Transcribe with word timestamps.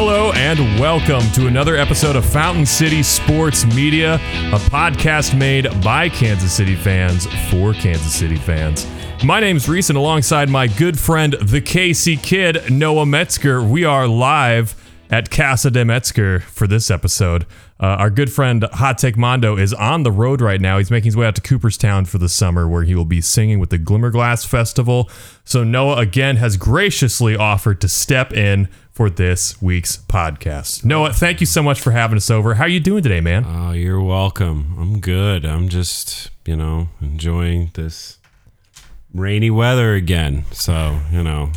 Hello 0.00 0.30
and 0.34 0.60
welcome 0.78 1.28
to 1.32 1.48
another 1.48 1.74
episode 1.74 2.14
of 2.14 2.24
Fountain 2.24 2.64
City 2.64 3.02
Sports 3.02 3.64
Media, 3.74 4.14
a 4.14 4.58
podcast 4.70 5.36
made 5.36 5.66
by 5.82 6.08
Kansas 6.08 6.52
City 6.52 6.76
fans 6.76 7.26
for 7.50 7.72
Kansas 7.72 8.14
City 8.14 8.36
fans. 8.36 8.86
My 9.24 9.40
name's 9.40 9.68
Reese, 9.68 9.90
and 9.90 9.98
alongside 9.98 10.48
my 10.48 10.68
good 10.68 10.96
friend, 10.96 11.32
the 11.42 11.60
KC 11.60 12.22
Kid, 12.22 12.70
Noah 12.70 13.06
Metzger, 13.06 13.60
we 13.60 13.84
are 13.84 14.06
live 14.06 14.77
at 15.10 15.30
Casa 15.30 15.70
de 15.70 15.84
Metzger 15.84 16.40
for 16.40 16.66
this 16.66 16.90
episode. 16.90 17.46
Uh, 17.80 17.86
our 17.86 18.10
good 18.10 18.32
friend 18.32 18.64
Hot 18.72 18.98
Take 18.98 19.16
Mondo 19.16 19.56
is 19.56 19.72
on 19.72 20.02
the 20.02 20.10
road 20.10 20.40
right 20.40 20.60
now. 20.60 20.78
He's 20.78 20.90
making 20.90 21.06
his 21.06 21.16
way 21.16 21.26
out 21.26 21.36
to 21.36 21.40
Cooperstown 21.40 22.04
for 22.04 22.18
the 22.18 22.28
summer, 22.28 22.68
where 22.68 22.82
he 22.82 22.94
will 22.94 23.04
be 23.04 23.20
singing 23.20 23.60
with 23.60 23.70
the 23.70 23.78
Glimmerglass 23.78 24.44
Festival. 24.46 25.08
So 25.44 25.62
Noah 25.62 25.98
again 25.98 26.36
has 26.36 26.56
graciously 26.56 27.36
offered 27.36 27.80
to 27.80 27.88
step 27.88 28.32
in 28.32 28.68
for 28.90 29.08
this 29.08 29.62
week's 29.62 29.96
podcast. 29.96 30.84
Noah, 30.84 31.12
thank 31.12 31.38
you 31.40 31.46
so 31.46 31.62
much 31.62 31.80
for 31.80 31.92
having 31.92 32.16
us 32.16 32.30
over. 32.30 32.54
How 32.54 32.64
are 32.64 32.68
you 32.68 32.80
doing 32.80 33.04
today, 33.04 33.20
man? 33.20 33.44
Oh, 33.46 33.70
you're 33.70 34.02
welcome. 34.02 34.74
I'm 34.76 34.98
good. 34.98 35.44
I'm 35.44 35.68
just, 35.68 36.30
you 36.44 36.56
know, 36.56 36.88
enjoying 37.00 37.70
this 37.74 38.18
rainy 39.14 39.50
weather 39.50 39.94
again. 39.94 40.44
So, 40.50 40.98
you 41.12 41.22
know. 41.22 41.52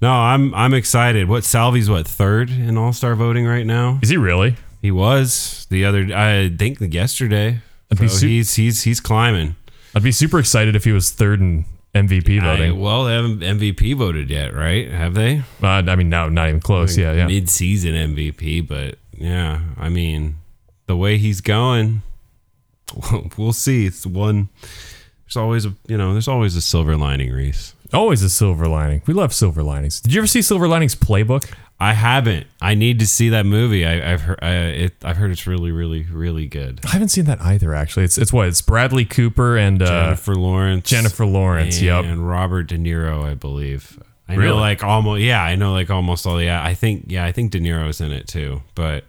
No, 0.00 0.12
I'm 0.12 0.54
I'm 0.54 0.74
excited. 0.74 1.28
What 1.28 1.44
Salvi's 1.44 1.90
what, 1.90 2.06
third 2.06 2.50
in 2.50 2.76
all-star 2.78 3.14
voting 3.14 3.46
right 3.46 3.66
now? 3.66 3.98
Is 4.02 4.10
he 4.10 4.16
really? 4.16 4.56
He 4.80 4.90
was 4.90 5.66
the 5.70 5.84
other 5.84 6.06
I 6.14 6.50
think 6.56 6.78
yesterday. 6.80 7.60
So 7.96 8.06
su- 8.06 8.26
he's 8.28 8.54
he's 8.54 8.82
he's 8.82 9.00
climbing. 9.00 9.56
I'd 9.94 10.02
be 10.02 10.12
super 10.12 10.38
excited 10.38 10.76
if 10.76 10.84
he 10.84 10.92
was 10.92 11.10
third 11.10 11.40
in 11.40 11.64
MVP 11.94 12.40
I, 12.40 12.44
voting. 12.44 12.80
well, 12.80 13.04
they 13.04 13.14
haven't 13.14 13.40
MVP 13.40 13.96
voted 13.96 14.30
yet, 14.30 14.54
right? 14.54 14.88
Have 14.90 15.14
they? 15.14 15.42
Uh, 15.62 15.66
I 15.66 15.96
mean, 15.96 16.10
no, 16.10 16.28
not 16.28 16.48
even 16.48 16.60
close. 16.60 16.96
Yeah, 16.96 17.12
yeah. 17.12 17.26
Mid-season 17.26 17.94
MVP, 17.94 18.68
but 18.68 18.98
yeah, 19.12 19.60
I 19.76 19.88
mean, 19.88 20.36
the 20.86 20.96
way 20.96 21.18
he's 21.18 21.40
going, 21.40 22.02
we'll 23.36 23.52
see. 23.52 23.86
It's 23.86 24.06
one. 24.06 24.50
There's 25.24 25.36
always 25.36 25.66
a 25.66 25.74
you 25.86 25.96
know, 25.96 26.12
there's 26.12 26.28
always 26.28 26.56
a 26.56 26.60
silver 26.60 26.96
lining, 26.96 27.32
Reese. 27.32 27.74
Always 27.92 28.22
a 28.22 28.28
silver 28.30 28.66
lining. 28.66 29.02
We 29.06 29.14
love 29.14 29.32
silver 29.32 29.62
linings. 29.62 30.00
Did 30.00 30.12
you 30.14 30.20
ever 30.20 30.26
see 30.26 30.42
Silver 30.42 30.68
Linings 30.68 30.94
Playbook? 30.94 31.50
I 31.80 31.92
haven't. 31.92 32.46
I 32.60 32.74
need 32.74 32.98
to 32.98 33.06
see 33.06 33.28
that 33.28 33.46
movie. 33.46 33.86
I, 33.86 34.12
I've 34.12 34.22
heard. 34.22 34.38
I, 34.42 34.52
it, 34.54 34.94
I've 35.04 35.16
heard 35.16 35.30
it's 35.30 35.46
really, 35.46 35.70
really, 35.70 36.02
really 36.02 36.46
good. 36.46 36.80
I 36.84 36.90
haven't 36.90 37.08
seen 37.08 37.24
that 37.26 37.40
either. 37.40 37.72
Actually, 37.74 38.04
it's 38.04 38.18
it's 38.18 38.32
what 38.32 38.48
it's 38.48 38.60
Bradley 38.60 39.04
Cooper 39.04 39.56
and 39.56 39.80
uh, 39.80 39.86
Jennifer 39.86 40.34
Lawrence. 40.34 40.88
Jennifer 40.90 41.24
Lawrence. 41.24 41.76
And 41.76 41.86
Yep. 41.86 42.04
And 42.04 42.28
Robert 42.28 42.64
De 42.64 42.76
Niro, 42.78 43.24
I 43.24 43.34
believe. 43.34 44.02
I 44.28 44.34
Really? 44.34 44.48
know 44.50 44.56
like 44.56 44.82
almost. 44.84 45.22
Yeah, 45.22 45.42
I 45.42 45.54
know 45.56 45.72
like 45.72 45.88
almost 45.88 46.26
all. 46.26 46.42
Yeah, 46.42 46.62
I 46.62 46.74
think. 46.74 47.04
Yeah, 47.08 47.24
I 47.24 47.32
think 47.32 47.52
De 47.52 47.60
Niro's 47.60 48.00
in 48.00 48.12
it 48.12 48.26
too. 48.26 48.62
But 48.74 49.04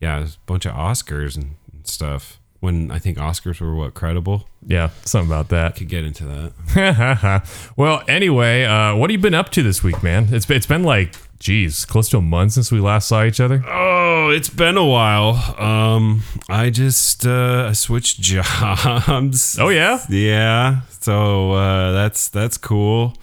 yeah, 0.00 0.18
there's 0.18 0.34
a 0.36 0.38
bunch 0.46 0.66
of 0.66 0.74
Oscars 0.74 1.36
and 1.36 1.54
stuff. 1.84 2.39
When 2.60 2.90
I 2.90 2.98
think 2.98 3.16
Oscars 3.16 3.60
were 3.60 3.74
what 3.74 3.94
credible. 3.94 4.46
Yeah, 4.66 4.90
something 5.06 5.30
about 5.30 5.48
that. 5.48 5.76
Could 5.76 5.88
get 5.88 6.04
into 6.04 6.24
that. 6.26 7.48
well, 7.76 8.02
anyway, 8.06 8.64
uh, 8.64 8.94
what 8.96 9.08
have 9.08 9.18
you 9.18 9.22
been 9.22 9.34
up 9.34 9.48
to 9.50 9.62
this 9.62 9.82
week, 9.82 10.02
man? 10.02 10.28
It's 10.30 10.44
been, 10.44 10.58
it's 10.58 10.66
been 10.66 10.82
like, 10.82 11.14
geez, 11.38 11.86
close 11.86 12.10
to 12.10 12.18
a 12.18 12.20
month 12.20 12.52
since 12.52 12.70
we 12.70 12.78
last 12.78 13.08
saw 13.08 13.24
each 13.24 13.40
other. 13.40 13.64
Oh, 13.66 14.28
it's 14.28 14.50
been 14.50 14.76
a 14.76 14.84
while. 14.84 15.56
Um, 15.58 16.22
I 16.50 16.68
just 16.68 17.26
uh, 17.26 17.68
I 17.70 17.72
switched 17.72 18.20
jobs. 18.20 19.58
Oh 19.58 19.70
yeah, 19.70 20.04
Yeah. 20.08 20.82
So 21.00 21.52
uh, 21.52 21.92
that's 21.92 22.28
that's 22.28 22.58
cool. 22.58 23.14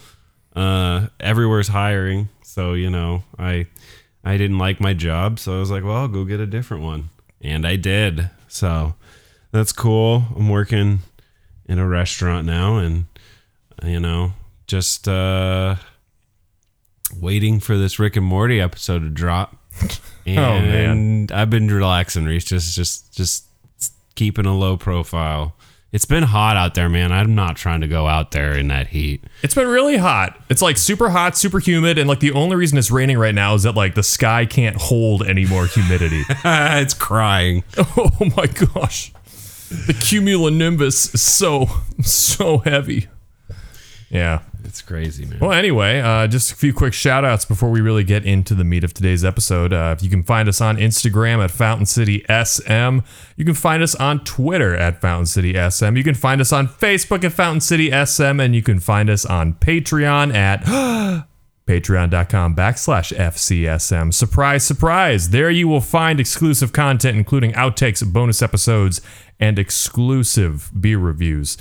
Uh, 0.55 1.07
everywhere's 1.19 1.67
hiring, 1.67 2.29
so 2.41 2.73
you 2.73 2.89
know 2.89 3.23
I 3.37 3.67
I 4.23 4.37
didn't 4.37 4.57
like 4.57 4.79
my 4.81 4.95
job, 4.95 5.37
so 5.37 5.55
I 5.55 5.59
was 5.59 5.69
like, 5.69 5.83
well, 5.83 5.97
I'll 5.97 6.07
go 6.07 6.25
get 6.25 6.39
a 6.39 6.47
different 6.47 6.83
one, 6.83 7.09
and 7.39 7.67
I 7.67 7.75
did. 7.75 8.31
So 8.47 8.95
that's 9.51 9.71
cool. 9.71 10.23
I'm 10.35 10.49
working 10.49 10.99
in 11.67 11.79
a 11.79 11.87
restaurant 11.87 12.45
now, 12.45 12.77
and 12.77 13.05
you 13.83 13.99
know 13.99 14.33
just 14.67 15.07
uh, 15.07 15.75
waiting 17.19 17.59
for 17.59 17.77
this 17.77 17.99
Rick 17.99 18.15
and 18.17 18.25
Morty 18.25 18.59
episode 18.59 18.99
to 18.99 19.09
drop. 19.09 19.55
And 20.25 20.39
Oh, 20.39 20.59
man. 20.59 21.27
I've 21.33 21.49
been 21.49 21.67
relaxing, 21.69 22.25
Reese. 22.25 22.43
Just 22.45 22.75
just 22.75 23.13
just 23.13 23.45
keeping 24.15 24.45
a 24.45 24.55
low 24.57 24.77
profile. 24.77 25.55
It's 25.93 26.03
been 26.03 26.23
hot 26.23 26.57
out 26.57 26.75
there, 26.75 26.89
man. 26.89 27.13
I'm 27.13 27.33
not 27.33 27.55
trying 27.55 27.79
to 27.79 27.87
go 27.87 28.07
out 28.07 28.31
there 28.31 28.57
in 28.57 28.67
that 28.67 28.87
heat. 28.87 29.23
it's 29.41 29.55
been 29.55 29.69
really 29.69 29.95
hot. 29.95 30.37
It's 30.49 30.61
like 30.61 30.75
super 30.75 31.09
hot, 31.09 31.37
super 31.37 31.59
humid, 31.59 31.97
and 31.97 32.09
like 32.09 32.19
the 32.19 32.33
only 32.33 32.57
reason 32.57 32.77
it's 32.77 32.91
raining 32.91 33.17
right 33.17 33.33
now 33.33 33.53
is 33.53 33.63
that 33.63 33.73
like 33.75 33.95
the 33.95 34.03
sky 34.03 34.45
can't 34.45 34.75
hold 34.75 35.25
any 35.25 35.45
more 35.45 35.65
humidity. 35.65 36.23
it's 36.29 36.93
crying. 36.93 37.63
oh 37.77 38.11
my 38.35 38.47
gosh, 38.47 39.13
the 39.69 39.93
cumulonimbus 39.93 41.13
is 41.13 41.21
so 41.21 41.67
so 42.01 42.59
heavy. 42.59 43.07
Yeah. 44.09 44.41
It's 44.63 44.81
crazy, 44.81 45.25
man. 45.25 45.39
Well, 45.39 45.53
anyway, 45.53 46.01
uh, 46.01 46.27
just 46.27 46.51
a 46.51 46.55
few 46.55 46.73
quick 46.73 46.93
shout 46.93 47.23
outs 47.23 47.45
before 47.45 47.69
we 47.69 47.79
really 47.79 48.03
get 48.03 48.25
into 48.25 48.53
the 48.53 48.65
meat 48.65 48.83
of 48.83 48.93
today's 48.93 49.23
episode. 49.23 49.71
Uh, 49.71 49.95
if 49.97 50.03
you 50.03 50.09
can 50.09 50.23
find 50.23 50.49
us 50.49 50.59
on 50.59 50.77
Instagram 50.77 51.41
at 51.41 51.51
Fountain 51.51 51.85
City 51.85 52.25
SM, 52.27 52.99
you 53.37 53.45
can 53.45 53.53
find 53.53 53.81
us 53.81 53.95
on 53.95 54.23
Twitter 54.25 54.75
at 54.75 54.99
Fountain 54.99 55.25
City 55.25 55.53
SM, 55.69 55.95
you 55.95 56.03
can 56.03 56.15
find 56.15 56.41
us 56.41 56.51
on 56.51 56.67
Facebook 56.67 57.23
at 57.23 57.31
Fountain 57.31 57.61
City 57.61 57.89
SM, 57.89 58.39
and 58.41 58.53
you 58.53 58.61
can 58.61 58.79
find 58.79 59.09
us 59.09 59.25
on 59.25 59.53
Patreon 59.53 60.33
at 60.33 60.63
patreon.com 61.67 62.55
backslash 62.55 63.15
FCSM. 63.15 64.13
Surprise, 64.13 64.65
surprise. 64.65 65.29
There 65.29 65.51
you 65.51 65.67
will 65.67 65.81
find 65.81 66.19
exclusive 66.19 66.73
content, 66.73 67.17
including 67.17 67.51
outtakes, 67.51 68.05
bonus 68.11 68.41
episodes, 68.41 69.01
and 69.39 69.59
exclusive 69.59 70.71
beer 70.79 70.97
reviews. 70.97 71.57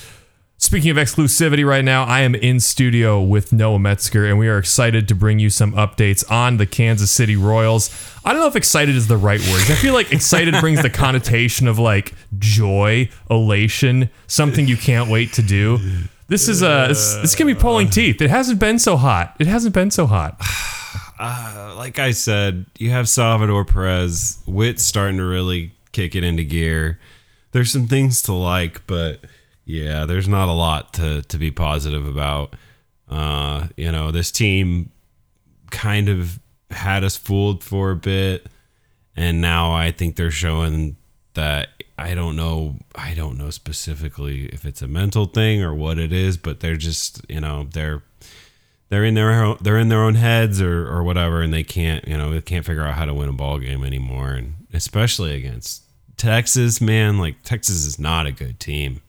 Speaking 0.58 0.90
of 0.90 0.96
exclusivity 0.96 1.68
right 1.68 1.84
now, 1.84 2.04
I 2.04 2.22
am 2.22 2.34
in 2.34 2.60
studio 2.60 3.20
with 3.20 3.52
Noah 3.52 3.78
Metzger, 3.78 4.24
and 4.24 4.38
we 4.38 4.48
are 4.48 4.56
excited 4.56 5.06
to 5.08 5.14
bring 5.14 5.38
you 5.38 5.50
some 5.50 5.72
updates 5.74 6.28
on 6.30 6.56
the 6.56 6.64
Kansas 6.64 7.10
City 7.10 7.36
Royals. 7.36 7.90
I 8.24 8.32
don't 8.32 8.40
know 8.40 8.48
if 8.48 8.56
excited 8.56 8.96
is 8.96 9.06
the 9.06 9.18
right 9.18 9.38
word. 9.38 9.60
I 9.68 9.74
feel 9.74 9.92
like 9.92 10.12
excited 10.12 10.54
brings 10.60 10.80
the 10.80 10.88
connotation 10.88 11.68
of 11.68 11.78
like 11.78 12.14
joy, 12.38 13.10
elation, 13.28 14.08
something 14.28 14.66
you 14.66 14.78
can't 14.78 15.10
wait 15.10 15.34
to 15.34 15.42
do. 15.42 15.78
This 16.28 16.48
is 16.48 16.62
a 16.62 16.86
this, 16.88 17.14
this 17.16 17.34
can 17.34 17.46
be 17.46 17.54
pulling 17.54 17.88
teeth. 17.88 18.20
It 18.20 18.30
hasn't 18.30 18.58
been 18.58 18.78
so 18.78 18.96
hot. 18.96 19.36
It 19.38 19.46
hasn't 19.46 19.74
been 19.74 19.90
so 19.90 20.06
hot. 20.06 20.40
like 21.76 21.98
I 21.98 22.10
said, 22.10 22.66
you 22.78 22.90
have 22.90 23.08
Salvador 23.08 23.64
Perez. 23.64 24.42
Witt's 24.46 24.82
starting 24.82 25.18
to 25.18 25.24
really 25.24 25.72
kick 25.92 26.14
it 26.14 26.24
into 26.24 26.42
gear. 26.42 26.98
There's 27.52 27.70
some 27.70 27.86
things 27.86 28.22
to 28.22 28.32
like, 28.32 28.86
but 28.86 29.20
yeah, 29.64 30.04
there's 30.04 30.28
not 30.28 30.48
a 30.48 30.52
lot 30.52 30.92
to 30.94 31.22
to 31.22 31.38
be 31.38 31.50
positive 31.50 32.06
about. 32.06 32.54
Uh, 33.08 33.68
you 33.76 33.92
know, 33.92 34.10
this 34.10 34.32
team 34.32 34.90
kind 35.70 36.08
of 36.08 36.40
had 36.70 37.04
us 37.04 37.16
fooled 37.16 37.62
for 37.62 37.92
a 37.92 37.96
bit, 37.96 38.46
and 39.14 39.40
now 39.40 39.72
I 39.72 39.92
think 39.92 40.16
they're 40.16 40.32
showing 40.32 40.96
that 41.34 41.68
I 41.98 42.14
don't 42.14 42.36
know 42.36 42.76
I 42.94 43.14
don't 43.14 43.38
know 43.38 43.50
specifically 43.50 44.46
if 44.46 44.64
it's 44.64 44.82
a 44.82 44.88
mental 44.88 45.26
thing 45.26 45.62
or 45.62 45.74
what 45.74 45.98
it 45.98 46.12
is, 46.12 46.36
but 46.36 46.60
they're 46.60 46.76
just 46.76 47.24
you 47.28 47.40
know 47.40 47.68
they're 47.72 48.02
they're 48.88 49.04
in 49.04 49.14
their 49.14 49.30
own, 49.42 49.58
they're 49.60 49.78
in 49.78 49.88
their 49.88 50.02
own 50.02 50.14
heads 50.14 50.60
or 50.60 50.86
or 50.86 51.02
whatever, 51.02 51.42
and 51.42 51.52
they 51.52 51.64
can't 51.64 52.06
you 52.06 52.16
know 52.16 52.30
they 52.32 52.40
can't 52.40 52.66
figure 52.66 52.84
out 52.84 52.94
how 52.94 53.04
to 53.04 53.14
win 53.14 53.28
a 53.28 53.32
ball 53.32 53.58
game 53.58 53.84
anymore, 53.84 54.32
and 54.32 54.66
especially 54.72 55.34
against 55.34 55.82
Texas, 56.16 56.80
man, 56.80 57.18
like 57.18 57.42
Texas 57.42 57.84
is 57.84 57.98
not 57.98 58.26
a 58.26 58.32
good 58.32 58.60
team. 58.60 59.00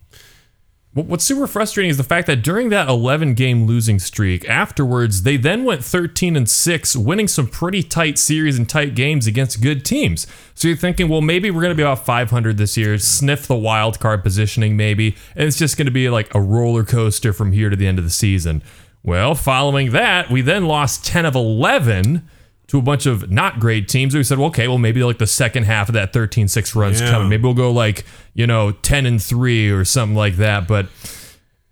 What- 0.93 1.05
What's 1.05 1.25
super 1.25 1.45
frustrating 1.45 1.91
is 1.91 1.97
the 1.97 2.03
fact 2.03 2.25
that 2.27 2.41
during 2.41 2.69
that 2.69 2.89
11 2.89 3.35
game 3.35 3.67
losing 3.67 3.99
streak, 3.99 4.47
afterwards 4.49 5.21
they 5.23 5.37
then 5.37 5.63
went 5.63 5.83
13 5.83 6.35
and 6.35 6.49
6, 6.49 6.95
winning 6.95 7.27
some 7.27 7.45
pretty 7.47 7.83
tight 7.83 8.17
series 8.17 8.57
and 8.57 8.67
tight 8.67 8.95
games 8.95 9.27
against 9.27 9.61
good 9.61 9.85
teams. 9.85 10.25
So 10.55 10.67
you're 10.67 10.77
thinking, 10.77 11.07
well, 11.07 11.21
maybe 11.21 11.51
we're 11.51 11.61
going 11.61 11.71
to 11.71 11.75
be 11.75 11.83
about 11.83 12.03
500 12.05 12.57
this 12.57 12.77
year, 12.77 12.97
sniff 12.97 13.45
the 13.45 13.55
wild 13.55 13.99
card 13.99 14.23
positioning 14.23 14.75
maybe, 14.75 15.15
and 15.35 15.47
it's 15.47 15.57
just 15.59 15.77
going 15.77 15.85
to 15.85 15.91
be 15.91 16.09
like 16.09 16.33
a 16.33 16.41
roller 16.41 16.83
coaster 16.83 17.31
from 17.31 17.51
here 17.51 17.69
to 17.69 17.75
the 17.75 17.85
end 17.85 17.99
of 17.99 18.03
the 18.05 18.09
season. 18.09 18.63
Well, 19.03 19.35
following 19.35 19.91
that, 19.91 20.31
we 20.31 20.41
then 20.41 20.65
lost 20.65 21.05
10 21.05 21.25
of 21.25 21.35
11 21.35 22.27
to 22.67 22.77
a 22.77 22.81
bunch 22.81 23.05
of 23.05 23.31
not 23.31 23.59
great 23.59 23.87
teams. 23.87 24.13
We 24.15 24.23
said, 24.23 24.37
well, 24.39 24.47
okay, 24.49 24.67
well, 24.67 24.77
maybe 24.77 25.03
like 25.03 25.17
the 25.19 25.27
second 25.27 25.63
half 25.63 25.87
of 25.89 25.93
that 25.93 26.11
13 26.13 26.47
6 26.47 26.75
run's 26.75 26.99
Yeah. 27.01 27.11
coming. 27.11 27.29
Maybe 27.29 27.43
we'll 27.43 27.53
go 27.53 27.71
like, 27.71 28.05
you 28.33 28.45
know, 28.45 28.71
10 28.71 29.05
and 29.05 29.21
3 29.21 29.69
or 29.69 29.85
something 29.85 30.15
like 30.15 30.35
that. 30.37 30.67
But 30.67 30.87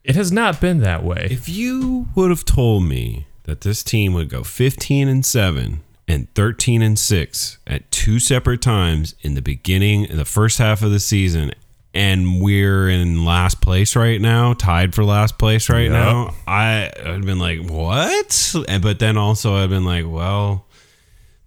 it 0.04 0.16
has 0.16 0.32
not 0.32 0.62
been 0.62 0.80
that 0.80 1.04
way. 1.04 1.28
If 1.30 1.50
you 1.50 2.08
would 2.16 2.30
have 2.30 2.46
told 2.46 2.84
me 2.86 3.26
that 3.44 3.62
this 3.62 3.84
team 3.84 4.14
would 4.14 4.30
go 4.30 4.44
15 4.44 5.08
and 5.08 5.26
7 5.26 5.82
and 6.08 6.34
13 6.36 6.82
and 6.82 6.98
6 6.98 7.58
at 7.68 7.92
two 7.92 8.20
separate 8.20 8.62
times 8.62 9.16
in 9.22 9.34
the 9.34 9.42
beginning 9.42 10.06
in 10.06 10.18
the 10.18 10.26
first 10.26 10.60
half 10.60 10.82
of 10.82 10.92
the 10.92 11.00
season 11.00 11.52
and 11.94 12.42
we're 12.42 12.90
in 12.90 13.24
last 13.26 13.62
place 13.62 13.96
right 13.96 14.20
now, 14.22 14.54
tied 14.54 14.94
for 14.94 15.04
last 15.06 15.38
place 15.38 15.70
right 15.70 15.84
Yep. 15.90 15.92
now, 15.92 16.36
I 16.46 16.92
I'd 17.06 17.26
been 17.26 17.40
like, 17.40 17.62
"What?" 17.70 18.54
And 18.68 18.84
but 18.84 19.00
then 19.00 19.16
also 19.18 19.56
I've 19.56 19.70
been 19.70 19.86
like, 19.86 20.04
"Well, 20.06 20.66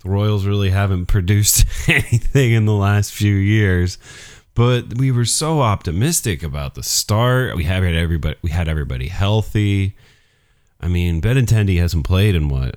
The 0.02 0.10
Royals 0.10 0.46
really 0.46 0.70
haven't 0.70 1.06
produced 1.06 1.64
anything 1.88 2.52
in 2.52 2.66
the 2.66 2.74
last 2.74 3.12
few 3.12 3.34
years. 3.34 3.98
But 4.54 4.98
we 4.98 5.12
were 5.12 5.24
so 5.24 5.60
optimistic 5.60 6.42
about 6.42 6.74
the 6.74 6.82
start. 6.82 7.54
We 7.56 7.62
had 7.62 7.84
everybody 7.84 8.36
we 8.42 8.50
had 8.50 8.66
everybody 8.66 9.06
healthy. 9.06 9.94
I 10.80 10.88
mean, 10.88 11.20
Benintendi 11.20 11.78
hasn't 11.78 12.04
played 12.04 12.34
in 12.34 12.48
what 12.48 12.76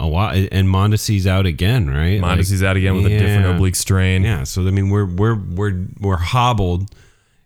a 0.00 0.08
while, 0.08 0.34
and 0.50 0.66
Mondesi's 0.66 1.28
out 1.28 1.46
again, 1.46 1.88
right? 1.88 2.20
Mondesi's 2.20 2.64
out 2.64 2.76
again 2.76 2.96
with 2.96 3.06
a 3.06 3.10
different 3.10 3.46
oblique 3.46 3.76
strain. 3.76 4.24
Yeah, 4.24 4.42
so 4.42 4.66
I 4.66 4.72
mean, 4.72 4.90
we're 4.90 5.06
we're 5.06 5.36
we're 5.36 5.86
we're 6.00 6.16
hobbled, 6.16 6.90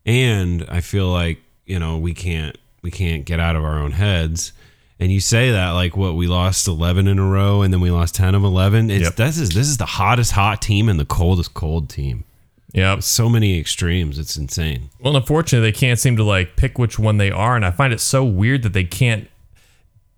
and 0.06 0.64
I 0.70 0.80
feel 0.80 1.08
like 1.08 1.42
you 1.66 1.78
know 1.78 1.98
we 1.98 2.14
can't 2.14 2.56
we 2.80 2.90
can't 2.90 3.26
get 3.26 3.38
out 3.38 3.54
of 3.54 3.64
our 3.64 3.78
own 3.78 3.92
heads. 3.92 4.53
And 5.00 5.10
you 5.10 5.18
say 5.20 5.50
that 5.50 5.70
like 5.70 5.96
what 5.96 6.14
we 6.14 6.26
lost 6.26 6.68
eleven 6.68 7.08
in 7.08 7.18
a 7.18 7.26
row, 7.26 7.62
and 7.62 7.72
then 7.72 7.80
we 7.80 7.90
lost 7.90 8.14
ten 8.14 8.34
of 8.34 8.44
eleven. 8.44 8.90
It's 8.90 9.04
Yep. 9.04 9.16
this 9.16 9.38
is 9.38 9.50
this 9.50 9.66
is 9.68 9.76
the 9.76 9.86
hottest 9.86 10.32
hot 10.32 10.62
team 10.62 10.88
and 10.88 10.98
the 11.00 11.04
coldest 11.04 11.52
cold 11.54 11.88
team. 11.90 12.24
Yep. 12.72 13.02
So 13.02 13.28
many 13.28 13.58
extremes. 13.58 14.18
It's 14.18 14.36
insane. 14.36 14.90
Well, 15.00 15.16
unfortunately, 15.16 15.68
they 15.70 15.76
can't 15.76 15.98
seem 15.98 16.16
to 16.16 16.24
like 16.24 16.56
pick 16.56 16.78
which 16.78 16.98
one 16.98 17.18
they 17.18 17.30
are, 17.30 17.56
and 17.56 17.64
I 17.64 17.70
find 17.72 17.92
it 17.92 18.00
so 18.00 18.24
weird 18.24 18.62
that 18.62 18.72
they 18.72 18.84
can't. 18.84 19.28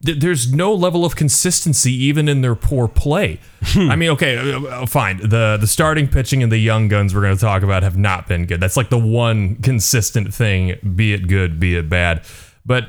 th- 0.05 0.19
There's 0.21 0.53
no 0.53 0.75
level 0.75 1.05
of 1.07 1.17
consistency 1.17 1.93
even 1.95 2.29
in 2.29 2.43
their 2.43 2.55
poor 2.55 2.87
play. 2.87 3.41
I 3.75 3.97
mean, 3.97 4.11
okay, 4.11 4.37
uh, 4.53 4.61
uh, 4.63 4.87
fine. 4.87 5.17
The 5.19 5.57
the 5.59 5.67
starting 5.67 6.07
pitching 6.09 6.43
and 6.43 6.53
the 6.53 6.59
young 6.59 6.89
guns 6.89 7.15
we're 7.15 7.23
going 7.23 7.35
to 7.35 7.41
talk 7.41 7.63
about 7.63 7.83
have 7.83 7.97
not 7.97 8.29
been 8.29 8.45
good. 8.47 8.61
That's 8.61 8.77
like 8.77 8.91
the 8.91 8.99
one 8.99 9.57
consistent 9.57 10.35
thing, 10.35 10.77
be 10.95 11.15
it 11.15 11.29
good, 11.29 11.59
be 11.59 11.77
it 11.77 11.89
bad. 11.89 12.23
But 12.65 12.85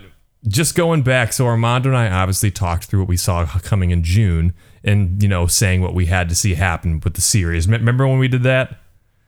just 0.48 0.76
going 0.76 1.02
back, 1.02 1.34
so 1.34 1.46
Armando 1.48 1.90
and 1.90 1.98
I 1.98 2.10
obviously 2.10 2.52
talked 2.52 2.86
through 2.86 3.00
what 3.00 3.08
we 3.10 3.18
saw 3.18 3.46
coming 3.46 3.92
in 3.92 4.04
June, 4.04 4.54
and 4.84 5.22
you 5.22 5.30
know, 5.30 5.48
saying 5.48 5.82
what 5.82 5.94
we 5.94 6.06
had 6.08 6.30
to 6.30 6.36
see 6.36 6.54
happen 6.56 7.00
with 7.04 7.14
the 7.16 7.22
series. 7.22 7.68
Me- 7.68 7.78
Remember 7.78 8.08
when 8.08 8.20
we 8.20 8.28
did 8.28 8.44
that? 8.44 8.80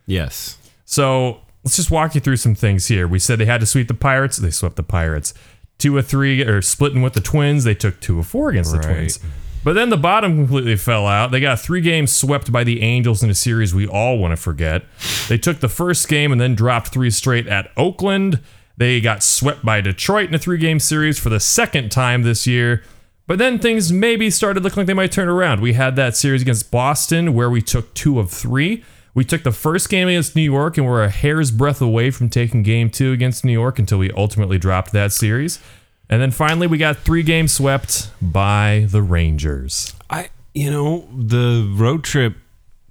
Yes. 0.06 0.58
So 0.86 1.42
let's 1.64 1.76
just 1.76 1.92
walk 1.92 2.16
you 2.16 2.22
through 2.22 2.38
some 2.38 2.56
things 2.56 2.88
here. 2.88 3.08
We 3.08 3.20
said 3.20 3.40
they 3.40 3.46
had 3.46 3.60
to 3.62 3.66
sweep 3.66 3.88
the 3.88 3.94
Pirates. 3.94 4.38
They 4.38 4.52
swept 4.52 4.76
the 4.76 4.84
Pirates. 4.84 5.34
Two 5.78 5.98
of 5.98 6.08
three, 6.08 6.44
or 6.44 6.62
splitting 6.62 7.02
with 7.02 7.14
the 7.14 7.22
Twins. 7.22 7.64
They 7.64 7.76
took 7.76 8.00
two 8.02 8.20
of 8.20 8.28
four 8.28 8.50
against 8.50 8.72
the 8.74 8.80
Twins. 8.80 9.20
But 9.64 9.74
then 9.74 9.90
the 9.90 9.98
bottom 9.98 10.36
completely 10.38 10.78
fell 10.78 11.06
out. 11.06 11.32
They 11.32 11.40
got 11.42 11.60
three 11.60 11.82
games 11.82 12.12
swept 12.14 12.50
by 12.52 12.64
the 12.64 12.82
Angels 12.82 13.22
in 13.24 13.30
a 13.30 13.34
series 13.36 13.76
we 13.76 13.86
all 13.88 14.18
want 14.18 14.32
to 14.32 14.38
forget. 14.38 14.84
They 15.28 15.38
took 15.38 15.60
the 15.60 15.68
first 15.70 16.08
game 16.08 16.32
and 16.32 16.40
then 16.40 16.56
dropped 16.56 16.90
three 16.90 17.10
straight 17.12 17.46
at 17.48 17.72
Oakland. 17.76 18.40
They 18.80 19.02
got 19.02 19.24
swept 19.24 19.66
by 19.66 19.82
Detroit 19.82 20.30
in 20.30 20.36
a 20.36 20.40
three 20.40 20.58
game 20.58 20.80
series 20.80 21.20
for 21.20 21.28
the 21.28 21.42
second 21.42 21.92
time 21.92 22.24
this 22.24 22.48
year. 22.48 22.82
But 23.28 23.38
then 23.38 23.60
things 23.60 23.92
maybe 23.92 24.30
started 24.30 24.64
looking 24.64 24.78
like 24.78 24.88
they 24.88 24.94
might 24.94 25.12
turn 25.12 25.28
around. 25.28 25.60
We 25.60 25.74
had 25.74 25.98
that 25.98 26.16
series 26.16 26.42
against 26.42 26.72
Boston 26.72 27.34
where 27.34 27.50
we 27.50 27.62
took 27.62 27.94
two 27.94 28.20
of 28.20 28.32
three. 28.32 28.86
We 29.14 29.26
took 29.26 29.44
the 29.44 29.52
first 29.52 29.90
game 29.90 30.08
against 30.08 30.34
New 30.34 30.44
York 30.44 30.78
and 30.78 30.88
we're 30.88 31.04
a 31.04 31.10
hair's 31.10 31.52
breadth 31.52 31.82
away 31.82 32.10
from 32.10 32.30
taking 32.30 32.64
game 32.64 32.90
two 32.90 33.12
against 33.12 33.44
New 33.44 33.52
York 33.52 33.80
until 33.80 33.98
we 33.98 34.12
ultimately 34.12 34.58
dropped 34.58 34.94
that 34.94 35.12
series. 35.12 35.60
And 36.10 36.22
then 36.22 36.32
finally, 36.32 36.66
we 36.66 36.78
got 36.78 37.00
three 37.00 37.22
games 37.22 37.52
swept 37.52 38.12
by 38.22 38.88
the 38.90 39.02
Rangers. 39.02 39.94
I 40.10 40.30
you 40.54 40.72
know 40.72 41.10
the 41.14 41.70
road 41.76 42.06
trip 42.06 42.38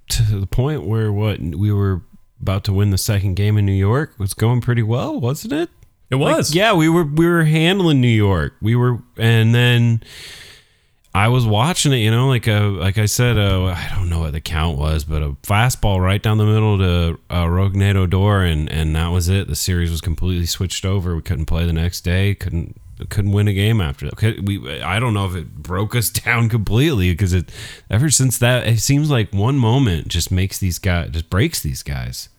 to 0.09 0.39
the 0.39 0.47
point 0.47 0.85
where 0.85 1.11
what 1.11 1.39
we 1.39 1.71
were 1.71 2.01
about 2.39 2.63
to 2.65 2.73
win 2.73 2.91
the 2.91 2.97
second 2.99 3.33
game 3.33 3.57
in 3.57 3.65
New 3.65 3.71
York 3.71 4.13
was 4.19 4.35
going 4.35 4.61
pretty 4.61 4.83
well, 4.83 5.19
wasn't 5.19 5.53
it? 5.53 5.69
It 6.09 6.15
was. 6.15 6.55
Yeah, 6.55 6.73
we 6.73 6.89
were 6.89 7.03
we 7.03 7.27
were 7.27 7.43
handling 7.43 8.01
New 8.01 8.07
York. 8.07 8.55
We 8.61 8.75
were, 8.75 8.99
and 9.17 9.53
then 9.53 10.01
I 11.13 11.27
was 11.27 11.45
watching 11.45 11.93
it. 11.93 11.97
You 11.97 12.11
know, 12.11 12.27
like 12.27 12.47
a 12.47 12.59
like 12.61 12.97
I 12.97 13.05
said, 13.05 13.37
uh, 13.37 13.65
I 13.65 13.91
don't 13.95 14.09
know 14.09 14.19
what 14.19 14.33
the 14.33 14.41
count 14.41 14.77
was, 14.77 15.03
but 15.03 15.21
a 15.21 15.31
fastball 15.43 15.99
right 16.03 16.21
down 16.21 16.37
the 16.37 16.45
middle 16.45 16.77
to 16.79 17.19
uh, 17.29 17.45
Rougned 17.45 17.95
Odor, 17.95 18.41
and 18.43 18.69
and 18.71 18.95
that 18.95 19.09
was 19.09 19.29
it. 19.29 19.47
The 19.47 19.55
series 19.55 19.91
was 19.91 20.01
completely 20.01 20.45
switched 20.47 20.85
over. 20.85 21.15
We 21.15 21.21
couldn't 21.21 21.45
play 21.45 21.65
the 21.65 21.73
next 21.73 22.01
day. 22.01 22.33
Couldn't 22.33 22.79
couldn't 23.09 23.31
win 23.31 23.47
a 23.47 23.53
game 23.53 23.79
after 23.79 24.09
that. 24.09 24.43
We 24.43 24.81
I 24.81 24.99
don't 24.99 25.13
know 25.13 25.25
if 25.27 25.35
it 25.35 25.55
broke 25.55 25.95
us 25.95 26.09
down 26.25 26.49
completely 26.49 27.11
because 27.11 27.33
it 27.33 27.51
ever 27.89 28.09
since 28.09 28.37
that 28.39 28.67
it 28.67 28.79
seems 28.79 29.09
like 29.09 29.31
one 29.31 29.57
moment 29.57 30.07
just 30.07 30.31
makes 30.31 30.57
these 30.57 30.79
guys 30.79 31.09
just 31.11 31.29
breaks 31.29 31.61
these 31.61 31.83
guys. 31.83 32.29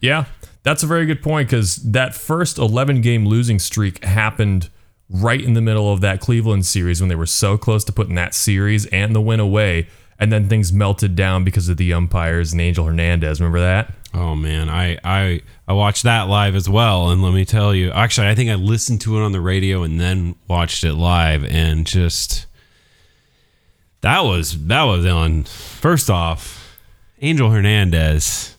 Yeah, 0.00 0.26
that's 0.66 0.82
a 0.82 0.86
very 0.86 1.06
good 1.06 1.22
point 1.22 1.48
because 1.48 1.76
that 1.76 2.12
first 2.12 2.58
11 2.58 3.00
game 3.00 3.24
losing 3.24 3.60
streak 3.60 4.04
happened 4.04 4.68
right 5.08 5.40
in 5.40 5.54
the 5.54 5.60
middle 5.60 5.92
of 5.92 6.00
that 6.00 6.20
Cleveland 6.20 6.66
series 6.66 7.00
when 7.00 7.08
they 7.08 7.14
were 7.14 7.24
so 7.24 7.56
close 7.56 7.84
to 7.84 7.92
putting 7.92 8.16
that 8.16 8.34
series 8.34 8.84
and 8.86 9.14
the 9.14 9.20
win 9.20 9.38
away. 9.38 9.86
And 10.18 10.32
then 10.32 10.48
things 10.48 10.72
melted 10.72 11.14
down 11.14 11.44
because 11.44 11.68
of 11.68 11.76
the 11.76 11.92
umpires 11.92 12.50
and 12.50 12.60
Angel 12.60 12.84
Hernandez. 12.84 13.40
Remember 13.40 13.60
that? 13.60 13.94
Oh 14.12 14.34
man, 14.34 14.68
I 14.68 14.98
I 15.04 15.42
I 15.68 15.72
watched 15.72 16.02
that 16.02 16.22
live 16.22 16.56
as 16.56 16.68
well, 16.68 17.10
and 17.10 17.22
let 17.22 17.34
me 17.34 17.44
tell 17.44 17.72
you, 17.72 17.92
actually, 17.92 18.26
I 18.26 18.34
think 18.34 18.50
I 18.50 18.54
listened 18.54 19.02
to 19.02 19.18
it 19.18 19.22
on 19.22 19.32
the 19.32 19.42
radio 19.42 19.82
and 19.82 20.00
then 20.00 20.34
watched 20.48 20.82
it 20.84 20.94
live, 20.94 21.44
and 21.44 21.86
just 21.86 22.46
that 24.00 24.20
was 24.20 24.66
that 24.66 24.84
was 24.84 25.04
on. 25.04 25.44
First 25.44 26.08
off, 26.08 26.78
Angel 27.20 27.50
Hernandez, 27.50 28.55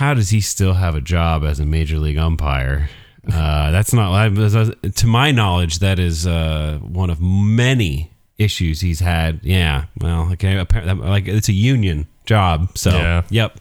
how 0.00 0.14
does 0.14 0.30
he 0.30 0.40
still 0.40 0.72
have 0.72 0.94
a 0.94 1.00
job 1.02 1.44
as 1.44 1.60
a 1.60 1.66
major 1.66 1.98
league 1.98 2.16
umpire? 2.16 2.88
Uh, 3.30 3.70
that's 3.70 3.92
not 3.92 4.34
to 4.94 5.06
my 5.06 5.30
knowledge. 5.30 5.80
That 5.80 5.98
is 5.98 6.26
uh, 6.26 6.78
one 6.80 7.10
of 7.10 7.20
many 7.20 8.10
issues 8.38 8.80
he's 8.80 9.00
had. 9.00 9.40
Yeah, 9.42 9.84
well, 10.00 10.32
okay, 10.32 10.56
apparently, 10.56 11.06
like 11.06 11.28
it's 11.28 11.50
a 11.50 11.52
union 11.52 12.06
job, 12.24 12.78
so 12.78 12.92
Yeah. 12.92 13.22
Yep. 13.28 13.58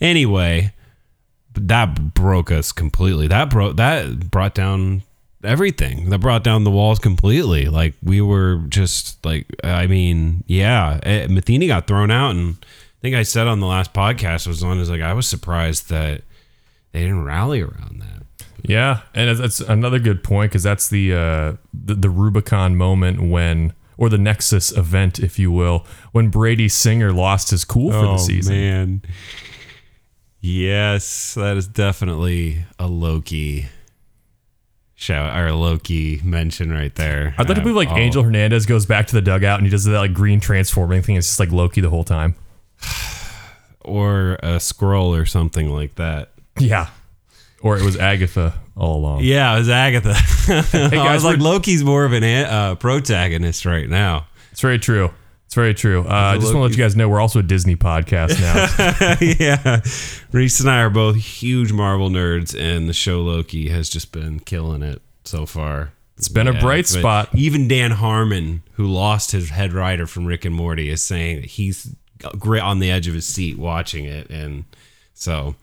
Anyway, 0.00 0.72
that 1.54 2.12
broke 2.12 2.50
us 2.50 2.72
completely. 2.72 3.28
That 3.28 3.48
broke 3.48 3.76
that 3.76 4.32
brought 4.32 4.56
down 4.56 5.04
everything. 5.44 6.10
That 6.10 6.18
brought 6.18 6.42
down 6.42 6.64
the 6.64 6.72
walls 6.72 6.98
completely. 6.98 7.66
Like 7.66 7.94
we 8.02 8.20
were 8.20 8.64
just 8.68 9.24
like 9.24 9.46
I 9.62 9.86
mean, 9.86 10.42
yeah, 10.48 10.98
eh, 11.04 11.28
Matheny 11.28 11.68
got 11.68 11.86
thrown 11.86 12.10
out 12.10 12.30
and 12.34 12.56
think 13.00 13.16
I 13.16 13.22
said 13.22 13.46
on 13.46 13.60
the 13.60 13.66
last 13.66 13.92
podcast 13.92 14.46
I 14.46 14.50
was 14.50 14.62
on 14.62 14.78
is 14.78 14.90
like 14.90 15.00
I 15.00 15.12
was 15.12 15.26
surprised 15.26 15.88
that 15.90 16.22
they 16.92 17.00
didn't 17.00 17.24
rally 17.24 17.60
around 17.60 18.00
that. 18.00 18.22
Yeah, 18.62 19.02
and 19.14 19.38
that's 19.38 19.60
another 19.60 19.98
good 19.98 20.24
point 20.24 20.50
because 20.50 20.64
that's 20.64 20.88
the, 20.88 21.14
uh, 21.14 21.52
the 21.72 21.94
the 21.94 22.10
Rubicon 22.10 22.74
moment 22.76 23.30
when, 23.30 23.72
or 23.96 24.08
the 24.08 24.18
Nexus 24.18 24.76
event, 24.76 25.20
if 25.20 25.38
you 25.38 25.52
will, 25.52 25.86
when 26.12 26.28
Brady 26.28 26.68
Singer 26.68 27.12
lost 27.12 27.50
his 27.50 27.64
cool 27.64 27.92
for 27.92 28.02
the 28.02 28.18
season. 28.18 28.52
Oh, 28.54 28.56
man. 28.58 29.02
Yes, 30.40 31.34
that 31.34 31.56
is 31.56 31.66
definitely 31.66 32.64
a 32.78 32.86
Loki 32.86 33.66
shout 34.94 35.36
or 35.38 35.46
a 35.48 35.54
Loki 35.54 36.20
mention 36.24 36.72
right 36.72 36.94
there. 36.94 37.34
I'd 37.38 37.48
like 37.48 37.56
to 37.56 37.62
believe 37.62 37.76
like 37.76 37.90
Oh, 37.90 37.96
Angel 37.96 38.22
Hernandez 38.22 38.66
goes 38.66 38.86
back 38.86 39.06
to 39.08 39.14
the 39.14 39.22
dugout 39.22 39.58
and 39.58 39.66
he 39.66 39.70
does 39.70 39.84
that 39.84 39.98
like 39.98 40.12
green 40.12 40.40
transforming 40.40 41.02
thing. 41.02 41.16
It's 41.16 41.26
just 41.28 41.40
like 41.40 41.52
Loki 41.52 41.80
the 41.80 41.90
whole 41.90 42.04
time. 42.04 42.34
or 43.80 44.38
a 44.42 44.60
scroll 44.60 45.14
or 45.14 45.26
something 45.26 45.70
like 45.70 45.94
that. 45.96 46.30
Yeah. 46.58 46.88
Or 47.60 47.76
it 47.76 47.82
was 47.84 47.96
Agatha 47.96 48.54
all 48.76 48.96
along. 48.96 49.20
Yeah, 49.24 49.54
it 49.54 49.58
was 49.58 49.68
Agatha. 49.68 50.14
I 50.76 50.88
guys, 50.90 51.22
was 51.22 51.24
like, 51.24 51.38
Loki's 51.38 51.82
more 51.82 52.04
of 52.04 52.12
an 52.12 52.22
a- 52.22 52.44
uh, 52.44 52.74
protagonist 52.76 53.64
right 53.64 53.88
now. 53.88 54.26
It's 54.52 54.60
very 54.60 54.78
true. 54.78 55.10
It's 55.46 55.54
very 55.54 55.72
true. 55.72 56.02
Uh, 56.02 56.12
I 56.12 56.34
just 56.34 56.52
want 56.52 56.56
to 56.56 56.60
let 56.60 56.70
you 56.72 56.76
guys 56.76 56.94
know 56.94 57.08
we're 57.08 57.20
also 57.20 57.38
a 57.38 57.42
Disney 57.42 57.74
podcast 57.74 58.38
now. 58.38 59.16
yeah, 59.40 59.80
Reese 60.30 60.60
and 60.60 60.68
I 60.68 60.82
are 60.82 60.90
both 60.90 61.16
huge 61.16 61.72
Marvel 61.72 62.10
nerds, 62.10 62.54
and 62.54 62.86
the 62.86 62.92
show 62.92 63.22
Loki 63.22 63.70
has 63.70 63.88
just 63.88 64.12
been 64.12 64.40
killing 64.40 64.82
it 64.82 65.00
so 65.24 65.46
far. 65.46 65.92
It's 66.18 66.28
been 66.28 66.48
a 66.48 66.60
bright 66.60 66.86
spot. 66.86 67.30
Even 67.34 67.66
Dan 67.66 67.92
Harmon, 67.92 68.62
who 68.72 68.88
lost 68.88 69.30
his 69.30 69.48
head 69.48 69.72
writer 69.72 70.06
from 70.06 70.26
Rick 70.26 70.44
and 70.44 70.54
Morty, 70.54 70.90
is 70.90 71.00
saying 71.00 71.36
that 71.40 71.46
he's 71.46 71.94
great 72.38 72.62
on 72.62 72.78
the 72.78 72.90
edge 72.90 73.06
of 73.08 73.14
his 73.14 73.26
seat 73.26 73.58
watching 73.58 74.04
it, 74.04 74.30
and 74.30 74.64
so. 75.14 75.54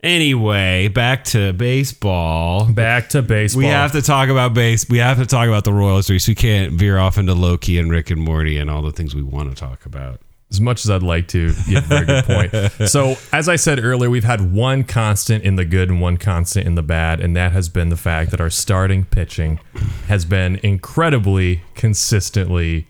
Anyway, 0.00 0.86
back 0.86 1.24
to 1.24 1.52
baseball. 1.52 2.70
Back 2.72 3.08
to 3.10 3.22
baseball. 3.22 3.58
We 3.58 3.66
have 3.66 3.90
to 3.92 4.02
talk 4.02 4.28
about 4.28 4.54
base. 4.54 4.88
We 4.88 4.98
have 4.98 5.18
to 5.18 5.26
talk 5.26 5.48
about 5.48 5.64
the 5.64 5.72
Royals. 5.72 6.08
We 6.08 6.18
can't 6.36 6.74
veer 6.74 6.98
off 6.98 7.18
into 7.18 7.34
Loki 7.34 7.78
and 7.78 7.90
Rick 7.90 8.10
and 8.10 8.20
Morty 8.20 8.58
and 8.58 8.70
all 8.70 8.80
the 8.82 8.92
things 8.92 9.14
we 9.14 9.22
want 9.24 9.50
to 9.50 9.56
talk 9.56 9.84
about. 9.86 10.20
as 10.52 10.60
much 10.60 10.84
as 10.84 10.90
I'd 10.90 11.02
like 11.02 11.26
to. 11.28 11.52
You 11.66 11.80
have 11.80 11.84
a 11.84 11.88
very 11.88 12.06
good 12.06 12.24
point. 12.24 12.72
So, 12.88 13.16
as 13.32 13.48
I 13.48 13.56
said 13.56 13.82
earlier, 13.84 14.08
we've 14.08 14.22
had 14.22 14.52
one 14.52 14.84
constant 14.84 15.42
in 15.42 15.56
the 15.56 15.64
good 15.64 15.90
and 15.90 16.00
one 16.00 16.16
constant 16.16 16.64
in 16.64 16.76
the 16.76 16.82
bad, 16.82 17.20
and 17.20 17.34
that 17.36 17.50
has 17.50 17.68
been 17.68 17.88
the 17.88 17.96
fact 17.96 18.30
that 18.30 18.40
our 18.40 18.50
starting 18.50 19.04
pitching 19.04 19.58
has 20.06 20.24
been 20.24 20.60
incredibly 20.62 21.62
consistently 21.74 22.86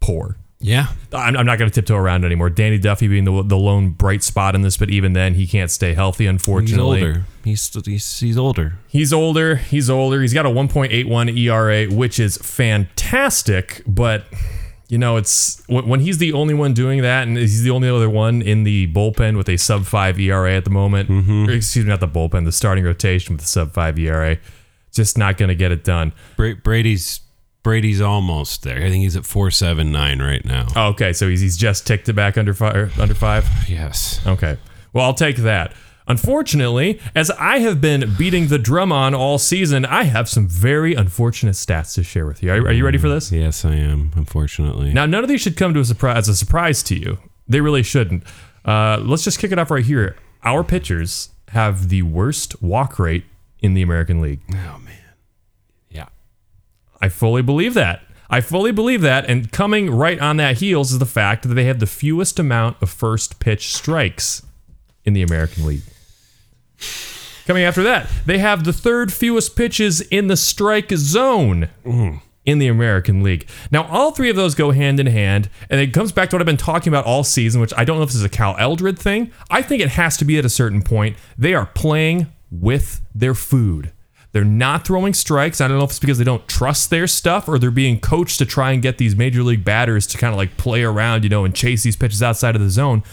poor. 0.00 0.36
Yeah, 0.64 0.86
I'm, 1.12 1.36
I'm 1.36 1.44
not 1.44 1.58
going 1.58 1.70
to 1.70 1.74
tiptoe 1.74 1.94
around 1.94 2.24
anymore. 2.24 2.48
Danny 2.48 2.78
Duffy 2.78 3.06
being 3.06 3.24
the, 3.24 3.42
the 3.42 3.56
lone 3.56 3.90
bright 3.90 4.22
spot 4.22 4.54
in 4.54 4.62
this, 4.62 4.78
but 4.78 4.88
even 4.88 5.12
then, 5.12 5.34
he 5.34 5.46
can't 5.46 5.70
stay 5.70 5.92
healthy, 5.92 6.24
unfortunately. 6.24 7.00
he's 7.00 7.06
older. 7.06 7.24
He's 7.44 7.84
he's, 7.84 8.20
he's 8.20 8.38
older. 8.38 8.78
He's 8.88 9.12
older. 9.12 9.56
He's 9.56 9.90
older. 9.90 10.22
He's 10.22 10.32
got 10.32 10.46
a 10.46 10.48
1.81 10.48 11.38
ERA, 11.38 11.94
which 11.94 12.18
is 12.18 12.38
fantastic, 12.38 13.82
but 13.86 14.24
you 14.88 14.96
know, 14.96 15.18
it's 15.18 15.62
when 15.66 15.86
when 15.86 16.00
he's 16.00 16.16
the 16.16 16.32
only 16.32 16.54
one 16.54 16.72
doing 16.72 17.02
that, 17.02 17.28
and 17.28 17.36
he's 17.36 17.62
the 17.62 17.70
only 17.70 17.90
other 17.90 18.08
one 18.08 18.40
in 18.40 18.64
the 18.64 18.90
bullpen 18.90 19.36
with 19.36 19.50
a 19.50 19.58
sub 19.58 19.84
five 19.84 20.18
ERA 20.18 20.56
at 20.56 20.64
the 20.64 20.70
moment. 20.70 21.10
Mm-hmm. 21.10 21.46
Or, 21.46 21.52
excuse 21.52 21.84
me, 21.84 21.90
not 21.90 22.00
the 22.00 22.08
bullpen, 22.08 22.46
the 22.46 22.52
starting 22.52 22.84
rotation 22.84 23.34
with 23.34 23.42
the 23.42 23.48
sub 23.48 23.74
five 23.74 23.98
ERA. 23.98 24.38
Just 24.92 25.18
not 25.18 25.36
going 25.36 25.50
to 25.50 25.54
get 25.54 25.72
it 25.72 25.84
done. 25.84 26.12
Brady's 26.36 27.20
Brady's 27.64 28.00
almost 28.00 28.62
there. 28.62 28.76
I 28.76 28.90
think 28.90 29.02
he's 29.02 29.16
at 29.16 29.24
four 29.26 29.50
seven 29.50 29.90
nine 29.90 30.22
right 30.22 30.44
now. 30.44 30.68
Oh, 30.76 30.88
okay, 30.90 31.12
so 31.12 31.28
he's, 31.28 31.40
he's 31.40 31.56
just 31.56 31.84
ticked 31.86 32.08
it 32.08 32.12
back 32.12 32.38
under 32.38 32.54
five. 32.54 32.96
Under 33.00 33.14
five. 33.14 33.48
Yes. 33.68 34.20
Okay. 34.24 34.56
Well, 34.92 35.04
I'll 35.06 35.14
take 35.14 35.38
that. 35.38 35.72
Unfortunately, 36.06 37.00
as 37.14 37.30
I 37.32 37.58
have 37.60 37.80
been 37.80 38.14
beating 38.18 38.48
the 38.48 38.58
drum 38.58 38.92
on 38.92 39.14
all 39.14 39.38
season, 39.38 39.84
I 39.86 40.04
have 40.04 40.28
some 40.28 40.46
very 40.46 40.94
unfortunate 40.94 41.54
stats 41.54 41.94
to 41.94 42.04
share 42.04 42.26
with 42.26 42.42
you. 42.42 42.50
Are, 42.52 42.56
are 42.56 42.72
you 42.72 42.84
ready 42.84 42.98
for 42.98 43.08
this? 43.08 43.32
Yes, 43.32 43.64
I 43.64 43.74
am. 43.76 44.12
Unfortunately. 44.14 44.92
Now, 44.92 45.06
none 45.06 45.24
of 45.24 45.28
these 45.28 45.40
should 45.40 45.56
come 45.56 45.72
to 45.74 45.80
a 45.80 45.84
surprise 45.84 46.28
as 46.28 46.28
a 46.28 46.36
surprise 46.36 46.82
to 46.84 46.94
you. 46.98 47.18
They 47.48 47.60
really 47.60 47.82
shouldn't. 47.82 48.22
Uh, 48.64 48.98
let's 49.02 49.24
just 49.24 49.38
kick 49.38 49.50
it 49.52 49.58
off 49.58 49.70
right 49.70 49.84
here. 49.84 50.16
Our 50.44 50.62
pitchers 50.62 51.30
have 51.48 51.88
the 51.88 52.02
worst 52.02 52.62
walk 52.62 52.98
rate 52.98 53.24
in 53.60 53.72
the 53.74 53.80
American 53.82 54.20
League. 54.20 54.40
oh. 54.52 54.80
I 57.04 57.10
fully 57.10 57.42
believe 57.42 57.74
that. 57.74 58.00
I 58.30 58.40
fully 58.40 58.72
believe 58.72 59.02
that. 59.02 59.28
And 59.28 59.52
coming 59.52 59.90
right 59.90 60.18
on 60.18 60.38
that 60.38 60.56
heels 60.56 60.90
is 60.90 60.98
the 60.98 61.04
fact 61.04 61.42
that 61.42 61.52
they 61.52 61.64
have 61.64 61.78
the 61.78 61.86
fewest 61.86 62.38
amount 62.38 62.80
of 62.80 62.88
first 62.88 63.40
pitch 63.40 63.74
strikes 63.74 64.40
in 65.04 65.12
the 65.12 65.20
American 65.20 65.66
League. 65.66 65.82
Coming 67.46 67.62
after 67.62 67.82
that, 67.82 68.08
they 68.24 68.38
have 68.38 68.64
the 68.64 68.72
third 68.72 69.12
fewest 69.12 69.54
pitches 69.54 70.00
in 70.00 70.28
the 70.28 70.36
strike 70.38 70.92
zone 70.92 71.68
mm-hmm. 71.84 72.16
in 72.46 72.58
the 72.58 72.68
American 72.68 73.22
League. 73.22 73.46
Now, 73.70 73.84
all 73.84 74.12
three 74.12 74.30
of 74.30 74.36
those 74.36 74.54
go 74.54 74.70
hand 74.70 74.98
in 74.98 75.06
hand, 75.06 75.50
and 75.68 75.82
it 75.82 75.92
comes 75.92 76.10
back 76.10 76.30
to 76.30 76.36
what 76.36 76.40
I've 76.40 76.46
been 76.46 76.56
talking 76.56 76.90
about 76.90 77.04
all 77.04 77.22
season, 77.22 77.60
which 77.60 77.74
I 77.76 77.84
don't 77.84 77.98
know 77.98 78.04
if 78.04 78.08
this 78.08 78.16
is 78.16 78.24
a 78.24 78.30
Cal 78.30 78.56
Eldred 78.58 78.98
thing. 78.98 79.30
I 79.50 79.60
think 79.60 79.82
it 79.82 79.90
has 79.90 80.16
to 80.16 80.24
be 80.24 80.38
at 80.38 80.46
a 80.46 80.48
certain 80.48 80.80
point. 80.80 81.18
They 81.36 81.52
are 81.52 81.66
playing 81.66 82.32
with 82.50 83.02
their 83.14 83.34
food. 83.34 83.92
They're 84.34 84.44
not 84.44 84.84
throwing 84.84 85.14
strikes. 85.14 85.60
I 85.60 85.68
don't 85.68 85.78
know 85.78 85.84
if 85.84 85.90
it's 85.90 86.00
because 86.00 86.18
they 86.18 86.24
don't 86.24 86.46
trust 86.48 86.90
their 86.90 87.06
stuff 87.06 87.46
or 87.46 87.56
they're 87.56 87.70
being 87.70 88.00
coached 88.00 88.38
to 88.38 88.44
try 88.44 88.72
and 88.72 88.82
get 88.82 88.98
these 88.98 89.14
major 89.14 89.44
league 89.44 89.64
batters 89.64 90.08
to 90.08 90.18
kind 90.18 90.32
of 90.32 90.36
like 90.36 90.56
play 90.56 90.82
around, 90.82 91.22
you 91.22 91.30
know, 91.30 91.44
and 91.44 91.54
chase 91.54 91.84
these 91.84 91.94
pitches 91.94 92.20
outside 92.20 92.56
of 92.56 92.60
the 92.60 92.68
zone. 92.68 93.04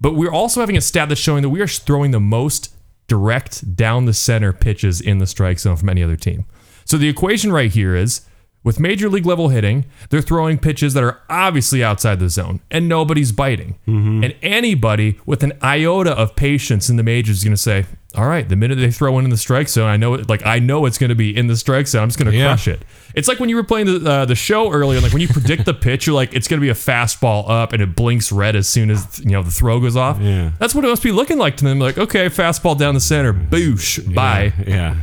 But 0.00 0.14
we're 0.14 0.30
also 0.30 0.60
having 0.60 0.76
a 0.76 0.80
stat 0.80 1.08
that's 1.08 1.20
showing 1.20 1.42
that 1.42 1.48
we 1.48 1.60
are 1.60 1.66
throwing 1.66 2.12
the 2.12 2.20
most 2.20 2.72
direct 3.08 3.74
down 3.74 4.04
the 4.04 4.14
center 4.14 4.52
pitches 4.52 5.00
in 5.00 5.18
the 5.18 5.26
strike 5.26 5.58
zone 5.58 5.74
from 5.74 5.88
any 5.88 6.00
other 6.00 6.14
team. 6.14 6.44
So 6.84 6.96
the 6.96 7.08
equation 7.08 7.50
right 7.50 7.72
here 7.72 7.96
is 7.96 8.20
with 8.68 8.78
major 8.78 9.08
league 9.08 9.24
level 9.24 9.48
hitting, 9.48 9.86
they're 10.10 10.20
throwing 10.20 10.58
pitches 10.58 10.92
that 10.92 11.02
are 11.02 11.20
obviously 11.30 11.82
outside 11.82 12.20
the 12.20 12.28
zone 12.28 12.60
and 12.70 12.86
nobody's 12.86 13.32
biting. 13.32 13.76
And 13.86 14.34
anybody 14.42 15.18
with 15.24 15.42
an 15.42 15.54
iota 15.62 16.12
of 16.12 16.36
patience 16.36 16.90
in 16.90 16.96
the 16.96 17.02
majors 17.02 17.38
is 17.38 17.44
going 17.44 17.54
to 17.56 17.62
say, 17.70 17.86
"All 18.14 18.26
right, 18.26 18.46
the 18.46 18.56
minute 18.56 18.76
they 18.76 18.90
throw 18.90 19.10
one 19.12 19.24
in 19.24 19.30
the 19.30 19.38
strike 19.38 19.68
zone, 19.70 19.88
I 19.88 19.96
know 19.96 20.12
it, 20.14 20.28
like 20.28 20.44
I 20.44 20.58
know 20.58 20.84
it's 20.84 20.98
going 20.98 21.08
to 21.08 21.14
be 21.16 21.34
in 21.34 21.46
the 21.46 21.56
strike 21.56 21.86
zone. 21.88 22.02
I'm 22.02 22.08
just 22.10 22.18
going 22.18 22.30
to 22.30 22.36
Yeah. 22.36 22.48
crush 22.48 22.68
it." 22.68 22.82
It's 23.14 23.26
like 23.26 23.40
when 23.40 23.48
you 23.48 23.56
were 23.56 23.64
playing 23.64 23.86
the 23.86 24.10
uh, 24.10 24.24
the 24.26 24.34
show 24.34 24.70
earlier, 24.70 25.00
like 25.00 25.12
when 25.14 25.22
you 25.22 25.28
predict 25.28 25.64
the 25.64 25.72
pitch, 25.74 26.06
you're 26.06 26.14
like, 26.14 26.34
"It's 26.34 26.46
going 26.46 26.60
to 26.60 26.64
be 26.64 26.68
a 26.68 26.74
fastball 26.74 27.48
up," 27.48 27.72
and 27.72 27.80
it 27.82 27.96
blinks 27.96 28.30
red 28.30 28.54
as 28.54 28.68
soon 28.68 28.90
as 28.90 29.18
you 29.24 29.30
know 29.30 29.42
the 29.42 29.50
throw 29.50 29.80
goes 29.80 29.96
off. 29.96 30.18
Yeah. 30.20 30.50
That's 30.58 30.74
what 30.74 30.84
it 30.84 30.88
must 30.88 31.02
be 31.02 31.12
looking 31.12 31.38
like 31.38 31.56
to 31.56 31.64
them. 31.64 31.78
Like, 31.78 31.96
okay, 31.96 32.26
fastball 32.28 32.76
down 32.78 32.92
the 32.92 33.00
center, 33.00 33.32
boosh, 33.32 34.14
bye. 34.14 34.52
Yeah. 34.66 34.96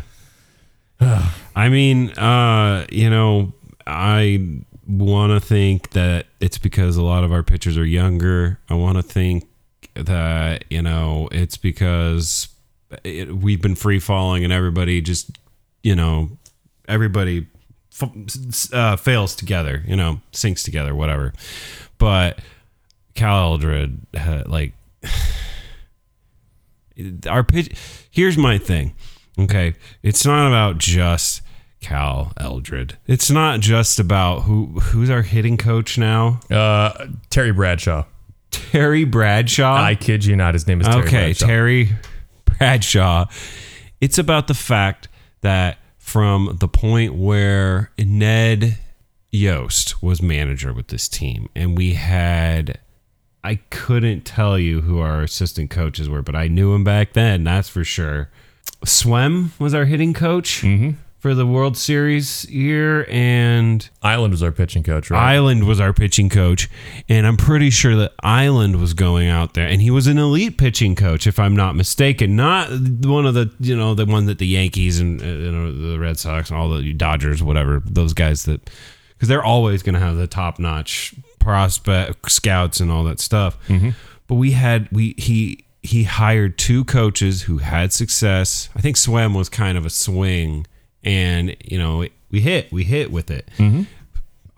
I 1.58 1.70
mean, 1.70 2.12
uh, 2.12 2.86
you 2.92 3.10
know, 3.10 3.54
I 3.88 4.62
want 4.88 5.32
to 5.34 5.40
think 5.46 5.92
that 5.92 6.28
it's 6.40 6.58
because 6.58 6.98
a 6.98 7.04
lot 7.04 7.24
of 7.24 7.32
our 7.32 7.44
pitchers 7.44 7.78
are 7.78 7.86
younger. 7.86 8.60
I 8.70 8.76
want 8.76 8.98
to 8.98 9.04
think 9.04 9.48
that, 9.96 10.66
you 10.70 10.82
know, 10.82 11.30
it's 11.32 11.58
because 11.58 12.50
it, 13.04 13.36
we've 13.36 13.62
been 13.62 13.76
free 13.76 14.00
falling 14.00 14.44
and 14.44 14.54
everybody 14.54 15.02
just, 15.02 15.38
you 15.84 15.96
know, 15.96 16.30
everybody 16.88 17.48
uh, 18.74 18.96
fails 18.96 19.36
together, 19.36 19.84
you 19.88 19.96
know, 19.96 20.22
sinks 20.32 20.64
together, 20.64 20.94
whatever. 20.94 21.34
But 21.98 22.40
Cal 23.14 23.52
Eldred, 23.54 24.00
uh, 24.18 24.44
like, 24.46 24.74
our 27.28 27.44
pitch. 27.44 27.76
Here's 28.12 28.38
my 28.38 28.58
thing. 28.58 28.94
Okay, 29.38 29.74
it's 30.02 30.26
not 30.26 30.48
about 30.48 30.78
just 30.78 31.42
Cal 31.86 32.34
Eldred. 32.38 32.98
It's 33.06 33.30
not 33.30 33.60
just 33.60 34.00
about 34.00 34.42
who 34.42 34.66
who's 34.80 35.12
our 35.12 35.22
hitting 35.22 35.56
coach 35.56 36.00
now. 36.00 36.40
Uh, 36.50 37.10
Terry 37.30 37.52
Bradshaw. 37.52 38.06
Terry 38.50 39.04
Bradshaw. 39.04 39.76
I 39.76 39.94
kid 39.94 40.26
you 40.26 40.36
not. 40.36 40.56
His 40.56 40.66
name 40.66 40.82
is 40.82 40.88
Terry 40.88 41.04
okay, 41.04 41.26
Bradshaw. 41.28 41.46
Terry 41.46 41.90
Bradshaw. 42.46 43.26
It's 44.02 44.18
about 44.18 44.48
the 44.48 44.56
fact 44.56 45.10
that 45.42 45.78
from 46.00 46.58
the 46.60 46.68
point 46.68 47.14
where 47.14 47.92
Ned 48.00 48.80
Yost 49.32 50.02
was 50.02 50.24
manager 50.24 50.74
with 50.74 50.88
this 50.88 51.08
team, 51.08 51.50
and 51.56 51.78
we 51.78 51.94
had. 51.94 52.80
I 53.44 53.58
couldn't 53.70 54.26
tell 54.26 54.58
you 54.58 54.82
who 54.82 54.98
our 54.98 55.22
assistant 55.22 55.70
coaches 55.70 56.10
were, 56.10 56.24
but 56.24 56.36
I 56.36 56.48
knew 56.48 56.74
him 56.74 56.84
back 56.84 57.14
then, 57.14 57.44
that's 57.44 57.70
for 57.70 57.84
sure. 57.84 58.32
Sveum 58.84 59.52
was 59.60 59.76
our 59.76 59.86
hitting 59.86 60.16
coach 60.16 60.64
for 61.26 61.34
the 61.34 61.48
World 61.48 61.76
Series 61.76 62.48
year, 62.52 63.08
and 63.10 63.90
Eiland 64.04 64.30
was 64.30 64.44
our 64.44 64.52
pitching 64.52 64.84
coach, 64.84 65.10
right? 65.10 65.36
Eiland 65.36 65.64
was 65.64 65.80
our 65.80 65.92
pitching 65.92 66.30
coach, 66.30 66.70
and 67.10 67.26
I'm 67.26 67.36
pretty 67.36 67.72
sure 67.72 67.96
that 67.96 68.16
Eiland 68.24 68.80
was 68.80 68.94
going 68.94 69.28
out 69.28 69.56
there, 69.56 69.68
and 69.68 69.82
he 69.82 69.90
was 69.90 70.06
an 70.06 70.20
elite 70.20 70.60
pitching 70.60 70.94
coach, 70.94 71.26
if 71.26 71.40
I'm 71.40 71.56
not 71.56 71.76
mistaken. 71.76 72.36
Not 72.36 72.70
one 72.70 73.26
of 73.26 73.34
the, 73.34 73.52
you 73.60 73.76
know, 73.76 73.96
the 73.96 74.06
one 74.06 74.28
that 74.28 74.38
the 74.38 74.46
Yankees 74.46 75.00
and 75.00 75.20
uh, 75.20 75.26
you 75.26 75.52
know 75.52 75.72
the 75.72 75.98
Red 75.98 76.20
Sox 76.20 76.52
and 76.52 76.60
all 76.60 76.70
the 76.70 76.94
Dodgers, 76.94 77.42
whatever, 77.42 77.82
those 77.84 78.14
guys 78.14 78.44
that, 78.44 78.70
because 79.16 79.28
they're 79.28 79.44
always 79.44 79.82
going 79.82 79.96
to 79.96 80.00
have 80.00 80.18
the 80.18 80.28
top 80.28 80.60
notch 80.60 81.16
prospect 81.40 82.32
scouts 82.32 82.80
and 82.80 82.92
all 82.92 83.04
that 83.06 83.20
stuff. 83.20 83.58
But 84.28 84.36
we 84.36 84.52
had 84.52 84.90
we 84.92 85.16
he 85.18 85.66
he 85.82 86.04
hired 86.04 86.60
two 86.60 86.86
coaches 86.86 87.42
who 87.42 87.58
had 87.58 87.92
success. 87.94 88.70
I 88.76 88.82
think 88.82 88.96
Sveum 88.96 89.36
was 89.36 89.50
kind 89.50 89.76
of 89.76 89.88
a 89.88 89.90
swing, 89.90 90.68
and 91.06 91.56
you 91.64 91.78
know 91.78 92.06
we 92.32 92.42
hit 92.42 92.72
we 92.72 92.84
hit 92.84 93.12
with 93.12 93.32
it. 93.32 93.50
Mm-hmm. 93.58 93.84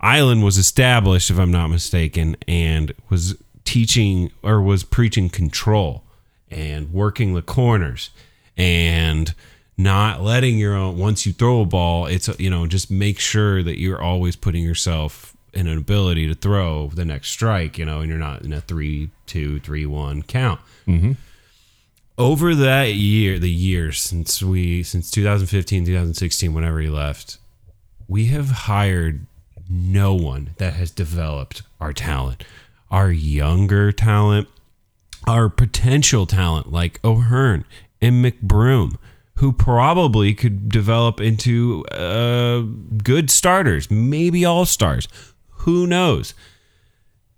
Eiland 0.02 0.44
was 0.44 0.58
established, 0.58 1.30
if 1.30 1.38
I'm 1.38 1.50
not 1.50 1.68
mistaken, 1.68 2.36
and 2.46 2.92
was 3.10 3.36
teaching 3.64 4.30
or 4.42 4.62
was 4.62 4.82
preaching 4.82 5.28
control 5.28 6.02
and 6.50 6.92
working 6.92 7.34
the 7.34 7.42
corners 7.42 8.10
and 8.56 9.34
not 9.76 10.22
letting 10.22 10.58
your 10.58 10.74
own 10.74 10.96
once 10.96 11.26
you 11.26 11.32
throw 11.32 11.60
a 11.60 11.66
ball 11.66 12.06
it's 12.06 12.28
you 12.40 12.48
know 12.48 12.66
just 12.66 12.90
make 12.90 13.18
sure 13.18 13.62
that 13.62 13.78
you're 13.78 14.00
always 14.00 14.34
putting 14.34 14.64
yourself 14.64 15.36
in 15.52 15.66
an 15.66 15.76
ability 15.76 16.26
to 16.26 16.34
throw 16.34 16.88
the 16.88 17.04
next 17.04 17.28
strike 17.28 17.78
you 17.78 17.84
know 17.84 18.00
and 18.00 18.08
you're 18.08 18.18
not 18.18 18.40
in 18.42 18.52
a 18.54 18.60
three 18.62 19.10
two 19.26 19.60
three 19.60 19.84
one 19.84 20.22
count 20.22 20.60
mm-hmm. 20.86 21.12
Over 22.18 22.54
that 22.54 22.94
year 22.94 23.38
the 23.38 23.50
years 23.50 24.00
since 24.00 24.42
we 24.42 24.82
since 24.82 25.10
2015 25.10 25.84
2016 25.86 26.52
whenever 26.52 26.80
he 26.80 26.88
left 26.88 27.38
we 28.08 28.26
have 28.26 28.50
hired 28.50 29.24
no 29.70 30.14
one 30.14 30.50
that 30.56 30.74
has 30.74 30.90
developed 30.90 31.62
our 31.80 31.92
talent 31.92 32.42
our 32.90 33.10
younger 33.12 33.92
talent 33.92 34.48
our 35.28 35.48
potential 35.48 36.26
talent 36.26 36.72
like 36.72 37.00
O'Hearn 37.04 37.64
and 38.00 38.24
McBroom, 38.24 38.96
who 39.36 39.52
probably 39.52 40.34
could 40.34 40.68
develop 40.68 41.20
into 41.20 41.84
uh, 41.86 42.62
good 43.02 43.30
starters, 43.30 43.90
maybe 43.90 44.44
all 44.44 44.64
stars. 44.64 45.06
Who 45.50 45.86
knows? 45.86 46.34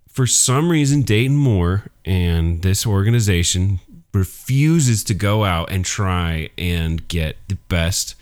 For 0.08 0.26
some 0.26 0.70
reason, 0.70 1.02
Dayton 1.02 1.36
Moore 1.36 1.84
and 2.04 2.62
this 2.62 2.86
organization 2.86 3.80
refuses 4.12 5.04
to 5.04 5.14
go 5.14 5.44
out 5.44 5.70
and 5.70 5.84
try 5.84 6.50
and 6.58 7.06
get 7.08 7.36
the 7.48 7.56
best 7.68 8.14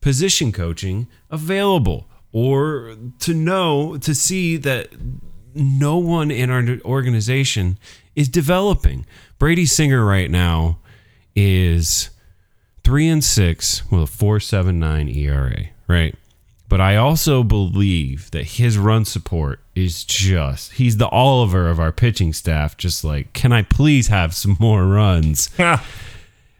position 0.00 0.52
coaching 0.52 1.08
available 1.30 2.08
or 2.32 2.96
to 3.20 3.34
know 3.34 3.96
to 3.98 4.14
see 4.14 4.56
that 4.56 4.88
no 5.54 5.98
one 5.98 6.30
in 6.30 6.50
our 6.50 6.64
organization 6.84 7.78
is 8.16 8.28
developing. 8.28 9.06
Brady 9.38 9.66
Singer 9.66 10.04
right 10.04 10.30
now 10.30 10.78
is 11.34 12.10
three 12.84 13.08
and 13.08 13.22
six 13.22 13.90
with 13.90 14.02
a 14.02 14.06
four 14.06 14.40
seven 14.40 14.78
nine 14.78 15.08
ERA, 15.08 15.66
right? 15.86 16.14
But 16.72 16.80
I 16.80 16.96
also 16.96 17.42
believe 17.42 18.30
that 18.30 18.44
his 18.44 18.78
run 18.78 19.04
support 19.04 19.60
is 19.74 20.04
just 20.04 20.72
he's 20.72 20.96
the 20.96 21.08
Oliver 21.08 21.68
of 21.68 21.78
our 21.78 21.92
pitching 21.92 22.32
staff, 22.32 22.78
just 22.78 23.04
like, 23.04 23.34
can 23.34 23.52
I 23.52 23.60
please 23.60 24.08
have 24.08 24.34
some 24.34 24.56
more 24.58 24.86
runs? 24.86 25.50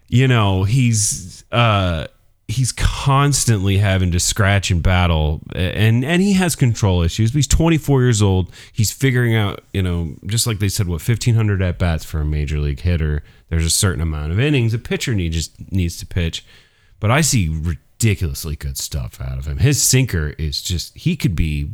You 0.08 0.28
know 0.28 0.64
he's 0.64 1.42
uh 1.50 2.06
he's 2.46 2.70
constantly 2.72 3.78
having 3.78 4.12
to 4.12 4.20
scratch 4.20 4.70
and 4.70 4.82
battle 4.82 5.40
and 5.54 6.04
and 6.04 6.20
he 6.20 6.34
has 6.34 6.54
control 6.54 7.00
issues 7.00 7.30
but 7.30 7.36
he's 7.36 7.46
24 7.46 8.02
years 8.02 8.20
old. 8.20 8.52
He's 8.74 8.92
figuring 8.92 9.34
out 9.34 9.64
you 9.72 9.80
know 9.80 10.14
just 10.26 10.46
like 10.46 10.58
they 10.58 10.68
said 10.68 10.86
what 10.86 11.00
1500 11.00 11.62
at 11.62 11.78
bats 11.78 12.04
for 12.04 12.20
a 12.20 12.26
major 12.26 12.58
league 12.58 12.80
hitter. 12.80 13.22
There's 13.48 13.64
a 13.64 13.70
certain 13.70 14.02
amount 14.02 14.32
of 14.32 14.38
innings 14.38 14.74
a 14.74 14.78
pitcher 14.78 15.14
needs 15.14 15.48
needs 15.70 15.96
to 16.00 16.04
pitch. 16.04 16.44
But 17.00 17.10
i 17.10 17.22
see 17.22 17.48
ridiculously 18.02 18.56
good 18.56 18.76
stuff 18.76 19.20
out 19.20 19.38
of 19.38 19.46
him 19.46 19.58
his 19.58 19.82
sinker 19.82 20.34
is 20.38 20.60
just 20.60 20.96
he 20.96 21.16
could 21.16 21.36
be 21.36 21.70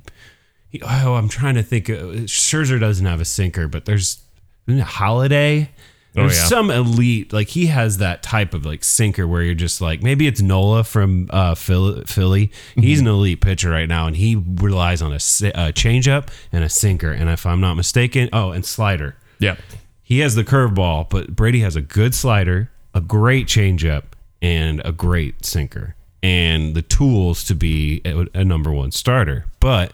he- 0.69 0.83
oh 0.83 1.15
i'm 1.15 1.29
trying 1.29 1.55
to 1.55 1.63
think 1.63 1.89
uh, 1.89 1.95
Scherzer 2.27 2.79
doesn't 2.79 3.07
have 3.07 3.21
a 3.21 3.25
sinker 3.25 3.69
but 3.69 3.85
there's 3.85 4.23
holiday 4.69 5.71
there's 6.15 6.37
yeah. 6.37 6.45
some 6.47 6.71
elite 6.71 7.33
like 7.33 7.49
he 7.49 7.67
has 7.67 7.99
that 7.99 8.23
type 8.23 8.55
of 8.55 8.67
like 8.67 8.83
sinker 8.83 9.27
where 9.27 9.43
you're 9.43 9.55
just 9.55 9.81
like 9.81 10.03
maybe 10.03 10.27
it's 10.27 10.41
Nola 10.41 10.83
from 10.85 11.29
uh, 11.31 11.55
Phil- 11.55 12.03
Philly. 12.07 12.51
He's 12.75 13.01
an 13.01 13.07
elite 13.07 13.41
pitcher 13.41 13.71
right 13.71 13.89
now, 13.89 14.07
and 14.07 14.17
he 14.17 14.35
relies 14.35 15.03
on 15.03 15.13
a, 15.13 15.17
a 15.17 15.73
changeup 15.73 16.29
and 16.51 16.65
a 16.65 16.69
sinker. 16.69 17.13
And 17.13 17.29
if 17.29 17.47
I'm 17.47 17.61
not 17.61 17.75
mistaken, 17.75 18.29
oh, 18.33 18.51
and 18.51 18.65
slider. 18.65 19.17
Yeah. 19.39 19.57
He 20.03 20.21
has 20.21 20.35
the 20.35 20.45
curveball, 20.45 21.11
but 21.11 21.37
Brady 21.37 21.61
has 21.61 21.77
a 21.77 21.83
good 21.83 22.15
slider, 22.15 22.71
a 22.95 23.01
great 23.01 23.47
changeup, 23.47 24.05
and 24.41 24.81
a 24.85 24.93
great 24.93 25.45
sinker, 25.45 25.95
and 26.23 26.75
the 26.75 26.83
tools 26.83 27.45
to 27.45 27.55
be 27.55 28.01
a, 28.05 28.27
a 28.35 28.45
number 28.45 28.73
one 28.73 28.91
starter. 28.91 29.47
But 29.61 29.93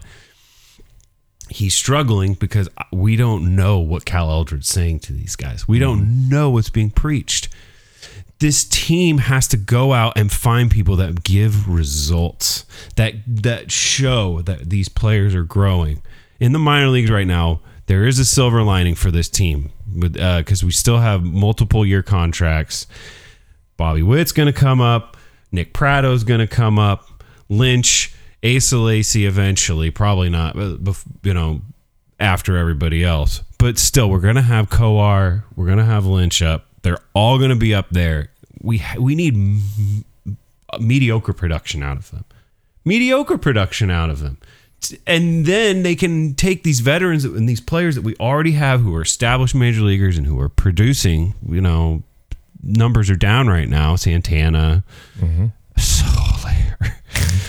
he's 1.49 1.73
struggling 1.73 2.33
because 2.33 2.69
we 2.91 3.15
don't 3.15 3.55
know 3.55 3.79
what 3.79 4.05
Cal 4.05 4.29
Eldred's 4.31 4.67
saying 4.67 4.99
to 5.01 5.13
these 5.13 5.35
guys. 5.35 5.67
We 5.67 5.79
don't 5.79 6.01
mm-hmm. 6.01 6.29
know 6.29 6.49
what's 6.49 6.69
being 6.69 6.89
preached. 6.89 7.49
This 8.39 8.65
team 8.65 9.19
has 9.19 9.47
to 9.49 9.57
go 9.57 9.93
out 9.93 10.17
and 10.17 10.31
find 10.31 10.69
people 10.69 10.97
that 10.97 11.23
give 11.23 11.69
results 11.69 12.65
that 12.97 13.13
that 13.27 13.71
show 13.71 14.41
that 14.41 14.69
these 14.69 14.89
players 14.89 15.33
are 15.33 15.43
growing. 15.43 16.01
In 16.39 16.51
the 16.51 16.59
minor 16.59 16.89
leagues 16.89 17.09
right 17.09 17.27
now, 17.27 17.61
there 17.85 18.05
is 18.05 18.19
a 18.19 18.25
silver 18.25 18.61
lining 18.61 18.95
for 18.95 19.09
this 19.09 19.29
team 19.29 19.71
because 19.97 20.63
uh, 20.63 20.65
we 20.65 20.71
still 20.71 20.97
have 20.97 21.23
multiple 21.23 21.85
year 21.85 22.03
contracts. 22.03 22.87
Bobby 23.77 24.03
Witt's 24.03 24.31
going 24.31 24.51
to 24.51 24.59
come 24.59 24.81
up. 24.81 25.14
Nick 25.55 25.73
Pratto's 25.73 26.23
going 26.23 26.41
to 26.41 26.47
come 26.47 26.77
up. 26.77 27.23
Lynch, 27.49 28.13
Asa 28.43 28.77
Lacy 28.77 29.25
eventually, 29.25 29.89
probably 29.91 30.29
not, 30.29 30.57
uh, 30.57 30.75
but 30.79 31.01
you 31.23 31.33
know, 31.33 31.61
after 32.19 32.57
everybody 32.57 33.03
else. 33.03 33.41
But 33.57 33.77
still, 33.77 34.09
we're 34.09 34.19
going 34.19 34.35
to 34.35 34.41
have 34.41 34.69
Kowar. 34.69 35.43
We're 35.55 35.65
going 35.65 35.77
to 35.77 35.85
have 35.85 36.05
Lynch 36.05 36.41
up. 36.41 36.67
They're 36.81 36.99
all 37.13 37.37
going 37.37 37.49
to 37.49 37.55
be 37.55 37.73
up 37.73 37.89
there. 37.89 38.29
We 38.61 38.83
we 38.99 39.15
need 39.15 39.33
m- 39.35 39.63
mediocre 40.79 41.33
production 41.33 41.81
out 41.81 41.97
of 41.97 42.11
them. 42.11 42.25
Mediocre 42.83 43.37
production 43.37 43.89
out 43.89 44.09
of 44.09 44.19
them. 44.19 44.37
And 45.07 45.45
then 45.47 45.81
they 45.81 45.95
can 45.95 46.35
take 46.35 46.61
these 46.61 46.81
veterans 46.81 47.25
and 47.25 47.49
these 47.49 47.61
players 47.61 47.95
that 47.95 48.03
we 48.03 48.15
already 48.17 48.51
have 48.51 48.81
who 48.81 48.93
are 48.95 49.01
established 49.01 49.55
major 49.55 49.81
leaguers 49.81 50.17
and 50.17 50.27
who 50.27 50.39
are 50.39 50.49
producing, 50.49 51.33
you 51.49 51.61
know, 51.61 52.03
numbers 52.65 53.09
are 53.09 53.15
down 53.15 53.47
right 53.47 53.69
now. 53.69 53.95
Santana, 53.95 54.83
mm-hmm. 55.19 55.47
Soler, 55.77 56.97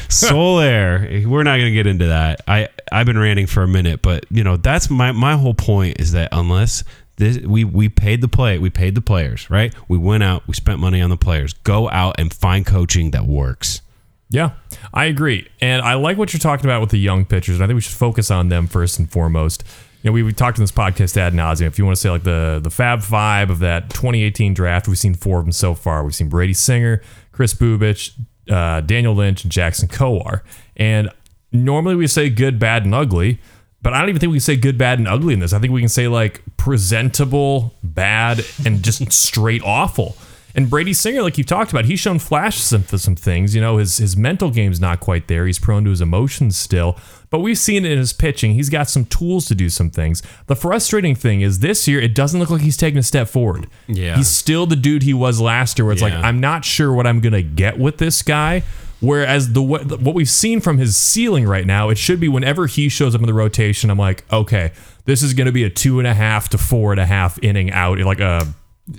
Soler. 0.08 1.22
We're 1.26 1.42
not 1.42 1.56
going 1.56 1.66
to 1.66 1.72
get 1.72 1.86
into 1.86 2.06
that. 2.06 2.42
I 2.46 2.68
I've 2.92 3.06
been 3.06 3.18
ranting 3.18 3.46
for 3.46 3.62
a 3.62 3.68
minute, 3.68 4.02
but 4.02 4.26
you 4.30 4.44
know 4.44 4.56
that's 4.56 4.90
my 4.90 5.12
my 5.12 5.36
whole 5.36 5.54
point 5.54 6.00
is 6.00 6.12
that 6.12 6.28
unless 6.32 6.84
this 7.16 7.38
we 7.38 7.64
we 7.64 7.88
paid 7.88 8.20
the 8.20 8.28
play, 8.28 8.58
we 8.58 8.70
paid 8.70 8.94
the 8.94 9.00
players, 9.00 9.48
right? 9.50 9.74
We 9.88 9.98
went 9.98 10.22
out, 10.22 10.46
we 10.46 10.54
spent 10.54 10.78
money 10.78 11.00
on 11.00 11.10
the 11.10 11.16
players. 11.16 11.54
Go 11.54 11.88
out 11.90 12.16
and 12.18 12.32
find 12.32 12.64
coaching 12.66 13.10
that 13.12 13.26
works. 13.26 13.80
Yeah, 14.28 14.52
I 14.92 15.04
agree. 15.04 15.48
And 15.60 15.82
I 15.82 15.94
like 15.94 16.18
what 16.18 16.32
you're 16.32 16.40
talking 16.40 16.66
about 16.66 16.80
with 16.80 16.90
the 16.90 16.98
young 16.98 17.24
pitchers. 17.24 17.56
And 17.56 17.64
I 17.64 17.68
think 17.68 17.76
we 17.76 17.80
should 17.80 17.94
focus 17.94 18.30
on 18.30 18.48
them 18.48 18.66
first 18.66 18.98
and 18.98 19.10
foremost. 19.10 19.62
Know, 20.06 20.12
we, 20.12 20.22
we 20.22 20.32
talked 20.32 20.56
in 20.56 20.62
this 20.62 20.70
podcast 20.70 21.16
ad 21.16 21.32
nauseum. 21.32 21.66
If 21.66 21.80
you 21.80 21.84
want 21.84 21.96
to 21.96 22.00
say 22.00 22.10
like 22.10 22.22
the 22.22 22.60
the 22.62 22.70
Fab 22.70 23.02
Five 23.02 23.50
of 23.50 23.58
that 23.58 23.90
2018 23.90 24.54
draft, 24.54 24.86
we've 24.86 24.96
seen 24.96 25.14
four 25.14 25.40
of 25.40 25.46
them 25.46 25.50
so 25.52 25.74
far. 25.74 26.04
We've 26.04 26.14
seen 26.14 26.28
Brady 26.28 26.54
Singer, 26.54 27.02
Kris 27.32 27.52
Bubic, 27.54 28.12
uh, 28.48 28.82
Daniel 28.82 29.14
Lynch, 29.14 29.42
and 29.42 29.50
Jackson 29.50 29.88
Kowar. 29.88 30.42
And 30.76 31.10
normally 31.50 31.96
we 31.96 32.06
say 32.06 32.30
good, 32.30 32.60
bad, 32.60 32.84
and 32.84 32.94
ugly. 32.94 33.40
But 33.82 33.94
I 33.94 34.00
don't 34.00 34.10
even 34.10 34.20
think 34.20 34.30
we 34.30 34.36
can 34.36 34.42
say 34.42 34.56
good, 34.56 34.78
bad, 34.78 35.00
and 35.00 35.08
ugly 35.08 35.34
in 35.34 35.40
this. 35.40 35.52
I 35.52 35.58
think 35.58 35.72
we 35.72 35.80
can 35.80 35.88
say 35.88 36.06
like 36.06 36.40
presentable, 36.56 37.74
bad, 37.82 38.44
and 38.64 38.84
just 38.84 39.10
straight 39.12 39.62
awful. 39.64 40.16
And 40.56 40.70
Brady 40.70 40.94
Singer, 40.94 41.22
like 41.22 41.36
you 41.36 41.44
talked 41.44 41.70
about, 41.70 41.84
he's 41.84 42.00
shown 42.00 42.18
flashes 42.18 42.72
of 42.72 42.88
some 42.88 43.14
things. 43.14 43.54
You 43.54 43.60
know, 43.60 43.76
his 43.76 43.98
his 43.98 44.16
mental 44.16 44.50
game's 44.50 44.80
not 44.80 45.00
quite 45.00 45.28
there. 45.28 45.46
He's 45.46 45.58
prone 45.58 45.84
to 45.84 45.90
his 45.90 46.00
emotions 46.00 46.56
still. 46.56 46.96
But 47.28 47.40
we've 47.40 47.58
seen 47.58 47.84
it 47.84 47.92
in 47.92 47.98
his 47.98 48.14
pitching. 48.14 48.54
He's 48.54 48.70
got 48.70 48.88
some 48.88 49.04
tools 49.04 49.46
to 49.46 49.54
do 49.54 49.68
some 49.68 49.90
things. 49.90 50.22
The 50.46 50.56
frustrating 50.56 51.14
thing 51.14 51.42
is 51.42 51.58
this 51.58 51.86
year, 51.86 52.00
it 52.00 52.14
doesn't 52.14 52.40
look 52.40 52.48
like 52.48 52.62
he's 52.62 52.76
taking 52.76 52.98
a 52.98 53.02
step 53.02 53.28
forward. 53.28 53.68
Yeah. 53.86 54.16
He's 54.16 54.28
still 54.28 54.64
the 54.64 54.76
dude 54.76 55.02
he 55.02 55.12
was 55.12 55.40
last 55.40 55.78
year, 55.78 55.84
where 55.84 55.92
it's 55.92 56.02
like, 56.02 56.14
I'm 56.14 56.40
not 56.40 56.64
sure 56.64 56.92
what 56.92 57.06
I'm 57.06 57.20
going 57.20 57.32
to 57.34 57.42
get 57.42 57.78
with 57.78 57.98
this 57.98 58.22
guy. 58.22 58.62
Whereas 59.00 59.52
the 59.52 59.60
what 59.60 60.00
what 60.00 60.14
we've 60.14 60.28
seen 60.28 60.60
from 60.60 60.78
his 60.78 60.96
ceiling 60.96 61.46
right 61.46 61.66
now, 61.66 61.90
it 61.90 61.98
should 61.98 62.18
be 62.18 62.28
whenever 62.28 62.66
he 62.66 62.88
shows 62.88 63.14
up 63.14 63.20
in 63.20 63.26
the 63.26 63.34
rotation, 63.34 63.90
I'm 63.90 63.98
like, 63.98 64.24
okay, 64.32 64.72
this 65.04 65.22
is 65.22 65.34
going 65.34 65.46
to 65.46 65.52
be 65.52 65.64
a 65.64 65.70
two 65.70 65.98
and 65.98 66.08
a 66.08 66.14
half 66.14 66.48
to 66.50 66.58
four 66.58 66.92
and 66.92 67.00
a 67.00 67.04
half 67.04 67.38
inning 67.42 67.70
out, 67.72 67.98
like 67.98 68.20
a 68.20 68.54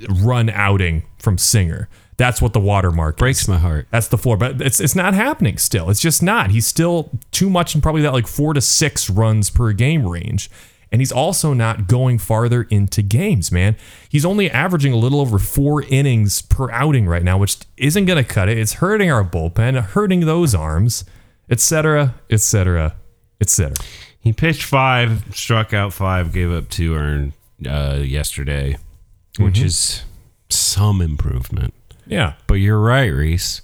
run 0.10 0.50
outing 0.50 1.04
from 1.20 1.38
Singer. 1.38 1.90
That's 2.18 2.42
what 2.42 2.54
the 2.54 2.60
watermark 2.60 3.18
Breaks 3.18 3.44
is. 3.44 3.48
my 3.48 3.58
heart. 3.58 3.88
That's 3.92 4.08
the 4.08 4.18
floor, 4.18 4.38
but 4.38 4.60
it's 4.62 4.80
it's 4.80 4.96
not 4.96 5.14
happening 5.14 5.58
still. 5.58 5.90
It's 5.90 6.02
just 6.02 6.24
not. 6.24 6.50
He's 6.50 6.66
still 6.66 7.12
too 7.32 7.50
much 7.50 7.76
in 7.76 7.82
probably 7.82 8.02
that 8.02 8.14
like 8.14 8.28
four 8.28 8.54
to 8.54 8.62
six 8.62 9.10
runs 9.10 9.50
per 9.50 9.72
game 9.74 10.06
range. 10.08 10.50
And 10.92 11.02
he's 11.02 11.12
also 11.12 11.54
not 11.54 11.88
going 11.88 12.18
farther 12.18 12.64
into 12.64 13.02
games, 13.02 13.52
man. 13.52 13.76
He's 14.08 14.24
only 14.24 14.50
averaging 14.50 14.94
a 14.94 14.96
little 14.96 15.20
over 15.20 15.38
four 15.38 15.84
innings 15.84 16.42
per 16.42 16.72
outing 16.72 17.08
right 17.08 17.24
now, 17.24 17.38
which 17.38 17.58
isn't 17.76 18.06
going 18.06 18.24
to 18.24 18.28
cut 18.28 18.48
it. 18.48 18.58
It's 18.58 18.74
hurting 18.76 19.12
our 19.12 19.24
bullpen, 19.24 19.80
hurting 19.82 20.22
those 20.22 20.56
arms, 20.56 21.04
etc., 21.50 22.16
etc., 22.30 22.96
etc. 23.42 23.76
He 24.22 24.32
pitched 24.32 24.64
five, 24.64 25.36
struck 25.36 25.74
out 25.74 25.92
five, 25.94 26.32
gave 26.32 26.52
up 26.52 26.70
two 26.70 26.96
earned 26.96 27.34
uh, 27.68 28.00
yesterday, 28.02 28.78
which 29.40 29.60
is 29.60 30.04
some 30.50 31.02
improvement. 31.02 31.74
Yeah. 32.06 32.34
But 32.48 32.56
you're 32.56 32.80
right, 32.80 33.08
Reese. 33.08 33.62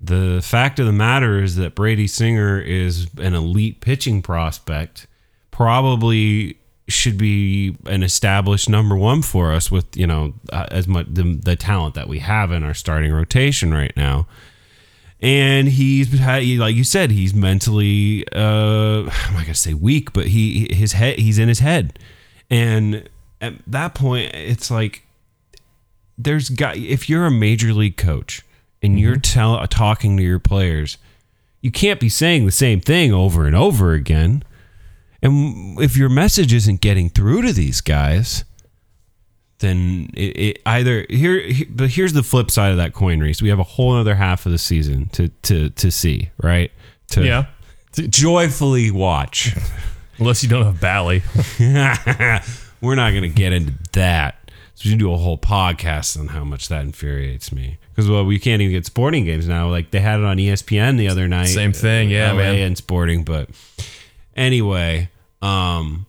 The 0.00 0.40
fact 0.42 0.78
of 0.78 0.86
the 0.86 0.92
matter 0.92 1.42
is 1.42 1.56
that 1.56 1.74
Brady 1.74 2.06
Singer 2.06 2.58
is 2.58 3.08
an 3.18 3.34
elite 3.34 3.80
pitching 3.80 4.22
prospect, 4.22 5.06
probably 5.50 6.56
should 6.88 7.18
be 7.18 7.76
an 7.86 8.02
established 8.02 8.68
number 8.68 8.96
one 8.96 9.22
for 9.22 9.52
us 9.52 9.70
with 9.70 9.96
you 9.96 10.06
know 10.06 10.34
uh, 10.52 10.66
as 10.70 10.88
much 10.88 11.06
the, 11.08 11.38
the 11.42 11.54
talent 11.54 11.94
that 11.94 12.08
we 12.08 12.18
have 12.18 12.50
in 12.50 12.64
our 12.64 12.74
starting 12.74 13.12
rotation 13.12 13.72
right 13.72 13.92
now. 13.96 14.26
And 15.22 15.68
he's 15.68 16.18
like 16.18 16.74
you 16.74 16.84
said, 16.84 17.10
he's 17.10 17.34
mentally, 17.34 18.24
uh, 18.32 19.00
I'm 19.26 19.34
not 19.34 19.42
gonna 19.42 19.54
say 19.54 19.74
weak, 19.74 20.12
but 20.12 20.28
he 20.28 20.74
his 20.74 20.92
head, 20.92 21.18
he's 21.18 21.38
in 21.38 21.48
his 21.48 21.58
head, 21.58 21.98
and 22.48 23.08
at 23.40 23.54
that 23.66 23.94
point, 23.94 24.34
it's 24.34 24.70
like 24.70 25.06
there's 26.18 26.50
got 26.50 26.76
if 26.76 27.08
you're 27.08 27.26
a 27.26 27.30
major 27.30 27.72
league 27.72 27.96
coach 27.96 28.42
and 28.82 28.98
you're 28.98 29.14
mm-hmm. 29.14 29.20
tell, 29.20 29.54
uh, 29.54 29.66
talking 29.66 30.16
to 30.16 30.22
your 30.22 30.38
players, 30.38 30.98
you 31.60 31.70
can't 31.70 32.00
be 32.00 32.08
saying 32.08 32.46
the 32.46 32.52
same 32.52 32.80
thing 32.80 33.12
over 33.12 33.46
and 33.46 33.56
over 33.56 33.92
again. 33.92 34.42
And 35.22 35.78
if 35.80 35.96
your 35.96 36.08
message 36.08 36.52
isn't 36.52 36.80
getting 36.80 37.10
through 37.10 37.42
to 37.42 37.52
these 37.52 37.80
guys, 37.82 38.44
then 39.58 40.08
it, 40.14 40.36
it 40.38 40.62
either 40.64 41.06
here, 41.10 41.40
he- 41.40 41.64
But 41.64 41.90
here's 41.90 42.14
the 42.14 42.22
flip 42.22 42.50
side 42.50 42.70
of 42.70 42.78
that 42.78 42.94
coin, 42.94 43.20
Reese. 43.20 43.42
We 43.42 43.50
have 43.50 43.58
a 43.58 43.64
whole 43.64 43.94
other 43.94 44.14
half 44.14 44.46
of 44.46 44.52
the 44.52 44.58
season 44.58 45.08
to 45.10 45.28
to 45.42 45.70
to 45.70 45.90
see, 45.90 46.30
right? 46.42 46.70
To 47.10 47.24
Yeah. 47.24 47.46
to 47.92 48.08
joyfully 48.08 48.90
watch. 48.90 49.54
Unless 50.18 50.42
you 50.42 50.48
don't 50.48 50.64
have 50.64 50.80
Bally. 50.80 51.22
We're 52.80 52.94
not 52.94 53.10
going 53.10 53.22
to 53.22 53.28
get 53.28 53.52
into 53.52 53.74
that. 53.92 54.50
So 54.74 54.82
we 54.84 54.90
should 54.90 54.98
do 54.98 55.12
a 55.12 55.16
whole 55.16 55.36
podcast 55.36 56.18
on 56.18 56.28
how 56.28 56.44
much 56.44 56.68
that 56.68 56.82
infuriates 56.82 57.52
me. 57.52 57.78
Because 57.90 58.08
well, 58.08 58.24
we 58.24 58.38
can't 58.38 58.62
even 58.62 58.72
get 58.72 58.86
sporting 58.86 59.24
games 59.24 59.46
now. 59.46 59.68
Like 59.68 59.90
they 59.90 60.00
had 60.00 60.20
it 60.20 60.24
on 60.24 60.38
ESPN 60.38 60.96
the 60.96 61.08
other 61.08 61.28
night. 61.28 61.46
Same 61.46 61.72
thing, 61.72 62.08
yeah, 62.08 62.32
LA 62.32 62.38
man. 62.38 62.54
And 62.54 62.78
sporting, 62.78 63.24
but 63.24 63.50
anyway, 64.34 65.10
um, 65.42 66.06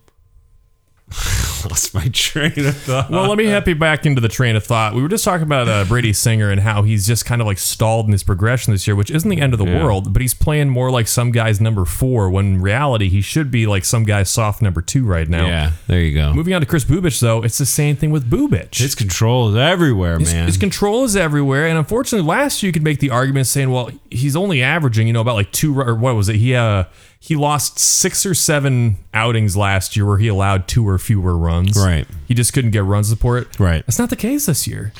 lost 1.69 1.93
my 1.93 2.07
train 2.09 2.53
of 2.65 2.75
thought. 2.77 3.09
Well, 3.11 3.27
let 3.27 3.37
me 3.37 3.45
help 3.45 3.67
you 3.67 3.75
back 3.75 4.05
into 4.05 4.21
the 4.21 4.27
train 4.29 4.55
of 4.55 4.63
thought. 4.63 4.95
We 4.95 5.01
were 5.01 5.09
just 5.09 5.23
talking 5.23 5.43
about 5.43 5.67
uh, 5.67 5.85
Brady 5.85 6.13
Singer 6.13 6.49
and 6.49 6.59
how 6.61 6.83
he's 6.83 7.05
just 7.05 7.25
kind 7.25 7.41
of 7.41 7.47
like 7.47 7.57
stalled 7.57 8.05
in 8.07 8.11
his 8.13 8.23
progression 8.23 8.73
this 8.73 8.87
year, 8.87 8.95
which 8.95 9.11
isn't 9.11 9.29
the 9.29 9.39
end 9.41 9.53
of 9.53 9.59
the 9.59 9.65
Yeah. 9.65 9.83
world, 9.83 10.13
but 10.13 10.21
he's 10.21 10.33
playing 10.33 10.69
more 10.69 10.89
like 10.89 11.07
some 11.07 11.31
guy's 11.31 11.61
number 11.61 11.85
four 11.85 12.29
when 12.29 12.45
in 12.45 12.61
reality 12.61 13.09
he 13.09 13.21
should 13.21 13.51
be 13.51 13.67
like 13.67 13.85
some 13.85 14.03
guy's 14.03 14.29
soft 14.29 14.61
number 14.61 14.81
two 14.81 15.05
right 15.05 15.27
now. 15.27 15.45
yeah, 15.45 15.71
there 15.87 15.99
you 16.01 16.15
go. 16.15 16.33
Moving 16.33 16.53
on 16.53 16.61
to 16.61 16.67
Kris 16.67 16.85
Bubic, 16.85 17.19
though, 17.19 17.43
it's 17.43 17.57
the 17.57 17.65
same 17.65 17.95
thing 17.95 18.11
with 18.11 18.29
Bubich. 18.29 18.77
His 18.77 18.95
control 18.95 19.49
is 19.49 19.55
everywhere, 19.55 20.17
His- 20.19 20.33
man. 20.33 20.45
His 20.47 20.57
control 20.57 21.03
is 21.03 21.15
everywhere, 21.15 21.67
and 21.67 21.77
unfortunately, 21.77 22.27
last 22.27 22.63
year 22.63 22.69
you 22.69 22.73
could 22.73 22.83
make 22.83 22.99
the 22.99 23.09
argument 23.09 23.47
saying, 23.47 23.69
well, 23.69 23.89
he's 24.09 24.35
only 24.35 24.61
averaging, 24.63 25.07
you 25.07 25.13
know, 25.13 25.21
about 25.21 25.35
like 25.35 25.51
two 25.51 25.79
or 25.79 25.93
what 25.95 26.15
was 26.15 26.29
it? 26.29 26.37
He 26.37 26.55
uh 26.55 26.85
he 27.23 27.35
lost 27.35 27.77
six 27.77 28.25
or 28.25 28.33
seven 28.33 28.97
outings 29.13 29.55
last 29.55 29.95
year 29.95 30.07
where 30.07 30.17
he 30.17 30.27
allowed 30.27 30.67
two 30.67 30.87
or 30.87 30.97
fewer 30.97 31.37
runs. 31.37 31.77
Right. 31.77 32.07
He 32.27 32.33
just 32.33 32.51
couldn't 32.51 32.71
get 32.71 32.83
run 32.83 33.03
support. 33.03 33.59
Right. 33.59 33.85
That's 33.85 33.99
not 33.99 34.09
the 34.09 34.15
case 34.15 34.47
this 34.47 34.65
year. 34.67 34.91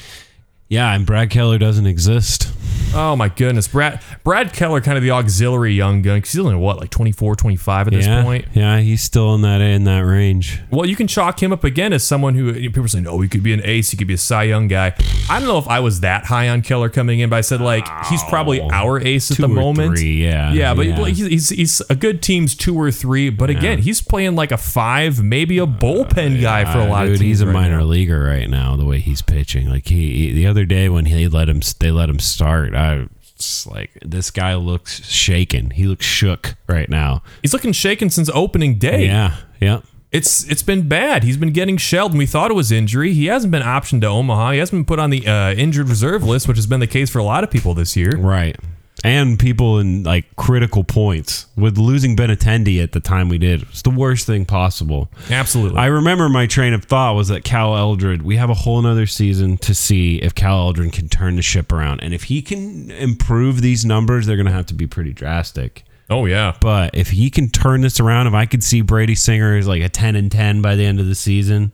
yeah, 0.70 0.94
and 0.94 1.04
Brad 1.04 1.32
Keller 1.32 1.58
doesn't 1.58 1.88
exist. 1.88 2.48
Oh 2.94 3.16
my 3.16 3.30
goodness, 3.30 3.68
Brad 3.70 4.02
Brad 4.24 4.52
Keller, 4.52 4.82
kind 4.82 4.98
of 4.98 5.04
the 5.04 5.12
auxiliary 5.12 5.74
young 5.74 6.02
gun. 6.02 6.22
'cause 6.22 6.34
he's 6.34 6.40
only 6.42 6.56
what, 6.56 6.78
like 6.78 6.90
24, 6.90 7.36
25 7.38 7.88
at 7.88 7.94
this 7.94 8.06
yeah, 8.06 8.22
point. 8.22 8.46
yeah, 8.54 8.80
he's 8.80 9.02
still 9.02 9.34
in 9.34 9.42
that 9.44 9.62
in 9.62 9.86
that 9.86 10.00
range. 10.00 10.60
Well, 10.70 10.86
you 10.86 10.96
can 10.98 11.08
chalk 11.08 11.42
him 11.42 11.54
up 11.54 11.64
again 11.64 11.94
as 11.94 12.04
someone 12.04 12.36
who 12.36 12.54
people 12.54 12.84
are 12.84 12.88
saying, 12.90 13.08
"Oh, 13.08 13.22
he 13.22 13.30
could 13.30 13.44
be 13.44 13.54
an 13.54 13.62
ace. 13.64 13.92
He 13.92 13.98
could 13.98 14.08
be 14.08 14.16
a 14.16 14.18
Cy 14.18 14.44
Young 14.44 14.68
guy." 14.68 14.94
I 15.30 15.40
don't 15.40 15.48
know 15.48 15.58
if 15.58 15.68
I 15.70 15.80
was 15.80 16.02
that 16.02 16.26
high 16.26 16.50
on 16.50 16.62
Keller 16.62 16.90
coming 16.90 17.20
in, 17.22 17.30
but 17.30 17.38
I 17.38 17.42
said 17.42 17.62
like 17.62 17.88
he's 18.08 18.24
probably 18.26 18.60
oh. 18.60 18.70
our 18.72 19.00
ace 19.00 19.32
at 19.32 19.38
the 19.38 19.46
or 19.46 19.48
moment. 19.48 19.98
three, 19.98 20.24
yeah, 20.24 20.52
yeah, 20.52 20.74
but 20.74 20.86
yeah. 20.88 21.06
he's, 21.06 21.18
he's 21.28 21.50
he's 21.50 21.82
a 21.90 21.96
good 21.96 22.22
team's 22.22 22.56
two 22.56 22.76
or 22.78 22.92
three. 22.92 23.30
But 23.30 23.50
again, 23.50 23.80
he's 23.80 24.02
playing 24.02 24.36
like 24.36 24.52
a 24.52 24.58
five, 24.58 25.24
maybe 25.24 25.60
a 25.60 25.66
bullpen 25.66 26.40
uh, 26.40 26.42
guy 26.42 26.66
for 26.72 26.80
a 26.80 26.86
lot 26.88 27.04
Dude, 27.04 27.14
of 27.14 27.20
teams. 27.20 27.40
he's 27.40 27.42
a 27.42 27.46
right 27.48 27.54
minor 27.54 27.78
now. 27.78 27.84
leaguer 27.86 28.22
right 28.26 28.50
now. 28.50 28.76
The 28.76 28.86
way 28.86 29.00
he's 29.00 29.22
pitching, 29.22 29.70
like 29.70 29.88
he, 29.88 30.28
he- 30.28 30.34
the 30.34 30.46
other 30.46 30.66
day 30.66 30.90
when 30.90 31.06
he 31.06 31.28
let 31.30 31.48
him, 31.48 31.62
they 31.80 31.92
let 31.92 32.10
him 32.10 32.20
start. 32.20 32.61
I 32.70 33.08
was 33.38 33.68
like, 33.68 33.92
this 34.04 34.32
guy 34.32 34.56
looks 34.56 35.04
shaken. 35.08 35.72
He 35.72 35.86
looks 35.86 36.06
shook 36.06 36.56
right 36.68 36.90
now. 36.90 37.24
He's 37.42 37.54
looking 37.54 37.72
shaken 37.72 38.10
since 38.10 38.30
opening 38.34 38.78
day. 38.78 39.06
Yeah, 39.06 39.36
yeah. 39.60 39.82
It's 40.12 40.44
it's 40.50 40.64
been 40.64 40.90
bad. 40.90 41.24
He's 41.24 41.38
been 41.38 41.54
getting 41.54 41.78
shelled, 41.78 42.12
and 42.12 42.20
we 42.20 42.26
thought 42.26 42.52
it 42.52 42.54
was 42.54 42.72
injury. 42.72 43.14
He 43.14 43.28
hasn't 43.28 43.52
been 43.52 43.64
optioned 43.64 44.02
to 44.02 44.08
Omaha. 44.08 44.52
He 44.52 44.60
hasn't 44.60 44.80
been 44.80 44.86
put 44.86 45.00
on 45.00 45.10
the 45.10 45.26
uh, 45.26 45.54
injured 45.54 45.88
reserve 45.88 46.24
list, 46.24 46.48
which 46.50 46.58
has 46.58 46.68
been 46.68 46.82
the 46.82 46.88
case 46.88 47.10
for 47.10 47.20
a 47.20 47.24
lot 47.24 47.44
of 47.46 47.50
people 47.50 47.74
this 47.74 47.96
year. 47.96 48.18
Right. 48.18 48.58
And 49.04 49.40
people 49.40 49.80
in 49.80 50.04
like 50.04 50.36
critical 50.36 50.84
points 50.84 51.48
with 51.56 51.78
losing 51.78 52.16
Benintendi 52.16 52.84
at 52.84 52.92
the 52.92 53.00
time 53.00 53.30
we 53.30 53.40
did. 53.40 53.64
It's 53.64 53.82
the 53.82 53.90
worst 53.90 54.28
thing 54.28 54.46
possible. 54.46 55.10
Absolutely. 55.32 55.80
I 55.80 55.88
remember 55.88 56.30
my 56.30 56.46
train 56.46 56.74
of 56.74 56.86
thought 56.86 57.16
was 57.16 57.28
that 57.30 57.44
Cal 57.44 57.76
Eldred, 57.76 58.22
we 58.22 58.36
have 58.38 58.52
a 58.52 58.54
whole 58.54 58.80
nother 58.82 59.08
season 59.08 59.58
to 59.58 59.74
see 59.74 60.18
if 60.22 60.36
Cal 60.36 60.60
Eldred 60.60 60.94
can 60.94 61.10
turn 61.10 61.36
the 61.36 61.42
ship 61.42 61.72
around. 61.72 62.02
And 62.04 62.14
if 62.14 62.24
he 62.26 62.44
can 62.44 62.92
improve 62.92 63.62
these 63.62 63.84
numbers, 63.84 64.28
they're 64.28 64.36
going 64.36 64.46
to 64.46 64.52
have 64.52 64.68
to 64.68 64.76
be 64.76 64.86
pretty 64.86 65.14
drastic. 65.14 65.84
oh 66.12 66.26
yeah. 66.28 66.56
But 66.62 66.94
if 66.94 67.10
he 67.10 67.32
can 67.32 67.50
turn 67.50 67.82
this 67.82 68.00
around, 68.00 68.28
if 68.28 68.34
I 68.36 68.46
could 68.46 68.64
see 68.64 68.82
Brady 68.82 69.16
Singer 69.16 69.58
is 69.58 69.68
like 69.68 69.82
a 69.82 69.90
10 69.90 70.16
and 70.16 70.32
10 70.32 70.62
by 70.62 70.76
the 70.76 70.86
end 70.86 71.00
of 71.00 71.08
the 71.08 71.16
season, 71.16 71.74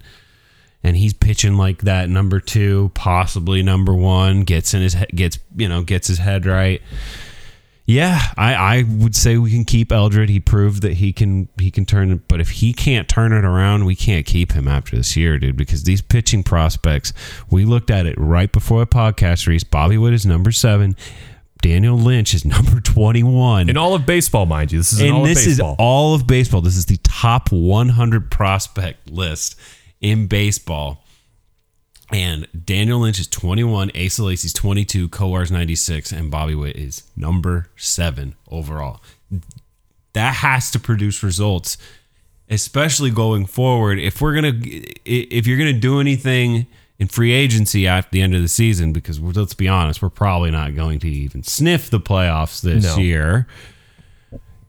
and 0.83 0.95
he's 0.97 1.13
pitching 1.13 1.55
like 1.57 1.81
that 1.81 2.09
number 2.09 2.39
two, 2.39 2.91
possibly 2.93 3.61
number 3.63 3.93
one, 3.93 4.41
gets 4.41 4.73
in 4.73 4.81
his 4.81 4.93
he- 4.93 5.05
gets 5.07 5.39
you 5.55 5.67
know 5.69 5.83
gets 5.83 6.07
his 6.07 6.17
head 6.19 6.45
right. 6.45 6.81
Yeah, 7.89 8.19
I, 8.35 8.53
I 8.53 8.83
would 8.85 9.15
say 9.15 9.37
we 9.37 9.49
can 9.49 9.63
keep 9.63 9.93
Eldred. 9.93 10.27
He 10.27 10.41
proved 10.41 10.81
that 10.81 10.95
he 10.95 11.13
can 11.13 11.47
he 11.57 11.71
can 11.71 11.85
turn 11.85 12.11
it, 12.11 12.27
but 12.27 12.41
if 12.41 12.49
he 12.49 12.73
can't 12.73 13.07
turn 13.07 13.31
it 13.31 13.45
around, 13.45 13.85
we 13.85 13.95
can't 13.95 14.25
keep 14.25 14.51
him 14.51 14.67
after 14.67 14.97
this 14.97 15.15
year, 15.15 15.39
dude. 15.39 15.55
Because 15.55 15.85
these 15.85 16.01
pitching 16.01 16.43
prospects, 16.43 17.13
we 17.49 17.63
looked 17.63 17.89
at 17.89 18.05
it 18.05 18.15
right 18.17 18.51
before 18.51 18.81
the 18.81 18.87
podcast. 18.87 19.47
Reese 19.47 19.63
Bobby 19.63 19.97
Witt 19.97 20.13
is 20.13 20.25
number 20.25 20.51
seven, 20.51 20.97
Daniel 21.61 21.97
Lynch 21.97 22.33
is 22.33 22.43
number 22.45 22.81
twenty 22.81 23.23
one, 23.23 23.69
In 23.69 23.77
all 23.77 23.93
of 23.95 24.05
baseball, 24.05 24.45
mind 24.45 24.73
you, 24.73 24.79
this 24.79 24.91
is 24.91 24.99
and 24.99 25.19
of 25.19 25.25
this 25.25 25.47
is 25.47 25.57
baseball. 25.57 25.77
all 25.79 26.13
of 26.13 26.27
baseball. 26.27 26.59
This 26.59 26.75
is 26.75 26.87
the 26.87 26.97
top 27.03 27.53
100 27.53 28.29
prospect 28.29 29.09
list 29.09 29.57
in 30.01 30.27
baseball. 30.27 31.03
And 32.11 32.47
Daniel 32.65 32.99
Lynch 32.99 33.19
is 33.19 33.27
21, 33.27 33.91
Asa 33.95 34.23
Lacy's 34.23 34.53
22, 34.53 35.09
Kowar's 35.09 35.51
96, 35.51 36.13
and 36.13 36.31
Bobby 36.31 36.55
Witt 36.55 36.77
is 36.77 37.03
number 37.17 37.69
seven 37.75 38.35
overall. 38.49 39.01
That 40.13 40.35
has 40.35 40.71
to 40.71 40.79
produce 40.79 41.21
results, 41.21 41.77
especially 42.49 43.11
going 43.11 43.45
forward. 43.45 43.99
If 43.99 44.21
we're 44.21 44.33
gonna, 44.35 44.53
if 44.63 45.45
you're 45.45 45.57
gonna 45.57 45.73
do 45.73 45.99
anything 45.99 46.65
in 46.97 47.07
free 47.09 47.33
agency 47.33 47.85
at 47.87 48.09
the 48.11 48.21
end 48.21 48.33
of 48.33 48.41
the 48.41 48.47
season, 48.47 48.93
because 48.93 49.19
let's 49.19 49.53
be 49.53 49.67
honest, 49.67 50.01
we're 50.01 50.09
probably 50.09 50.49
not 50.49 50.75
going 50.75 50.99
to 50.99 51.09
even 51.09 51.43
sniff 51.43 51.89
the 51.89 51.99
playoffs 51.99 52.61
this 52.61 52.85
No. 52.85 52.97
year 52.97 53.47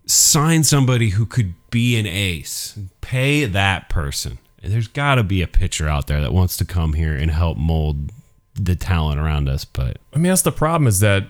sign 0.07 0.64
somebody 0.64 1.11
who 1.11 1.27
could 1.27 1.55
be 1.71 1.97
an 1.99 2.07
ace. 2.07 2.79
Pay 3.01 3.45
that 3.45 3.88
person. 3.88 4.38
There's 4.62 4.88
got 4.88 5.16
to 5.16 5.23
be 5.23 5.42
a 5.42 5.47
pitcher 5.47 5.88
out 5.88 6.07
there 6.07 6.21
that 6.21 6.33
wants 6.33 6.57
to 6.59 6.64
come 6.64 6.94
here 6.94 7.14
and 7.14 7.31
help 7.31 7.59
mold 7.59 8.11
the 8.55 8.75
talent 8.75 9.21
around 9.21 9.49
us. 9.49 9.64
But 9.64 9.99
I 10.12 10.16
mean, 10.16 10.31
that's 10.31 10.42
the 10.42 10.53
problem 10.53 10.87
is 10.87 11.01
that 11.01 11.25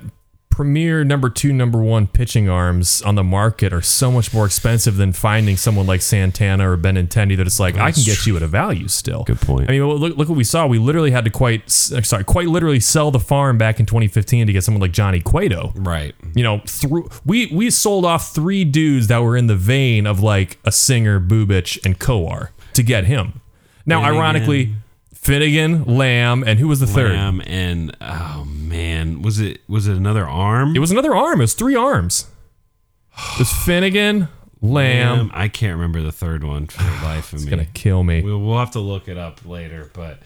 premier 0.58 1.04
number 1.04 1.30
two, 1.30 1.52
number 1.52 1.80
one 1.80 2.08
pitching 2.08 2.48
arms 2.48 3.00
on 3.02 3.14
the 3.14 3.22
market 3.22 3.72
are 3.72 3.80
so 3.80 4.10
much 4.10 4.34
more 4.34 4.44
expensive 4.44 4.96
than 4.96 5.12
finding 5.12 5.56
someone 5.56 5.86
like 5.86 6.02
Santana 6.02 6.68
or 6.68 6.76
Benintendi 6.76 7.36
that 7.36 7.46
it's 7.46 7.60
like 7.60 7.76
I 7.76 7.92
can 7.92 8.02
get 8.02 8.26
you 8.26 8.34
at 8.36 8.42
a 8.42 8.48
value 8.48 8.88
still. 8.88 9.22
Good 9.22 9.40
point. 9.40 9.68
I 9.68 9.72
mean, 9.72 9.84
look, 9.86 10.16
look 10.16 10.28
what 10.28 10.36
we 10.36 10.42
saw. 10.42 10.66
We 10.66 10.78
literally 10.78 11.12
had 11.12 11.24
to 11.26 11.30
quite 11.30 11.62
uh, 11.66 12.02
sorry, 12.02 12.24
quite 12.24 12.48
literally 12.48 12.80
sell 12.80 13.12
the 13.12 13.20
farm 13.20 13.56
back 13.56 13.78
in 13.78 13.86
2015 13.86 14.48
to 14.48 14.52
get 14.52 14.64
someone 14.64 14.80
like 14.80 14.90
Johnny 14.92 15.20
Cueto. 15.20 15.72
right, 15.76 16.14
You 16.34 16.42
know, 16.42 16.60
through 16.66 17.08
we 17.24 17.46
we 17.52 17.70
sold 17.70 18.04
off 18.04 18.34
three 18.34 18.64
dudes 18.64 19.06
that 19.06 19.18
were 19.18 19.36
in 19.36 19.46
the 19.46 19.56
vein 19.56 20.08
of 20.08 20.20
like 20.20 20.58
a 20.64 20.72
singer, 20.72 21.20
Bubic, 21.20 21.78
and 21.84 22.00
Kowar 22.00 22.48
to 22.78 22.82
get 22.82 23.04
him. 23.04 23.40
Now, 23.86 24.00
Finnegan. 24.00 24.16
ironically, 24.18 24.74
Finnegan, 25.14 25.84
Lamb, 25.84 26.42
and 26.46 26.58
who 26.58 26.68
was 26.68 26.80
the 26.80 26.86
third? 26.86 27.12
Lamb 27.12 27.42
and 27.46 27.94
oh 28.00 28.44
man, 28.46 29.20
was 29.22 29.38
it 29.40 29.60
was 29.68 29.86
it 29.86 29.96
another 29.96 30.26
arm? 30.26 30.74
It 30.74 30.78
was 30.78 30.90
another 30.90 31.14
arm. 31.14 31.40
It 31.40 31.44
was 31.44 31.54
three 31.54 31.74
arms. 31.76 32.26
It 33.34 33.38
was 33.40 33.52
Finnegan, 33.52 34.28
Lamb. 34.62 35.16
Lamb. 35.18 35.30
I 35.34 35.48
can't 35.48 35.74
remember 35.74 36.00
the 36.02 36.12
third 36.12 36.44
one 36.44 36.66
for 36.66 36.82
the 36.82 36.90
life 37.04 37.32
of 37.32 37.40
me. 37.40 37.44
It's 37.44 37.50
gonna 37.50 37.64
kill 37.66 38.04
me. 38.04 38.22
We'll, 38.22 38.38
we'll 38.40 38.58
have 38.58 38.70
to 38.72 38.80
look 38.80 39.08
it 39.08 39.18
up 39.18 39.44
later, 39.44 39.90
but 39.92 40.20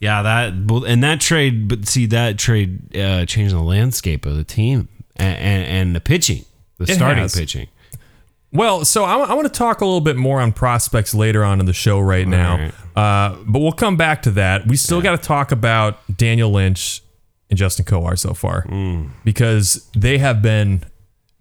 yeah, 0.00 0.22
that 0.22 0.52
and 0.86 1.02
that 1.02 1.20
trade, 1.20 1.68
but 1.68 1.86
see 1.86 2.06
that 2.06 2.38
trade 2.38 2.96
uh, 2.96 3.26
changed 3.26 3.54
the 3.54 3.60
landscape 3.60 4.24
of 4.26 4.36
the 4.36 4.44
team 4.44 4.88
and, 5.16 5.36
and, 5.36 5.64
and 5.66 5.96
the 5.96 6.00
pitching, 6.00 6.44
the 6.78 6.84
It 6.84 6.94
starting 6.94 7.22
has. 7.22 7.34
pitching. 7.36 7.68
Well, 8.52 8.84
so 8.84 9.04
I, 9.04 9.18
I 9.18 9.34
want 9.34 9.46
to 9.46 9.52
talk 9.52 9.80
a 9.82 9.84
little 9.84 10.00
bit 10.00 10.16
more 10.16 10.40
on 10.40 10.52
prospects 10.52 11.14
later 11.14 11.44
on 11.44 11.60
in 11.60 11.66
the 11.66 11.72
show 11.74 12.00
right 12.00 12.26
now, 12.26 12.70
right. 12.96 12.96
uh, 12.96 13.36
but 13.46 13.58
we'll 13.58 13.72
come 13.72 13.96
back 13.96 14.22
to 14.22 14.30
that. 14.32 14.66
We 14.66 14.76
still 14.76 15.02
got 15.02 15.20
to 15.20 15.26
talk 15.26 15.52
about 15.52 15.98
Daniel 16.16 16.50
Lynch 16.50 17.02
and 17.50 17.58
Justin 17.58 17.84
Kowar 17.84 18.18
so 18.18 18.32
far 18.34 18.62
Mm. 18.64 19.10
because 19.24 19.88
they 19.94 20.16
have 20.18 20.40
been 20.42 20.82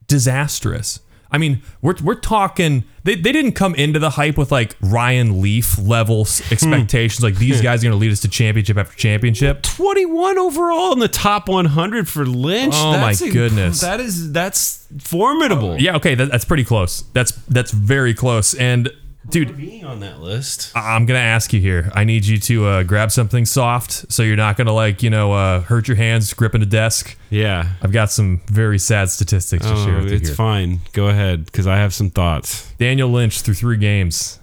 disastrous. 0.08 1.00
I 1.32 1.38
mean, 1.38 1.62
we're, 1.82 1.96
we're 2.04 2.16
talking, 2.16 2.84
they, 3.04 3.16
they 3.16 3.32
didn't 3.32 3.52
come 3.54 3.76
into 3.76 4.00
the 4.00 4.12
hype 4.12 4.38
with 4.38 4.52
like 4.52 4.76
Ryan 4.82 5.42
Leaf 5.42 5.78
level 5.78 6.26
Hmm. 6.26 6.54
expectations, 6.54 7.22
like 7.24 7.36
these 7.36 7.62
guys 7.62 7.82
are 7.82 7.88
going 7.90 7.92
to 7.92 7.98
lead 7.98 8.12
us 8.12 8.22
to 8.22 8.28
championship 8.30 8.78
after 8.78 8.96
championship. 8.98 9.62
21 9.64 10.38
overall 10.38 10.94
in 10.94 11.00
the 11.00 11.08
top 11.08 11.50
100 11.50 12.08
for 12.08 12.26
Lynch. 12.26 12.74
Oh, 12.78 12.92
my 13.00 13.14
goodness. 13.14 13.82
That 13.82 14.00
is 14.00 14.32
that's 14.32 14.88
formidable. 15.00 15.78
Yeah, 15.80 15.96
okay, 15.98 16.16
that, 16.16 16.32
that's 16.32 16.46
pretty 16.46 16.64
close. 16.64 17.04
That's 17.14 17.32
that's 17.48 17.72
very 17.72 18.14
close. 18.14 18.54
And 18.54 18.90
dude, 19.30 19.56
being 19.58 19.86
on 19.86 20.00
that 20.02 20.20
list. 20.20 20.72
I'm 20.76 21.06
gonna 21.06 21.20
ask 21.20 21.54
you 21.54 21.60
here. 21.62 21.92
I 21.94 22.04
need 22.04 22.26
you 22.26 22.38
to 22.40 22.66
uh, 22.66 22.84
grab 22.84 23.12
something 23.12 23.46
soft, 23.46 24.12
so 24.12 24.24
you're 24.24 24.36
not 24.36 24.58
gonna 24.58 24.74
like 24.74 25.04
you 25.04 25.10
know 25.10 25.34
uh, 25.34 25.62
hurt 25.62 25.88
your 25.88 25.98
hands 25.98 26.34
gripping 26.34 26.62
a 26.62 26.66
desk. 26.66 27.18
Yeah. 27.30 27.70
I've 27.82 27.92
got 27.92 28.12
some 28.12 28.42
very 28.48 28.80
sad 28.80 29.10
statistics 29.10 29.66
to 29.66 29.76
share 29.78 29.96
Oh, 29.98 30.04
with 30.04 30.12
you 30.12 30.18
it's 30.18 30.30
here. 30.30 30.36
fine. 30.36 30.82
Go 30.94 31.08
ahead, 31.08 31.46
because 31.46 31.68
I 31.68 31.78
have 31.78 31.94
some 31.94 32.10
thoughts. 32.10 32.72
Daniel 32.80 33.10
Lynch 33.10 33.42
through 33.42 33.56
three 33.56 33.78
games, 33.78 34.40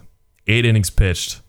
eight 0.46 0.64
innings 0.66 0.90
pitched, 0.90 1.40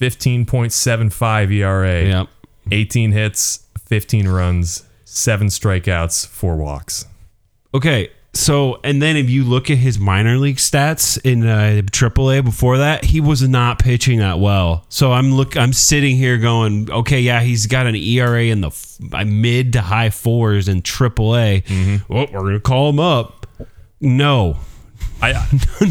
15.75 0.00 1.50
ERA, 1.52 2.04
Yep. 2.04 2.28
18 2.70 3.12
hits, 3.12 3.66
15 3.86 4.28
runs, 4.28 4.84
seven 5.04 5.48
strikeouts, 5.48 6.26
four 6.26 6.56
walks. 6.56 7.06
Okay. 7.74 8.10
So, 8.36 8.78
and 8.84 9.00
then 9.00 9.16
if 9.16 9.30
you 9.30 9.44
look 9.44 9.70
at 9.70 9.78
his 9.78 9.98
minor 9.98 10.36
league 10.36 10.56
stats 10.58 11.18
in 11.24 11.46
uh, 11.46 11.82
AAA 11.86 12.44
before 12.44 12.78
that, 12.78 13.04
he 13.06 13.20
was 13.20 13.48
not 13.48 13.78
pitching 13.78 14.18
that 14.18 14.38
well. 14.38 14.84
So 14.88 15.12
I'm 15.12 15.32
look, 15.34 15.56
I'm 15.56 15.72
sitting 15.72 16.16
here 16.16 16.36
going, 16.38 16.90
okay, 16.90 17.20
yeah, 17.20 17.40
he's 17.40 17.66
got 17.66 17.86
an 17.86 17.94
ERA 17.96 18.44
in 18.44 18.60
the 18.60 18.68
f- 18.68 18.98
uh, 19.12 19.24
mid 19.24 19.72
to 19.72 19.80
high 19.80 20.10
fours 20.10 20.68
in 20.68 20.82
AAA. 20.82 22.00
Well, 22.08 22.26
we're 22.32 22.42
gonna 22.42 22.60
call 22.60 22.90
him 22.90 23.00
up. 23.00 23.46
No, 24.00 24.58
I 25.22 25.32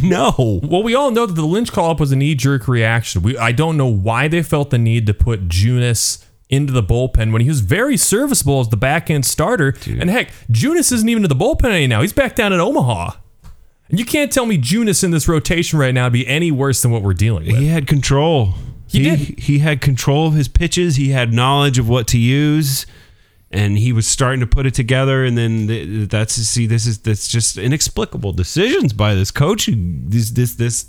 no. 0.04 0.60
well, 0.64 0.84
we 0.84 0.94
all 0.94 1.10
know 1.12 1.26
that 1.26 1.34
the 1.34 1.46
Lynch 1.46 1.72
call 1.72 1.92
up 1.92 2.00
was 2.00 2.12
a 2.12 2.16
knee 2.16 2.36
jerk 2.36 2.68
reaction. 2.68 3.24
We 3.24 3.38
I 3.38 3.52
don't 3.52 3.76
know 3.78 3.88
why 3.88 4.28
they 4.28 4.44
felt 4.44 4.70
the 4.70 4.78
need 4.78 5.08
to 5.08 5.14
put 5.14 5.48
Junis 5.48 6.24
into 6.50 6.72
the 6.72 6.84
bullpen 6.84 7.32
when 7.32 7.42
he 7.42 7.48
was 7.48 7.62
very 7.62 7.98
serviceable 7.98 8.60
as 8.60 8.70
the 8.70 8.78
back 8.78 9.10
end 9.10 9.26
starter. 9.26 9.74
And 9.88 10.10
heck, 10.10 10.32
Junis 10.52 10.92
isn't 10.92 11.10
even 11.10 11.24
in 11.24 11.30
the 11.30 11.36
bullpen 11.36 11.66
any 11.66 11.88
now. 11.88 12.02
He's 12.02 12.14
back 12.14 12.36
down 12.36 12.54
at 12.54 12.60
Omaha. 12.60 13.12
And 13.90 14.00
you 14.00 14.06
can't 14.06 14.32
tell 14.32 14.46
me 14.46 14.58
Junis 14.58 15.04
in 15.04 15.12
this 15.12 15.28
rotation 15.28 15.78
right 15.78 15.94
now 15.94 16.06
would 16.06 16.14
be 16.14 16.28
any 16.28 16.52
worse 16.52 16.82
than 16.82 16.92
what 16.92 17.04
we're 17.04 17.14
dealing 17.14 17.46
with. 17.46 17.58
He 17.58 17.68
had 17.68 17.88
control. 17.88 18.56
He 18.88 19.04
did. 19.04 19.40
He 19.40 19.60
had 19.60 19.82
control 19.82 20.28
of 20.28 20.34
his 20.34 20.48
pitches. 20.48 20.96
He 20.96 21.10
had 21.10 21.34
knowledge 21.34 21.78
of 21.80 21.90
what 21.90 22.08
to 22.10 22.18
use, 22.18 22.86
and 23.56 23.78
he 23.78 23.94
was 23.94 24.06
starting 24.06 24.42
to 24.42 24.48
put 24.48 24.66
it 24.66 24.74
together. 24.74 25.24
And 25.24 25.38
then 25.38 25.68
th- 25.68 26.10
that's 26.10 26.34
see, 26.34 26.68
this 26.68 26.86
is 26.86 27.00
that's 27.00 27.28
just 27.28 27.58
inexplicable 27.58 28.34
decisions 28.34 28.92
by 28.92 29.16
this 29.16 29.32
coach 29.32 29.70
this 29.74 30.32
this 30.32 30.56
this 30.56 30.86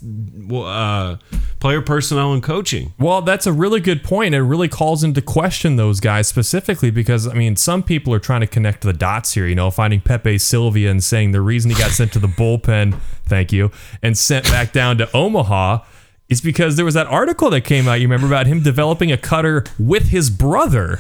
uh, 0.53 1.17
player 1.61 1.81
personnel 1.81 2.33
and 2.33 2.43
coaching. 2.43 2.93
Well, 2.99 3.23
that's 3.23 3.47
a 3.47 3.53
really 3.53 3.81
good 3.81 4.03
point. 4.03 4.35
It 4.35 4.43
really 4.43 4.69
calls 4.69 5.05
into 5.05 5.23
question 5.23 5.77
those 5.77 6.01
guys 6.01 6.27
specifically 6.27 6.91
because 6.91 7.29
I 7.29 7.35
mean, 7.35 7.55
some 7.55 7.85
people 7.85 8.13
are 8.13 8.19
trying 8.19 8.41
to 8.41 8.49
connect 8.49 8.83
the 8.83 8.93
dots 8.93 9.35
here. 9.35 9.47
You 9.47 9.55
know, 9.55 9.71
finding 9.71 10.01
Pepe 10.01 10.39
Sylvia 10.39 10.91
and 10.91 11.03
saying 11.03 11.31
the 11.31 11.41
reason 11.41 11.71
he 11.71 11.77
got 11.77 11.93
sent 11.93 12.13
to 12.15 12.19
the 12.19 12.27
bullpen, 12.27 12.99
thank 13.27 13.53
you, 13.53 13.71
and 14.03 14.19
sent 14.19 14.45
back 14.47 14.73
down 14.73 14.99
to 14.99 15.17
Omaha 15.17 15.85
is 16.29 16.41
because 16.41 16.75
there 16.75 16.85
was 16.85 16.95
that 16.95 17.07
article 17.07 17.51
that 17.51 17.61
came 17.61 17.87
out. 17.87 17.95
You 17.95 18.09
remember 18.09 18.27
about 18.27 18.49
him 18.49 18.61
developing 18.61 19.13
a 19.13 19.17
cutter 19.17 19.63
with 19.79 20.09
his 20.09 20.31
brother. 20.31 20.99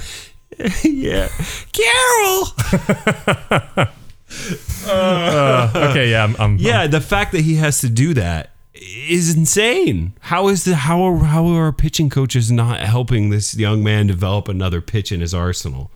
yeah, 0.84 1.28
Carol. 1.72 2.44
Uh, 4.88 5.70
okay, 5.90 6.10
yeah, 6.10 6.24
I'm, 6.24 6.36
I'm 6.38 6.56
Yeah, 6.58 6.86
the 6.86 7.00
fact 7.00 7.32
that 7.32 7.42
he 7.42 7.56
has 7.56 7.80
to 7.80 7.88
do 7.88 8.14
that 8.14 8.50
is 8.74 9.36
insane. 9.36 10.12
How 10.20 10.48
is 10.48 10.64
the 10.64 10.74
how 10.76 11.02
are 11.02 11.24
how 11.24 11.46
are 11.46 11.64
our 11.64 11.72
pitching 11.72 12.10
coaches 12.10 12.50
not 12.50 12.80
helping 12.80 13.30
this 13.30 13.56
young 13.56 13.82
man 13.82 14.06
develop 14.06 14.48
another 14.48 14.80
pitch 14.80 15.12
in 15.12 15.20
his 15.20 15.34
arsenal? 15.34 15.90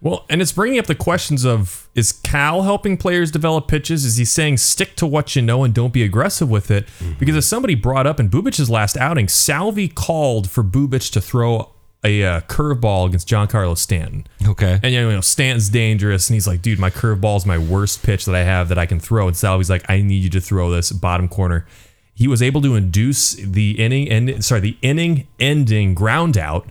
Well, 0.00 0.26
and 0.30 0.40
it's 0.40 0.52
bringing 0.52 0.78
up 0.78 0.86
the 0.86 0.94
questions 0.94 1.44
of 1.44 1.88
is 1.94 2.12
Cal 2.12 2.62
helping 2.62 2.96
players 2.96 3.32
develop 3.32 3.66
pitches? 3.66 4.04
Is 4.04 4.16
he 4.16 4.24
saying 4.24 4.58
stick 4.58 4.94
to 4.96 5.06
what 5.06 5.34
you 5.34 5.42
know 5.42 5.64
and 5.64 5.74
don't 5.74 5.92
be 5.92 6.04
aggressive 6.04 6.48
with 6.48 6.70
it? 6.70 6.86
Mm-hmm. 6.86 7.18
Because 7.18 7.36
as 7.36 7.46
somebody 7.46 7.74
brought 7.74 8.06
up 8.06 8.20
in 8.20 8.30
Bubic's 8.30 8.70
last 8.70 8.96
outing, 8.96 9.26
Salvi 9.26 9.88
called 9.88 10.48
for 10.48 10.62
Bubic 10.62 11.10
to 11.12 11.20
throw 11.20 11.72
a 12.04 12.22
uh, 12.22 12.40
curveball 12.42 13.06
against 13.06 13.28
Giancarlo 13.28 13.76
Stanton. 13.76 14.26
Okay. 14.46 14.78
And 14.82 14.92
you 14.92 15.10
know, 15.10 15.20
Stanton's 15.20 15.68
dangerous, 15.68 16.28
and 16.28 16.34
he's 16.34 16.46
like, 16.46 16.62
dude, 16.62 16.78
my 16.78 16.90
curveball 16.90 17.36
is 17.36 17.46
my 17.46 17.58
worst 17.58 18.02
pitch 18.02 18.24
that 18.26 18.34
I 18.34 18.44
have 18.44 18.68
that 18.68 18.78
I 18.78 18.86
can 18.86 19.00
throw. 19.00 19.26
And 19.26 19.36
Salvi's 19.36 19.70
like, 19.70 19.84
I 19.88 20.00
need 20.00 20.22
you 20.22 20.30
to 20.30 20.40
throw 20.40 20.70
this 20.70 20.92
bottom 20.92 21.28
corner. 21.28 21.66
He 22.14 22.26
was 22.26 22.42
able 22.42 22.60
to 22.62 22.74
induce 22.74 23.34
the 23.34 23.72
inning 23.72 24.08
and 24.10 24.44
sorry, 24.44 24.60
the 24.60 24.76
inning 24.82 25.28
ending 25.38 25.94
ground 25.94 26.36
out. 26.36 26.68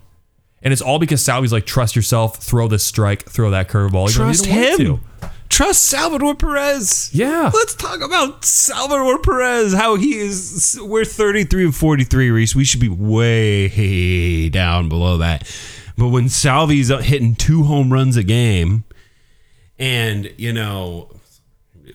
And 0.62 0.74
it's 0.74 0.82
all 0.82 1.00
because 1.00 1.22
Salvi's 1.22 1.54
like, 1.54 1.66
trust 1.66 1.96
yourself, 1.96 2.38
throw 2.38 2.68
this 2.68 2.84
strike, 2.84 3.30
throw 3.30 3.52
that 3.52 3.70
curveball. 3.70 4.10
even 4.10 4.22
though 4.22 4.28
you 4.28 4.34
Trust 4.34 4.46
him. 4.46 5.00
Trust 5.50 5.84
Salvador 5.84 6.36
Perez. 6.36 7.10
Yeah. 7.14 7.52
Let's 7.54 7.76
talk 7.76 8.02
about 8.02 8.44
Salvador 8.44 9.20
Perez. 9.20 9.74
How 9.74 9.96
he 9.96 10.18
is. 10.18 10.80
We're 10.82 11.06
33 11.06 11.66
and 11.66 11.76
43, 11.76 12.30
Reese. 12.32 12.56
We 12.56 12.64
should 12.66 12.82
be 12.82 12.90
way 12.90 14.50
down 14.50 14.90
below 14.90 15.18
that. 15.18 15.48
But 15.98 16.10
when 16.10 16.26
Salvi's 16.26 16.90
hitting 16.90 17.36
two 17.36 17.64
home 17.64 17.92
runs 17.92 18.18
a 18.18 18.24
game, 18.24 18.84
and 19.80 20.32
you 20.38 20.54
know, 20.54 21.12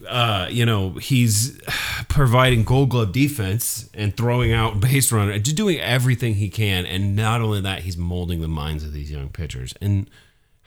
uh, 0.08 0.48
you 0.50 0.66
know, 0.66 0.90
he's 0.90 1.60
providing 2.08 2.64
Gold 2.64 2.90
Glove 2.90 3.12
defense 3.12 3.88
and 3.94 4.16
throwing 4.16 4.52
out 4.52 4.80
base 4.80 5.12
runner, 5.12 5.38
just 5.38 5.56
doing 5.56 5.78
everything 5.78 6.34
he 6.34 6.48
can. 6.48 6.86
And 6.86 7.14
not 7.14 7.40
only 7.40 7.60
that, 7.60 7.80
he's 7.80 7.96
molding 7.96 8.40
the 8.40 8.48
minds 8.48 8.84
of 8.84 8.92
these 8.92 9.10
young 9.10 9.28
pitchers. 9.28 9.74
And 9.80 10.10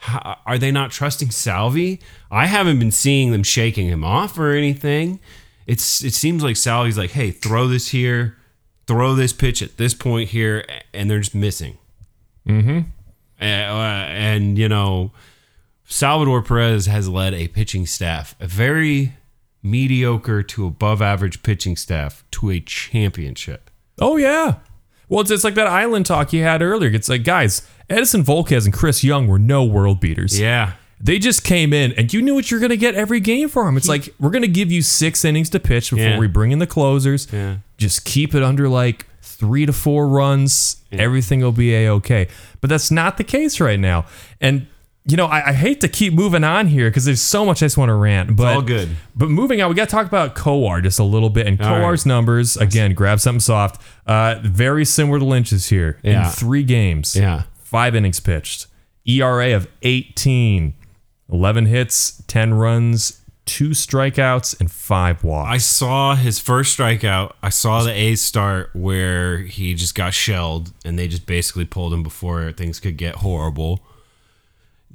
how, 0.05 0.37
are 0.45 0.57
they 0.57 0.71
not 0.71 0.91
trusting 0.91 1.31
Salvi? 1.31 1.99
I 2.29 2.45
haven't 2.45 2.77
been 2.79 2.91
seeing 2.91 3.31
them 3.31 3.43
shaking 3.43 3.87
him 3.87 4.03
off 4.03 4.37
or 4.37 4.51
anything. 4.51 5.19
It's 5.65 6.03
it 6.03 6.13
seems 6.13 6.43
like 6.43 6.57
Salvi's 6.57 6.97
like, 6.97 7.11
hey, 7.11 7.31
throw 7.31 7.67
this 7.67 7.87
here, 7.87 8.37
throw 8.85 9.15
this 9.15 9.33
pitch 9.33 9.63
at 9.63 9.77
this 9.77 9.95
point 9.95 10.29
here, 10.29 10.63
and 10.93 11.09
they're 11.09 11.19
just 11.19 11.33
missing. 11.33 11.77
Mm-hmm. 12.47 12.81
and 13.39 14.57
you 14.57 14.69
know, 14.69 15.11
Salvador 15.85 16.43
Perez 16.43 16.85
has 16.85 17.09
led 17.09 17.33
a 17.33 17.47
pitching 17.47 17.87
staff, 17.87 18.35
a 18.39 18.45
very 18.45 19.13
mediocre 19.63 20.43
to 20.43 20.67
above 20.67 21.01
average 21.01 21.41
pitching 21.41 21.75
staff, 21.75 22.23
to 22.29 22.51
a 22.51 22.59
championship. 22.59 23.71
Oh 23.99 24.17
yeah. 24.17 24.59
Well, 25.09 25.21
it's, 25.21 25.31
it's 25.31 25.43
like 25.43 25.55
that 25.55 25.67
Eiland 25.67 26.05
talk 26.05 26.33
you 26.33 26.43
had 26.43 26.61
earlier. 26.61 26.89
It's 26.91 27.09
like, 27.09 27.23
guys, 27.23 27.67
Edinson 27.89 28.23
Volquez 28.23 28.65
and 28.65 28.73
Chris 28.73 29.03
Young 29.03 29.27
were 29.27 29.39
no 29.39 29.63
world 29.63 29.99
beaters. 29.99 30.39
Yeah. 30.39 30.73
They 30.99 31.19
just 31.19 31.43
came 31.43 31.73
in, 31.73 31.91
and 31.93 32.11
you 32.13 32.21
knew 32.21 32.33
what 32.33 32.49
you're 32.49 32.59
going 32.61 32.69
to 32.71 32.77
get 32.77 32.95
every 32.95 33.19
game 33.19 33.49
for 33.49 33.65
them. 33.65 33.75
It's 33.77 33.87
like 33.89 34.09
we're 34.19 34.29
going 34.31 34.41
to 34.43 34.47
give 34.47 34.71
you 34.71 34.81
six 34.81 35.25
innings 35.25 35.49
to 35.51 35.59
pitch 35.59 35.91
before 35.91 36.03
Yeah. 36.05 36.17
we 36.19 36.27
bring 36.27 36.51
in 36.51 36.59
the 36.59 36.65
closers. 36.67 37.31
Yeah. 37.31 37.57
Just 37.77 38.05
keep 38.05 38.33
it 38.33 38.41
under 38.41 38.69
like 38.69 39.05
three 39.21 39.65
to 39.65 39.73
four 39.73 40.07
runs. 40.07 40.77
Everything 40.93 41.41
will 41.41 41.51
be 41.51 41.75
a 41.75 41.89
okay. 41.91 42.29
But 42.61 42.69
that's 42.69 42.89
not 42.89 43.17
the 43.17 43.25
case 43.25 43.59
right 43.59 43.79
now. 43.79 44.05
And 44.39 44.67
you 45.07 45.17
know, 45.17 45.25
I, 45.27 45.49
I 45.49 45.53
hate 45.53 45.81
to 45.81 45.87
keep 45.87 46.13
moving 46.13 46.43
on 46.43 46.67
here 46.67 46.89
because 46.89 47.05
there's 47.05 47.21
so 47.21 47.45
much 47.45 47.61
I 47.61 47.65
just 47.67 47.77
want 47.77 47.89
to 47.89 47.93
rant. 47.93 48.35
But 48.35 48.55
all 48.55 48.61
good. 48.61 48.89
But 49.15 49.29
moving 49.29 49.61
on, 49.61 49.69
we 49.69 49.75
got 49.75 49.87
to 49.89 49.91
talk 49.95 50.07
about 50.07 50.35
Kowar 50.35 50.81
just 50.81 50.97
a 50.99 51.03
little 51.03 51.29
bit. 51.29 51.45
And 51.45 51.61
All 51.61 51.67
Kowar's 51.79 52.05
numbers 52.05 52.57
again, 52.57 52.93
grab 52.95 53.19
something 53.19 53.39
soft. 53.39 53.81
Uh, 54.07 54.39
very 54.43 54.83
similar 54.85 55.19
to 55.19 55.25
Lynch's 55.25 55.67
here 55.69 55.99
Yeah. 56.03 56.25
in 56.25 56.31
three 56.31 56.63
games. 56.63 57.15
Yeah. 57.15 57.43
five 57.63 57.93
innings 57.95 58.19
pitched, 58.19 58.67
ERA 59.05 59.53
of 59.55 59.67
18, 59.83 60.73
11 61.31 61.65
hits, 61.65 62.23
10 62.27 62.53
runs, 62.53 63.21
two 63.45 63.69
strikeouts, 63.69 64.59
and 64.59 64.71
five 64.71 65.23
walks. 65.23 65.51
I 65.51 65.57
saw 65.57 66.15
his 66.15 66.39
first 66.39 66.77
strikeout. 66.77 67.33
I 67.43 67.49
saw 67.49 67.83
the 67.83 67.91
A's 67.91 68.21
start 68.21 68.71
where 68.73 69.37
he 69.39 69.73
just 69.75 69.93
got 69.93 70.13
shelled 70.15 70.71
and 70.83 70.97
they 70.97 71.07
just 71.07 71.25
basically 71.27 71.65
pulled 71.65 71.93
him 71.93 72.01
before 72.01 72.51
things 72.53 72.79
could 72.79 72.97
get 72.97 73.15
horrible. 73.17 73.81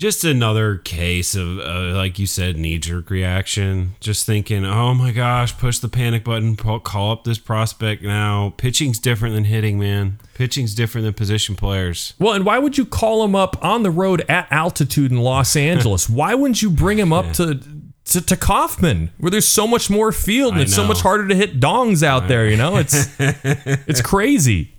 Just 0.01 0.25
another 0.25 0.79
case 0.79 1.35
of, 1.35 1.59
uh, 1.59 1.95
like 1.95 2.19
you 2.19 2.27
said, 2.27 2.57
knee 2.57 2.79
jerk 2.79 3.11
reaction. 3.11 3.97
Just 4.01 4.25
thinking, 4.25 4.65
oh 4.65 4.95
my 4.95 5.13
gosh, 5.13 5.57
push 5.59 5.79
the 5.79 5.91
panic 5.91 6.25
button, 6.25 6.57
call 6.57 7.13
up 7.13 7.25
this 7.25 7.37
prospect 7.37 8.03
now. 8.03 8.55
Pitching's 8.57 8.99
different 8.99 9.35
than 9.35 9.45
hitting, 9.45 9.79
man. 9.79 10.19
Pitching's 10.33 10.75
different 10.75 11.05
than 11.05 11.13
position 11.13 11.55
players. 11.55 12.15
well, 12.19 12.33
and 12.33 12.47
why 12.47 12.59
would 12.59 12.79
you 12.79 12.87
call 12.87 13.23
him 13.23 13.35
up 13.35 13.63
on 13.63 13.83
the 13.83 13.91
road 13.91 14.25
at 14.27 14.51
altitude 14.51 15.11
in 15.13 15.19
Los 15.19 15.55
Angeles? 15.71 16.09
why 16.09 16.35
wouldn't 16.35 16.63
you 16.63 16.71
bring 16.71 16.99
him 16.99 17.13
up 17.13 17.33
to, 17.35 17.61
to 18.07 18.23
to 18.23 18.37
Kauffman, 18.39 19.11
where 19.19 19.31
there's 19.31 19.47
so 19.47 19.67
much 19.67 19.91
more 19.91 20.13
field 20.13 20.55
and 20.55 20.63
it's 20.63 20.75
so 20.75 20.87
much 20.87 21.03
harder 21.03 21.29
to 21.29 21.35
hit 21.35 21.61
dongs 21.61 22.03
out 22.03 22.27
there? 22.27 22.49
You 22.49 22.57
know, 22.57 22.79
it's 22.79 23.07
it's 23.19 24.01
crazy. 24.01 24.73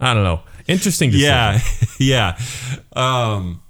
I 0.00 0.14
don't 0.14 0.24
know. 0.24 0.40
Interesting. 0.66 1.10
Decision. 1.10 1.30
Yeah, 1.30 1.60
yeah. 2.00 2.38
Um, 2.94 3.62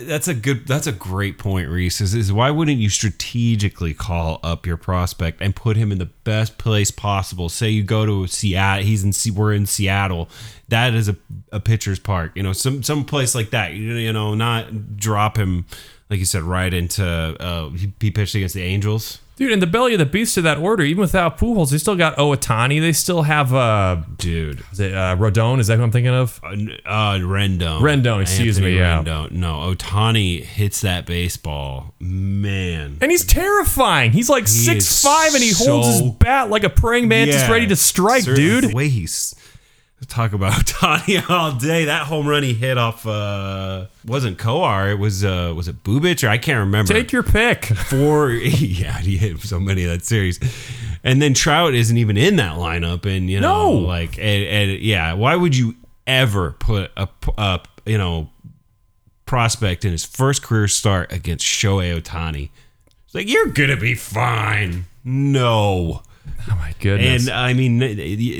that's 0.00 0.28
a 0.28 0.34
good. 0.34 0.66
That's 0.66 0.86
a 0.86 0.92
great 0.92 1.38
point, 1.38 1.68
Reese. 1.68 2.00
Is, 2.00 2.14
is 2.14 2.32
why 2.32 2.50
wouldn't 2.50 2.78
you 2.78 2.88
strategically 2.88 3.94
call 3.94 4.40
up 4.42 4.66
your 4.66 4.76
prospect 4.76 5.40
and 5.40 5.54
put 5.54 5.76
him 5.76 5.90
in 5.90 5.98
the 5.98 6.06
best 6.06 6.58
place 6.58 6.90
possible? 6.90 7.48
Say 7.48 7.70
you 7.70 7.82
go 7.82 8.06
to 8.06 8.26
Seattle. 8.26 8.84
He's 8.84 9.04
in. 9.04 9.34
We're 9.34 9.52
in 9.52 9.66
Seattle. 9.66 10.28
That 10.68 10.94
is 10.94 11.08
a, 11.08 11.16
a 11.50 11.60
pitcher's 11.60 11.98
park. 11.98 12.32
You 12.34 12.42
know, 12.42 12.52
some 12.52 12.82
some 12.82 13.04
place 13.04 13.34
like 13.34 13.50
that. 13.50 13.74
You, 13.74 13.94
you 13.94 14.12
know, 14.12 14.34
not 14.34 14.96
drop 14.96 15.36
him 15.36 15.66
like 16.08 16.18
you 16.18 16.24
said 16.24 16.42
right 16.42 16.72
into. 16.72 17.04
Uh, 17.04 17.70
he 18.00 18.10
pitched 18.10 18.34
against 18.34 18.54
the 18.54 18.62
Angels. 18.62 19.18
Dude, 19.40 19.52
in 19.52 19.60
the 19.60 19.66
belly 19.66 19.94
of 19.94 19.98
the 19.98 20.04
beast 20.04 20.36
of 20.36 20.44
that 20.44 20.58
order, 20.58 20.82
even 20.84 21.00
without 21.00 21.38
Pujols, 21.38 21.70
they 21.70 21.78
still 21.78 21.96
got 21.96 22.14
Ohtani. 22.18 22.78
They 22.78 22.92
still 22.92 23.22
have 23.22 23.54
uh, 23.54 24.02
Dude, 24.18 24.62
is 24.70 24.80
it 24.80 24.92
uh, 24.92 25.16
Rodon? 25.16 25.60
Is 25.60 25.68
that 25.68 25.78
who 25.78 25.82
I'm 25.82 25.90
thinking 25.90 26.12
of? 26.12 26.38
Uh, 26.44 26.48
uh, 26.84 27.14
Rendon. 27.20 27.80
Rendon, 27.80 28.20
excuse 28.20 28.60
me, 28.60 28.76
yeah. 28.76 29.02
Rendon. 29.02 29.30
No, 29.30 29.74
Ohtani 29.74 30.42
hits 30.42 30.82
that 30.82 31.06
baseball. 31.06 31.94
Man. 31.98 32.98
And 33.00 33.10
he's 33.10 33.24
terrifying. 33.24 34.12
He's 34.12 34.28
like 34.28 34.42
He 34.44 34.48
six 34.50 35.02
five, 35.02 35.32
and 35.32 35.42
he 35.42 35.52
holds 35.52 35.86
his 35.86 36.02
bat 36.18 36.50
like 36.50 36.64
a 36.64 36.68
praying 36.68 37.08
mantis, 37.08 37.36
Yeah, 37.36 37.50
ready 37.50 37.66
to 37.68 37.76
strike, 37.76 38.24
certainly. 38.24 38.60
dude. 38.60 38.70
The 38.72 38.76
way 38.76 38.90
he's 38.90 39.34
talk 40.10 40.32
about 40.32 40.52
Ohtani 40.66 41.28
all 41.30 41.52
day. 41.52 41.86
That 41.86 42.06
home 42.06 42.26
run 42.26 42.42
he 42.42 42.52
hit 42.54 42.76
off 42.76 43.06
uh 43.06 43.86
wasn't 44.04 44.38
Kowar. 44.38 44.90
It 44.92 44.98
was 44.98 45.24
uh 45.24 45.52
was 45.56 45.68
it 45.68 45.82
Bubic 45.84 46.22
or 46.24 46.28
I 46.28 46.38
can't 46.38 46.58
remember. 46.58 46.92
Take 46.92 47.12
your 47.12 47.22
pick. 47.22 47.64
four. 47.88 48.30
yeah, 48.32 48.98
he 48.98 49.16
hit 49.16 49.38
so 49.40 49.58
many 49.60 49.84
of 49.84 49.90
that 49.90 50.04
series. 50.04 50.38
And 51.02 51.22
then 51.22 51.32
Trout 51.32 51.72
isn't 51.74 51.96
even 51.96 52.16
in 52.18 52.36
that 52.36 52.56
lineup, 52.58 53.06
and 53.06 53.30
you 53.30 53.40
know, 53.40 53.72
No. 53.72 53.78
like, 53.78 54.18
and, 54.18 54.44
and 54.44 54.80
yeah, 54.82 55.14
why 55.14 55.34
would 55.34 55.56
you 55.56 55.74
ever 56.06 56.52
put 56.58 56.90
a, 56.96 57.08
a 57.38 57.60
you 57.86 57.96
know 57.96 58.28
prospect 59.26 59.84
in 59.84 59.92
his 59.92 60.04
first 60.04 60.42
career 60.42 60.68
start 60.68 61.10
against 61.12 61.46
Shohei 61.46 61.98
Ohtani? 62.00 62.50
It's 63.06 63.14
like 63.14 63.28
you're 63.28 63.46
gonna 63.46 63.76
be 63.78 63.94
fine. 63.94 64.84
No, 65.02 66.02
Oh 66.50 66.56
my 66.56 66.74
goodness. 66.80 67.28
And 67.28 67.36
I 67.36 67.52
mean, 67.54 67.78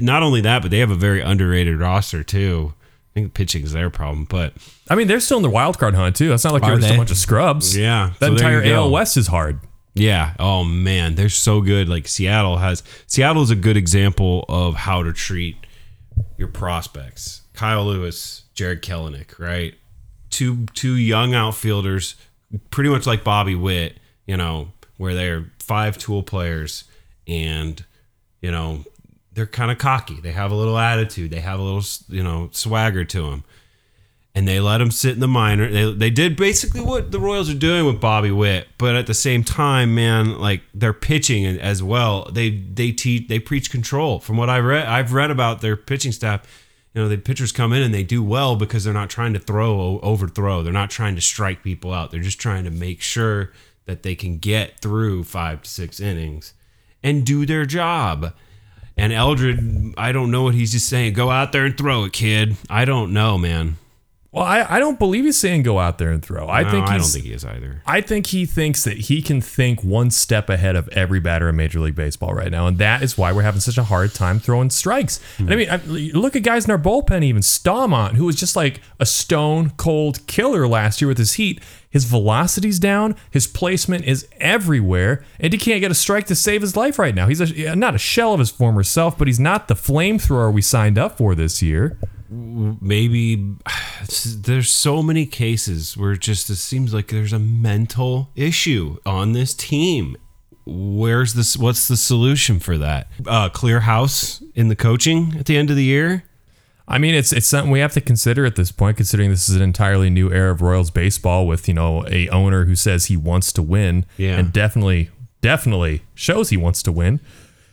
not 0.05 0.23
only 0.23 0.41
that, 0.43 0.63
but 0.63 0.71
they 0.71 0.79
have 0.79 0.91
a 0.91 0.97
very 0.97 1.21
underrated 1.21 1.79
roster 1.79 2.23
too. 2.23 2.75
I 3.11 3.13
think 3.15 3.35
pitching 3.35 3.65
is 3.65 3.73
their 3.73 3.91
problem, 3.91 4.25
but 4.25 4.55
I 4.89 4.95
mean, 4.95 5.09
they're 5.09 5.21
still 5.21 5.39
in 5.39 5.43
the 5.43 5.51
wild 5.51 5.79
card 5.79 5.95
hunt 5.95 6.15
too. 6.15 6.33
It's 6.33 6.45
not 6.45 6.53
like 6.53 6.63
Are 6.63 6.71
they're 6.71 6.81
just 6.81 6.95
a 6.95 6.97
bunch 6.97 7.11
of 7.11 7.17
scrubs. 7.17 7.77
Yeah, 7.77 8.13
that 8.21 8.27
so 8.27 8.33
entire. 8.33 8.63
AL 8.63 8.91
West 8.91 9.17
is 9.17 9.27
hard. 9.27 9.61
Yeah. 9.95 10.35
Oh 10.39 10.63
man, 10.63 11.17
they're 11.17 11.29
so 11.29 11.61
good. 11.61 11.89
Like 11.89 12.07
Seattle 12.07 12.59
has 12.59 12.83
Seattle 13.07 13.43
is 13.43 13.51
a 13.51 13.57
good 13.57 13.77
example 13.77 14.45
of 14.49 14.75
how 14.75 15.03
to 15.03 15.13
treat 15.13 15.57
your 16.39 16.49
prospects. 16.49 17.43
Kyle 17.55 17.85
Lewis, 17.85 18.45
Jarred 18.55 18.83
Kelenic, 18.83 19.39
right? 19.39 19.75
Two 20.31 20.67
two 20.75 20.95
young 20.95 21.35
outfielders, 21.35 22.15
pretty 22.71 22.91
much 22.91 23.07
like 23.07 23.25
Bobby 23.25 23.57
Witt, 23.57 23.99
you 24.27 24.37
know, 24.37 24.73
where 24.97 25.15
they're 25.15 25.51
five 25.59 25.99
tool 25.99 26.23
players 26.23 26.85
and 27.31 27.85
you 28.43 28.51
know, 28.51 28.85
they're 29.33 29.47
kind 29.47 29.71
of 29.71 29.79
cocky. 29.79 30.21
They 30.21 30.33
have 30.33 30.51
a 30.51 30.55
little 30.55 30.79
attitude. 30.79 31.31
They 31.31 31.41
have 31.41 31.61
a 31.61 31.63
little, 31.63 31.85
you 32.09 32.23
know, 32.23 32.49
swagger 32.53 33.05
to 33.05 33.31
them 33.31 33.45
and 34.35 34.47
they 34.47 34.61
let 34.61 34.81
him 34.81 34.91
sit 34.91 35.15
in 35.15 35.21
the 35.21 35.29
minor. 35.29 35.71
They, 35.71 35.93
they 35.93 36.11
did 36.11 36.37
basically 36.37 36.81
what 36.81 37.11
the 37.11 37.19
Royals 37.19 37.51
are 37.51 37.55
doing 37.55 37.85
with 37.85 38.01
Bobby 38.01 38.31
Witt, 38.31 38.69
but 38.79 38.95
at 38.95 39.07
the 39.07 39.15
same 39.15 39.43
time, 39.43 39.95
man, 39.95 40.39
like 40.39 40.63
they're 40.73 40.93
pitching 40.93 41.45
as 41.45 41.83
well. 41.83 42.31
They 42.31 42.51
they 42.51 42.93
teach 42.93 43.29
they 43.29 43.39
preach 43.39 43.71
control. 43.71 44.21
From 44.21 44.37
what 44.37 44.49
I 44.49 44.59
read, 44.59 44.87
I've 44.87 45.13
read 45.13 45.31
about 45.31 45.61
their 45.61 45.77
pitching 45.77 46.13
staff. 46.13 46.43
You 46.95 47.03
know, 47.03 47.09
the 47.09 47.19
pitchers 47.19 47.53
come 47.53 47.73
in 47.73 47.83
and 47.83 47.95
they 47.95 48.03
do 48.03 48.23
well 48.23 48.57
because 48.57 48.85
they're 48.85 48.95
not 48.95 49.11
trying 49.11 49.33
to 49.35 49.39
throw 49.39 50.01
overthrow. 50.01 50.63
They're 50.63 50.73
not 50.73 50.91
trying 50.91 51.15
to 51.15 51.21
strike 51.21 51.63
people 51.63 51.93
out. 51.93 52.11
They're 52.11 52.21
just 52.21 52.41
trying 52.41 52.65
to 52.65 52.71
make 52.71 53.01
sure 53.01 53.53
that 53.87 54.03
they 54.03 54.15
can 54.15 54.39
get 54.39 54.81
through 54.81 55.25
five 55.25 55.63
to 55.63 55.71
six 55.71 56.01
innings 56.01 56.53
and 57.03 57.25
do 57.25 57.47
their 57.47 57.65
job. 57.67 58.33
And 58.97 59.13
Eldred, 59.13 59.95
I 59.97 60.13
don't 60.13 60.31
know 60.31 60.43
what 60.43 60.55
he's 60.55 60.73
just 60.73 60.89
saying. 60.89 61.15
Go 61.15 61.31
out 61.31 61.53
there 61.53 61.65
and 61.65 61.77
throw 61.77 62.05
it, 62.05 62.13
kid. 62.13 62.57
I 62.69 62.85
don't 62.85 63.13
know, 63.13 63.39
man. 63.39 63.77
Well, 64.33 64.45
I, 64.45 64.65
I 64.77 64.79
don't 64.79 64.97
believe 64.97 65.25
he's 65.25 65.37
saying 65.37 65.65
go 65.65 65.81
out 65.81 65.99
there 65.99 66.11
and 66.11 66.25
throw. 66.25 66.49
I 66.49 66.63
No, 66.63 66.71
think 66.71 66.89
I 66.89 66.99
don't 66.99 67.07
think 67.07 67.25
he 67.25 67.33
is 67.33 67.45
either. 67.45 67.83
I 67.85 68.01
think 68.01 68.29
he 68.29 68.47
thinks 68.47 68.85
that 68.85 68.97
he 68.97 69.23
can 69.23 69.41
think 69.41 69.83
one 69.83 70.11
step 70.13 70.49
ahead 70.49 70.77
of 70.77 70.89
every 70.91 71.19
batter 71.19 71.49
in 71.49 71.57
Major 71.57 71.81
League 71.81 71.97
Baseball 71.97 72.33
right 72.33 72.51
now, 72.51 72.69
and 72.69 72.79
that 72.79 73.03
is 73.03 73.19
why 73.19 73.33
we're 73.33 73.43
having 73.43 73.61
such 73.61 73.77
a 73.77 73.83
hard 73.83 74.15
time 74.15 74.39
throwing 74.39 74.71
strikes. 74.71 75.19
And 75.39 75.53
I 75.53 75.57
mean, 75.57 75.69
I, 75.69 75.77
look 75.87 76.37
at 76.37 76.45
guys 76.45 76.65
in 76.65 76.71
our 76.71 76.79
bullpen, 76.79 77.25
even 77.25 77.43
Staumont, 77.43 78.13
who 78.15 78.27
was 78.27 78.37
just 78.37 78.55
like 78.55 78.81
a 79.01 79.07
stone 79.07 79.71
cold 79.71 80.25
killer 80.29 80.69
last 80.69 81.01
year 81.01 81.09
with 81.09 81.19
his 81.19 81.33
heat. 81.33 81.61
His 81.91 82.05
velocity's 82.05 82.79
down, 82.79 83.17
his 83.33 83.49
placement 83.49 84.05
is 84.05 84.29
everywhere, 84.39 85.25
and 85.41 85.53
he 85.53 85.59
can't 85.59 85.81
get 85.81 85.91
a 85.91 85.95
strike 85.95 86.27
to 86.27 86.37
save 86.37 86.61
his 86.61 86.77
life 86.77 87.01
right 87.01 87.17
now. 87.17 87.27
He's 87.27 87.41
a, 87.41 87.75
not 87.75 87.97
a 87.97 87.99
shell 87.99 88.33
of 88.33 88.39
his 88.39 88.51
former 88.53 88.85
self, 88.85 89.19
but 89.19 89.27
he's 89.27 89.41
not 89.41 89.67
the 89.67 89.75
flamethrower 89.75 90.53
we 90.53 90.63
signed 90.63 90.99
up 90.99 91.19
for 91.19 91.35
this 91.35 91.63
year. 91.63 91.99
Maybe 92.31 93.55
there's 94.37 94.71
so 94.71 95.03
many 95.03 95.27
cases 95.27 95.97
where 95.97 96.13
it 96.13 96.21
just 96.21 96.49
it 96.49 96.57
seems 96.57 96.95
like 96.95 97.09
there's 97.09 97.33
a 97.33 97.39
mental 97.39 98.31
issue 98.37 98.99
on 99.05 99.33
this 99.33 99.53
team. 99.53 100.17
Where's 100.65 101.35
this? 101.35 101.57
What's 101.57 101.89
the 101.89 101.97
solution 101.97 102.61
for 102.61 102.79
that? 102.79 103.09
Uh, 103.27 103.49
clear 103.49 103.81
house 103.81 104.43
in 104.55 104.69
the 104.69 104.77
coaching 104.77 105.35
at 105.39 105.47
the 105.47 105.57
end 105.57 105.71
of 105.71 105.77
the 105.77 105.83
year. 105.85 106.25
I 106.87 106.99
mean, 106.99 107.15
it's 107.15 107.33
it's 107.33 107.47
something 107.49 107.71
we 107.71 107.81
have 107.81 107.93
to 107.95 108.01
consider 108.01 108.45
at 108.45 108.57
this 108.57 108.71
point, 108.71 108.97
considering 108.97 109.31
this 109.31 109.49
is 109.49 109.57
an 109.57 109.63
entirely 109.63 110.11
new 110.11 110.31
era 110.33 110.53
of 110.53 110.63
Royals 110.63 110.91
baseball 110.91 111.47
with 111.47 111.67
you 111.67 111.75
know 111.75 112.07
a 112.09 112.29
owner 112.29 112.65
who 112.67 112.77
says 112.77 113.07
he 113.07 113.17
wants 113.17 113.53
to 113.55 113.63
win, 113.63 114.07
Yeah. 114.17 114.39
and 114.39 114.53
definitely 114.53 115.11
definitely 115.41 116.03
shows 116.15 116.51
he 116.51 116.57
wants 116.57 116.83
to 116.85 116.93
win. 116.93 117.21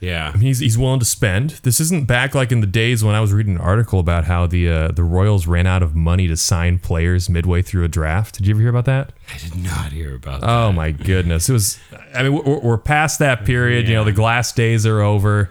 Yeah, 0.00 0.28
I 0.28 0.32
mean, 0.34 0.42
he's 0.42 0.60
he's 0.60 0.78
willing 0.78 1.00
to 1.00 1.04
spend. 1.04 1.50
This 1.64 1.80
isn't 1.80 2.06
back 2.06 2.34
like 2.34 2.52
in 2.52 2.60
the 2.60 2.68
days 2.68 3.02
when 3.02 3.16
I 3.16 3.20
was 3.20 3.32
reading 3.32 3.56
an 3.56 3.60
article 3.60 3.98
about 3.98 4.24
how 4.24 4.46
the 4.46 4.68
uh, 4.68 4.88
the 4.92 5.02
Royals 5.02 5.46
ran 5.48 5.66
out 5.66 5.82
of 5.82 5.94
money 5.94 6.28
to 6.28 6.36
sign 6.36 6.78
players 6.78 7.28
midway 7.28 7.62
through 7.62 7.82
a 7.84 7.88
draft. 7.88 8.36
Did 8.36 8.46
you 8.46 8.54
ever 8.54 8.60
hear 8.60 8.70
about 8.70 8.84
that? 8.84 9.12
I 9.34 9.38
did 9.38 9.56
not 9.56 9.90
hear 9.90 10.14
about 10.14 10.42
that. 10.42 10.48
Oh 10.48 10.70
my 10.70 10.92
goodness! 10.92 11.48
It 11.48 11.52
was. 11.52 11.80
I 12.14 12.22
mean, 12.22 12.34
we're, 12.34 12.60
we're 12.60 12.78
past 12.78 13.18
that 13.18 13.44
period. 13.44 13.88
You 13.88 13.94
know, 13.94 14.04
the 14.04 14.12
glass 14.12 14.52
days 14.52 14.86
are 14.86 15.00
over. 15.00 15.50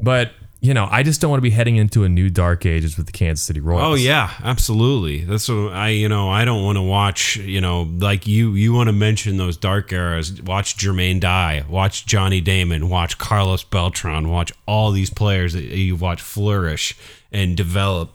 But 0.00 0.30
you 0.60 0.74
know, 0.74 0.88
I 0.90 1.04
just 1.04 1.20
don't 1.20 1.30
want 1.30 1.38
to 1.38 1.42
be 1.42 1.50
heading 1.50 1.76
into 1.76 2.02
a 2.02 2.08
new 2.08 2.30
dark 2.30 2.66
ages 2.66 2.96
with 2.96 3.06
the 3.06 3.12
Kansas 3.12 3.46
City 3.46 3.60
Royals. 3.60 3.82
Oh 3.82 3.94
yeah, 3.94 4.32
absolutely. 4.42 5.24
That's 5.24 5.48
what 5.48 5.72
I 5.72 5.90
you 5.90 6.08
know 6.08 6.28
I 6.30 6.44
don't 6.44 6.64
want 6.64 6.76
to 6.76 6.82
watch 6.82 7.36
you 7.36 7.60
know 7.60 7.82
like 7.82 8.26
you 8.26 8.54
you 8.54 8.72
want 8.72 8.88
to 8.88 8.92
mention 8.92 9.36
those 9.36 9.56
dark 9.56 9.92
eras. 9.92 10.42
Watch 10.42 10.76
Jermaine 10.76 11.20
Dye, 11.20 11.64
watch 11.68 12.06
Johnny 12.06 12.40
Damon, 12.40 12.88
watch 12.88 13.18
Carlos 13.18 13.62
Beltran, 13.62 14.30
watch 14.30 14.52
all 14.66 14.90
these 14.90 15.10
players 15.10 15.52
that 15.52 15.62
you 15.62 15.94
watch 15.94 16.20
flourish 16.20 16.96
and 17.30 17.56
develop, 17.56 18.10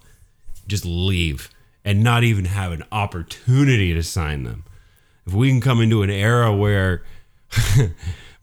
just 0.67 0.85
leave 0.85 1.49
and 1.85 2.03
not 2.03 2.23
even 2.23 2.45
have 2.45 2.71
an 2.73 2.83
opportunity 2.91 3.93
to 3.93 4.03
sign 4.03 4.43
them. 4.43 4.63
If 5.25 5.33
we 5.33 5.49
can 5.49 5.61
come 5.61 5.79
into 5.79 6.03
an 6.03 6.09
era 6.09 6.53
where 6.53 7.03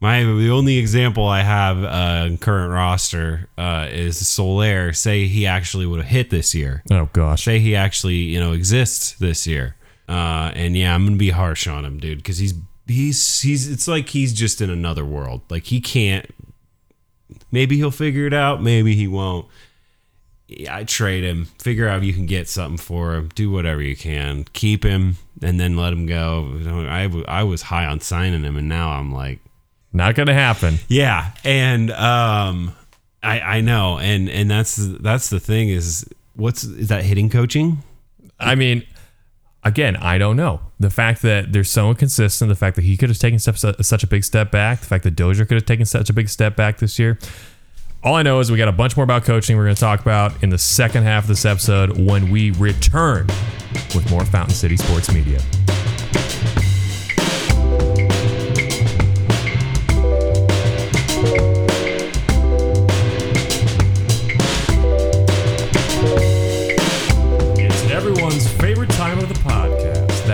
my 0.01 0.23
the 0.23 0.51
only 0.51 0.79
example 0.79 1.27
I 1.27 1.43
have 1.43 1.85
uh, 1.85 2.27
in 2.27 2.39
current 2.39 2.73
roster 2.73 3.49
uh, 3.59 3.89
is 3.91 4.27
Soler. 4.27 4.93
Say 4.93 5.27
he 5.27 5.47
actually 5.47 5.87
would 5.87 6.01
have 6.01 6.09
hit 6.09 6.31
this 6.31 6.55
year. 6.55 6.83
Oh 6.91 7.09
gosh. 7.13 7.45
Say 7.45 7.59
he 7.59 7.77
actually 7.77 8.17
you 8.17 8.41
know 8.41 8.53
exists 8.53 9.13
this 9.13 9.47
year. 9.47 9.77
Uh, 10.09 10.51
and 10.55 10.77
yeah, 10.77 10.95
I'm 10.95 11.05
gonna 11.05 11.17
be 11.17 11.31
harsh 11.31 11.67
on 11.67 11.85
him, 11.85 11.99
dude, 11.99 12.19
because 12.19 12.39
he's 12.39 12.55
he's 12.87 13.41
he's 13.41 13.71
it's 13.71 13.87
like 13.87 14.09
he's 14.09 14.33
just 14.33 14.61
in 14.61 14.71
another 14.71 15.05
world. 15.05 15.43
Like 15.51 15.65
he 15.65 15.81
can't. 15.81 16.27
Maybe 17.53 17.77
he'll 17.77 17.91
figure 17.91 18.27
it 18.27 18.35
out. 18.35 18.63
Maybe 18.63 18.95
he 18.95 19.07
won't. 19.07 19.47
I 20.69 20.85
trade 20.85 21.23
him. 21.23 21.45
Figure 21.59 21.87
out 21.87 21.99
if 21.99 22.05
you 22.05 22.13
can 22.13 22.27
get 22.27 22.49
something 22.49 22.79
for 22.79 23.15
him. 23.15 23.29
Do 23.35 23.51
whatever 23.51 23.83
you 23.83 23.97
can. 23.97 24.45
Keep 24.53 24.83
him 24.83 25.17
and 25.43 25.61
then 25.61 25.77
let 25.77 25.93
him 25.93 26.07
go. 26.07 26.53
I, 26.53 26.63
know, 26.63 26.89
I, 26.89 27.03
w- 27.05 27.25
I 27.29 27.45
was 27.45 27.63
high 27.63 27.87
on 27.87 28.01
signing 28.01 28.43
him, 28.43 28.57
and 28.57 28.69
now 28.69 28.91
I'm 28.91 29.13
like, 29.13 29.39
Not 29.93 30.15
gonna 30.15 30.35
happen. 30.35 30.77
yeah, 30.89 31.33
and 31.45 31.91
um, 31.91 32.73
I 33.23 33.41
I 33.41 33.61
know, 33.61 33.99
and 33.99 34.29
and 34.29 34.51
that's 34.51 34.77
that's 34.77 35.31
the 35.31 35.41
thing 35.41 35.69
is 35.69 36.09
what's 36.37 36.65
is 36.65 36.89
that 36.89 37.05
hitting 37.05 37.29
coaching? 37.29 37.79
I 38.39 38.55
mean, 38.55 38.85
again, 39.65 39.97
I 39.97 40.19
don't 40.19 40.37
know. 40.37 40.61
The 40.79 40.91
fact 40.91 41.23
that 41.23 41.53
they're 41.53 41.65
so 41.65 41.91
inconsistent, 41.91 42.49
the 42.49 42.55
fact 42.55 42.77
that 42.77 42.83
he 42.83 42.97
could 42.97 43.11
have 43.11 43.19
taken 43.19 43.39
steps, 43.39 43.65
such 43.83 44.03
a 44.03 44.07
big 44.07 44.25
step 44.25 44.51
back, 44.51 44.81
the 44.81 44.87
fact 44.87 45.05
that 45.05 45.13
Dozier 45.13 45.45
could 45.45 45.57
have 45.57 45.67
taken 45.67 45.85
such 45.85 46.09
a 46.09 46.13
big 46.13 46.29
step 46.29 46.57
back 46.57 46.79
this 46.79 46.99
year. 46.99 47.19
All 48.03 48.15
I 48.15 48.23
know 48.23 48.41
is 48.41 48.51
we 48.51 48.57
got 48.57 48.69
a 48.69 48.73
bunch 48.73 48.97
more 48.97 49.05
about 49.05 49.25
coaching 49.25 49.59
we're 49.59 49.65
going 49.65 49.75
to 49.75 49.81
talk 49.81 50.01
about 50.01 50.43
in 50.43 50.49
the 50.49 50.57
second 50.57 51.03
half 51.03 51.25
of 51.25 51.29
this 51.29 51.45
episode 51.45 51.99
when 51.99 52.31
we 52.31 52.53
return 52.53 53.27
with 53.95 54.11
more 54.11 54.25
Fountain 54.25 54.55
City 54.55 54.79
Sports 54.79 55.13
Media. 55.13 55.39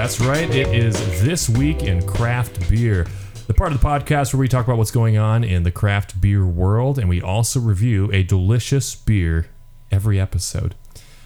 That's 0.06 0.20
right, 0.20 0.48
it 0.54 0.68
is 0.68 0.94
This 1.20 1.48
Week 1.48 1.82
in 1.82 2.06
Craft 2.06 2.70
Beer, 2.70 3.08
the 3.48 3.54
part 3.54 3.72
of 3.72 3.80
the 3.80 3.84
podcast 3.84 4.32
where 4.32 4.38
we 4.38 4.46
talk 4.46 4.64
about 4.64 4.78
what's 4.78 4.92
going 4.92 5.18
on 5.18 5.42
in 5.42 5.64
the 5.64 5.72
craft 5.72 6.20
beer 6.20 6.46
world, 6.46 6.96
and 6.96 7.08
we 7.08 7.20
also 7.20 7.58
review 7.58 8.08
a 8.12 8.22
delicious 8.22 8.94
beer 8.94 9.48
every 9.90 10.20
episode. 10.20 10.76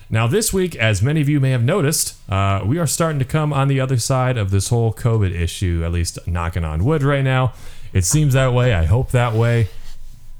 Now, 0.08 0.26
this 0.26 0.54
week, 0.54 0.76
as 0.76 1.02
many 1.02 1.20
of 1.20 1.28
you 1.28 1.40
may 1.40 1.50
have 1.50 1.62
noticed, 1.62 2.16
uh, 2.32 2.62
we 2.64 2.78
are 2.78 2.86
starting 2.86 3.18
to 3.18 3.24
come 3.26 3.52
on 3.52 3.68
the 3.68 3.78
other 3.78 3.98
side 3.98 4.38
of 4.38 4.50
this 4.50 4.70
whole 4.70 4.94
COVID 4.94 5.38
issue, 5.38 5.82
at 5.84 5.92
least 5.92 6.18
knocking 6.26 6.64
on 6.64 6.82
wood 6.82 7.02
right 7.02 7.22
now. 7.22 7.52
It 7.92 8.06
seems 8.06 8.32
that 8.32 8.54
way. 8.54 8.72
I 8.72 8.86
hope 8.86 9.10
that 9.10 9.34
way. 9.34 9.68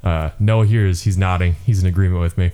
Uh, 0.03 0.31
Noah 0.39 0.65
here 0.65 0.87
is 0.87 1.03
he's 1.03 1.19
nodding. 1.19 1.57
He's 1.67 1.83
in 1.83 1.87
agreement 1.87 2.23
with 2.23 2.39
me. 2.39 2.53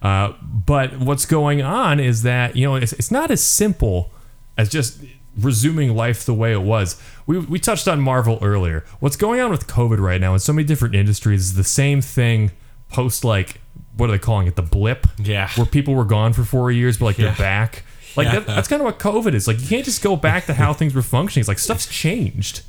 Uh, 0.00 0.34
but 0.40 1.00
what's 1.00 1.26
going 1.26 1.60
on 1.60 1.98
is 1.98 2.22
that 2.22 2.54
you 2.54 2.64
know 2.64 2.76
it's, 2.76 2.92
it's 2.92 3.10
not 3.10 3.32
as 3.32 3.42
simple 3.42 4.12
as 4.56 4.68
just 4.68 5.00
resuming 5.38 5.94
life 5.96 6.24
the 6.24 6.34
way 6.34 6.52
it 6.52 6.62
was. 6.62 7.00
We, 7.26 7.38
we 7.38 7.58
touched 7.58 7.88
on 7.88 8.00
Marvel 8.00 8.38
earlier. 8.42 8.84
What's 9.00 9.16
going 9.16 9.40
on 9.40 9.50
with 9.50 9.66
COVID 9.66 9.98
right 9.98 10.20
now 10.20 10.32
in 10.34 10.38
so 10.40 10.52
many 10.52 10.66
different 10.66 10.94
industries 10.94 11.40
is 11.42 11.54
the 11.54 11.64
same 11.64 12.00
thing 12.00 12.50
post 12.90 13.24
like 13.24 13.60
what 13.96 14.08
are 14.08 14.12
they 14.12 14.18
calling 14.18 14.46
it 14.46 14.56
the 14.56 14.62
blip 14.62 15.06
Yeah. 15.18 15.48
where 15.56 15.66
people 15.66 15.94
were 15.94 16.04
gone 16.04 16.32
for 16.32 16.44
four 16.44 16.70
years 16.70 16.98
but 16.98 17.06
like 17.06 17.18
Yeah. 17.18 17.26
they're 17.30 17.36
back 17.36 17.82
like 18.16 18.26
Yeah. 18.26 18.40
that, 18.40 18.46
that's 18.46 18.68
kind 18.68 18.80
of 18.80 18.86
what 18.86 18.98
COVID 19.00 19.34
is 19.34 19.48
like 19.48 19.60
you 19.60 19.66
can't 19.66 19.84
just 19.84 20.02
go 20.02 20.14
back 20.16 20.46
to 20.46 20.54
how 20.54 20.72
things 20.72 20.94
were 20.94 21.02
functioning 21.02 21.40
it's 21.40 21.48
like 21.48 21.58
stuff's 21.58 21.86
changed 21.86 22.62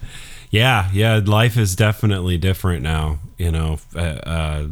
Yeah, 0.49 0.89
yeah, 0.93 1.20
life 1.24 1.57
is 1.57 1.76
definitely 1.76 2.38
different 2.38 2.82
now. 2.82 3.20
You 3.38 3.51
know, 3.51 3.80
uh, 3.95 3.99
uh, 3.99 4.68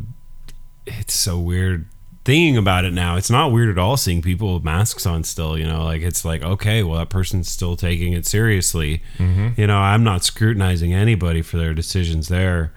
it's 0.85 1.13
so 1.13 1.37
weird 1.39 1.87
thinking 2.25 2.57
about 2.57 2.85
it 2.85 2.93
now. 2.93 3.17
It's 3.17 3.29
not 3.29 3.51
weird 3.51 3.69
at 3.69 3.77
all 3.77 3.97
seeing 3.97 4.21
people 4.21 4.53
with 4.53 4.63
masks 4.63 5.05
on 5.05 5.23
still. 5.23 5.57
You 5.57 5.65
know, 5.65 5.83
like 5.83 6.01
it's 6.01 6.23
like 6.23 6.41
okay, 6.41 6.83
well 6.83 6.97
that 6.99 7.09
person's 7.09 7.49
still 7.49 7.75
taking 7.75 8.13
it 8.13 8.25
seriously. 8.25 9.01
You 9.57 9.67
know, 9.67 9.77
I'm 9.77 10.03
not 10.03 10.23
scrutinizing 10.23 10.93
anybody 10.93 11.41
for 11.41 11.57
their 11.57 11.73
decisions 11.73 12.27
there. 12.27 12.73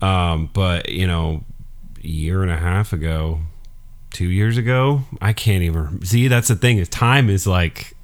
Um, 0.00 0.50
but 0.52 0.88
you 0.88 1.06
know, 1.06 1.44
a 2.02 2.06
year 2.06 2.42
and 2.42 2.50
a 2.50 2.56
half 2.58 2.92
ago, 2.92 3.40
two 4.10 4.28
years 4.28 4.56
ago, 4.56 5.02
I 5.20 5.32
can't 5.32 5.62
even 5.62 6.04
see. 6.04 6.28
That's 6.28 6.48
the 6.48 6.56
thing 6.56 6.78
is 6.78 6.88
time 6.88 7.28
is 7.30 7.46
like 7.46 7.94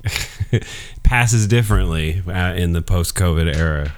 passes 1.02 1.46
differently 1.46 2.22
uh, 2.26 2.54
in 2.54 2.72
the 2.72 2.82
post-COVID 2.82 3.54
era. 3.54 3.92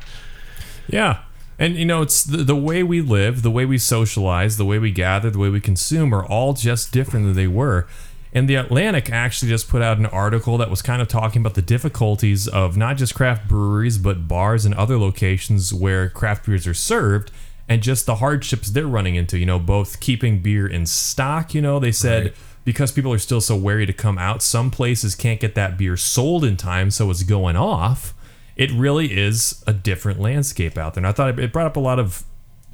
Yeah. 0.89 1.21
And 1.59 1.77
you 1.77 1.85
know, 1.85 2.03
it's 2.03 2.25
the, 2.25 2.39
the 2.39 2.57
way 2.57 2.83
we 2.83 3.01
live, 3.01 3.43
the 3.43 3.51
way 3.51 3.65
we 3.65 3.79
socialize, 3.79 4.57
the 4.57 4.65
way 4.65 4.79
we 4.79 4.91
gather, 4.91 5.31
the 5.31 5.39
way 5.39 5.49
we 5.49 5.61
consume 5.61 6.15
are 6.15 6.25
all 6.25 6.55
just 6.55 6.93
different 6.93 7.27
than 7.27 7.35
they 7.35 7.47
were. 7.47 7.87
And 8.35 8.49
the 8.49 8.55
Atlantic 8.55 9.11
actually 9.11 9.51
just 9.51 9.69
put 9.69 9.83
out 9.83 9.99
an 9.99 10.07
article 10.07 10.57
that 10.59 10.71
was 10.71 10.81
kind 10.81 11.03
of 11.03 11.09
talking 11.09 11.43
about 11.43 11.55
the 11.55 11.63
difficulties 11.63 12.49
of 12.49 12.77
not 12.77 12.97
just 12.97 13.15
craft 13.15 13.47
breweries, 13.47 13.99
but 13.99 14.27
bars 14.27 14.65
and 14.65 14.75
other 14.75 14.99
locations 14.99 15.73
where 15.75 16.09
craft 16.09 16.47
beers 16.47 16.67
are 16.67 16.75
served 16.75 17.31
and 17.69 17.83
just 17.83 18.07
the 18.07 18.17
hardships 18.17 18.71
they're 18.71 18.87
running 18.87 19.17
into. 19.17 19.39
You 19.39 19.47
know, 19.47 19.59
both 19.59 20.01
keeping 20.01 20.41
beer 20.41 20.67
in 20.67 20.87
stock, 20.87 21.55
you 21.55 21.61
know, 21.61 21.79
they 21.79 21.93
said. 21.93 22.25
Right. 22.25 22.35
Because 22.65 22.93
people 22.93 23.13
are 23.13 23.19
still 23.19 23.41
so 23.41 23.57
wary 23.57 23.87
to 23.87 23.93
come 23.93 24.19
out, 24.19 24.41
some 24.41 24.71
places 24.71 25.17
can't 25.17 25.41
get 25.41 25.57
that 25.57 25.77
beer 25.77 25.97
sold 25.97 26.45
in 26.45 26.57
time, 26.57 26.93
so 26.93 27.11
it's 27.11 27.25
going 27.25 27.57
off 27.57 28.15
it 28.57 28.71
really 28.73 29.17
is 29.19 29.63
a 29.67 29.73
different 29.73 30.21
landscape 30.21 30.77
out 30.79 30.95
there. 30.95 31.01
And 31.01 31.07
I 31.07 31.13
thought 31.13 31.39
it 31.39 31.53
brought 31.53 31.67
up 31.67 31.77
a 31.77 31.81
lot 31.81 31.99
of 31.99 32.25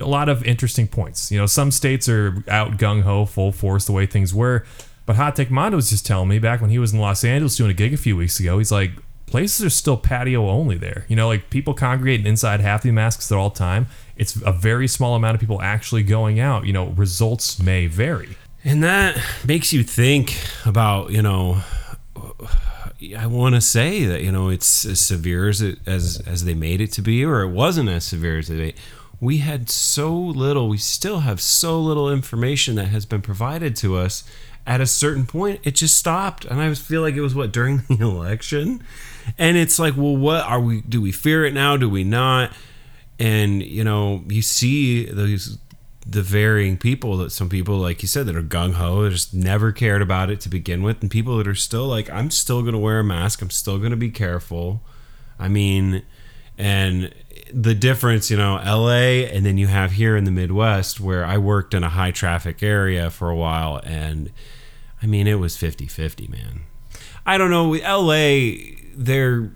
a 0.01 0.07
lot 0.07 0.29
of 0.29 0.45
interesting 0.45 0.87
points. 0.87 1.31
You 1.33 1.39
know, 1.39 1.47
some 1.47 1.71
states 1.71 2.09
are 2.09 2.45
out 2.49 2.77
gung 2.77 3.03
ho, 3.03 3.25
full 3.25 3.53
force, 3.53 3.85
the 3.85 3.93
way 3.93 4.07
things 4.07 4.33
were. 4.33 4.65
But 5.07 5.17
Hot 5.17 5.35
Take 5.35 5.51
Mondo 5.51 5.77
was 5.77 5.91
just 5.91 6.07
telling 6.07 6.29
me 6.29 6.39
back 6.39 6.61
when 6.61 6.71
he 6.71 6.79
was 6.79 6.93
in 6.93 7.01
Los 7.01 7.25
Angeles 7.25 7.57
doing 7.57 7.71
a 7.71 7.75
gig 7.75 7.95
a 7.95 7.97
few 7.97 8.17
weeks 8.17 8.39
ago, 8.39 8.59
he's 8.59 8.71
like, 8.71 8.91
places 9.27 9.65
are 9.65 9.71
still 9.71 9.97
patio 9.97 10.49
only 10.49 10.77
there. 10.77 11.07
You 11.09 11.17
know, 11.17 11.29
like 11.29 11.51
people 11.51 11.75
congregate 11.75 12.27
inside 12.27 12.61
half 12.61 12.83
the 12.83 12.91
masks 12.91 13.33
at 13.33 13.39
all 13.39 13.51
time. 13.51 13.87
It's 14.17 14.41
a 14.43 14.53
very 14.53 14.89
small 14.89 15.15
amount 15.15 15.35
of 15.35 15.41
people 15.41 15.63
actually 15.63 16.03
going 16.03 16.41
out. 16.41 16.67
You 16.67 16.73
know, 16.73 16.89
results 16.89 17.59
may 17.59 17.87
vary. 17.87 18.37
And 18.65 18.83
that 18.83 19.19
makes 19.47 19.73
you 19.73 19.83
think 19.83 20.37
about, 20.67 21.11
you 21.11 21.23
know, 21.23 21.63
I 23.17 23.27
want 23.27 23.55
to 23.55 23.61
say 23.61 24.05
that 24.07 24.23
you 24.23 24.33
know 24.33 24.49
it's 24.49 24.85
as 24.85 25.01
severe 25.01 25.49
as 25.49 25.63
it, 25.63 25.79
as 25.87 26.21
as 26.27 26.45
they 26.45 26.55
made 26.55 26.81
it 26.81 26.93
to 26.93 27.03
be, 27.03 27.25
or 27.25 27.43
it 27.43 27.51
wasn't 27.51 27.89
as 27.89 28.05
severe 28.05 28.39
as 28.39 28.49
they. 28.49 28.75
We 29.21 29.39
had 29.39 29.71
so 29.71 30.15
little. 30.15 30.69
We 30.69 30.79
still 30.79 31.21
have 31.21 31.41
so 31.41 31.81
little 31.81 32.13
information 32.13 32.77
that 32.77 32.87
has 32.87 33.07
been 33.07 33.23
provided 33.23 33.77
to 33.77 33.97
us. 33.97 34.25
At 34.67 34.81
a 34.81 34.87
certain 34.87 35.27
point, 35.27 35.61
it 35.65 35.77
just 35.77 35.97
stopped, 35.97 36.45
and 36.45 36.61
I 36.61 36.75
feel 36.75 37.01
like 37.01 37.15
it 37.15 37.23
was 37.23 37.35
what 37.35 37.53
during 37.53 37.79
the 37.89 37.99
election, 38.01 38.83
and 39.39 39.57
it's 39.57 39.79
like, 39.79 39.97
well, 39.97 40.17
what 40.17 40.45
are 40.45 40.61
we? 40.61 40.83
Do 40.83 41.01
we 41.01 41.13
fear 41.13 41.45
it 41.45 41.55
now? 41.55 41.77
Do 41.77 41.89
we 41.89 42.05
not? 42.05 42.53
And 43.19 43.63
you 43.63 43.85
know, 43.85 44.25
you 44.29 44.43
see 44.43 45.05
those 45.07 45.59
the 46.11 46.23
varying 46.23 46.79
people 46.79 47.19
that 47.19 47.31
some 47.31 47.51
people 47.51 47.77
like 47.77 48.01
you 48.01 48.09
said 48.09 48.25
that 48.25 48.35
are 48.35 48.43
gung 48.43 48.75
ho 48.75 49.09
just 49.11 49.35
never 49.35 49.73
cared 49.73 50.01
about 50.01 50.31
it 50.31 50.41
to 50.41 50.49
begin 50.49 50.83
with 50.83 51.03
and 51.03 51.11
people 51.11 51.37
that 51.37 51.47
are 51.47 51.55
still 51.55 51.87
like 51.87 52.09
I'm 52.09 52.31
still 52.31 52.63
going 52.63 52.73
to 52.73 52.79
wear 52.79 53.01
a 53.01 53.05
mask. 53.05 53.43
I'm 53.43 53.51
still 53.51 53.79
going 53.79 53.91
to 53.91 53.97
be 53.97 54.11
careful. 54.11 54.81
I 55.39 55.49
mean 55.49 56.03
and 56.57 57.13
the 57.53 57.75
difference 57.75 58.31
you 58.31 58.39
know 58.39 58.55
LA 58.65 59.27
and 59.29 59.45
then 59.45 59.59
you 59.59 59.67
have 59.67 59.93
here 59.93 60.17
in 60.17 60.25
the 60.25 60.31
Midwest 60.31 60.99
where 60.99 61.27
I 61.27 61.37
worked 61.37 61.75
in 61.75 61.85
a 61.85 61.91
high 61.91 62.11
traffic 62.11 62.63
area 62.63 63.11
for 63.11 63.29
a 63.29 63.37
while 63.37 63.81
and 63.85 64.33
I 65.03 65.07
mean 65.07 65.27
it 65.27 65.39
was 65.39 65.57
50-50 65.57 66.31
man. 66.31 66.63
I 67.27 67.37
don't 67.37 67.51
know 67.51 67.73
LA 67.73 68.77
they're 68.95 69.53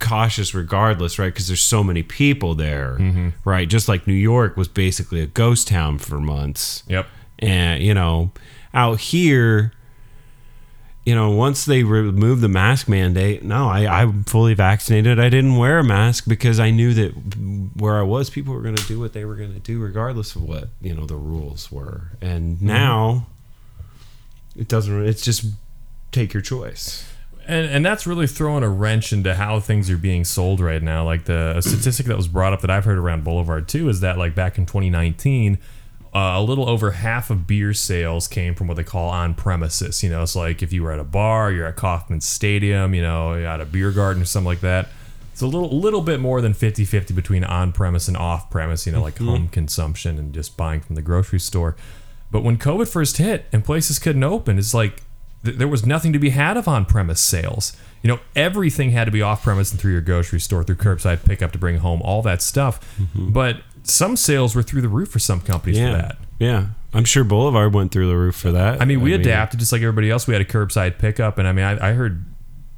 cautious 0.00 0.54
regardless, 0.54 1.18
right? 1.18 1.32
Because 1.32 1.46
there's 1.46 1.60
so 1.62 1.84
many 1.84 2.02
people 2.02 2.54
there, 2.54 2.96
Mm-hmm. 2.98 3.28
right? 3.44 3.68
Just 3.68 3.88
like 3.88 4.06
New 4.06 4.12
York 4.14 4.56
was 4.56 4.66
basically 4.68 5.20
a 5.20 5.26
ghost 5.26 5.68
town 5.68 5.98
for 5.98 6.18
months. 6.20 6.82
Yep. 6.88 7.06
And, 7.38 7.82
you 7.82 7.94
know, 7.94 8.32
out 8.74 9.00
here, 9.00 9.72
you 11.06 11.14
know, 11.14 11.30
once 11.30 11.64
they 11.64 11.82
removed 11.82 12.42
the 12.42 12.48
mask 12.48 12.88
mandate, 12.88 13.42
no, 13.42 13.68
I, 13.68 13.86
I'm 14.02 14.24
fully 14.24 14.52
vaccinated. 14.54 15.18
I 15.18 15.28
didn't 15.30 15.56
wear 15.56 15.78
a 15.78 15.84
mask 15.84 16.24
because 16.28 16.60
I 16.60 16.70
knew 16.70 16.92
that 16.94 17.10
where 17.76 17.98
I 17.98 18.02
was, 18.02 18.28
people 18.28 18.52
were 18.54 18.60
going 18.60 18.76
to 18.76 18.86
do 18.86 19.00
what 19.00 19.12
they 19.14 19.24
were 19.24 19.36
going 19.36 19.54
to 19.54 19.60
do, 19.60 19.78
regardless 19.80 20.36
of 20.36 20.42
what, 20.42 20.68
you 20.82 20.94
know, 20.94 21.06
the 21.06 21.16
rules 21.16 21.72
were. 21.72 22.12
And 22.20 22.60
now 22.60 23.26
it 24.54 24.68
doesn't, 24.68 25.06
it's 25.06 25.22
just 25.22 25.46
take 26.12 26.34
your 26.34 26.42
choice. 26.42 27.10
And 27.46 27.66
and 27.70 27.84
that's 27.84 28.06
really 28.06 28.26
throwing 28.26 28.62
a 28.62 28.68
wrench 28.68 29.12
into 29.12 29.34
how 29.34 29.60
things 29.60 29.90
are 29.90 29.96
being 29.96 30.24
sold 30.24 30.60
right 30.60 30.82
now. 30.82 31.04
Like 31.04 31.24
the 31.24 31.54
a 31.56 31.62
statistic 31.62 32.06
that 32.06 32.16
was 32.16 32.28
brought 32.28 32.52
up 32.52 32.60
that 32.60 32.70
I've 32.70 32.84
heard 32.84 32.98
around 32.98 33.24
Boulevard 33.24 33.68
too 33.68 33.88
is 33.88 34.00
that 34.00 34.18
like 34.18 34.34
back 34.34 34.58
in 34.58 34.66
2019, 34.66 35.58
uh, 36.14 36.18
a 36.18 36.42
little 36.42 36.68
over 36.68 36.92
half 36.92 37.30
of 37.30 37.46
beer 37.46 37.72
sales 37.72 38.26
came 38.26 38.54
from 38.54 38.66
what 38.66 38.76
they 38.76 38.84
call 38.84 39.08
on 39.08 39.34
premises. 39.34 40.02
You 40.02 40.10
know, 40.10 40.22
it's 40.22 40.36
like 40.36 40.62
if 40.62 40.72
you 40.72 40.82
were 40.82 40.92
at 40.92 40.98
a 40.98 41.04
bar, 41.04 41.52
you're 41.52 41.66
at 41.66 41.76
Kauffman 41.76 42.20
Stadium, 42.20 42.94
you 42.94 43.02
know, 43.02 43.34
at 43.34 43.60
a 43.60 43.64
beer 43.64 43.92
garden 43.92 44.22
or 44.22 44.26
something 44.26 44.46
like 44.46 44.60
that. 44.60 44.88
It's 45.32 45.42
a 45.42 45.46
little 45.46 45.70
little 45.78 46.02
bit 46.02 46.20
more 46.20 46.40
than 46.40 46.52
50-50 46.52 47.14
between 47.14 47.44
on 47.44 47.72
premise 47.72 48.08
and 48.08 48.16
off 48.16 48.50
premise. 48.50 48.86
You 48.86 48.92
know, 48.92 49.02
like 49.02 49.18
home 49.18 49.48
consumption 49.48 50.18
and 50.18 50.34
just 50.34 50.56
buying 50.56 50.80
from 50.80 50.96
the 50.96 51.02
grocery 51.02 51.40
store. 51.40 51.76
But 52.30 52.44
when 52.44 52.58
COVID 52.58 52.88
first 52.88 53.16
hit 53.16 53.46
and 53.52 53.64
places 53.64 53.98
couldn't 53.98 54.22
open, 54.22 54.58
it's 54.58 54.74
like 54.74 55.02
th- 55.44 55.56
there 55.56 55.68
was 55.68 55.84
nothing 55.86 56.12
to 56.12 56.18
be 56.18 56.30
had 56.30 56.56
of 56.56 56.66
on 56.68 56.84
premise 56.84 57.20
sales. 57.20 57.76
You 58.02 58.08
know, 58.08 58.20
everything 58.34 58.90
had 58.90 59.04
to 59.04 59.10
be 59.10 59.20
off 59.22 59.42
premise 59.42 59.70
and 59.70 59.80
through 59.80 59.92
your 59.92 60.00
grocery 60.00 60.40
store, 60.40 60.64
through 60.64 60.76
curbside 60.76 61.24
pickup 61.24 61.52
to 61.52 61.58
bring 61.58 61.78
home, 61.78 62.00
all 62.02 62.22
that 62.22 62.40
stuff. 62.40 62.80
Mm-hmm. 62.98 63.30
But 63.30 63.58
some 63.82 64.16
sales 64.16 64.54
were 64.54 64.62
through 64.62 64.80
the 64.82 64.88
roof 64.88 65.10
for 65.10 65.18
some 65.18 65.40
companies 65.40 65.78
Yeah. 65.78 65.90
for 65.90 65.96
that. 66.02 66.16
Yeah. 66.38 66.66
I'm 66.94 67.04
sure 67.04 67.22
Boulevard 67.24 67.74
went 67.74 67.92
through 67.92 68.08
the 68.08 68.16
roof 68.16 68.34
for 68.36 68.50
that. 68.52 68.80
I 68.80 68.84
mean, 68.84 69.00
we 69.02 69.12
adapted 69.12 69.60
just 69.60 69.70
like 69.72 69.82
everybody 69.82 70.10
else. 70.10 70.26
We 70.26 70.34
had 70.34 70.40
a 70.40 70.46
curbside 70.46 70.98
pickup, 70.98 71.38
and 71.38 71.46
I 71.46 71.52
mean, 71.52 71.64
I, 71.64 71.90
I 71.90 71.92
heard 71.92 72.24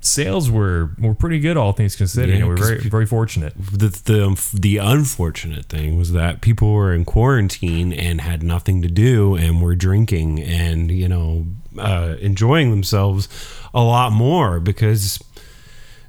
sales 0.05 0.51
were 0.51 0.91
were 0.99 1.15
pretty 1.15 1.39
good, 1.39 1.57
all 1.57 1.73
things 1.73 1.97
considered. 1.97 2.31
Yeah, 2.31 2.35
you 2.35 2.41
know, 2.43 2.49
we're 2.49 2.57
'cause 2.57 2.69
very 2.69 2.89
very 2.89 3.07
fortunate. 3.07 3.55
the 3.57 3.89
the 3.89 4.51
the 4.53 4.77
unfortunate 4.79 5.67
thing 5.67 5.97
was 5.97 6.13
that 6.13 6.41
people 6.41 6.73
were 6.73 6.93
in 6.93 7.05
quarantine 7.05 7.93
and 7.93 8.21
had 8.21 8.43
nothing 8.43 8.83
to 8.83 8.89
do 8.89 9.35
and 9.37 9.63
were 9.63 9.75
drinking 9.75 10.41
and 10.43 10.91
you 10.91 11.09
know 11.09 11.47
uh, 11.79 12.17
enjoying 12.21 12.71
themselves 12.71 13.29
a 13.73 13.83
lot 13.83 14.13
more 14.13 14.61
because 14.61 15.19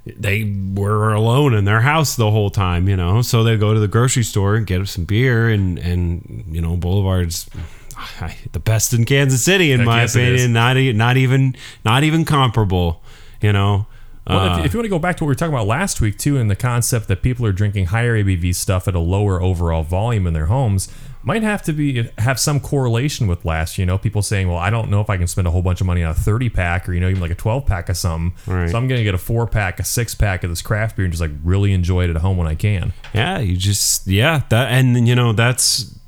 they 0.06 0.54
were 0.74 1.14
alone 1.14 1.54
in 1.54 1.64
their 1.64 1.80
house 1.80 2.16
the 2.16 2.30
whole 2.30 2.50
time 2.50 2.88
you 2.88 2.96
know 2.96 3.22
so 3.22 3.42
they 3.42 3.56
go 3.56 3.72
to 3.72 3.80
the 3.80 3.88
grocery 3.88 4.22
store 4.22 4.54
and 4.54 4.66
get 4.66 4.86
some 4.86 5.04
beer 5.06 5.48
and 5.48 5.78
and 5.78 6.44
you 6.50 6.60
know 6.60 6.76
boulevards 6.76 7.48
the 8.52 8.58
best 8.60 8.92
in 8.92 9.04
Kansas 9.04 9.42
City 9.42 9.72
in 9.72 9.84
my 9.84 10.02
opinion 10.02 10.52
not 10.52 10.76
not 10.76 11.16
even 11.16 11.56
not 11.84 12.02
even 12.04 12.24
comparable 12.26 13.02
you 13.44 13.52
know 13.52 13.86
Well, 14.26 14.38
Uh, 14.38 14.58
if, 14.60 14.66
if 14.66 14.72
you 14.72 14.78
want 14.78 14.86
to 14.86 14.96
go 14.98 14.98
back 14.98 15.16
to 15.18 15.24
what 15.24 15.28
we 15.28 15.32
were 15.32 15.40
talking 15.42 15.54
about 15.54 15.66
last 15.66 16.00
week 16.00 16.16
too, 16.18 16.34
and 16.38 16.50
the 16.50 16.56
concept 16.56 17.08
that 17.08 17.20
people 17.22 17.44
are 17.46 17.52
drinking 17.52 17.86
higher 17.86 18.14
ABV 18.22 18.54
stuff 18.54 18.88
at 18.88 18.94
a 18.94 19.04
lower 19.14 19.36
overall 19.42 19.82
volume 19.82 20.26
in 20.26 20.32
their 20.32 20.46
homes, 20.46 20.88
might 21.22 21.42
have 21.42 21.62
to 21.68 21.72
be 21.72 22.08
have 22.18 22.38
some 22.38 22.58
correlation 22.60 23.26
with 23.26 23.44
last. 23.44 23.76
You 23.78 23.84
know, 23.88 23.96
people 23.98 24.22
saying, 24.22 24.46
"Well, 24.48 24.56
I 24.58 24.70
don't 24.70 24.88
know 24.90 25.00
if 25.02 25.08
I 25.10 25.16
can 25.18 25.26
spend 25.26 25.46
a 25.46 25.50
whole 25.50 25.62
bunch 25.68 25.80
of 25.82 25.86
money 25.86 26.02
on 26.02 26.10
a 26.10 26.14
thirty 26.28 26.48
pack 26.50 26.88
or 26.88 26.92
you 26.94 27.00
know 27.00 27.08
even 27.10 27.20
like 27.20 27.30
a 27.38 27.40
twelve 27.46 27.64
pack 27.66 27.88
of 27.90 27.96
something, 27.98 28.32
Right. 28.46 28.70
so 28.70 28.76
I'm 28.78 28.88
going 28.88 28.98
to 28.98 29.04
get 29.04 29.14
a 29.14 29.18
four 29.30 29.46
pack, 29.46 29.78
a 29.80 29.84
six 29.84 30.14
pack 30.14 30.42
of 30.44 30.48
this 30.50 30.62
craft 30.62 30.96
beer 30.96 31.04
and 31.06 31.12
just 31.12 31.20
like 31.26 31.32
really 31.42 31.72
enjoy 31.74 32.04
it 32.04 32.10
at 32.10 32.16
home 32.16 32.36
when 32.38 32.46
I 32.46 32.54
can." 32.54 32.92
yeah 33.12 33.38
you 33.40 33.56
just 33.58 34.06
yeah 34.06 34.42
that 34.48 34.66
and 34.72 35.06
you 35.08 35.14
know 35.14 35.32
that's 35.34 35.98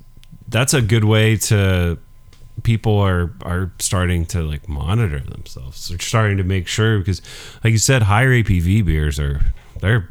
that's 0.49 0.73
a 0.75 0.81
good 0.81 1.05
way 1.05 1.37
to 1.37 1.99
people 2.63 2.99
are 2.99 3.33
are 3.43 3.73
starting 3.79 4.27
to 4.27 4.43
like 4.43 4.69
monitor 4.69 5.21
themselves. 5.21 5.89
They're 5.89 5.99
starting 5.99 6.37
to 6.39 6.45
make 6.45 6.67
sure 6.67 6.99
because 6.99 7.23
like 7.63 7.73
you 7.73 7.79
said 7.79 8.03
higher 8.03 8.31
ABV 8.31 8.85
beers 8.85 9.19
are 9.19 9.41
they're 9.81 10.09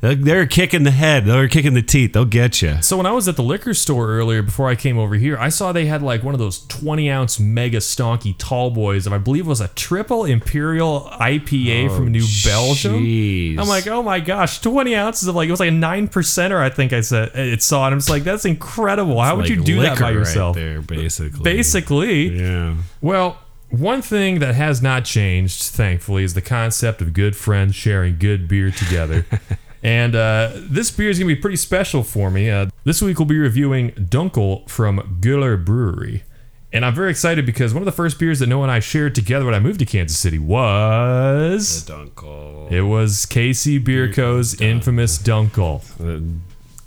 they're, 0.00 0.14
they're 0.14 0.42
a 0.42 0.46
kick 0.46 0.74
in 0.74 0.82
the 0.84 0.90
head 0.90 1.24
they're 1.24 1.48
kicking 1.48 1.74
the 1.74 1.82
teeth 1.82 2.12
they'll 2.12 2.24
get 2.24 2.62
you 2.62 2.78
So 2.80 2.96
when 2.96 3.06
I 3.06 3.12
was 3.12 3.28
at 3.28 3.36
the 3.36 3.42
liquor 3.42 3.74
store 3.74 4.08
earlier 4.08 4.42
before 4.42 4.68
I 4.68 4.74
came 4.74 4.98
over 4.98 5.14
here, 5.14 5.36
I 5.38 5.48
saw 5.48 5.72
they 5.72 5.86
had 5.86 6.02
like 6.02 6.22
one 6.22 6.34
of 6.34 6.40
those 6.40 6.66
20 6.66 7.10
ounce 7.10 7.40
mega 7.40 7.78
stonky 7.78 8.34
tall 8.38 8.70
boys, 8.70 9.06
and 9.06 9.14
I 9.14 9.18
believe 9.18 9.46
it 9.46 9.48
was 9.48 9.60
a 9.60 9.68
triple 9.68 10.24
imperial 10.24 11.08
IPA 11.12 11.90
oh, 11.90 11.96
from 11.96 12.12
New 12.12 12.24
Belgium. 12.44 12.94
Oh. 12.94 13.62
I'm 13.62 13.68
like, 13.68 13.86
oh 13.86 14.02
my 14.02 14.20
gosh, 14.20 14.60
20 14.60 14.94
ounces 14.94 15.28
of 15.28 15.34
like 15.34 15.48
it 15.48 15.50
was 15.50 15.60
like 15.60 15.68
a 15.68 15.72
nine 15.72 16.08
percenter, 16.08 16.58
I 16.60 16.70
think 16.70 16.92
I 16.92 17.00
said 17.00 17.30
it 17.34 17.62
saw, 17.62 17.86
and 17.86 17.92
I'm 17.92 17.98
just 17.98 18.10
like, 18.10 18.24
that's 18.24 18.44
incredible. 18.44 19.20
How 19.20 19.36
would 19.36 19.48
Like 19.48 19.50
you 19.50 19.62
do 19.62 19.80
that 19.82 19.98
by 19.98 20.06
right 20.06 20.14
yourself? 20.14 20.56
there 20.56 20.80
basically 20.80 21.42
Basically, 21.42 22.40
yeah 22.40 22.76
well, 23.00 23.38
one 23.70 24.02
thing 24.02 24.38
that 24.38 24.54
has 24.54 24.80
not 24.80 25.04
changed, 25.04 25.62
thankfully, 25.62 26.24
is 26.24 26.34
the 26.34 26.40
concept 26.40 27.02
of 27.02 27.12
good 27.12 27.36
friends 27.36 27.74
sharing 27.74 28.18
good 28.18 28.48
beer 28.48 28.70
together. 28.70 29.26
and 29.82 30.14
uh, 30.14 30.50
this 30.54 30.90
beer 30.90 31.10
is 31.10 31.18
going 31.18 31.28
to 31.28 31.34
be 31.34 31.40
pretty 31.40 31.56
special 31.56 32.02
for 32.02 32.30
me. 32.30 32.50
Uh, 32.50 32.66
this 32.84 33.00
week 33.02 33.18
we'll 33.18 33.26
be 33.26 33.38
reviewing 33.38 33.90
Dunkel 33.92 34.68
from 34.68 35.18
Güller 35.20 35.62
Brewery. 35.62 36.22
And 36.70 36.84
I'm 36.84 36.94
very 36.94 37.10
excited 37.10 37.46
because 37.46 37.72
one 37.72 37.80
of 37.82 37.86
the 37.86 37.92
first 37.92 38.18
beers 38.18 38.40
that 38.40 38.46
Noah 38.46 38.64
and 38.64 38.70
I 38.72 38.80
shared 38.80 39.14
together 39.14 39.46
when 39.46 39.54
I 39.54 39.58
moved 39.58 39.78
to 39.78 39.86
Kansas 39.86 40.18
City 40.18 40.38
was. 40.38 41.84
Dunkel. 41.88 42.70
It 42.70 42.82
was 42.82 43.24
KC 43.26 43.82
Beer 43.82 44.12
Co.'s 44.12 44.60
infamous 44.60 45.18
Dunkel. 45.18 45.82
The 45.96 46.22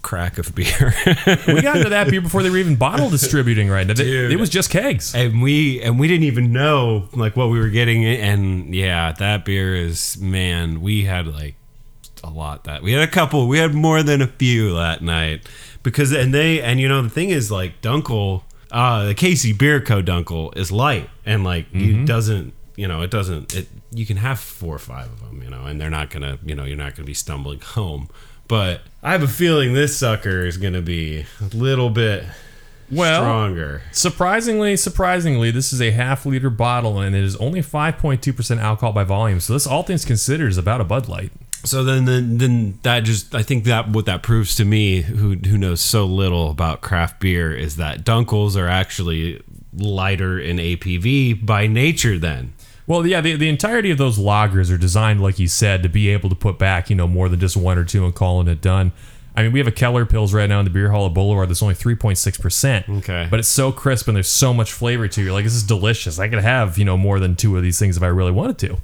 crack 0.04 0.38
of 0.38 0.54
beer. 0.56 0.94
We 1.48 1.62
got 1.62 1.78
into 1.78 1.90
that 1.90 2.08
beer 2.10 2.22
before 2.22 2.44
they 2.44 2.50
were 2.50 2.58
even 2.58 2.76
bottle 2.76 3.10
distributing 3.18 3.70
right. 3.70 3.90
It- 3.90 3.98
Dude. 3.98 4.32
It 4.32 4.40
was 4.40 4.50
just 4.50 4.70
kegs. 4.70 5.16
and 5.16 5.42
we 5.42 5.82
and 5.82 6.00
we 6.00 6.08
didn't 6.08 6.24
even 6.26 6.52
know 6.52 7.08
like 7.14 7.36
what 7.36 7.50
we 7.50 7.60
were 7.60 7.70
getting 7.70 8.06
and 8.06 8.74
yeah 8.76 9.12
that 9.14 9.46
beer 9.46 9.76
is 9.76 10.18
man 10.20 10.82
we 10.82 11.06
had 11.06 11.28
like 11.28 11.56
a 12.24 12.30
lot 12.30 12.64
that 12.66 12.82
we 12.84 12.92
had 12.92 13.02
a 13.08 13.12
couple 13.12 13.48
we 13.48 13.58
had 13.58 13.74
more 13.74 14.04
than 14.04 14.22
a 14.22 14.28
few 14.28 14.74
that 14.76 15.02
night 15.02 15.48
because 15.84 16.12
and 16.12 16.34
they 16.34 16.62
and 16.62 16.80
you 16.80 16.88
know 16.88 17.02
the 17.02 17.10
thing 17.10 17.30
is 17.30 17.52
like 17.52 17.82
dunkel 17.82 18.44
uh 18.72 19.06
the 19.06 19.16
KC 19.16 19.58
Beer 19.58 19.82
Co 19.82 20.02
dunkel 20.02 20.56
is 20.58 20.72
light 20.72 21.10
and 21.26 21.44
like 21.44 21.66
it 21.74 22.06
doesn't 22.06 22.54
you 22.76 22.88
know 22.88 23.02
it 23.02 23.12
doesn't 23.12 23.54
it 23.56 23.68
you 23.92 24.06
can 24.06 24.18
have 24.18 24.40
four 24.40 24.76
or 24.76 24.80
five 24.80 25.08
of 25.08 25.20
them 25.22 25.42
you 25.44 25.50
know 25.50 25.66
and 25.66 25.80
they're 25.82 25.90
not 25.90 26.10
gonna 26.10 26.38
you 26.46 26.56
know 26.56 26.64
you're 26.64 26.78
not 26.78 26.96
gonna 26.96 27.06
be 27.06 27.14
stumbling 27.14 27.60
home 27.78 28.10
but 28.48 28.82
i 29.04 29.12
have 29.12 29.24
a 29.24 29.28
feeling 29.28 29.74
this 29.74 29.98
sucker 29.98 30.46
is 30.46 30.58
gonna 30.58 30.82
be 30.82 31.26
a 31.42 31.56
little 31.56 31.90
bit 31.90 32.24
Well, 32.90 33.22
stronger 33.22 33.82
Surprisingly, 33.92 34.76
surprisingly, 34.78 35.50
this 35.52 35.72
is 35.74 35.82
a 35.82 35.92
half 35.92 36.26
liter 36.26 36.50
bottle 36.50 37.00
and 37.00 37.16
it 37.16 37.24
is 37.24 37.36
only 37.38 37.62
5.2% 37.62 38.60
alcohol 38.60 38.92
by 38.92 39.06
volume. 39.06 39.40
So 39.40 39.54
this, 39.54 39.66
all 39.66 39.84
things 39.84 40.04
considered, 40.04 40.50
is 40.50 40.58
about 40.58 40.82
a 40.82 40.84
Bud 40.84 41.08
Light. 41.08 41.32
So 41.64 41.84
then, 41.84 42.06
then, 42.06 42.38
then 42.38 42.80
that 42.84 43.02
just 43.02 43.36
I 43.36 43.44
think 43.44 43.66
that 43.66 43.90
what 43.90 44.06
that 44.06 44.24
proves 44.24 44.56
to 44.56 44.66
me, 44.66 45.02
who 45.02 45.36
who 45.36 45.58
knows 45.58 45.82
so 45.82 46.06
little 46.06 46.50
about 46.50 46.82
craft 46.82 47.20
beer, 47.20 47.56
is 47.56 47.76
that 47.78 48.04
Dunkels 48.04 48.56
are 48.56 48.68
actually 48.68 49.42
lighter 49.78 50.40
in 50.40 50.58
ABV 50.58 51.46
by 51.46 51.68
nature. 51.68 52.18
Then 52.18 52.54
Well, 52.88 53.06
yeah, 53.06 53.22
the, 53.22 53.36
the 53.36 53.50
entirety 53.50 53.92
of 53.92 53.98
those 53.98 54.18
lagers 54.18 54.74
are 54.74 54.78
designed, 54.78 55.22
like 55.22 55.40
you 55.40 55.48
said, 55.48 55.84
to 55.84 55.90
be 55.90 56.10
able 56.10 56.30
to 56.30 56.36
put 56.36 56.58
back, 56.58 56.90
you 56.90 56.96
know, 56.96 57.08
more 57.08 57.30
than 57.30 57.40
just 57.40 57.56
one 57.56 57.78
or 57.78 57.86
two 57.86 58.06
and 58.06 58.16
calling 58.16 58.48
it 58.48 58.62
done. 58.62 58.92
I 59.34 59.44
mean, 59.44 59.54
we 59.54 59.60
have 59.60 59.68
a 59.68 59.72
Keller 59.72 60.06
Pils 60.06 60.34
right 60.34 60.50
now 60.50 60.60
in 60.60 60.66
the 60.66 60.72
Beer 60.72 60.92
Hall 60.92 61.06
of 61.06 61.14
Boulevard 61.14 61.50
that's 61.50 61.64
only 61.64 61.76
3.6%. 61.76 62.98
Okay. 62.98 63.28
But 63.30 63.40
it's 63.40 63.48
so 63.48 63.72
crisp 63.72 64.10
and 64.10 64.16
there's 64.16 64.28
so 64.28 64.54
much 64.54 64.74
flavor 64.74 65.08
to 65.08 65.22
it. 65.22 65.24
You're 65.24 65.34
like, 65.34 65.46
this 65.46 65.54
is 65.54 65.64
delicious. 65.64 66.20
I 66.20 66.28
could 66.28 66.40
have, 66.40 66.78
you 66.78 66.84
know, 66.84 66.98
more 66.98 67.18
than 67.20 67.38
two 67.38 67.56
of 67.56 67.64
these 67.64 67.80
things 67.80 67.96
if 67.96 68.04
I 68.04 68.08
really 68.08 68.32
wanted 68.34 68.58
to. 68.60 68.78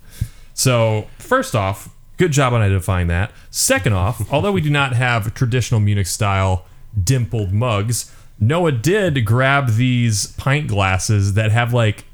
So, 0.53 1.07
first 1.19 1.53
off, 1.53 1.89
good 2.17 2.31
job 2.31 2.53
on 2.53 2.61
identifying 2.61 3.07
that. 3.07 3.31
Second 3.51 3.93
off, 3.93 4.21
although 4.33 4.51
we 4.51 4.61
do 4.61 4.69
not 4.69 4.93
have 4.93 5.33
traditional 5.33 5.79
Munich 5.79 6.07
style 6.07 6.65
dimpled 7.01 7.53
mugs, 7.53 8.11
Noah 8.39 8.71
did 8.71 9.25
grab 9.25 9.69
these 9.75 10.27
pint 10.33 10.67
glasses 10.67 11.33
that 11.35 11.51
have 11.51 11.73
like 11.73 12.05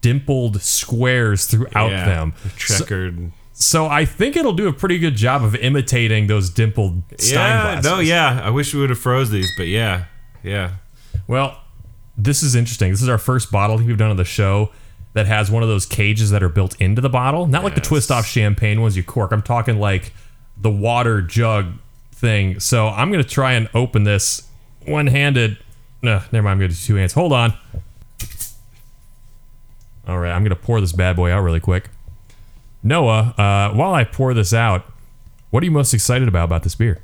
dimpled 0.00 0.60
squares 0.62 1.46
throughout 1.46 1.90
Yeah, 1.90 2.04
them. 2.04 2.32
So, 2.56 2.78
checkered. 2.78 3.32
so 3.52 3.86
I 3.86 4.04
think 4.04 4.36
it'll 4.36 4.52
do 4.52 4.68
a 4.68 4.72
pretty 4.72 4.98
good 4.98 5.16
job 5.16 5.42
of 5.44 5.54
imitating 5.56 6.26
those 6.26 6.50
dimpled 6.50 7.02
Stein 7.18 7.38
yeah, 7.38 7.62
glasses. 7.62 7.84
no, 7.90 7.98
yeah. 8.00 8.40
I 8.42 8.50
wish 8.50 8.74
we 8.74 8.80
would 8.80 8.90
have 8.90 8.98
froze 8.98 9.30
these, 9.30 9.50
but 9.56 9.66
yeah, 9.68 10.06
yeah. 10.42 10.72
Well, 11.26 11.60
this 12.16 12.42
is 12.42 12.54
interesting. 12.56 12.90
This 12.90 13.02
is 13.02 13.08
our 13.08 13.18
first 13.18 13.52
bottle 13.52 13.76
we've 13.78 13.96
done 13.96 14.10
on 14.10 14.16
the 14.16 14.24
show 14.24 14.70
that 15.14 15.26
has 15.26 15.50
one 15.50 15.62
of 15.62 15.68
those 15.68 15.86
cages 15.86 16.30
that 16.30 16.42
are 16.42 16.48
built 16.48 16.80
into 16.80 17.00
the 17.00 17.08
bottle. 17.08 17.46
Not 17.46 17.64
like 17.64 17.74
the 17.74 17.80
twist 17.80 18.10
off 18.10 18.26
champagne 18.26 18.80
ones 18.80 18.96
you 18.96 19.02
cork. 19.02 19.32
I'm 19.32 19.42
talking 19.42 19.80
like 19.80 20.12
the 20.56 20.70
water 20.70 21.22
jug 21.22 21.72
thing. 22.12 22.60
So 22.60 22.88
I'm 22.88 23.10
going 23.10 23.22
to 23.22 23.28
try 23.28 23.52
and 23.52 23.68
open 23.74 24.04
this 24.04 24.48
one 24.86 25.06
handed. 25.06 25.58
No, 26.02 26.22
never 26.32 26.42
mind. 26.42 26.52
I'm 26.52 26.58
going 26.58 26.70
to 26.70 26.76
do 26.76 26.82
two 26.82 26.94
hands. 26.96 27.12
Hold 27.14 27.32
on. 27.32 27.54
All 30.06 30.18
right. 30.18 30.32
I'm 30.32 30.42
going 30.42 30.50
to 30.50 30.56
pour 30.56 30.80
this 30.80 30.92
bad 30.92 31.16
boy 31.16 31.30
out 31.30 31.42
really 31.42 31.60
quick. 31.60 31.90
Noah, 32.82 33.34
uh, 33.36 33.74
while 33.74 33.94
I 33.94 34.04
pour 34.04 34.34
this 34.34 34.52
out, 34.52 34.84
what 35.50 35.62
are 35.62 35.66
you 35.66 35.72
most 35.72 35.92
excited 35.92 36.28
about 36.28 36.44
about 36.44 36.62
this 36.62 36.74
beer? 36.74 37.00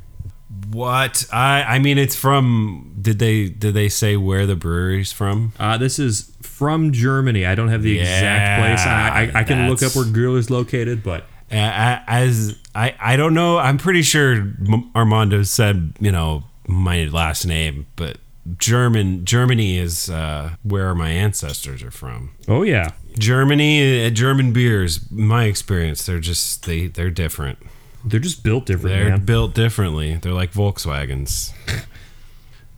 What 0.70 1.26
I 1.32 1.62
I 1.62 1.78
mean, 1.78 1.98
it's 1.98 2.16
from. 2.16 2.94
Did 3.00 3.18
they 3.18 3.48
did 3.48 3.74
they 3.74 3.88
say 3.88 4.16
where 4.16 4.46
the 4.46 4.56
brewery's 4.56 5.12
from? 5.12 5.52
Uh, 5.58 5.76
this 5.78 5.98
is 5.98 6.32
from 6.42 6.92
Germany. 6.92 7.44
I 7.44 7.54
don't 7.54 7.68
have 7.68 7.82
the 7.82 7.98
exact 7.98 8.60
place. 8.60 8.86
I, 8.86 9.30
I, 9.34 9.40
I 9.40 9.44
can 9.44 9.68
look 9.68 9.82
up 9.82 9.94
where 9.96 10.04
Grill 10.04 10.36
is 10.36 10.50
located, 10.50 11.02
but 11.02 11.24
as 11.50 12.56
I, 12.74 12.94
I 13.00 13.16
don't 13.16 13.34
know. 13.34 13.58
I'm 13.58 13.78
pretty 13.78 14.02
sure 14.02 14.52
Armando 14.94 15.42
said 15.42 15.94
you 16.00 16.12
know 16.12 16.44
my 16.66 17.04
last 17.04 17.46
name, 17.46 17.86
but 17.96 18.18
German 18.58 19.24
Germany 19.24 19.78
is 19.78 20.10
uh, 20.10 20.56
where 20.62 20.94
my 20.94 21.10
ancestors 21.10 21.82
are 21.82 21.90
from. 21.90 22.32
oh 22.48 22.62
yeah, 22.62 22.90
Germany, 23.18 24.06
uh, 24.06 24.10
German 24.10 24.52
beers. 24.52 25.10
My 25.10 25.44
experience, 25.44 26.04
they're 26.06 26.20
just 26.20 26.64
they 26.66 26.86
they're 26.86 27.10
different. 27.10 27.58
They're 28.04 28.20
just 28.20 28.42
built 28.42 28.66
different, 28.66 28.94
They're 28.96 29.10
man. 29.10 29.24
built 29.24 29.54
differently. 29.54 30.16
They're 30.16 30.32
like 30.32 30.52
Volkswagens. 30.52 31.52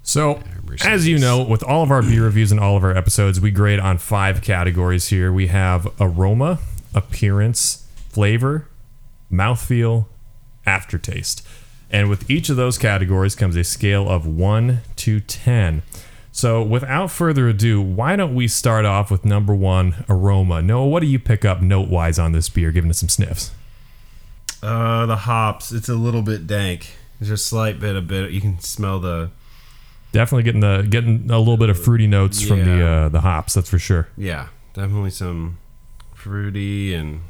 So, 0.03 0.41
as 0.85 1.09
you 1.09 1.18
know, 1.18 1.43
with 1.43 1.64
all 1.64 1.83
of 1.83 1.91
our 1.91 2.01
beer 2.01 2.22
reviews 2.24 2.53
and 2.53 2.61
all 2.61 2.77
of 2.77 2.85
our 2.85 2.97
episodes, 2.97 3.41
we 3.41 3.51
grade 3.51 3.81
on 3.81 3.99
five 3.99 4.41
categories 4.41 5.09
here. 5.09 5.33
We 5.33 5.49
have 5.49 5.89
aroma, 6.01 6.61
appearance, 6.95 7.89
flavor, 8.09 8.68
mouthfeel, 9.33 10.07
aftertaste. 10.64 11.45
And 11.91 12.09
with 12.09 12.31
each 12.31 12.49
of 12.49 12.57
those 12.57 12.79
categories 12.79 13.35
comes 13.35 13.57
a 13.57 13.64
scale 13.64 14.09
of 14.09 14.27
1 14.27 14.81
to 14.95 15.20
10. 15.20 15.83
So, 16.31 16.62
without 16.62 17.11
further 17.11 17.49
ado, 17.49 17.81
why 17.83 18.14
don't 18.14 18.35
we 18.35 18.47
start 18.47 18.85
off 18.85 19.11
with 19.11 19.24
number 19.24 19.55
one, 19.57 20.05
aroma? 20.09 20.62
Noah, 20.62 20.87
what 20.87 21.01
do 21.01 21.07
you 21.07 21.18
pick 21.18 21.45
up 21.45 21.62
note 21.62 21.89
wise 21.89 22.18
on 22.18 22.31
this 22.33 22.49
beer, 22.49 22.70
giving 22.70 22.91
it 22.91 22.95
some 22.95 23.09
sniffs? 23.09 23.51
Uh, 24.62 25.07
the 25.07 25.16
hops. 25.16 25.72
It's 25.72 25.88
a 25.88 25.94
little 25.94 26.22
bit 26.22 26.46
dank. 26.46 26.94
There's 27.20 27.30
a 27.30 27.36
slight 27.36 27.78
bit 27.80 27.96
of 27.96 28.07
bit. 28.07 28.30
You 28.30 28.40
can 28.40 28.59
smell 28.61 28.98
the 29.00 29.30
Definitely 30.12 30.44
getting 30.44 30.61
the 30.61 30.86
getting 30.88 31.30
a 31.30 31.38
little 31.38 31.57
bit 31.59 31.68
of 31.68 31.78
fruity 31.82 32.07
notes 32.07 32.40
from 32.40 32.64
the 32.64 32.86
uh, 32.86 33.09
the 33.11 33.20
hops, 33.20 33.54
that's 33.54 33.68
for 33.68 33.78
sure. 33.78 34.09
yeah, 34.16 34.48
definitely 34.72 35.11
some 35.11 35.59
fruity 36.14 36.94
and 36.94 37.20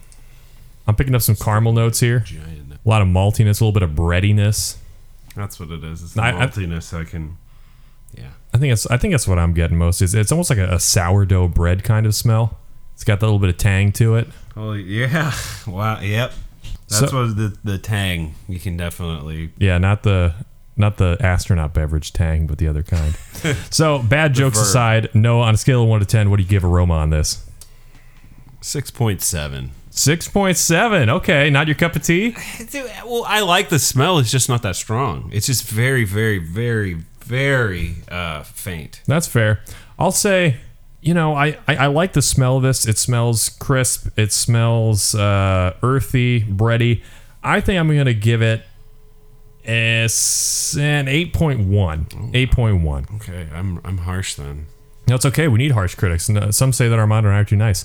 I'm 0.86 0.94
picking 0.94 1.14
up 1.14 1.22
some 1.22 1.34
caramel 1.36 1.72
notes 1.72 1.98
here. 2.00 2.20
giant. 2.20 2.72
A 2.84 2.88
lot 2.88 3.02
of 3.02 3.08
maltiness, 3.08 3.60
a 3.60 3.64
little 3.64 3.72
bit 3.72 3.82
of 3.82 3.94
breadiness. 3.96 4.78
That's 5.34 5.58
what 5.58 5.70
it 5.70 5.82
is. 5.82 6.02
It's 6.02 6.14
the 6.14 6.22
I- 6.22 6.28
I- 6.28 6.46
maltiness. 6.46 6.96
I 6.96 7.04
can. 7.04 7.38
Yeah. 8.16 8.30
I 8.54 8.58
think 8.58 8.70
that's 8.70 8.86
I 8.88 8.96
think 8.96 9.12
that's 9.12 9.26
what 9.26 9.38
I'm 9.38 9.52
getting 9.52 9.76
most. 9.76 10.00
Is 10.00 10.14
it's 10.14 10.30
almost 10.30 10.48
like 10.50 10.58
a, 10.60 10.74
a 10.74 10.78
sourdough 10.80 11.48
bread 11.48 11.82
kind 11.82 12.06
of 12.06 12.14
smell. 12.14 12.56
It's 12.94 13.04
got 13.04 13.18
that 13.20 13.26
little 13.26 13.40
bit 13.40 13.50
of 13.50 13.56
tang 13.58 13.90
to 13.92 14.14
it. 14.16 14.28
Oh 14.56 14.72
yeah! 14.74 15.32
Wow. 15.66 16.00
Yep. 16.00 16.32
That's 16.89 17.11
So- 17.11 17.26
what 17.26 17.37
the 17.37 17.57
the 17.64 17.78
tang. 17.78 18.34
You 18.49 18.59
can 18.61 18.76
definitely. 18.76 19.51
Yeah, 19.59 19.78
not 19.78 20.03
the 20.03 20.34
not 20.76 20.99
the 20.99 21.16
astronaut 21.20 21.72
beverage 21.74 22.12
tang, 22.12 22.47
but 22.47 22.59
the 22.59 22.68
other 22.68 22.82
kind. 22.82 23.16
so 23.70 23.99
bad 24.01 24.34
jokes 24.34 24.59
verb. 24.59 24.66
aside, 24.66 25.09
no. 25.14 25.41
On 25.41 25.55
a 25.55 25.57
scale 25.57 25.82
of 25.82 25.89
one 25.89 26.01
to 26.01 26.07
ten, 26.07 26.30
what 26.30 26.37
do 26.37 26.43
you 26.43 26.49
give 26.49 26.64
aroma 26.64 26.95
on 26.95 27.11
this? 27.11 27.45
Six 28.61 28.91
point 28.91 29.22
seven. 29.22 29.72
Six 29.91 30.28
point 30.28 30.57
seven. 30.59 31.09
Okay, 31.09 31.49
not 31.51 31.66
your 31.68 31.76
cup 31.76 31.97
of 31.97 32.03
tea. 32.03 32.37
Well, 33.07 33.24
I 33.26 33.41
like 33.41 33.68
the 33.70 33.78
smell. 33.78 34.18
It's 34.18 34.30
just 34.30 34.49
not 34.49 34.62
that 34.62 34.76
strong. 34.76 35.30
It's 35.32 35.47
just 35.47 35.66
very, 35.68 36.05
very, 36.05 36.39
very, 36.39 36.95
very 37.20 37.97
uh, 38.11 38.43
faint. 38.43 39.01
That's 39.07 39.26
fair. 39.26 39.61
I'll 39.99 40.12
say, 40.12 40.57
you 41.07 41.14
know, 41.14 41.34
I, 41.34 41.57
I, 41.68 41.76
I 41.76 41.86
like 41.86 42.14
the 42.14 42.22
smell 42.22 42.57
of 42.57 42.64
this. 42.64 42.84
It 42.84 42.98
smells 42.98 43.48
crisp. 43.48 44.09
It 44.18 44.32
smells 44.32 45.14
uh, 45.14 45.76
earthy, 45.80 46.42
bready. 46.42 47.02
I 47.44 47.61
think 47.61 47.78
I'm 47.78 47.86
going 47.86 48.07
to 48.07 48.14
give 48.14 48.42
it 48.42 48.64
as 49.64 50.76
an 50.80 51.07
8.1. 51.07 52.32
8.1. 52.32 53.16
Okay, 53.16 53.48
I'm 53.54 53.80
I'm 53.84 53.98
harsh 53.98 54.34
then. 54.34 54.66
No, 55.09 55.14
it's 55.14 55.24
okay. 55.24 55.46
We 55.46 55.59
need 55.59 55.70
harsh 55.70 55.94
critics. 55.94 56.28
And, 56.28 56.38
uh, 56.38 56.50
some 56.50 56.72
say 56.72 56.88
that 56.88 56.98
Armando 56.98 57.30
are 57.30 57.32
actually 57.32 57.59
nice. 57.59 57.84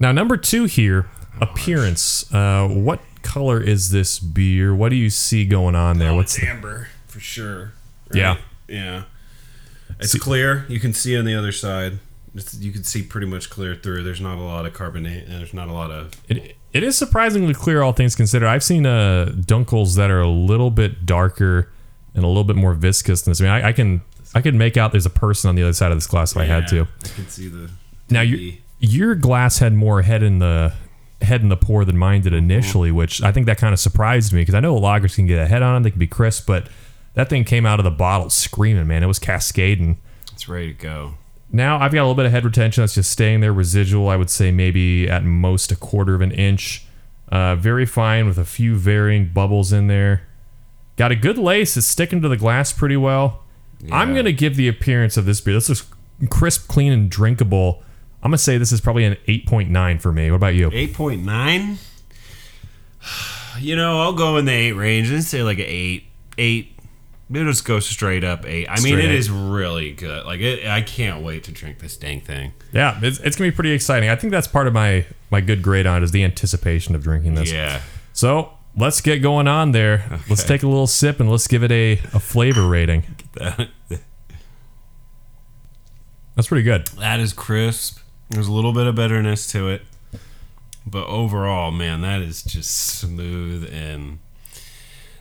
Now, 0.00 0.10
number 0.10 0.36
two 0.36 0.64
here, 0.64 1.08
appearance. 1.40 2.32
Uh, 2.34 2.66
what 2.66 3.00
color 3.22 3.60
is 3.60 3.90
this 3.90 4.18
beer? 4.18 4.74
What 4.74 4.88
do 4.88 4.96
you 4.96 5.08
see 5.08 5.44
going 5.44 5.76
on 5.76 5.98
there? 5.98 6.12
What's 6.14 6.36
the, 6.36 6.48
amber 6.48 6.88
for 7.06 7.20
sure. 7.20 7.74
Yeah. 8.12 8.38
yeah. 8.66 9.04
It's 10.00 10.18
clear. 10.18 10.66
You 10.68 10.80
can 10.80 10.92
see 10.92 11.16
on 11.16 11.24
the 11.24 11.34
other 11.34 11.52
side. 11.52 12.00
It's, 12.36 12.54
you 12.54 12.72
can 12.72 12.84
see 12.84 13.02
pretty 13.02 13.26
much 13.26 13.50
clear 13.50 13.74
through. 13.74 14.02
There's 14.02 14.20
not 14.20 14.38
a 14.38 14.42
lot 14.42 14.66
of 14.66 14.74
carbonate. 14.74 15.28
There's 15.28 15.54
not 15.54 15.68
a 15.68 15.72
lot 15.72 15.90
of. 15.90 16.12
It, 16.28 16.56
it 16.72 16.82
is 16.82 16.96
surprisingly 16.96 17.54
clear, 17.54 17.82
all 17.82 17.92
things 17.92 18.14
considered. 18.14 18.46
I've 18.48 18.62
seen 18.62 18.84
uh, 18.84 19.32
Dunkels 19.34 19.96
that 19.96 20.10
are 20.10 20.20
a 20.20 20.28
little 20.28 20.70
bit 20.70 21.06
darker 21.06 21.70
and 22.14 22.24
a 22.24 22.28
little 22.28 22.44
bit 22.44 22.56
more 22.56 22.74
viscous 22.74 23.22
than 23.22 23.32
this. 23.32 23.40
I 23.40 23.44
mean, 23.44 23.52
I, 23.52 23.68
I 23.68 23.72
can 23.72 24.02
I 24.34 24.42
could 24.42 24.54
make 24.54 24.76
out 24.76 24.92
there's 24.92 25.06
a 25.06 25.10
person 25.10 25.48
on 25.48 25.54
the 25.54 25.62
other 25.62 25.72
side 25.72 25.92
of 25.92 25.96
this 25.96 26.06
glass 26.06 26.32
if 26.32 26.38
I 26.38 26.44
had 26.44 26.68
to. 26.68 26.82
I 27.04 27.08
can 27.08 27.28
see 27.28 27.48
the. 27.48 27.70
Now 28.10 28.20
your 28.20 28.54
your 28.78 29.14
glass 29.14 29.58
had 29.58 29.72
more 29.72 30.02
head 30.02 30.22
in 30.22 30.38
the 30.38 30.74
head 31.22 31.40
in 31.40 31.48
the 31.48 31.56
pour 31.56 31.84
than 31.84 31.96
mine 31.96 32.20
did 32.20 32.34
initially, 32.34 32.92
which 32.92 33.22
I 33.22 33.32
think 33.32 33.46
that 33.46 33.56
kind 33.58 33.72
of 33.72 33.80
surprised 33.80 34.32
me 34.32 34.42
because 34.42 34.54
I 34.54 34.60
know 34.60 34.78
lagers 34.78 35.14
can 35.14 35.26
get 35.26 35.38
a 35.38 35.46
head 35.46 35.62
on 35.62 35.74
them, 35.74 35.82
they 35.82 35.90
can 35.90 35.98
be 35.98 36.06
crisp, 36.06 36.46
but 36.46 36.68
that 37.14 37.30
thing 37.30 37.44
came 37.44 37.64
out 37.64 37.80
of 37.80 37.84
the 37.84 37.90
bottle 37.90 38.28
screaming, 38.28 38.86
man. 38.86 39.02
It 39.02 39.06
was 39.06 39.18
cascading. 39.18 39.98
It's 40.32 40.48
ready 40.48 40.74
to 40.74 40.78
go. 40.78 41.14
Now 41.56 41.78
I've 41.78 41.90
got 41.90 42.00
a 42.00 42.04
little 42.04 42.14
bit 42.14 42.26
of 42.26 42.32
head 42.32 42.44
retention 42.44 42.82
that's 42.82 42.94
just 42.94 43.10
staying 43.10 43.40
there 43.40 43.52
residual. 43.52 44.10
I 44.10 44.16
would 44.16 44.28
say 44.28 44.52
maybe 44.52 45.08
at 45.08 45.24
most 45.24 45.72
a 45.72 45.76
quarter 45.76 46.14
of 46.14 46.20
an 46.20 46.30
inch. 46.30 46.84
Uh, 47.32 47.56
very 47.56 47.86
fine 47.86 48.26
with 48.26 48.36
a 48.36 48.44
few 48.44 48.76
varying 48.76 49.30
bubbles 49.32 49.72
in 49.72 49.86
there. 49.86 50.28
Got 50.96 51.12
a 51.12 51.16
good 51.16 51.38
lace. 51.38 51.74
It's 51.78 51.86
sticking 51.86 52.20
to 52.20 52.28
the 52.28 52.36
glass 52.36 52.74
pretty 52.74 52.98
well. 52.98 53.42
I'm 53.90 54.14
gonna 54.14 54.32
give 54.32 54.56
the 54.56 54.68
appearance 54.68 55.16
of 55.16 55.24
this 55.24 55.40
beer. 55.40 55.54
This 55.54 55.70
looks 55.70 55.86
crisp, 56.28 56.68
clean, 56.68 56.92
and 56.92 57.10
drinkable. 57.10 57.82
I'm 58.22 58.30
gonna 58.30 58.38
say 58.38 58.58
this 58.58 58.72
is 58.72 58.82
probably 58.82 59.04
an 59.04 59.16
8.9 59.26 60.00
for 60.00 60.12
me. 60.12 60.30
What 60.30 60.36
about 60.36 60.54
you? 60.54 60.70
8.9? 60.70 61.78
You 63.58 63.74
know, 63.74 64.02
I'll 64.02 64.12
go 64.12 64.36
in 64.36 64.44
the 64.44 64.52
8 64.52 64.72
range 64.72 65.10
and 65.10 65.24
say 65.24 65.42
like 65.42 65.56
an 65.56 65.64
8. 65.66 66.04
8. 66.36 66.75
Maybe 67.28 67.44
just 67.46 67.64
go 67.64 67.80
straight 67.80 68.22
up 68.22 68.46
8. 68.46 68.68
I 68.68 68.74
mean, 68.76 68.78
Straight 68.78 69.04
it 69.04 69.10
eight. 69.10 69.14
is 69.16 69.28
really 69.30 69.92
good. 69.92 70.24
Like, 70.26 70.40
it, 70.40 70.64
I 70.66 70.80
can't 70.80 71.24
wait 71.24 71.42
to 71.44 71.52
drink 71.52 71.80
this 71.80 71.96
dang 71.96 72.20
thing. 72.20 72.52
Yeah, 72.72 73.00
it's, 73.02 73.18
it's 73.18 73.34
gonna 73.36 73.50
be 73.50 73.54
pretty 73.54 73.72
exciting. 73.72 74.08
I 74.08 74.14
think 74.14 74.30
that's 74.30 74.46
part 74.46 74.68
of 74.68 74.72
my 74.72 75.06
my 75.30 75.40
good 75.40 75.60
grade 75.60 75.86
on 75.86 76.02
it 76.02 76.04
is 76.04 76.12
the 76.12 76.22
anticipation 76.22 76.94
of 76.94 77.02
drinking 77.02 77.34
this. 77.34 77.50
Yeah. 77.50 77.80
So 78.12 78.52
let's 78.76 79.00
get 79.00 79.22
going 79.22 79.48
on 79.48 79.72
there. 79.72 80.20
Let's 80.28 80.44
take 80.44 80.62
a 80.62 80.68
little 80.68 80.86
sip 80.86 81.18
and 81.18 81.28
let's 81.28 81.48
give 81.48 81.64
it 81.64 81.72
a, 81.72 81.94
a 82.14 82.20
flavor 82.20 82.68
rating. 82.68 83.02
That's 86.34 86.48
pretty 86.48 86.62
good. 86.62 86.86
that 86.98 87.18
is 87.18 87.32
crisp. 87.32 87.98
There's 88.30 88.48
a 88.48 88.52
little 88.52 88.72
bit 88.72 88.86
of 88.86 88.94
bitterness 88.94 89.46
to 89.52 89.68
it. 89.68 89.82
But 90.86 91.06
overall, 91.06 91.70
man, 91.72 92.02
that 92.02 92.20
is 92.22 92.42
just 92.42 92.70
smooth 92.70 93.68
and 93.72 94.18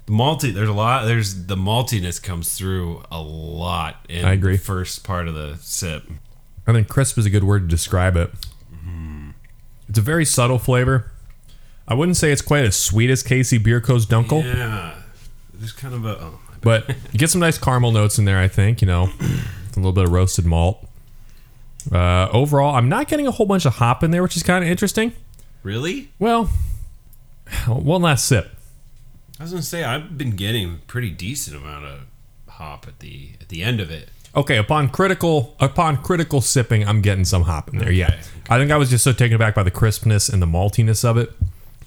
the 0.05 0.11
malty. 0.13 0.53
There's 0.53 0.69
a 0.69 0.73
lot. 0.73 1.05
There's 1.05 1.45
the 1.45 1.55
maltiness 1.55 2.21
comes 2.21 2.57
through 2.57 3.03
a 3.11 3.21
lot 3.21 4.05
in 4.09 4.25
I 4.25 4.33
agree. 4.33 4.57
the 4.57 4.63
first 4.63 5.03
part 5.03 5.27
of 5.27 5.33
the 5.35 5.57
sip. 5.61 6.03
I 6.67 6.73
think 6.73 6.87
crisp 6.87 7.17
is 7.17 7.25
a 7.25 7.29
good 7.29 7.43
word 7.43 7.61
to 7.61 7.67
describe 7.67 8.15
it. 8.15 8.31
It's 9.87 9.99
a 9.99 10.01
very 10.01 10.25
subtle 10.25 10.57
flavor. 10.57 11.11
I 11.87 11.93
wouldn't 11.93 12.17
say 12.17 12.31
it's 12.31 12.41
quite 12.41 12.65
as 12.65 12.75
sweet 12.75 13.11
as 13.11 13.21
KC 13.23 13.61
Beer 13.63 13.79
Co.'s 13.79 14.07
Dunkel, 14.07 14.43
Yeah, 14.43 14.95
there's 15.53 15.71
kind 15.71 15.93
of 15.93 16.05
a. 16.05 16.17
Oh, 16.19 16.39
but 16.61 16.89
you 17.11 17.19
get 17.19 17.29
some 17.29 17.39
nice 17.41 17.59
caramel 17.59 17.91
notes 17.91 18.17
in 18.17 18.25
there. 18.25 18.39
I 18.39 18.47
think 18.47 18.81
you 18.81 18.87
know, 18.87 19.09
a 19.19 19.75
little 19.75 19.91
bit 19.91 20.05
of 20.05 20.11
roasted 20.11 20.45
malt. 20.45 20.83
Uh, 21.91 22.27
overall, 22.31 22.73
I'm 22.75 22.89
not 22.89 23.07
getting 23.07 23.27
a 23.27 23.31
whole 23.31 23.45
bunch 23.45 23.65
of 23.65 23.75
hop 23.75 24.03
in 24.03 24.09
there, 24.09 24.23
which 24.23 24.35
is 24.35 24.41
kind 24.41 24.63
of 24.63 24.69
interesting. 24.71 25.13
really? 25.61 26.09
Well, 26.17 26.45
one 27.67 28.01
last 28.01 28.25
sip. 28.25 28.54
I 29.39 29.43
was 29.43 29.51
gonna 29.51 29.63
say 29.63 29.83
I've 29.83 30.17
been 30.17 30.31
getting 30.31 30.73
a 30.73 30.77
pretty 30.87 31.11
decent 31.11 31.57
amount 31.57 31.85
of 31.85 31.99
hop 32.47 32.87
at 32.87 32.99
the 32.99 33.31
at 33.41 33.49
the 33.49 33.63
end 33.63 33.79
of 33.79 33.91
it. 33.91 34.09
Okay, 34.35 34.57
upon 34.57 34.89
critical 34.89 35.55
upon 35.59 35.97
critical 35.97 36.41
sipping, 36.41 36.87
I'm 36.87 37.01
getting 37.01 37.25
some 37.25 37.43
hop 37.43 37.71
in 37.71 37.79
there. 37.79 37.91
Yeah, 37.91 38.07
Okay. 38.07 38.19
I 38.49 38.57
think 38.57 38.71
I 38.71 38.77
was 38.77 38.89
just 38.89 39.03
so 39.03 39.11
taken 39.13 39.35
aback 39.35 39.55
by 39.55 39.63
the 39.63 39.71
crispness 39.71 40.29
and 40.29 40.41
the 40.41 40.45
maltiness 40.45 41.03
of 41.03 41.17
it 41.17 41.31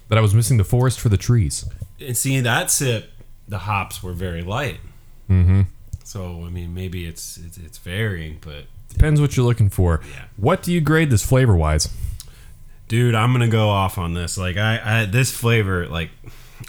that 0.09 0.17
I 0.17 0.21
was 0.21 0.33
missing 0.33 0.57
the 0.57 0.63
forest 0.63 0.99
for 0.99 1.09
the 1.09 1.17
trees. 1.17 1.65
And 1.99 2.17
seeing 2.17 2.43
that 2.43 2.71
sip, 2.71 3.11
the 3.47 3.59
hops 3.59 4.01
were 4.01 4.13
very 4.13 4.41
light. 4.41 4.79
Mm-hmm. 5.29 5.61
So 6.03 6.43
I 6.45 6.49
mean, 6.49 6.73
maybe 6.73 7.05
it's 7.05 7.37
it's, 7.37 7.57
it's 7.57 7.77
varying, 7.77 8.39
but 8.41 8.65
Depends 8.89 9.21
what 9.21 9.37
you're 9.37 9.45
looking 9.45 9.69
for. 9.69 10.01
Yeah. 10.11 10.25
What 10.35 10.63
do 10.63 10.73
you 10.73 10.81
grade 10.81 11.11
this 11.11 11.23
flavor 11.25 11.55
wise? 11.55 11.89
dude, 12.87 13.13
I'm 13.13 13.31
gonna 13.31 13.47
go 13.47 13.69
off 13.69 13.97
on 13.99 14.13
this. 14.15 14.37
Like 14.37 14.57
I, 14.57 15.01
I 15.01 15.05
this 15.05 15.31
flavor, 15.31 15.87
like 15.87 16.09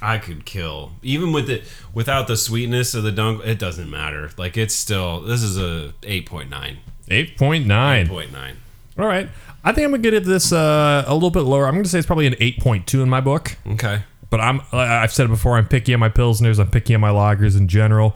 I 0.03 0.19
could 0.19 0.45
kill 0.45 0.93
even 1.03 1.33
with 1.33 1.51
it 1.51 1.65
without 1.93 2.27
the 2.29 2.37
sweetness 2.37 2.95
of 2.95 3.03
the 3.03 3.13
dunk. 3.13 3.45
It 3.45 3.59
doesn't 3.59 3.91
matter. 3.91 4.31
Like 4.37 4.57
it's 4.57 4.75
still 4.75 5.21
this 5.21 5.43
is 5.43 5.59
a 5.59 5.93
eight 6.03 6.27
point 6.27 6.51
nine. 6.51 6.79
Eight 7.09 7.37
point 7.37 7.67
nine. 7.67 8.09
Point 8.09 8.33
nine. 8.33 8.57
All 8.99 9.07
right, 9.07 9.29
I 9.65 9.73
think 9.73 9.85
I'm 9.87 9.91
gonna 9.93 10.03
give 10.03 10.25
this 10.25 10.53
uh, 10.53 11.05
a 11.07 11.15
little 11.15 11.31
bit 11.31 11.41
lower. 11.41 11.67
I'm 11.67 11.75
gonna 11.75 11.87
say 11.89 11.99
it's 11.99 12.07
probably 12.07 12.27
an 12.27 12.37
eight 12.41 12.61
point 12.61 12.87
two 12.87 13.03
in 13.03 13.09
my 13.09 13.21
book. 13.21 13.57
Okay. 13.67 14.03
But 14.29 14.41
I'm 14.41 14.61
I've 14.73 15.13
said 15.13 15.27
it 15.27 15.31
before. 15.31 15.57
I'm 15.57 15.67
picky 15.67 15.93
on 15.93 16.01
my 16.01 16.09
pilsners. 16.09 16.61
I'm 16.61 16.71
picky 16.71 16.95
on 16.95 17.01
my 17.01 17.11
lagers 17.11 17.59
in 17.59 17.67
general. 17.67 18.15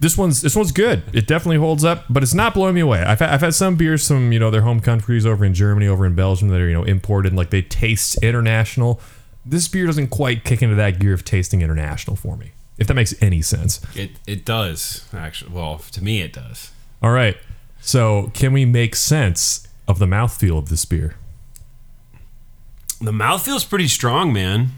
This 0.00 0.18
one's 0.18 0.42
this 0.42 0.54
one's 0.54 0.72
good. 0.72 1.02
It 1.14 1.26
definitely 1.26 1.56
holds 1.56 1.84
up, 1.84 2.04
but 2.10 2.22
it's 2.22 2.34
not 2.34 2.52
blowing 2.52 2.74
me 2.74 2.82
away. 2.82 3.02
I've 3.02 3.20
had, 3.20 3.30
I've 3.30 3.40
had 3.40 3.54
some 3.54 3.76
beers 3.76 4.06
from 4.06 4.32
you 4.32 4.38
know 4.38 4.50
their 4.50 4.60
home 4.62 4.80
countries 4.80 5.24
over 5.24 5.44
in 5.44 5.54
Germany, 5.54 5.86
over 5.86 6.04
in 6.04 6.14
Belgium 6.14 6.48
that 6.48 6.60
are 6.60 6.66
you 6.68 6.74
know 6.74 6.82
imported. 6.84 7.28
and, 7.32 7.38
Like 7.38 7.48
they 7.50 7.62
taste 7.62 8.22
international. 8.22 9.00
This 9.46 9.68
beer 9.68 9.86
doesn't 9.86 10.08
quite 10.08 10.44
kick 10.44 10.62
into 10.62 10.74
that 10.76 10.98
gear 10.98 11.12
of 11.12 11.24
tasting 11.24 11.60
international 11.62 12.16
for 12.16 12.36
me. 12.36 12.52
If 12.78 12.86
that 12.88 12.94
makes 12.94 13.14
any 13.22 13.42
sense. 13.42 13.80
It 13.94 14.12
it 14.26 14.44
does 14.44 15.06
actually. 15.12 15.52
Well, 15.52 15.78
to 15.78 16.02
me 16.02 16.20
it 16.22 16.32
does. 16.32 16.72
All 17.02 17.12
right. 17.12 17.36
So 17.80 18.30
can 18.34 18.52
we 18.52 18.64
make 18.64 18.96
sense 18.96 19.68
of 19.86 19.98
the 19.98 20.06
mouthfeel 20.06 20.58
of 20.58 20.70
this 20.70 20.84
beer? 20.84 21.16
The 23.00 23.12
mouth 23.12 23.44
feels 23.44 23.64
pretty 23.64 23.88
strong, 23.88 24.32
man. 24.32 24.72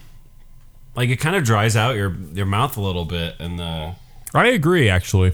Like 0.96 1.10
it 1.10 1.16
kind 1.16 1.36
of 1.36 1.44
dries 1.44 1.76
out 1.76 1.94
your 1.94 2.14
your 2.32 2.46
mouth 2.46 2.76
a 2.76 2.80
little 2.80 3.04
bit, 3.04 3.36
and 3.38 3.58
the 3.58 3.94
I 4.34 4.48
agree, 4.48 4.88
actually. 4.88 5.32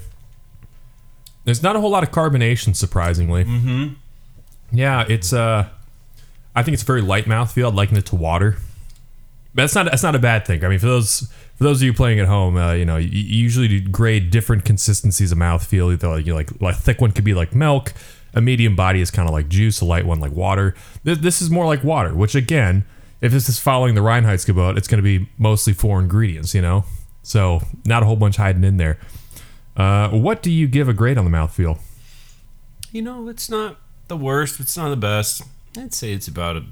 There's 1.45 1.63
not 1.63 1.75
a 1.75 1.81
whole 1.81 1.91
lot 1.91 2.05
of 2.05 2.11
carbonation, 2.13 2.77
surprisingly. 2.77 3.45
Mm-hmm. 3.45 3.95
Yeah, 4.71 5.05
it's 5.09 5.33
uh, 5.33 5.69
I 6.55 6.63
think 6.63 6.75
it's 6.75 6.83
a 6.83 6.87
very 6.87 7.01
light 7.03 7.25
mouthfeel. 7.25 7.69
I'd 7.69 7.75
liken 7.75 7.97
it 7.97 8.07
to 8.07 8.17
water. 8.17 8.59
But 9.55 9.63
that's 9.63 9.75
not 9.75 9.87
that's 9.87 10.03
not 10.03 10.15
a 10.15 10.19
bad 10.19 10.47
thing. 10.47 10.65
I 10.65 10.69
mean, 10.69 10.79
for 10.79 10.87
those 10.87 11.31
for 11.57 11.65
those 11.65 11.79
of 11.79 11.87
you 11.87 11.93
playing 11.93 12.21
at 12.21 12.27
home, 12.27 12.57
uh, 12.57 12.73
you 12.73 12.85
know, 12.85 12.97
you, 12.97 13.09
usually 13.09 13.81
grade 13.81 14.31
different 14.31 14.65
consistencies 14.65 15.33
of 15.33 15.39
mouthfeel. 15.39 15.93
Either 15.93 16.09
like 16.09 16.27
you 16.27 16.35
like 16.35 16.51
a 16.61 16.73
thick 16.73 17.01
one 17.01 17.13
could 17.13 17.25
be 17.25 17.35
like 17.35 17.55
milk, 17.55 17.93
a 18.35 18.41
medium 18.41 18.75
body 18.75 19.01
is 19.01 19.11
kind 19.11 19.29
of 19.29 19.33
like 19.33 19.49
juice, 19.49 19.81
a 19.81 19.85
light 19.85 20.07
one 20.07 20.21
like 20.21 20.33
water. 20.33 20.75
This, 21.05 21.19
this 21.19 21.43
is 21.43 21.51
more 21.51 21.67
like 21.67 21.85
water, 21.85 22.15
which 22.15 22.35
again, 22.35 22.85
if 23.21 23.33
this 23.33 23.49
is 23.49 23.59
following 23.59 23.95
the 23.95 24.01
Reinheitsgebot, 24.01 24.77
it's 24.77 24.89
going 24.89 25.03
to 25.03 25.03
be 25.03 25.29
mostly 25.39 25.73
four 25.73 26.01
ingredients, 26.01 26.55
you 26.55 26.63
know. 26.63 26.85
So 27.23 27.61
not 27.85 28.03
a 28.03 28.07
whole 28.07 28.17
bunch 28.17 28.37
hiding 28.37 28.65
in 28.65 28.79
there. 28.79 28.99
Uh, 29.77 30.09
what 30.11 30.43
do 30.43 30.51
you 30.51 30.67
give 30.67 30.89
a 30.89 30.93
grade 30.93 31.19
on 31.19 31.25
the 31.25 31.31
mouthfeel? 31.31 31.79
you 32.93 33.01
know 33.01 33.29
it's 33.29 33.51
not 33.51 33.79
the 34.09 34.17
worst. 34.17 34.61
It's 34.61 34.77
not 34.77 34.91
the 34.91 34.97
best. 34.97 35.43
I'd 35.77 35.95
say 35.95 36.13
it's 36.13 36.29
about 36.29 36.57
a 36.57 36.65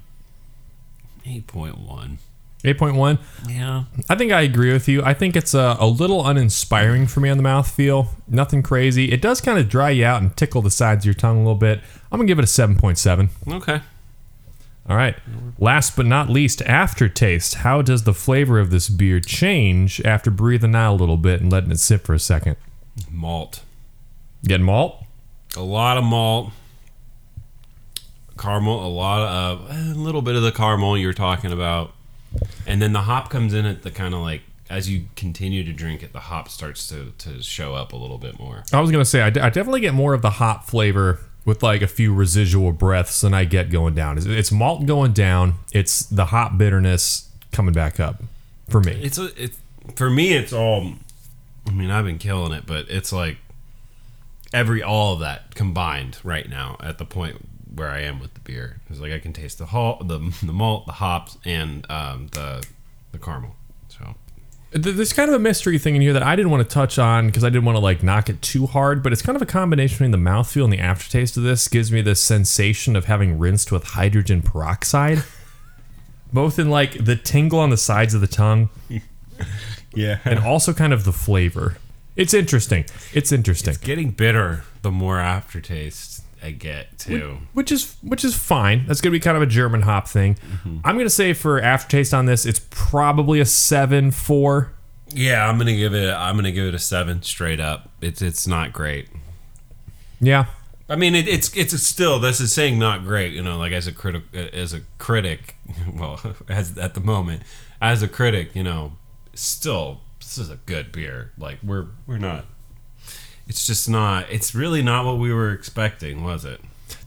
eight 1.27 1.47
point 1.47 1.79
one. 1.79 2.19
Eight 2.63 2.79
point 2.79 2.97
one. 2.97 3.19
Yeah. 3.49 3.85
I 4.09 4.17
think 4.17 4.33
I 4.33 4.43
agree 4.43 4.73
with 4.73 4.87
you. 4.87 5.03
I 5.03 5.15
think 5.15 5.35
it's 5.35 5.55
a, 5.55 5.77
a 5.81 5.87
little 5.87 6.27
uninspiring 6.27 7.07
for 7.07 7.21
me 7.21 7.31
on 7.31 7.39
the 7.39 7.43
mouth 7.43 7.71
feel. 7.71 8.11
Nothing 8.29 8.63
crazy. 8.63 9.11
It 9.13 9.23
does 9.23 9.41
kind 9.41 9.59
of 9.59 9.69
dry 9.69 9.91
you 9.91 10.05
out 10.05 10.21
and 10.21 10.37
tickle 10.37 10.61
the 10.61 10.71
sides 10.71 11.03
of 11.03 11.07
your 11.07 11.15
tongue 11.15 11.37
a 11.37 11.41
little 11.41 11.55
bit. 11.55 11.81
I'm 12.13 12.19
gonna 12.19 12.27
give 12.27 12.39
it 12.39 12.45
a 12.45 12.49
seven 12.49 12.77
point 12.77 12.99
seven. 12.99 13.31
Okay. 13.49 13.81
All 14.89 14.97
right. 14.97 15.17
Last 15.59 15.95
but 15.95 16.07
not 16.07 16.29
least, 16.29 16.63
aftertaste. 16.63 17.57
How 17.57 17.81
does 17.81 18.03
the 18.03 18.15
flavor 18.15 18.59
of 18.59 18.71
this 18.71 18.89
beer 18.89 19.21
change 19.21 20.01
after 20.03 20.31
breathing 20.31 20.75
out 20.75 20.95
a 20.95 20.97
little 20.97 21.17
bit 21.17 21.41
and 21.41 21.51
letting 21.51 21.71
it 21.71 21.79
sit 21.79 22.01
for 22.01 22.13
a 22.13 22.19
second? 22.19 22.57
Malt. 23.11 23.63
Getting 24.45 24.67
malt? 24.67 25.05
A 25.57 25.63
lot 25.63 25.97
of 25.97 26.05
malt. 26.05 26.51
Caramel. 28.37 28.85
A 28.85 28.89
lot 28.89 29.21
of 29.23 29.71
a 29.71 29.95
little 29.95 30.23
bit 30.23 30.35
of 30.35 30.43
the 30.43 30.51
caramel 30.51 30.99
you're 30.99 31.13
talking 31.13 31.53
about, 31.53 31.93
and 32.67 32.81
then 32.81 32.93
the 32.93 33.03
hop 33.03 33.31
comes 33.31 33.55
in 33.55 33.67
at 33.67 33.83
the 33.83 33.91
kind 33.91 34.15
of 34.15 34.21
like 34.21 34.43
as 34.69 34.89
you 34.89 35.07
continue 35.17 35.65
to 35.65 35.73
drink 35.73 36.03
it, 36.03 36.13
the 36.13 36.21
hop 36.21 36.49
starts 36.49 36.87
to 36.89 37.13
to 37.19 37.43
show 37.43 37.75
up 37.75 37.93
a 37.93 37.97
little 37.97 38.19
bit 38.19 38.39
more. 38.39 38.65
I 38.73 38.81
was 38.81 38.91
gonna 38.91 39.05
say 39.05 39.21
I, 39.21 39.31
d- 39.31 39.41
I 39.41 39.51
definitely 39.51 39.81
get 39.81 39.95
more 39.95 40.15
of 40.15 40.23
the 40.23 40.31
hop 40.31 40.65
flavor 40.65 41.21
with 41.45 41.63
like 41.63 41.83
a 41.83 41.87
few 41.89 42.15
residual 42.15 42.73
breaths 42.73 43.21
than 43.21 43.35
I 43.35 43.45
get 43.45 43.71
going 43.71 43.95
down. 43.95 44.19
It's, 44.19 44.27
it's 44.27 44.53
malt 44.53 44.87
going 44.87 45.13
down. 45.13 45.55
It's 45.73 46.05
the 46.07 46.27
hop 46.27 46.57
bitterness 46.57 47.29
coming 47.51 47.73
back 47.73 47.99
up 47.99 48.23
for 48.69 48.81
me. 48.81 48.93
It's 49.03 49.19
a 49.19 49.43
it 49.43 49.53
for 49.97 50.09
me. 50.09 50.35
It's 50.35 50.53
all. 50.53 50.93
I 51.67 51.73
mean, 51.73 51.91
I've 51.91 52.05
been 52.05 52.19
killing 52.19 52.53
it, 52.53 52.65
but 52.67 52.89
it's 52.89 53.13
like 53.13 53.39
every 54.53 54.83
all 54.83 55.15
of 55.15 55.21
that 55.21 55.55
combined 55.55 56.19
right 56.25 56.49
now 56.49 56.77
at 56.81 56.99
the 56.99 57.05
point 57.05 57.47
where 57.75 57.91
I 57.91 58.01
am 58.01 58.21
with 58.21 58.35
the 58.35 58.41
beer. 58.41 58.81
It's 58.89 59.01
like 59.01 59.13
I 59.13 59.19
can 59.19 59.33
taste 59.33 59.59
the 59.59 59.67
hall, 59.67 60.03
the 60.03 60.19
the 60.43 60.53
malt, 60.53 60.87
the 60.87 60.93
hops, 60.93 61.39
and 61.45 61.89
um, 61.91 62.29
the 62.33 62.67
the 63.13 63.19
caramel. 63.19 63.57
So 63.89 64.15
Th- 64.73 64.95
There's 64.95 65.13
kind 65.13 65.29
of 65.29 65.35
a 65.35 65.41
mystery 65.41 65.79
thing 65.79 65.97
in 65.97 66.03
here 66.03 66.13
that 66.13 66.23
I 66.23 66.37
didn't 66.37 66.51
want 66.53 66.69
to 66.69 66.73
touch 66.73 66.99
on 66.99 67.27
because 67.27 67.43
I 67.43 67.49
didn't 67.49 67.65
want 67.65 67.77
to 67.77 67.81
like 67.81 68.03
knock 68.03 68.29
it 68.29 68.41
too 68.41 68.67
hard, 68.67 69.03
but 69.03 69.13
it's 69.13 69.23
kind 69.23 69.35
of 69.35 69.43
a 69.43 69.47
combination 69.47 69.97
between 69.97 70.11
the 70.13 70.31
mouthfeel 70.31 70.65
and 70.65 70.73
the 70.73 70.79
aftertaste 70.79 71.37
of 71.37 71.43
this 71.43 71.67
gives 71.67 71.91
me 71.91 72.03
this 72.03 72.23
sensation 72.23 72.95
of 72.95 73.07
having 73.07 73.39
rinsed 73.39 73.73
with 73.73 73.85
hydrogen 73.85 74.43
peroxide. 74.43 75.25
Both 76.33 76.61
in 76.61 76.71
like 76.71 77.05
the 77.05 77.17
tingle 77.17 77.59
on 77.59 77.71
the 77.71 77.77
sides 77.77 78.15
of 78.15 78.21
the 78.21 78.29
tongue 78.29 78.71
yeah, 79.95 80.19
and 80.25 80.39
also 80.39 80.73
kind 80.73 80.93
of 80.93 81.03
the 81.03 81.13
flavor. 81.13 81.77
It's 82.15 82.33
interesting. 82.35 82.85
It's 83.13 83.33
interesting. 83.33 83.75
It's 83.75 83.83
getting 83.83 84.13
bitter 84.13 84.63
the 84.83 84.93
more 84.93 85.19
aftertaste 85.19 86.20
I 86.43 86.53
get 86.53 86.99
too. 86.99 87.39
which 87.53 87.71
is 87.71 87.97
which 88.03 88.25
is 88.25 88.37
fine. 88.37 88.87
That's 88.87 89.01
gonna 89.01 89.13
be 89.13 89.21
kind 89.21 89.37
of 89.37 89.43
a 89.43 89.47
German 89.47 89.83
hop 89.83 90.09
thing. 90.09 90.35
Mm-hmm. 90.35 90.79
I'm 90.85 90.97
gonna 90.97 91.11
say 91.11 91.33
for 91.33 91.61
aftertaste 91.61 92.15
on 92.15 92.27
this, 92.27 92.47
it's 92.47 92.61
probably 92.71 93.41
a 93.41 93.45
seven 93.45 94.11
four. 94.11 94.73
Yeah, 95.09 95.49
I'm 95.49 95.59
gonna 95.59 95.77
give 95.77 95.95
it. 95.95 96.13
I'm 96.13 96.37
gonna 96.37 96.53
give 96.53 96.67
it 96.67 96.75
a 96.75 96.79
seven 96.79 97.23
straight 97.23 97.61
up. 97.61 97.91
It's 98.01 98.23
it's 98.23 98.47
not 98.47 98.73
great. 98.73 99.09
Yeah, 100.21 100.47
I 100.91 100.97
mean, 100.97 101.15
it, 101.15 101.29
it's 101.29 101.57
it's 101.57 101.81
still 101.83 102.19
this 102.19 102.41
is 102.41 102.53
saying 102.53 102.79
not 102.79 103.05
great. 103.05 103.33
You 103.33 103.43
know, 103.43 103.57
like 103.57 103.73
as 103.73 103.87
a 103.87 103.93
critic, 103.93 104.23
as 104.35 104.75
a 104.75 104.81
critic, 104.99 105.57
well, 105.95 106.21
as 106.49 106.77
at 106.77 106.95
the 106.95 107.01
moment, 107.01 107.43
as 107.81 108.03
a 108.03 108.09
critic, 108.09 108.55
you 108.55 108.65
know, 108.65 108.93
still 109.33 110.01
this 110.19 110.37
is 110.37 110.51
a 110.51 110.57
good 110.57 110.91
beer. 110.91 111.33
Like 111.39 111.59
we're 111.63 111.87
we're 112.07 112.19
not. 112.19 112.45
It's 113.51 113.67
just 113.67 113.91
not. 113.91 114.31
It's 114.31 114.55
really 114.55 114.81
not 114.81 115.05
what 115.05 115.19
we 115.19 115.35
were 115.35 115.51
expecting, 115.51 116.23
was 116.23 116.45
it? 116.45 116.61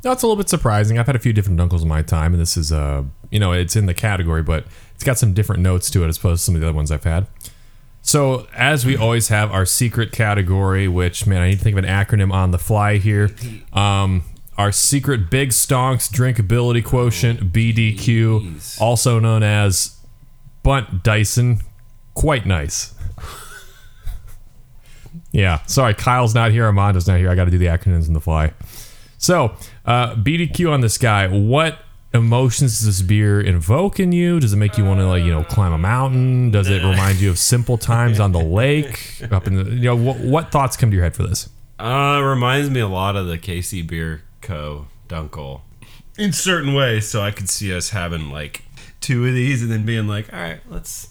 No, 0.03 0.11
it's 0.11 0.23
a 0.23 0.27
little 0.27 0.35
bit 0.35 0.49
surprising. 0.49 0.99
I've 0.99 1.05
had 1.05 1.15
a 1.15 1.19
few 1.19 1.31
different 1.31 1.57
Dunkels 1.57 1.83
in 1.83 1.87
my 1.87 2.01
time, 2.01 2.33
and 2.33 2.41
this 2.41 2.57
is, 2.57 2.69
uh, 2.69 3.03
you 3.31 3.39
know, 3.39 3.53
it's 3.53 3.77
in 3.77 3.85
the 3.85 3.93
category, 3.93 4.43
but 4.43 4.65
it's 4.93 5.05
got 5.05 5.17
some 5.17 5.33
different 5.33 5.61
notes 5.61 5.89
to 5.91 6.03
it 6.03 6.09
as 6.09 6.17
opposed 6.17 6.41
to 6.41 6.43
some 6.45 6.53
of 6.55 6.59
the 6.59 6.67
other 6.67 6.75
ones 6.75 6.91
I've 6.91 7.05
had. 7.05 7.27
So, 8.01 8.45
as 8.53 8.85
we 8.85 8.97
always 8.97 9.29
have 9.29 9.53
our 9.53 9.65
secret 9.65 10.11
category, 10.11 10.85
which, 10.89 11.25
man, 11.25 11.41
I 11.41 11.47
need 11.51 11.59
to 11.59 11.63
think 11.63 11.77
of 11.77 11.83
an 11.85 11.89
acronym 11.89 12.33
on 12.33 12.51
the 12.51 12.59
fly 12.59 12.97
here. 12.97 13.29
Um, 13.71 14.25
our 14.57 14.73
secret 14.73 15.29
Big 15.29 15.51
Stonks 15.51 16.11
drinkability 16.11 16.83
quotient, 16.83 17.53
BDQ, 17.53 18.81
also 18.81 19.17
known 19.17 19.43
as 19.43 19.97
Bunt 20.61 21.03
Dyson. 21.03 21.61
Quite 22.15 22.45
nice. 22.45 22.92
Yeah, 25.33 25.65
sorry, 25.65 25.93
Kyle's 25.93 26.33
not 26.33 26.51
here, 26.51 26.63
Armando's 26.65 27.07
not 27.07 27.17
here. 27.17 27.29
I 27.29 27.35
got 27.35 27.45
to 27.45 27.51
do 27.51 27.57
the 27.57 27.65
acronyms 27.65 28.07
on 28.07 28.13
the 28.13 28.21
fly. 28.21 28.53
So, 29.17 29.55
uh, 29.85 30.15
BDQ 30.15 30.71
on 30.71 30.81
this 30.81 30.97
guy. 30.97 31.27
What 31.27 31.79
emotions 32.13 32.79
does 32.79 32.85
this 32.85 33.01
beer 33.01 33.41
invoke 33.41 33.99
in 33.99 34.11
you? 34.11 34.39
Does 34.39 34.53
it 34.53 34.57
make 34.57 34.77
you 34.77 34.85
want 34.85 34.99
to 34.99 35.07
like 35.07 35.23
you 35.23 35.31
know 35.31 35.43
climb 35.43 35.73
a 35.73 35.77
mountain? 35.77 36.51
Does 36.51 36.69
it 36.69 36.83
remind 36.83 37.19
you 37.19 37.29
of 37.29 37.39
simple 37.39 37.77
times 37.77 38.19
on 38.19 38.31
the 38.31 38.43
lake? 38.43 39.21
Up 39.31 39.47
in 39.47 39.55
the 39.55 39.71
you 39.71 39.85
know 39.85 39.95
what, 39.95 40.19
what 40.19 40.51
thoughts 40.51 40.77
come 40.77 40.91
to 40.91 40.95
your 40.95 41.03
head 41.03 41.15
for 41.15 41.23
this? 41.23 41.49
Uh, 41.79 42.19
it 42.21 42.25
reminds 42.25 42.69
me 42.69 42.79
a 42.79 42.87
lot 42.87 43.15
of 43.15 43.27
the 43.27 43.37
KC 43.37 43.85
Beer 43.87 44.23
Co. 44.41 44.87
Dunkel 45.07 45.61
in 46.17 46.31
certain 46.33 46.73
ways. 46.73 47.07
So 47.07 47.21
I 47.21 47.31
could 47.31 47.49
see 47.49 47.73
us 47.73 47.89
having 47.89 48.29
like 48.29 48.63
two 49.01 49.25
of 49.25 49.33
these 49.33 49.61
and 49.61 49.71
then 49.71 49.85
being 49.85 50.07
like, 50.07 50.31
all 50.31 50.39
right, 50.39 50.59
let's 50.69 51.09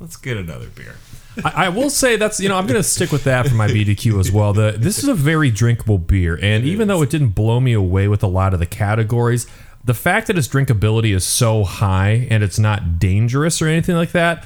let's 0.00 0.16
get 0.16 0.36
another 0.36 0.68
beer. 0.68 0.96
I, 1.44 1.66
I 1.66 1.68
will 1.68 1.90
say 1.90 2.16
that's 2.16 2.40
you 2.40 2.48
know 2.48 2.56
I'm 2.56 2.66
going 2.66 2.80
to 2.80 2.82
stick 2.82 3.12
with 3.12 3.24
that 3.24 3.48
for 3.48 3.54
my 3.54 3.68
BDQ 3.68 4.18
as 4.20 4.32
well. 4.32 4.52
The 4.52 4.74
this 4.76 4.98
is 4.98 5.08
a 5.08 5.14
very 5.14 5.50
drinkable 5.50 5.98
beer, 5.98 6.38
and 6.40 6.64
even 6.64 6.88
though 6.88 7.02
it 7.02 7.10
didn't 7.10 7.30
blow 7.30 7.60
me 7.60 7.72
away 7.72 8.08
with 8.08 8.22
a 8.22 8.26
lot 8.28 8.54
of 8.54 8.60
the 8.60 8.66
categories, 8.66 9.46
the 9.84 9.94
fact 9.94 10.26
that 10.26 10.36
its 10.36 10.48
drinkability 10.48 11.14
is 11.14 11.24
so 11.24 11.64
high 11.64 12.26
and 12.30 12.42
it's 12.42 12.58
not 12.58 12.98
dangerous 12.98 13.62
or 13.62 13.66
anything 13.66 13.96
like 13.96 14.12
that. 14.12 14.44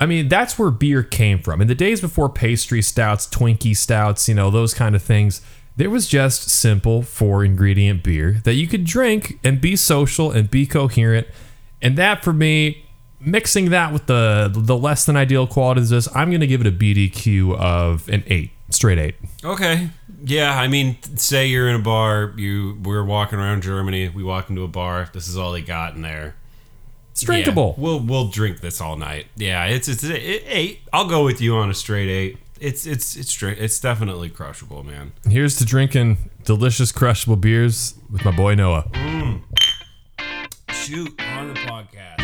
I 0.00 0.06
mean, 0.06 0.28
that's 0.28 0.58
where 0.58 0.70
beer 0.70 1.02
came 1.02 1.40
from. 1.40 1.60
In 1.60 1.66
the 1.66 1.74
days 1.74 2.00
before 2.00 2.28
pastry 2.28 2.82
stouts, 2.82 3.26
Twinkie 3.26 3.76
stouts, 3.76 4.28
you 4.28 4.34
know, 4.34 4.48
those 4.48 4.72
kind 4.72 4.94
of 4.94 5.02
things, 5.02 5.42
there 5.76 5.90
was 5.90 6.06
just 6.06 6.48
simple 6.48 7.02
four 7.02 7.44
ingredient 7.44 8.02
beer 8.02 8.40
that 8.44 8.54
you 8.54 8.66
could 8.66 8.84
drink 8.84 9.38
and 9.42 9.60
be 9.60 9.76
social 9.76 10.30
and 10.30 10.50
be 10.50 10.66
coherent. 10.66 11.26
And 11.82 11.98
that 11.98 12.24
for 12.24 12.32
me, 12.32 12.87
mixing 13.20 13.70
that 13.70 13.92
with 13.92 14.06
the 14.06 14.50
the 14.54 14.76
less 14.76 15.04
than 15.04 15.16
ideal 15.16 15.46
qualities 15.46 15.90
of 15.90 15.96
this, 15.96 16.08
I'm 16.14 16.30
going 16.30 16.40
to 16.40 16.46
give 16.46 16.60
it 16.60 16.66
a 16.66 16.72
BDQ 16.72 17.56
of 17.58 18.08
an 18.08 18.24
8, 18.26 18.50
straight 18.70 18.98
8. 18.98 19.14
Okay. 19.44 19.90
Yeah, 20.24 20.58
I 20.58 20.68
mean, 20.68 20.98
say 21.16 21.46
you're 21.46 21.68
in 21.68 21.76
a 21.76 21.82
bar, 21.82 22.34
you 22.36 22.78
we're 22.82 23.04
walking 23.04 23.38
around 23.38 23.62
Germany, 23.62 24.08
we 24.08 24.22
walk 24.22 24.50
into 24.50 24.62
a 24.62 24.68
bar, 24.68 25.08
this 25.12 25.28
is 25.28 25.36
all 25.36 25.52
they 25.52 25.62
got 25.62 25.94
in 25.94 26.02
there. 26.02 26.34
It's 27.12 27.22
drinkable. 27.22 27.74
Yeah, 27.76 27.82
we'll 27.82 28.00
we'll 28.00 28.28
drink 28.28 28.60
this 28.60 28.80
all 28.80 28.96
night. 28.96 29.26
Yeah, 29.36 29.64
it's 29.64 29.88
it's 29.88 30.04
it, 30.04 30.44
eight. 30.46 30.80
I'll 30.92 31.08
go 31.08 31.24
with 31.24 31.40
you 31.40 31.56
on 31.56 31.68
a 31.68 31.74
straight 31.74 32.08
eight. 32.08 32.38
It's 32.60 32.86
it's 32.86 33.16
it's 33.16 33.30
straight. 33.30 33.58
It's 33.58 33.80
definitely 33.80 34.28
crushable, 34.28 34.84
man. 34.84 35.12
Here's 35.28 35.56
to 35.56 35.64
drinking 35.64 36.30
delicious 36.44 36.92
crushable 36.92 37.36
beers 37.36 37.94
with 38.08 38.24
my 38.24 38.30
boy 38.30 38.54
Noah. 38.54 38.84
Mm. 38.92 39.42
Shoot 40.70 41.20
on 41.20 41.48
the 41.48 41.54
podcast. 41.54 42.17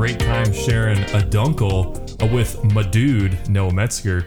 Great 0.00 0.18
time 0.18 0.50
sharing 0.50 0.96
a 0.98 1.20
dunkel 1.28 2.22
uh, 2.22 2.26
with 2.34 2.64
my 2.72 2.82
dude, 2.82 3.36
Noah 3.50 3.70
Metzger, 3.70 4.26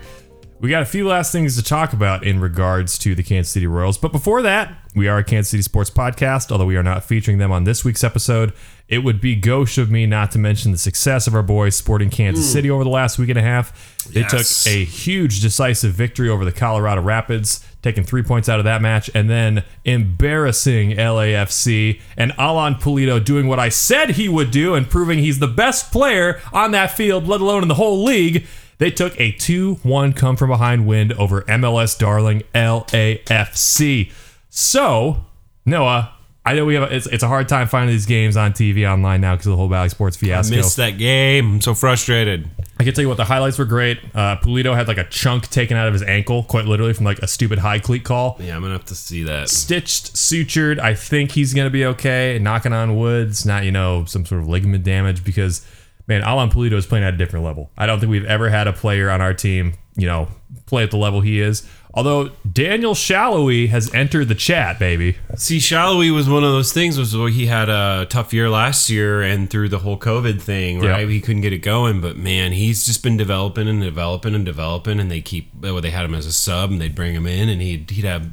we 0.59 0.69
got 0.69 0.83
a 0.83 0.85
few 0.85 1.07
last 1.07 1.31
things 1.31 1.57
to 1.57 1.63
talk 1.63 1.93
about 1.93 2.23
in 2.23 2.39
regards 2.39 2.99
to 2.99 3.15
the 3.15 3.23
Kansas 3.23 3.51
City 3.51 3.65
Royals. 3.65 3.97
But 3.97 4.11
before 4.11 4.43
that, 4.43 4.71
we 4.95 5.07
are 5.07 5.17
a 5.17 5.23
Kansas 5.23 5.49
City 5.49 5.63
Sports 5.63 5.89
podcast, 5.89 6.51
although 6.51 6.67
we 6.67 6.75
are 6.75 6.83
not 6.83 7.03
featuring 7.03 7.39
them 7.39 7.51
on 7.51 7.63
this 7.63 7.83
week's 7.83 8.03
episode. 8.03 8.53
It 8.87 8.99
would 8.99 9.19
be 9.19 9.35
gauche 9.35 9.79
of 9.79 9.89
me 9.89 10.05
not 10.05 10.29
to 10.33 10.37
mention 10.37 10.71
the 10.71 10.77
success 10.77 11.25
of 11.25 11.33
our 11.33 11.41
boys 11.41 11.75
sporting 11.75 12.11
Kansas 12.11 12.51
City 12.53 12.69
over 12.69 12.83
the 12.83 12.91
last 12.91 13.17
week 13.17 13.29
and 13.29 13.39
a 13.39 13.41
half. 13.41 14.05
They 14.13 14.19
Yes. 14.19 14.63
took 14.63 14.71
a 14.73 14.85
huge 14.85 15.41
decisive 15.41 15.93
victory 15.95 16.29
over 16.29 16.45
the 16.45 16.51
Colorado 16.51 17.01
Rapids, 17.01 17.65
taking 17.83 18.03
three 18.03 18.23
points 18.23 18.49
out 18.49 18.59
of 18.59 18.65
that 18.65 18.81
match, 18.81 19.11
and 19.13 19.29
then 19.29 19.63
embarrassing 19.85 20.91
LAFC 20.91 22.01
and 22.17 22.31
Alan 22.37 22.75
Pulido 22.75 23.23
doing 23.23 23.47
what 23.47 23.59
I 23.59 23.69
said 23.69 24.11
he 24.11 24.27
would 24.27 24.49
do 24.49 24.73
and 24.73 24.89
proving 24.89 25.19
he's 25.19 25.39
the 25.39 25.47
best 25.47 25.91
player 25.91 26.41
on 26.51 26.71
that 26.71 26.91
field, 26.91 27.27
let 27.27 27.41
alone 27.41 27.61
in 27.61 27.67
the 27.67 27.75
whole 27.75 28.03
league. 28.03 28.47
They 28.79 28.89
took 28.89 29.19
a 29.19 29.31
2 29.33 29.75
1 29.83 30.13
come 30.13 30.35
from 30.35 30.49
behind 30.49 30.87
win 30.87 31.13
over 31.13 31.43
MLS 31.43 31.97
darling 31.97 32.41
LAFC. 32.55 34.11
So, 34.49 35.25
Noah, 35.65 36.13
I 36.45 36.53
know 36.53 36.65
we 36.65 36.75
have 36.75 36.91
a, 36.91 36.95
it's, 36.95 37.05
it's 37.07 37.23
a 37.23 37.27
hard 37.27 37.47
time 37.47 37.67
finding 37.67 37.95
these 37.95 38.05
games 38.05 38.35
on 38.35 38.51
TV 38.51 38.89
online 38.89 39.21
now 39.21 39.33
because 39.35 39.47
of 39.47 39.51
the 39.51 39.57
whole 39.57 39.69
Bally 39.69 39.89
Sports 39.89 40.17
fiasco. 40.17 40.55
I 40.55 40.57
missed 40.57 40.77
that 40.77 40.97
game. 40.97 41.53
I'm 41.53 41.61
so 41.61 41.73
frustrated. 41.73 42.49
I 42.79 42.83
can 42.83 42.93
tell 42.93 43.03
you 43.03 43.07
what 43.07 43.17
the 43.17 43.25
highlights 43.25 43.59
were 43.59 43.65
great. 43.65 43.99
Uh, 44.15 44.37
Pulido 44.37 44.75
had 44.75 44.87
like 44.87 44.97
a 44.97 45.03
chunk 45.03 45.47
taken 45.49 45.77
out 45.77 45.87
of 45.87 45.93
his 45.93 46.01
ankle, 46.01 46.43
quite 46.43 46.65
literally 46.65 46.93
from 46.93 47.05
like 47.05 47.19
a 47.19 47.27
stupid 47.27 47.59
high 47.59 47.79
cleat 47.79 48.03
call. 48.03 48.37
Yeah, 48.39 48.55
I'm 48.55 48.61
gonna 48.61 48.73
have 48.73 48.85
to 48.85 48.95
see 48.95 49.23
that. 49.23 49.49
Stitched, 49.49 50.15
sutured. 50.15 50.79
I 50.79 50.95
think 50.95 51.31
he's 51.31 51.53
gonna 51.53 51.69
be 51.69 51.85
okay. 51.85 52.39
Knocking 52.41 52.73
on 52.73 52.97
woods, 52.97 53.45
not 53.45 53.63
you 53.63 53.71
know 53.71 54.05
some 54.05 54.25
sort 54.25 54.41
of 54.41 54.47
ligament 54.47 54.83
damage 54.83 55.23
because 55.23 55.65
man, 56.07 56.23
Alan 56.23 56.49
Pulido 56.49 56.73
is 56.73 56.85
playing 56.85 57.05
at 57.05 57.13
a 57.13 57.17
different 57.17 57.45
level. 57.45 57.69
I 57.77 57.85
don't 57.85 57.99
think 57.99 58.09
we've 58.09 58.25
ever 58.25 58.49
had 58.49 58.67
a 58.67 58.73
player 58.73 59.09
on 59.09 59.21
our 59.21 59.33
team 59.33 59.73
you 59.95 60.07
know 60.07 60.27
play 60.65 60.83
at 60.83 60.91
the 60.91 60.97
level 60.97 61.21
he 61.21 61.39
is. 61.39 61.67
Although 61.95 62.29
Daniel 62.51 62.95
Salloi 62.95 63.69
has 63.69 63.93
entered 63.93 64.27
the 64.27 64.35
chat, 64.35 64.79
baby. 64.79 65.15
See, 65.35 65.59
Salloi 65.59 66.11
was 66.11 66.27
one 66.27 66.43
of 66.43 66.51
those 66.51 66.73
things 66.73 66.97
was 66.97 67.15
where 67.15 67.29
he 67.29 67.45
had 67.45 67.69
a 67.69 68.07
tough 68.09 68.33
year 68.33 68.49
last 68.49 68.89
year 68.89 69.21
and 69.21 69.47
through 69.47 69.69
the 69.69 69.77
whole 69.77 69.99
COVID 69.99 70.41
thing, 70.41 70.79
right? 70.79 71.07
He 71.07 71.21
couldn't 71.21 71.43
get 71.43 71.53
it 71.53 71.59
going, 71.59 72.01
but 72.01 72.17
man, 72.17 72.51
he's 72.51 72.87
just 72.87 73.03
been 73.03 73.15
developing 73.15 73.67
and 73.67 73.79
developing 73.79 74.33
and 74.33 74.43
developing. 74.43 74.99
And 74.99 75.11
they 75.11 75.21
keep, 75.21 75.51
well, 75.53 75.79
they 75.81 75.91
had 75.91 76.05
him 76.05 76.15
as 76.15 76.25
a 76.25 76.33
sub 76.33 76.71
and 76.71 76.81
they'd 76.81 76.95
bring 76.95 77.13
him 77.13 77.27
in 77.27 77.47
and 77.47 77.61
he'd, 77.61 77.91
he'd 77.91 78.05
have, 78.05 78.27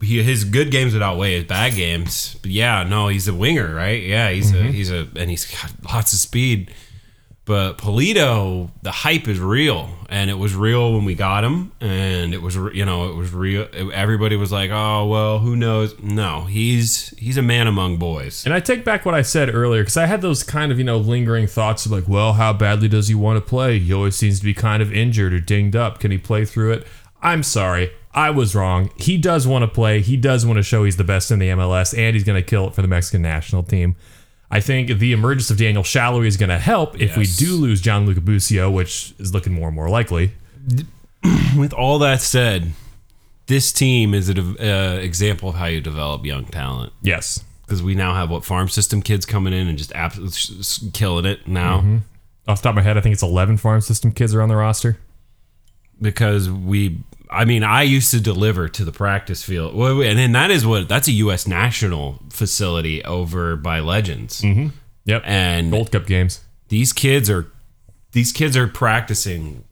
he, 0.00 0.22
his 0.22 0.44
good 0.44 0.70
games 0.70 0.92
would 0.92 1.02
outweigh 1.02 1.34
his 1.34 1.44
bad 1.44 1.74
games. 1.74 2.36
But 2.42 2.52
yeah, 2.52 2.84
no, 2.84 3.08
he's 3.08 3.26
a 3.26 3.34
winger, 3.34 3.74
right? 3.74 4.04
Yeah, 4.04 4.30
he's 4.30 4.52
a, 4.52 4.54
mm-hmm. 4.54 4.70
he's 4.70 4.90
a, 4.92 5.08
and 5.16 5.28
he's 5.30 5.46
got 5.46 5.72
lots 5.84 6.12
of 6.12 6.20
speed. 6.20 6.72
But 7.44 7.76
Pulido, 7.76 8.70
the 8.82 8.92
hype 8.92 9.26
is 9.26 9.40
real, 9.40 9.90
and 10.08 10.30
it 10.30 10.38
was 10.38 10.54
real 10.54 10.92
when 10.92 11.04
we 11.04 11.16
got 11.16 11.42
him, 11.42 11.72
and 11.80 12.32
it 12.32 12.40
was 12.40 12.54
you 12.54 12.84
know 12.84 13.10
it 13.10 13.16
was 13.16 13.32
real. 13.32 13.66
Everybody 13.92 14.36
was 14.36 14.52
like, 14.52 14.70
"Oh 14.72 15.06
well, 15.06 15.40
who 15.40 15.56
knows?" 15.56 15.98
No, 16.00 16.42
he's 16.42 17.08
he's 17.18 17.36
a 17.36 17.42
man 17.42 17.66
among 17.66 17.96
boys. 17.96 18.44
And 18.44 18.54
I 18.54 18.60
take 18.60 18.84
back 18.84 19.04
what 19.04 19.16
I 19.16 19.22
said 19.22 19.52
earlier 19.52 19.82
because 19.82 19.96
I 19.96 20.06
had 20.06 20.22
those 20.22 20.44
kind 20.44 20.70
of, 20.70 20.78
you 20.78 20.84
know, 20.84 20.98
lingering 20.98 21.48
thoughts 21.48 21.84
of 21.84 21.90
like, 21.90 22.06
well, 22.06 22.34
how 22.34 22.52
badly 22.52 22.86
does 22.86 23.08
he 23.08 23.14
want 23.16 23.38
to 23.38 23.40
play? 23.40 23.80
He 23.80 23.92
always 23.92 24.14
seems 24.14 24.38
to 24.38 24.44
be 24.44 24.54
kind 24.54 24.80
of 24.80 24.92
injured 24.92 25.34
or 25.34 25.40
dinged 25.40 25.74
up. 25.74 25.98
Can 25.98 26.12
he 26.12 26.18
play 26.18 26.44
through 26.44 26.72
it? 26.74 26.86
I'm 27.22 27.42
sorry. 27.42 27.90
I 28.14 28.30
was 28.30 28.54
wrong. 28.54 28.90
He 28.96 29.16
does 29.16 29.46
want 29.46 29.62
to 29.62 29.68
play. 29.68 30.00
He 30.00 30.16
does 30.16 30.44
want 30.44 30.58
to 30.58 30.62
show 30.62 30.84
he's 30.84 30.96
the 30.96 31.04
best 31.04 31.30
in 31.30 31.38
the 31.38 31.48
MLS, 31.48 31.96
and 31.96 32.14
he's 32.14 32.24
going 32.24 32.40
to 32.40 32.48
kill 32.48 32.68
it 32.68 32.74
for 32.74 32.82
the 32.82 32.88
Mexican 32.88 33.22
national 33.22 33.62
team. 33.62 33.96
I 34.52 34.60
think 34.60 34.98
the 34.98 35.12
emergence 35.12 35.50
of 35.50 35.56
Daniel 35.56 35.82
Salloi 35.82 36.26
is 36.26 36.36
going 36.36 36.50
to 36.50 36.58
help 36.58 37.00
if 37.00 37.16
we 37.16 37.24
do 37.24 37.56
lose 37.56 37.80
Gianluca 37.80 38.20
which 38.70 39.14
is 39.18 39.32
looking 39.32 39.54
more 39.54 39.68
and 39.68 39.74
more 39.74 39.88
likely. 39.88 40.32
With 41.56 41.72
all 41.72 41.98
that 42.00 42.20
said, 42.20 42.72
this 43.46 43.72
team 43.72 44.12
is 44.12 44.28
an 44.28 44.38
uh, 44.60 44.98
example 45.00 45.48
of 45.48 45.54
how 45.54 45.64
you 45.66 45.80
develop 45.80 46.26
young 46.26 46.44
talent. 46.44 46.92
Yes. 47.00 47.42
Because 47.62 47.82
we 47.82 47.94
now 47.94 48.12
have 48.14 48.28
what 48.28 48.44
farm 48.44 48.68
system 48.68 49.00
kids 49.00 49.24
coming 49.24 49.54
in 49.54 49.68
and 49.68 49.78
just 49.78 49.92
absolutely 49.94 50.90
killing 50.92 51.24
it 51.24 51.48
now. 51.48 52.00
Off 52.46 52.60
the 52.60 52.64
top 52.68 52.72
of 52.72 52.76
my 52.76 52.82
head, 52.82 52.98
I 52.98 53.00
think 53.00 53.14
it's 53.14 53.22
11 53.22 53.56
farm 53.56 53.80
system 53.80 54.12
kids 54.12 54.34
are 54.34 54.42
on 54.42 54.50
the 54.50 54.56
roster. 54.56 54.98
because 56.00 56.50
we 56.50 56.98
I 57.32 57.44
mean 57.44 57.64
I 57.64 57.82
used 57.82 58.10
to 58.12 58.20
deliver 58.20 58.68
to 58.68 58.84
the 58.84 58.92
practice 58.92 59.42
field 59.42 59.74
Well, 59.74 60.02
and 60.02 60.18
then 60.18 60.32
that 60.32 60.50
is 60.50 60.66
what 60.66 60.88
that's 60.88 61.08
a 61.08 61.12
US 61.12 61.46
national 61.46 62.20
facility 62.30 63.04
over 63.04 63.56
by 63.56 63.80
Legends 63.80 64.42
mm-hmm. 64.42 64.68
Yep. 65.04 65.22
and 65.24 65.70
Gold 65.70 65.92
Cup 65.92 66.06
games. 66.06 66.40
these 66.68 66.92
kids 66.92 67.28
are 67.30 67.50
these 68.12 68.32
kids 68.32 68.56
are 68.56 68.68
practicing 68.68 69.64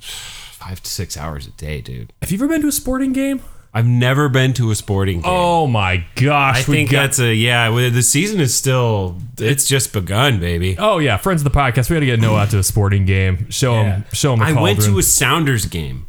5 0.00 0.82
to 0.82 0.90
6 0.90 1.16
hours 1.16 1.46
a 1.46 1.50
day 1.50 1.80
dude 1.80 2.12
Have 2.22 2.30
you 2.30 2.38
ever 2.38 2.48
been 2.48 2.62
to 2.62 2.68
a 2.68 2.72
sporting 2.72 3.12
game? 3.12 3.40
I've 3.76 3.86
never 3.86 4.30
been 4.30 4.54
to 4.54 4.70
a 4.70 4.74
sporting 4.74 5.20
game. 5.20 5.30
Oh 5.30 5.66
my 5.66 6.06
gosh. 6.14 6.66
I 6.66 6.70
we 6.70 6.76
think 6.76 6.90
got- 6.90 7.02
that's 7.02 7.18
a 7.18 7.34
yeah. 7.34 7.68
The 7.90 8.02
season 8.02 8.40
is 8.40 8.54
still 8.54 9.18
it's 9.38 9.68
just 9.68 9.92
begun, 9.92 10.40
baby. 10.40 10.76
Oh 10.78 10.96
yeah, 10.96 11.18
friends 11.18 11.42
of 11.44 11.52
the 11.52 11.58
podcast. 11.58 11.90
We 11.90 11.96
got 11.96 12.00
to 12.00 12.06
get 12.06 12.18
Noah 12.18 12.38
out 12.38 12.50
to 12.52 12.58
a 12.58 12.62
sporting 12.62 13.04
game. 13.04 13.50
Show 13.50 13.82
him. 13.82 14.04
Show 14.14 14.32
him. 14.32 14.38
The 14.38 14.46
I 14.46 14.52
went 14.62 14.80
to 14.80 14.98
a 14.98 15.02
Sounders 15.02 15.66
game. 15.66 16.06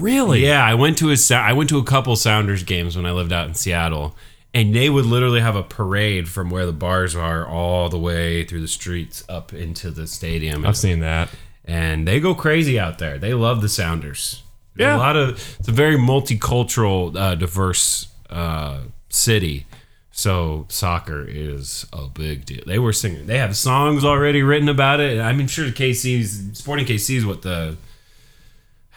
Really. 0.00 0.44
Yeah, 0.46 0.64
I 0.64 0.74
went 0.74 0.98
to 0.98 1.10
a 1.10 1.16
I 1.34 1.52
went 1.52 1.68
to 1.70 1.78
a 1.78 1.84
couple 1.84 2.14
Sounders 2.16 2.62
games 2.62 2.96
when 2.96 3.06
I 3.06 3.12
lived 3.12 3.32
out 3.32 3.48
in 3.48 3.54
Seattle, 3.54 4.16
and 4.54 4.74
they 4.74 4.88
would 4.90 5.06
literally 5.06 5.40
have 5.40 5.56
a 5.56 5.62
parade 5.62 6.28
from 6.28 6.50
where 6.50 6.66
the 6.66 6.72
bars 6.72 7.14
are 7.14 7.46
all 7.46 7.88
the 7.88 7.98
way 7.98 8.44
through 8.44 8.60
the 8.60 8.68
streets 8.68 9.24
up 9.28 9.52
into 9.52 9.90
the 9.90 10.06
stadium. 10.06 10.64
I've 10.66 10.76
seen 10.76 11.00
that. 11.00 11.28
and 11.64 12.06
they 12.08 12.20
go 12.20 12.34
crazy 12.34 12.78
out 12.78 12.98
there. 12.98 13.18
They 13.18 13.34
love 13.34 13.60
the 13.62 13.68
Sounders. 13.68 14.42
Yeah. 14.76 14.96
a 14.96 14.98
lot 14.98 15.16
of 15.16 15.56
it's 15.60 15.68
a 15.68 15.72
very 15.72 15.96
multicultural, 15.96 17.14
uh, 17.16 17.34
diverse 17.34 18.08
uh, 18.30 18.78
city. 19.10 19.66
So 20.14 20.66
soccer 20.68 21.24
is 21.26 21.86
a 21.92 22.06
big 22.06 22.44
deal. 22.44 22.62
They 22.66 22.78
were 22.78 22.92
singing. 22.92 23.26
They 23.26 23.38
have 23.38 23.56
songs 23.56 24.04
already 24.04 24.42
written 24.42 24.68
about 24.68 25.00
it. 25.00 25.18
I'm 25.20 25.46
sure, 25.46 25.64
the 25.66 25.72
KC's 25.72 26.58
Sporting 26.58 26.84
KC 26.84 27.16
is 27.16 27.26
what 27.26 27.42
the 27.42 27.76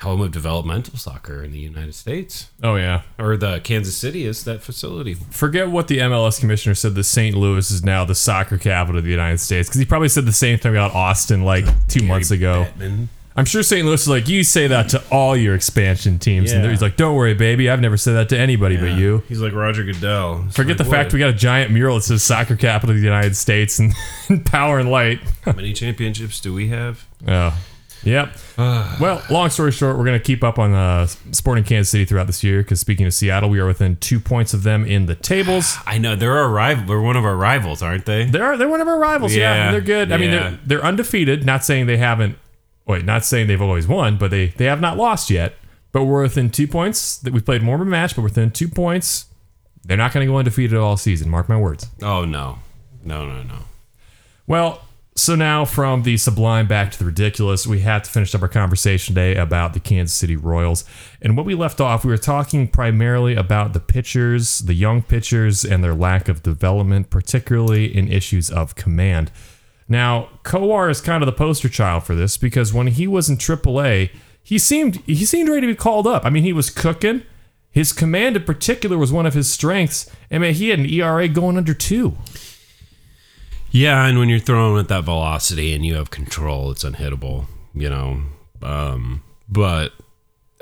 home 0.02 0.20
of 0.22 0.32
developmental 0.32 0.98
soccer 0.98 1.42
in 1.44 1.52
the 1.52 1.60
United 1.60 1.96
States, 1.96 2.50
Oh 2.62 2.76
yeah. 2.76 3.04
or 3.18 3.38
the 3.38 3.60
Kansas 3.62 3.96
City 3.96 4.26
is 4.26 4.44
that 4.44 4.62
facility. 4.62 5.14
Forget 5.14 5.70
what 5.72 5.88
the 5.88 6.00
MLS 6.00 6.40
commissioner 6.40 6.76
said. 6.76 6.96
The 6.96 7.04
St. 7.04 7.36
Louis 7.36 7.72
is 7.72 7.84
now 7.84 8.04
the 8.06 8.16
soccer 8.16 8.58
capital 8.58 9.00
of 9.00 9.06
the 9.06 9.12
United 9.12 9.40
States 9.40 9.70
because 9.70 9.80
he 9.80 9.86
probably 9.86 10.10
said 10.10 10.26
the 10.26 10.34
same 10.34 10.58
thing 10.60 10.72
about 10.72 10.94
Austin 10.94 11.44
like 11.44 11.66
two 11.88 12.04
months 12.06 12.32
ago. 12.32 12.64
Batman. 12.64 13.10
I'm 13.38 13.44
sure 13.44 13.64
St. 13.64 13.86
Louis 13.86 14.02
is 14.02 14.08
like, 14.08 14.30
you 14.30 14.46
say 14.46 14.68
that 14.68 14.88
to 14.90 15.04
all 15.12 15.36
your 15.36 15.56
expansion 15.56 16.20
teams, 16.20 16.54
and 16.54 16.66
he's 16.70 16.82
like, 16.82 16.96
don't 16.96 17.18
worry, 17.18 17.34
baby, 17.34 17.70
I've 17.70 17.82
never 17.82 17.98
said 17.98 18.14
that 18.14 18.30
to 18.30 18.38
anybody 18.40 18.78
but 18.78 18.94
you. 18.98 19.24
He's 19.28 19.42
like 19.42 19.52
Roger 19.52 19.84
Goodell. 19.84 20.46
It's 20.48 20.56
Forget 20.56 20.78
like, 20.80 20.86
the 20.88 20.92
fact 20.92 21.12
we 21.12 21.20
got 21.20 21.32
a 21.32 21.34
giant 21.34 21.70
mural 21.72 21.96
that 21.98 22.04
says 22.04 22.24
soccer 22.24 22.56
capital 22.56 22.96
of 22.96 23.02
the 23.02 23.06
United 23.06 23.36
States 23.36 23.78
and, 23.78 23.94
and 24.30 24.46
power 24.46 24.80
and 24.80 24.90
light. 24.90 25.20
How 25.44 25.52
many 25.52 25.74
championships 25.74 26.40
do 26.40 26.54
we 26.54 26.70
have? 26.70 27.06
Oh, 27.28 27.58
yep. 28.06 28.36
well, 28.58 29.22
long 29.30 29.50
story 29.50 29.72
short, 29.72 29.98
we're 29.98 30.06
going 30.06 30.18
to 30.18 30.24
keep 30.24 30.44
up 30.44 30.58
on 30.58 30.74
uh, 30.74 31.08
Sporting 31.32 31.64
Kansas 31.64 31.90
City 31.92 32.06
throughout 32.06 32.28
this 32.28 32.44
year 32.44 32.62
because 32.62 32.80
speaking 32.80 33.06
of 33.06 33.14
Seattle, 33.14 33.50
we 33.50 33.60
are 33.60 33.68
within 33.68 33.98
two 33.98 34.20
points 34.20 34.54
of 34.54 34.64
them 34.64 34.86
in 34.86 35.06
the 35.06 35.16
tables. 35.16 35.76
I 35.86 35.98
know 35.98 36.16
they're 36.16 36.38
our 36.38 36.50
rival. 36.50 36.86
They're 36.86 37.02
one 37.02 37.18
of 37.18 37.26
our 37.26 37.36
rivals, 37.36 37.82
aren't 37.82 38.06
they? 38.06 38.26
They're 38.26 38.58
they're 38.58 38.70
one 38.70 38.82
of 38.82 38.88
our 38.88 39.00
rivals. 39.00 39.36
Yeah, 39.36 39.54
Yeah, 39.54 39.66
and 39.66 39.74
they're 39.74 39.82
good. 39.82 40.12
I 40.12 40.18
mean, 40.18 40.32
they're 40.32 40.60
they're 40.66 40.86
undefeated. 40.86 41.46
Not 41.46 41.64
saying 41.66 41.88
they 41.88 41.98
haven't. 41.98 42.38
Wait, 42.88 43.04
not 43.04 43.26
saying 43.26 43.48
they've 43.48 43.62
always 43.62 43.88
won, 43.88 44.18
but 44.18 44.32
they 44.32 44.48
they 44.48 44.66
have 44.66 44.80
not 44.80 44.98
lost 44.98 45.30
yet. 45.30 45.56
But 45.92 46.04
we're 46.06 46.22
within 46.24 46.50
two 46.50 46.68
points. 46.68 47.18
That 47.18 47.34
we 47.34 47.42
played 47.42 47.62
more 47.62 47.76
of 47.76 47.82
a 47.82 47.86
match, 47.86 48.16
but 48.16 48.22
within 48.22 48.52
two 48.52 48.68
points. 48.68 49.26
They're 49.88 49.98
not 49.98 50.14
going 50.14 50.26
to 50.26 50.32
go 50.32 50.38
undefeated 50.38 50.78
all 50.78 50.98
season. 50.98 51.30
Mark 51.30 51.48
my 51.48 51.58
words. 51.58 51.88
Oh 52.02 52.26
no, 52.26 52.60
no, 53.04 53.26
no, 53.26 53.44
no. 53.44 53.60
Well, 54.48 54.85
so 55.18 55.34
now 55.34 55.64
from 55.64 56.04
the 56.04 56.18
sublime 56.18 56.68
back 56.68 56.92
to 56.92 57.00
the 57.00 57.06
ridiculous, 57.06 57.66
we 57.66 57.80
have 57.80 58.04
to 58.04 58.10
finish 58.10 58.36
up 58.36 58.42
our 58.42 58.50
conversation 58.50 59.16
today 59.16 59.36
about 59.38 59.74
the 59.74 59.80
Kansas 59.80 60.16
City 60.16 60.36
Royals. 60.36 60.84
And 61.22 61.38
what 61.38 61.46
we 61.46 61.56
left 61.56 61.80
off, 61.80 62.04
we 62.04 62.12
were 62.12 62.18
talking 62.18 62.68
primarily 62.68 63.34
about 63.34 63.72
the 63.72 63.80
pitchers, 63.80 64.60
the 64.60 64.74
young 64.74 65.02
pitchers, 65.02 65.64
and 65.64 65.82
their 65.82 65.96
lack 65.96 66.28
of 66.28 66.44
development, 66.44 67.10
particularly 67.10 67.96
in 67.96 68.12
issues 68.12 68.52
of 68.52 68.76
command. 68.76 69.32
Now, 69.88 70.30
Kowar 70.44 70.90
is 70.90 71.00
kind 71.00 71.24
of 71.24 71.28
the 71.28 71.34
poster 71.34 71.70
child 71.70 72.04
for 72.04 72.14
this 72.14 72.36
because 72.38 72.74
when 72.74 72.88
he 72.88 73.08
was 73.08 73.30
in 73.30 73.38
AAA, 73.38 74.12
he 74.44 74.60
seemed 74.60 74.98
he 75.06 75.24
seemed 75.26 75.48
ready 75.48 75.62
to 75.62 75.68
be 75.68 75.76
called 75.76 76.08
up. 76.08 76.26
I 76.26 76.30
mean, 76.30 76.44
he 76.44 76.54
was 76.54 76.70
cooking. 76.70 77.24
His 77.72 77.94
command 77.94 78.36
in 78.36 78.44
particular 78.44 78.98
was 78.98 79.12
one 79.12 79.26
of 79.26 79.34
his 79.34 79.52
strengths. 79.52 80.10
I 80.30 80.40
mean, 80.40 80.54
he 80.54 80.70
had 80.70 80.80
an 80.80 80.86
ERA 80.86 81.28
going 81.28 81.58
under 81.58 81.74
two. 81.74 82.18
Yeah, 83.72 84.06
and 84.06 84.18
when 84.18 84.30
you're 84.30 84.40
throwing 84.40 84.80
at 84.80 84.88
that 84.88 85.04
velocity 85.04 85.74
and 85.74 85.86
you 85.86 85.96
have 85.96 86.10
control, 86.10 86.72
it's 86.72 86.84
unhittable. 86.84 87.46
You 87.74 87.90
know, 87.90 88.22
um, 88.64 89.24
but 89.50 89.92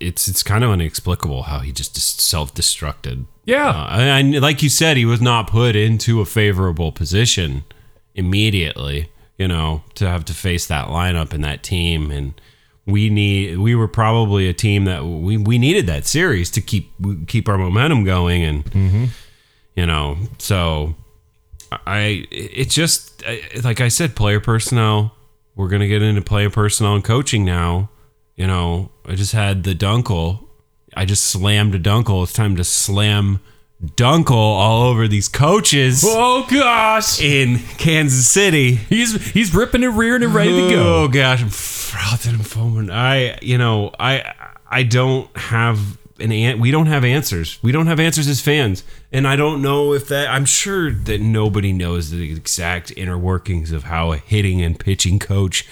it's 0.00 0.28
it's 0.28 0.42
kind 0.42 0.64
of 0.64 0.72
inexplicable 0.72 1.44
how 1.44 1.58
he 1.60 1.72
just 1.72 1.96
self 2.20 2.54
destructed. 2.54 3.26
Yeah. 3.44 3.68
Uh, 3.68 3.98
and 3.98 4.40
like 4.40 4.62
you 4.62 4.68
said, 4.68 4.96
he 4.96 5.04
was 5.04 5.20
not 5.20 5.48
put 5.48 5.76
into 5.76 6.20
a 6.20 6.24
favorable 6.26 6.92
position 6.92 7.64
immediately. 8.14 9.10
You 9.38 9.48
know, 9.48 9.82
to 9.96 10.08
have 10.08 10.24
to 10.26 10.32
face 10.34 10.66
that 10.68 10.88
lineup 10.88 11.34
and 11.34 11.44
that 11.44 11.62
team, 11.62 12.10
and 12.10 12.40
we 12.86 13.10
need 13.10 13.58
we 13.58 13.74
were 13.74 13.88
probably 13.88 14.48
a 14.48 14.54
team 14.54 14.86
that 14.86 15.04
we, 15.04 15.36
we 15.36 15.58
needed 15.58 15.86
that 15.88 16.06
series 16.06 16.50
to 16.52 16.62
keep 16.62 16.90
keep 17.26 17.46
our 17.46 17.58
momentum 17.58 18.04
going, 18.04 18.42
and 18.42 19.10
you 19.76 19.84
know, 19.84 20.16
so 20.38 20.94
I 21.72 22.26
it's 22.30 22.74
just 22.74 23.22
like 23.62 23.80
I 23.80 23.88
said, 23.88 24.14
player 24.16 24.40
personnel. 24.40 25.14
We're 25.54 25.68
gonna 25.68 25.88
get 25.88 26.02
into 26.02 26.22
player 26.22 26.50
personnel 26.50 26.94
and 26.94 27.04
coaching 27.04 27.44
now. 27.44 27.90
You 28.36 28.46
know, 28.46 28.90
I 29.06 29.14
just 29.14 29.32
had 29.32 29.64
the 29.64 29.74
Dunkel. 29.74 30.44
I 30.94 31.04
just 31.04 31.24
slammed 31.24 31.74
a 31.74 31.78
Dunkel. 31.78 32.22
It's 32.22 32.32
time 32.32 32.56
to 32.56 32.64
slam 32.64 33.40
Dunkel 33.84 34.30
all 34.30 34.82
over 34.88 35.06
these 35.08 35.28
coaches 35.28 36.02
Oh 36.06 36.46
gosh. 36.50 37.20
in 37.20 37.58
Kansas 37.78 38.26
City. 38.28 38.74
He's 38.74 39.30
he's 39.32 39.54
ripping 39.54 39.84
and 39.84 39.96
rearing 39.96 40.22
and 40.22 40.34
ready 40.34 40.52
to 40.52 40.70
go. 40.70 41.02
Oh 41.04 41.08
gosh, 41.08 41.42
I'm 41.42 41.48
frothing 41.50 42.34
and 42.34 42.46
foaming. 42.46 42.90
I, 42.90 43.38
you 43.42 43.58
know, 43.58 43.90
I, 43.98 44.32
I 44.70 44.82
don't 44.82 45.34
have 45.36 45.98
an 46.18 46.60
we 46.60 46.70
don't 46.70 46.86
have 46.86 47.04
answers. 47.04 47.58
We 47.62 47.72
don't 47.72 47.86
have 47.86 48.00
answers 48.00 48.28
as 48.28 48.40
fans, 48.40 48.84
and 49.12 49.26
I 49.26 49.36
don't 49.36 49.62
know 49.62 49.92
if 49.92 50.08
that. 50.08 50.28
I'm 50.28 50.44
sure 50.44 50.92
that 50.92 51.20
nobody 51.20 51.72
knows 51.72 52.10
the 52.10 52.32
exact 52.32 52.92
inner 52.96 53.18
workings 53.18 53.72
of 53.72 53.84
how 53.84 54.12
a 54.12 54.16
hitting 54.16 54.62
and 54.62 54.78
pitching 54.78 55.18
coach, 55.18 55.66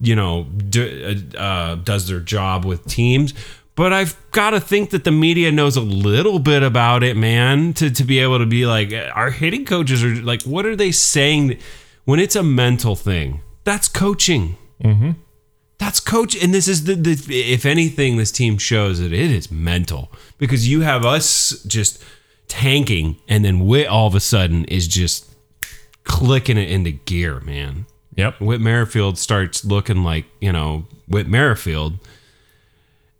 you 0.00 0.14
know, 0.14 0.44
d- 0.44 1.32
uh, 1.36 1.38
uh 1.38 1.74
does 1.76 2.08
their 2.08 2.20
job 2.20 2.64
with 2.64 2.86
teams. 2.86 3.34
But 3.74 3.92
I've 3.92 4.16
got 4.32 4.50
to 4.50 4.60
think 4.60 4.90
that 4.90 5.04
the 5.04 5.12
media 5.12 5.52
knows 5.52 5.76
a 5.76 5.80
little 5.80 6.40
bit 6.40 6.64
about 6.64 7.04
it, 7.04 7.16
man, 7.16 7.72
to, 7.74 7.88
to 7.88 8.02
be 8.02 8.18
able 8.18 8.40
to 8.40 8.46
be 8.46 8.66
like, 8.66 8.92
uh, 8.92 9.12
our 9.14 9.30
hitting 9.30 9.64
coaches 9.64 10.02
are 10.02 10.16
like, 10.16 10.42
what 10.42 10.66
are 10.66 10.74
they 10.74 10.90
saying? 10.90 11.60
When 12.04 12.18
it's 12.18 12.34
a 12.34 12.42
mental 12.42 12.96
thing, 12.96 13.40
that's 13.62 13.86
coaching. 13.86 14.56
Mm-hmm. 14.82 15.12
That's 15.78 16.00
coach, 16.00 16.36
and 16.36 16.52
this 16.52 16.66
is 16.66 16.84
the, 16.84 16.94
the 16.94 17.12
if 17.52 17.64
anything, 17.64 18.16
this 18.16 18.32
team 18.32 18.58
shows 18.58 18.98
that 18.98 19.12
it 19.12 19.30
is 19.30 19.50
mental 19.50 20.10
because 20.36 20.68
you 20.68 20.80
have 20.80 21.04
us 21.04 21.62
just 21.64 22.02
tanking, 22.48 23.16
and 23.28 23.44
then 23.44 23.60
Whit 23.60 23.86
all 23.86 24.08
of 24.08 24.14
a 24.14 24.20
sudden 24.20 24.64
is 24.64 24.88
just 24.88 25.32
clicking 26.02 26.58
it 26.58 26.68
into 26.68 26.90
gear, 26.90 27.40
man. 27.40 27.86
Yep. 28.16 28.40
Whit 28.40 28.60
Merrifield 28.60 29.18
starts 29.18 29.64
looking 29.64 30.02
like 30.02 30.24
you 30.40 30.50
know 30.50 30.86
Whit 31.06 31.28
Merrifield, 31.28 32.00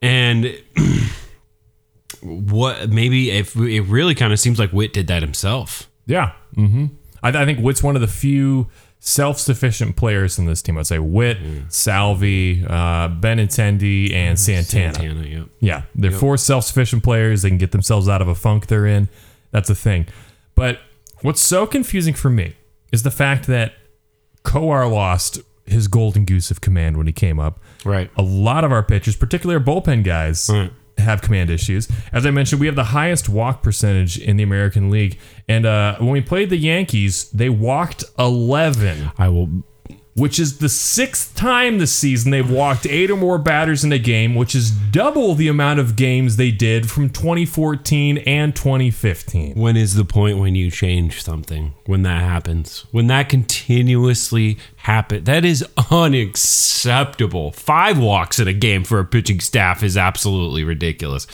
and 0.02 0.60
what 2.20 2.90
maybe 2.90 3.30
if 3.30 3.54
it 3.54 3.82
really 3.82 4.16
kind 4.16 4.32
of 4.32 4.40
seems 4.40 4.58
like 4.58 4.70
Whit 4.70 4.92
did 4.92 5.06
that 5.06 5.22
himself. 5.22 5.88
Yeah. 6.06 6.32
Mm-hmm. 6.56 6.86
I, 7.22 7.28
I 7.28 7.44
think 7.44 7.60
Whit's 7.60 7.82
one 7.82 7.94
of 7.94 8.00
the 8.00 8.08
few 8.08 8.68
self-sufficient 9.00 9.96
players 9.96 10.38
in 10.38 10.46
this 10.46 10.60
team. 10.62 10.76
I'd 10.78 10.86
say 10.86 10.98
Whit, 10.98 11.38
Salvy, 11.68 12.64
uh, 12.64 13.08
Benintendi, 13.08 14.12
and 14.12 14.38
Santana. 14.38 14.94
Santana, 14.94 15.26
yep. 15.26 15.48
Yeah, 15.60 15.82
they're 15.94 16.10
four 16.10 16.36
self-sufficient 16.36 17.02
players. 17.02 17.42
They 17.42 17.48
can 17.48 17.58
get 17.58 17.72
themselves 17.72 18.08
out 18.08 18.20
of 18.22 18.28
a 18.28 18.34
funk 18.34 18.66
they're 18.66 18.86
in. 18.86 19.08
That's 19.50 19.70
a 19.70 19.74
thing. 19.74 20.06
But 20.54 20.80
what's 21.22 21.40
so 21.40 21.66
confusing 21.66 22.14
for 22.14 22.30
me 22.30 22.54
is 22.92 23.02
the 23.02 23.10
fact 23.10 23.46
that 23.46 23.74
Kowar 24.44 24.90
lost 24.90 25.40
his 25.64 25.86
golden 25.88 26.24
goose 26.24 26.50
of 26.50 26.60
command 26.60 26.96
when 26.96 27.06
he 27.06 27.12
came 27.12 27.38
up. 27.38 27.60
Right. 27.84 28.10
A 28.16 28.22
lot 28.22 28.64
of 28.64 28.72
our 28.72 28.82
pitchers, 28.82 29.16
particularly 29.16 29.58
our 29.60 29.64
bullpen 29.64 30.02
guys, 30.02 30.48
Right. 30.52 30.72
Have 31.02 31.22
command 31.22 31.50
issues. 31.50 31.88
As 32.12 32.26
I 32.26 32.30
mentioned, 32.30 32.60
we 32.60 32.66
have 32.66 32.76
the 32.76 32.84
highest 32.84 33.28
walk 33.28 33.62
percentage 33.62 34.18
in 34.18 34.36
the 34.36 34.42
American 34.42 34.90
League. 34.90 35.18
And 35.48 35.66
uh, 35.66 35.96
when 35.98 36.10
we 36.10 36.20
played 36.20 36.50
the 36.50 36.56
Yankees, 36.56 37.30
they 37.30 37.48
walked 37.48 38.04
11 38.18 39.10
I 39.18 39.28
will 39.28 39.64
which 40.18 40.38
is 40.38 40.58
the 40.58 40.68
sixth 40.68 41.34
time 41.34 41.78
this 41.78 41.94
season 41.94 42.30
they've 42.30 42.50
walked 42.50 42.86
eight 42.86 43.10
or 43.10 43.16
more 43.16 43.38
batters 43.38 43.84
in 43.84 43.92
a 43.92 43.98
game, 43.98 44.34
which 44.34 44.54
is 44.54 44.70
double 44.70 45.34
the 45.34 45.48
amount 45.48 45.80
of 45.80 45.96
games 45.96 46.36
they 46.36 46.50
did 46.50 46.90
from 46.90 47.08
2014 47.10 48.18
and 48.18 48.54
2015. 48.54 49.54
When 49.54 49.76
is 49.76 49.94
the 49.94 50.04
point 50.04 50.38
when 50.38 50.54
you 50.54 50.70
change 50.70 51.22
something? 51.22 51.74
When 51.86 52.02
that 52.02 52.22
happens? 52.22 52.86
When 52.90 53.06
that 53.06 53.28
continuously 53.28 54.58
happens? 54.76 55.24
That 55.24 55.44
is 55.44 55.64
unacceptable. 55.90 57.52
Five 57.52 57.98
walks 57.98 58.38
in 58.38 58.48
a 58.48 58.52
game 58.52 58.84
for 58.84 58.98
a 58.98 59.04
pitching 59.04 59.40
staff 59.40 59.82
is 59.82 59.96
absolutely 59.96 60.64
ridiculous. 60.64 61.26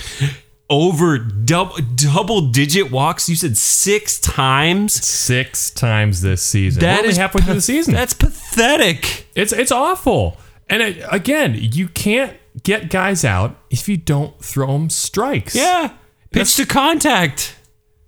Over 0.70 1.18
double 1.18 1.76
double 1.94 2.48
digit 2.48 2.90
walks, 2.90 3.28
you 3.28 3.36
said 3.36 3.56
six 3.56 4.18
times. 4.18 4.94
Six 4.94 5.70
times 5.70 6.22
this 6.22 6.42
season. 6.42 6.80
That 6.80 6.94
We're 6.94 6.98
only 7.00 7.10
is 7.10 7.16
halfway 7.18 7.42
through 7.42 7.54
the 7.54 7.60
season. 7.60 7.92
That's 7.92 8.14
pathetic. 8.14 9.26
It's 9.34 9.52
it's 9.52 9.70
awful. 9.70 10.38
And 10.70 10.82
it, 10.82 11.04
again, 11.10 11.54
you 11.54 11.88
can't 11.88 12.34
get 12.62 12.88
guys 12.88 13.24
out 13.24 13.58
if 13.70 13.88
you 13.88 13.96
don't 13.98 14.42
throw 14.42 14.68
them 14.68 14.88
strikes. 14.88 15.54
Yeah. 15.54 15.92
Pitch 16.30 16.56
to 16.56 16.66
contact. 16.66 17.56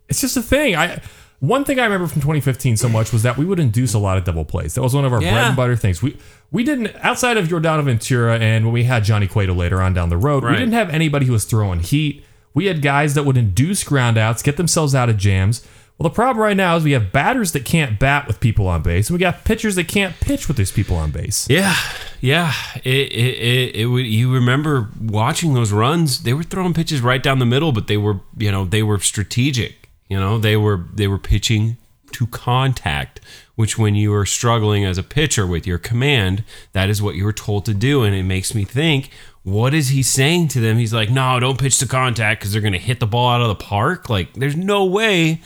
It's 0.09 0.20
just 0.20 0.36
a 0.36 0.42
thing. 0.42 0.74
I 0.76 1.02
one 1.40 1.64
thing 1.64 1.78
I 1.78 1.84
remember 1.84 2.07
from 2.07 2.22
2015 2.22 2.76
so 2.76 2.88
much 2.88 3.12
was 3.12 3.22
that 3.22 3.36
we 3.36 3.44
would 3.44 3.61
induce 3.61 3.92
a 3.92 3.98
lot 3.98 4.16
of 4.16 4.24
double 4.24 4.44
plays. 4.44 4.74
That 4.74 4.82
was 4.82 4.94
one 4.94 5.04
of 5.04 5.12
our 5.12 5.20
bread 5.20 5.34
and 5.34 5.57
butter 5.57 5.76
things. 5.76 6.02
We 6.02 6.16
we 6.50 6.64
didn't 6.64 6.94
outside 7.00 7.36
of 7.36 7.48
Yordano 7.48 7.84
Ventura 7.84 8.38
and 8.38 8.64
when 8.64 8.72
we 8.72 8.84
had 8.84 9.04
Johnny 9.04 9.26
Cueto 9.26 9.52
later 9.52 9.82
on 9.82 9.92
down 9.92 10.09
the 10.09 10.16
road, 10.16 10.44
we 10.44 10.52
didn't 10.52 10.72
have 10.72 10.90
anybody 10.90 11.26
who 11.26 11.32
was 11.32 11.44
throwing 11.44 11.80
heat. 11.80 12.24
We 12.57 12.66
had 12.66 12.80
guys 12.80 13.12
that 13.12 13.24
would 13.24 13.36
induce 13.36 13.84
groundouts, 13.84 14.42
get 14.42 14.57
themselves 14.57 14.94
out 14.94 15.11
of 15.11 15.18
jams. 15.18 15.62
Well, 15.98 16.09
the 16.09 16.14
problem 16.14 16.42
right 16.42 16.57
now 16.57 16.74
is 16.76 16.84
we 16.84 16.92
have 16.92 17.12
batters 17.12 17.52
that 17.52 17.66
can't 17.66 17.98
bat 17.98 18.26
with 18.26 18.40
people 18.40 18.66
on 18.66 18.80
base, 18.80 19.11
and 19.11 19.14
we 19.14 19.20
got 19.20 19.44
pitchers 19.44 19.74
that 19.74 19.88
can't 19.88 20.18
pitch 20.20 20.48
with 20.48 20.57
these 20.57 20.72
people 20.72 20.96
on 20.96 21.11
base. 21.11 21.46
Yeah, 21.50 21.76
yeah. 22.22 22.54
It, 22.76 23.12
it, 23.12 23.74
it, 23.74 23.76
it, 23.76 23.86
you 23.86 24.32
remember 24.32 24.88
watching 24.98 25.52
those 25.52 25.70
runs? 25.70 26.22
They 26.22 26.32
were 26.32 26.42
throwing 26.42 26.72
pitches 26.72 27.02
right 27.02 27.22
down 27.22 27.40
the 27.40 27.46
middle, 27.46 27.72
but 27.72 27.88
they 27.88 27.98
were, 27.98 28.20
you 28.38 28.50
know, 28.50 28.64
they 28.64 28.82
were 28.82 29.00
strategic. 29.00 29.90
You 30.09 30.18
know, 30.18 30.38
they 30.38 30.57
were 30.57 30.86
they 30.94 31.09
were 31.09 31.18
pitching 31.18 31.76
to 32.12 32.26
contact, 32.26 33.20
which 33.54 33.76
when 33.76 33.94
you 33.94 34.14
are 34.14 34.24
struggling 34.24 34.86
as 34.86 34.96
a 34.96 35.02
pitcher 35.02 35.46
with 35.46 35.66
your 35.66 35.78
command, 35.78 36.42
that 36.72 36.88
is 36.88 37.02
what 37.02 37.16
you 37.16 37.24
were 37.24 37.34
told 37.34 37.66
to 37.66 37.74
do, 37.74 38.02
and 38.02 38.14
it 38.14 38.22
makes 38.22 38.54
me 38.54 38.64
think. 38.64 39.11
What 39.47 39.74
is 39.74 39.90
he 39.90 40.03
saying 40.03 40.49
to 40.49 40.61
them? 40.61 40.76
He's 40.76 40.92
like, 40.92 41.09
no, 41.09 41.38
don't 41.38 41.57
pitch 41.57 41.78
to 41.78 41.86
contact 41.86 42.40
because 42.40 42.51
they're 42.51 42.61
going 42.61 42.72
to 42.72 42.80
hit 42.80 42.99
the 42.99 43.07
ball 43.07 43.30
out 43.30 43.40
of 43.40 43.47
the 43.47 43.55
park. 43.55 44.11
Like, 44.11 44.32
there's 44.34 44.57
no 44.57 44.84
way 44.84 45.40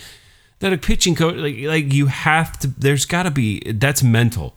that 0.60 0.72
a 0.72 0.78
pitching 0.78 1.14
coach, 1.14 1.36
like, 1.36 1.58
like 1.58 1.92
you 1.92 2.06
have 2.06 2.58
to. 2.60 2.68
There's 2.68 3.04
got 3.04 3.24
to 3.24 3.30
be. 3.30 3.60
That's 3.70 4.02
mental. 4.02 4.54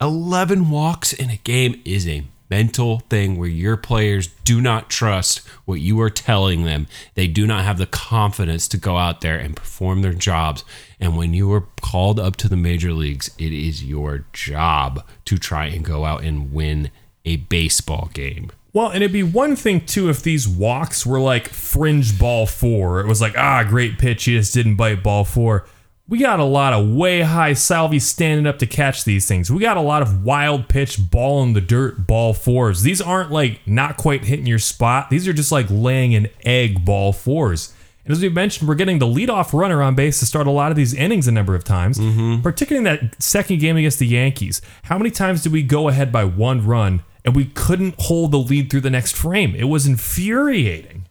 11 0.00 0.68
walks 0.68 1.12
in 1.12 1.30
a 1.30 1.36
game 1.36 1.80
is 1.84 2.08
a 2.08 2.24
mental 2.50 2.98
thing 3.08 3.36
where 3.36 3.48
your 3.48 3.76
players 3.76 4.26
do 4.42 4.60
not 4.60 4.90
trust 4.90 5.46
what 5.64 5.80
you 5.80 6.00
are 6.00 6.10
telling 6.10 6.64
them. 6.64 6.88
They 7.14 7.28
do 7.28 7.46
not 7.46 7.64
have 7.64 7.78
the 7.78 7.86
confidence 7.86 8.66
to 8.66 8.78
go 8.78 8.96
out 8.96 9.20
there 9.20 9.38
and 9.38 9.54
perform 9.54 10.02
their 10.02 10.12
jobs. 10.12 10.64
And 10.98 11.16
when 11.16 11.34
you 11.34 11.52
are 11.52 11.68
called 11.82 12.18
up 12.18 12.34
to 12.38 12.48
the 12.48 12.56
major 12.56 12.92
leagues, 12.92 13.30
it 13.38 13.52
is 13.52 13.84
your 13.84 14.26
job 14.32 15.06
to 15.26 15.38
try 15.38 15.66
and 15.66 15.84
go 15.84 16.04
out 16.04 16.24
and 16.24 16.52
win 16.52 16.90
a 17.24 17.36
baseball 17.36 18.10
game. 18.12 18.50
Well, 18.76 18.90
and 18.90 19.02
it'd 19.02 19.10
be 19.10 19.22
one 19.22 19.56
thing 19.56 19.86
too 19.86 20.10
if 20.10 20.22
these 20.22 20.46
walks 20.46 21.06
were 21.06 21.18
like 21.18 21.48
fringe 21.48 22.18
ball 22.18 22.44
four. 22.44 23.00
It 23.00 23.06
was 23.06 23.22
like, 23.22 23.34
ah, 23.34 23.64
great 23.66 23.98
pitch, 23.98 24.24
he 24.24 24.36
just 24.36 24.52
didn't 24.52 24.76
bite 24.76 25.02
ball 25.02 25.24
four. 25.24 25.66
We 26.08 26.18
got 26.18 26.40
a 26.40 26.44
lot 26.44 26.74
of 26.74 26.90
way 26.90 27.22
high 27.22 27.54
Salvy 27.54 27.98
standing 27.98 28.46
up 28.46 28.58
to 28.58 28.66
catch 28.66 29.04
these 29.04 29.26
things. 29.26 29.50
We 29.50 29.60
got 29.60 29.78
a 29.78 29.80
lot 29.80 30.02
of 30.02 30.24
wild 30.24 30.68
pitch 30.68 30.98
ball 31.10 31.42
in 31.42 31.54
the 31.54 31.62
dirt 31.62 32.06
ball 32.06 32.34
fours. 32.34 32.82
These 32.82 33.00
aren't 33.00 33.32
like 33.32 33.66
not 33.66 33.96
quite 33.96 34.26
hitting 34.26 34.44
your 34.44 34.58
spot. 34.58 35.08
These 35.08 35.26
are 35.26 35.32
just 35.32 35.50
like 35.50 35.68
laying 35.70 36.14
an 36.14 36.28
egg 36.44 36.84
ball 36.84 37.14
fours. 37.14 37.72
And 38.04 38.12
as 38.12 38.20
we 38.20 38.28
mentioned, 38.28 38.68
we're 38.68 38.74
getting 38.74 38.98
the 38.98 39.06
leadoff 39.06 39.58
runner 39.58 39.82
on 39.82 39.94
base 39.94 40.18
to 40.18 40.26
start 40.26 40.46
a 40.46 40.50
lot 40.50 40.70
of 40.70 40.76
these 40.76 40.92
innings 40.92 41.26
a 41.26 41.32
number 41.32 41.54
of 41.54 41.64
times, 41.64 41.98
particularly 42.42 42.86
in 42.86 43.00
that 43.00 43.22
second 43.22 43.58
game 43.58 43.78
against 43.78 44.00
the 44.00 44.06
Yankees. 44.06 44.60
How 44.82 44.98
many 44.98 45.10
times 45.10 45.42
did 45.42 45.50
we 45.50 45.62
go 45.62 45.88
ahead 45.88 46.12
by 46.12 46.24
one 46.24 46.64
run 46.66 47.02
and 47.26 47.34
we 47.34 47.46
couldn't 47.46 47.96
hold 47.98 48.30
the 48.30 48.38
lead 48.38 48.70
through 48.70 48.82
the 48.82 48.90
next 48.90 49.16
frame? 49.16 49.54
It 49.56 49.64
was 49.64 49.86
infuriating. 49.86 51.06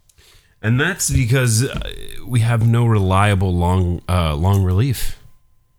And 0.61 0.80
that's 0.80 1.11
because 1.11 1.63
uh, 1.63 1.91
we 2.26 2.39
have 2.39 2.66
no 2.66 2.86
reliable 2.86 3.53
long 3.53 4.01
uh, 4.09 4.34
long 4.34 4.63
relief. 4.63 5.22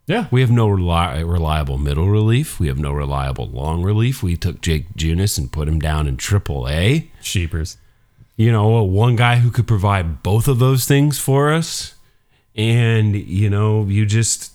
Yeah. 0.06 0.26
We 0.30 0.42
have 0.42 0.50
no 0.50 0.68
reli- 0.68 1.28
reliable 1.28 1.78
middle 1.78 2.08
relief. 2.08 2.60
We 2.60 2.68
have 2.68 2.78
no 2.78 2.92
reliable 2.92 3.48
long 3.48 3.82
relief. 3.82 4.22
We 4.22 4.36
took 4.36 4.60
Jake 4.60 4.94
Junis 4.94 5.36
and 5.38 5.50
put 5.50 5.66
him 5.66 5.80
down 5.80 6.06
in 6.06 6.16
Triple 6.16 6.68
A. 6.68 7.10
Sheepers. 7.20 7.78
You 8.36 8.52
know, 8.52 8.84
one 8.84 9.16
guy 9.16 9.36
who 9.36 9.50
could 9.50 9.66
provide 9.66 10.22
both 10.22 10.46
of 10.46 10.60
those 10.60 10.84
things 10.84 11.18
for 11.18 11.52
us. 11.52 11.94
And 12.54 13.16
you 13.16 13.50
know, 13.50 13.84
you 13.86 14.06
just 14.06 14.52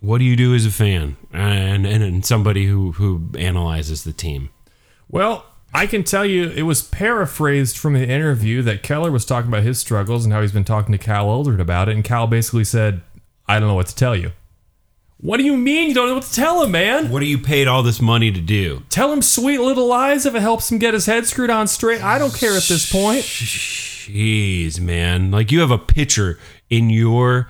what 0.00 0.18
do 0.18 0.24
you 0.24 0.36
do 0.36 0.54
as 0.54 0.66
a 0.66 0.70
fan 0.70 1.16
and 1.32 1.86
and, 1.86 2.02
and 2.02 2.24
somebody 2.24 2.66
who 2.66 2.92
who 2.92 3.30
analyzes 3.36 4.04
the 4.04 4.12
team? 4.12 4.50
Well, 5.08 5.46
I 5.72 5.86
can 5.86 6.02
tell 6.02 6.24
you 6.24 6.50
it 6.50 6.62
was 6.62 6.82
paraphrased 6.82 7.76
from 7.76 7.94
an 7.94 8.08
interview 8.08 8.62
that 8.62 8.82
Keller 8.82 9.10
was 9.10 9.24
talking 9.24 9.48
about 9.48 9.62
his 9.62 9.78
struggles 9.78 10.24
and 10.24 10.32
how 10.32 10.40
he's 10.40 10.52
been 10.52 10.64
talking 10.64 10.92
to 10.92 10.98
Cal 10.98 11.30
Eldred 11.30 11.60
about 11.60 11.88
it. 11.88 11.94
And 11.94 12.04
Cal 12.04 12.26
basically 12.26 12.64
said, 12.64 13.02
I 13.46 13.58
don't 13.58 13.68
know 13.68 13.74
what 13.74 13.86
to 13.88 13.94
tell 13.94 14.16
you. 14.16 14.32
What 15.20 15.38
do 15.38 15.42
you 15.42 15.56
mean 15.56 15.88
you 15.88 15.94
don't 15.94 16.08
know 16.08 16.14
what 16.14 16.22
to 16.22 16.34
tell 16.34 16.62
him, 16.62 16.70
man? 16.70 17.10
What 17.10 17.22
are 17.22 17.26
you 17.26 17.38
paid 17.38 17.66
all 17.66 17.82
this 17.82 18.00
money 18.00 18.30
to 18.30 18.40
do? 18.40 18.84
Tell 18.88 19.12
him 19.12 19.20
sweet 19.20 19.58
little 19.58 19.86
lies 19.88 20.24
if 20.26 20.34
it 20.34 20.40
helps 20.40 20.70
him 20.70 20.78
get 20.78 20.94
his 20.94 21.06
head 21.06 21.26
screwed 21.26 21.50
on 21.50 21.66
straight. 21.66 22.02
I 22.04 22.18
don't 22.18 22.34
care 22.34 22.56
at 22.56 22.62
this 22.62 22.90
point. 22.90 23.22
Jeez, 23.22 24.80
man. 24.80 25.32
Like 25.32 25.50
you 25.50 25.58
have 25.58 25.72
a 25.72 25.78
pitcher 25.78 26.38
in 26.70 26.88
your 26.88 27.48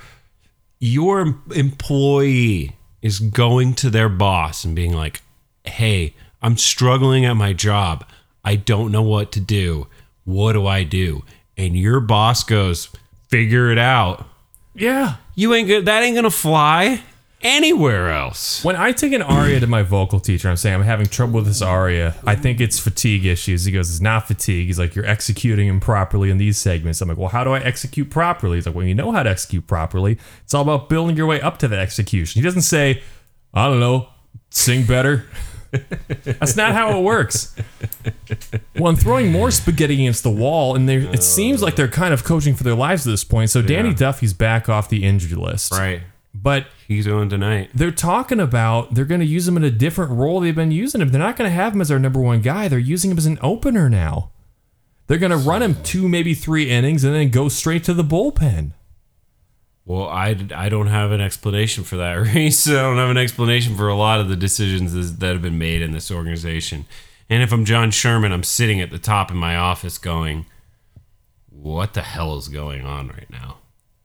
your 0.79 1.41
employee 1.55 2.75
is 3.03 3.19
going 3.19 3.75
to 3.75 3.91
their 3.91 4.09
boss 4.09 4.65
and 4.65 4.75
being 4.75 4.95
like, 4.95 5.21
"Hey, 5.65 6.15
I'm 6.43 6.57
struggling 6.57 7.25
at 7.25 7.35
my 7.35 7.53
job. 7.53 8.05
I 8.45 8.57
don't 8.57 8.93
know 8.93 9.03
what 9.03 9.33
to 9.33 9.41
do. 9.41 9.87
What 10.25 10.53
do 10.53 10.67
I 10.67 10.85
do?" 10.85 11.25
And 11.57 11.77
your 11.77 12.01
boss 12.01 12.45
goes, 12.45 12.89
"Figure 13.29 13.71
it 13.71 13.79
out." 13.79 14.27
Yeah. 14.75 15.17
You 15.35 15.55
ain't 15.55 15.69
good. 15.69 15.87
That 15.87 16.03
ain't 16.03 16.15
gonna 16.15 16.31
fly 16.31 17.03
anywhere 17.43 18.11
else. 18.11 18.65
When 18.65 18.77
I 18.77 18.93
take 18.93 19.13
an 19.13 19.23
aria 19.23 19.61
to 19.61 19.67
my 19.67 19.83
vocal 19.83 20.21
teacher, 20.21 20.49
I'm 20.49 20.57
saying 20.57 20.75
I'm 20.77 20.83
having 20.83 21.07
trouble 21.07 21.35
with 21.35 21.47
this 21.47 21.63
aria. 21.63 22.15
I 22.27 22.35
think 22.35 22.61
it's 22.61 22.79
fatigue 22.79 23.25
issues. 23.25 23.65
He 23.65 23.73
goes, 23.73 23.91
It's 23.91 24.01
not 24.01 24.27
fatigue. 24.27 24.67
He's 24.67 24.79
like, 24.79 24.95
You're 24.95 25.07
executing 25.07 25.69
improperly 25.69 26.31
in 26.31 26.39
these 26.39 26.59
segments. 26.59 27.01
I'm 27.01 27.09
like, 27.09 27.19
Well, 27.19 27.29
how 27.29 27.45
do 27.45 27.53
I 27.53 27.61
execute 27.61 28.11
properly? 28.11 28.57
He's 28.57 28.67
like, 28.67 28.75
Well, 28.75 28.87
you 28.87 28.95
know 28.95 29.13
how 29.13 29.23
to 29.23 29.31
execute 29.31 29.67
properly. 29.67 30.19
It's 30.45 30.55
all 30.55 30.63
about 30.63 30.89
building 30.89 31.17
your 31.17 31.27
way 31.27 31.41
up 31.41 31.59
to 31.59 31.69
the 31.69 31.79
execution. 31.79 32.41
He 32.41 32.45
doesn't 32.45 32.63
say, 32.63 33.03
I 33.55 33.67
don't 33.67 33.81
know, 33.81 34.09
sing 34.51 34.85
better. 34.85 35.27
That's 36.25 36.57
not 36.57 36.73
how 36.73 36.99
it 36.99 37.03
works. 37.03 37.55
Well, 38.77 38.89
I'm 38.89 38.97
throwing 38.97 39.31
more 39.31 39.51
spaghetti 39.51 39.95
against 39.95 40.23
the 40.23 40.31
wall, 40.31 40.75
and 40.75 40.89
it 40.89 41.23
seems 41.23 41.63
like 41.63 41.77
they're 41.77 41.89
kind 41.89 42.15
of 42.15 42.25
coaching 42.25 42.55
for 42.55 42.65
their 42.65 42.75
lives 42.75 43.07
at 43.07 43.11
this 43.11 43.25
point. 43.25 43.51
So 43.51 43.63
Danny 43.63 43.93
Duffy's 43.95 44.33
back 44.33 44.69
off 44.69 44.89
the 44.89 45.05
injury 45.05 45.37
list. 45.37 45.73
Right. 45.73 46.03
But 46.35 46.67
He's 46.87 47.07
going 47.07 47.29
tonight. 47.29 47.71
they're 47.75 47.91
talking 47.91 48.39
about 48.39 48.95
they're 48.95 49.05
going 49.05 49.21
to 49.21 49.27
use 49.27 49.49
him 49.49 49.57
in 49.57 49.65
a 49.65 49.71
different 49.71 50.13
role 50.13 50.41
they've 50.41 50.55
been 50.55 50.71
using 50.71 51.01
him. 51.01 51.09
They're 51.09 51.19
not 51.19 51.37
going 51.37 51.51
to 51.51 51.55
have 51.55 51.75
him 51.75 51.81
as 51.81 51.89
their 51.89 51.99
number 51.99 52.21
one 52.21 52.41
guy. 52.41 52.69
They're 52.69 52.79
using 52.79 53.11
him 53.11 53.19
as 53.19 53.27
an 53.27 53.39
opener 53.43 53.91
now. 53.91 54.31
They're 55.07 55.19
going 55.19 55.33
to 55.33 55.37
run 55.39 55.63
him 55.63 55.83
two, 55.83 56.09
maybe 56.09 56.35
three 56.35 56.71
innings, 56.71 57.03
and 57.03 57.15
then 57.15 57.31
go 57.31 57.49
straight 57.49 57.83
to 57.85 57.95
the 57.95 58.05
bullpen. 58.05 58.73
Well, 59.89 60.07
I, 60.07 60.37
I 60.55 60.69
don't 60.69 60.89
have 60.89 61.13
an 61.13 61.23
explanation 61.23 61.83
for 61.83 61.97
that, 61.97 62.13
Reese. 62.35 62.69
I 62.69 62.73
don't 62.73 62.99
have 62.99 63.09
an 63.09 63.17
explanation 63.17 63.75
for 63.75 63.89
a 63.89 63.97
lot 63.97 64.21
of 64.21 64.29
the 64.29 64.37
decisions 64.37 64.93
that 65.17 65.33
have 65.33 65.41
been 65.41 65.57
made 65.57 65.81
in 65.81 65.93
this 65.93 66.11
organization. 66.11 66.85
And 67.31 67.43
if 67.43 67.53
I'm 67.53 67.65
John 67.65 67.91
Sherman, 67.91 68.31
I'm 68.31 68.43
sitting 68.43 68.83
at 68.83 68.91
the 68.91 68.99
top 68.99 69.31
in 69.31 69.39
my 69.39 69.57
office 69.57 69.97
going, 69.97 70.45
"What 71.49 71.95
the 71.95 72.03
hell 72.03 72.37
is 72.37 72.49
going 72.49 72.85
on 72.85 73.09
right 73.09 73.31
now? 73.31 73.59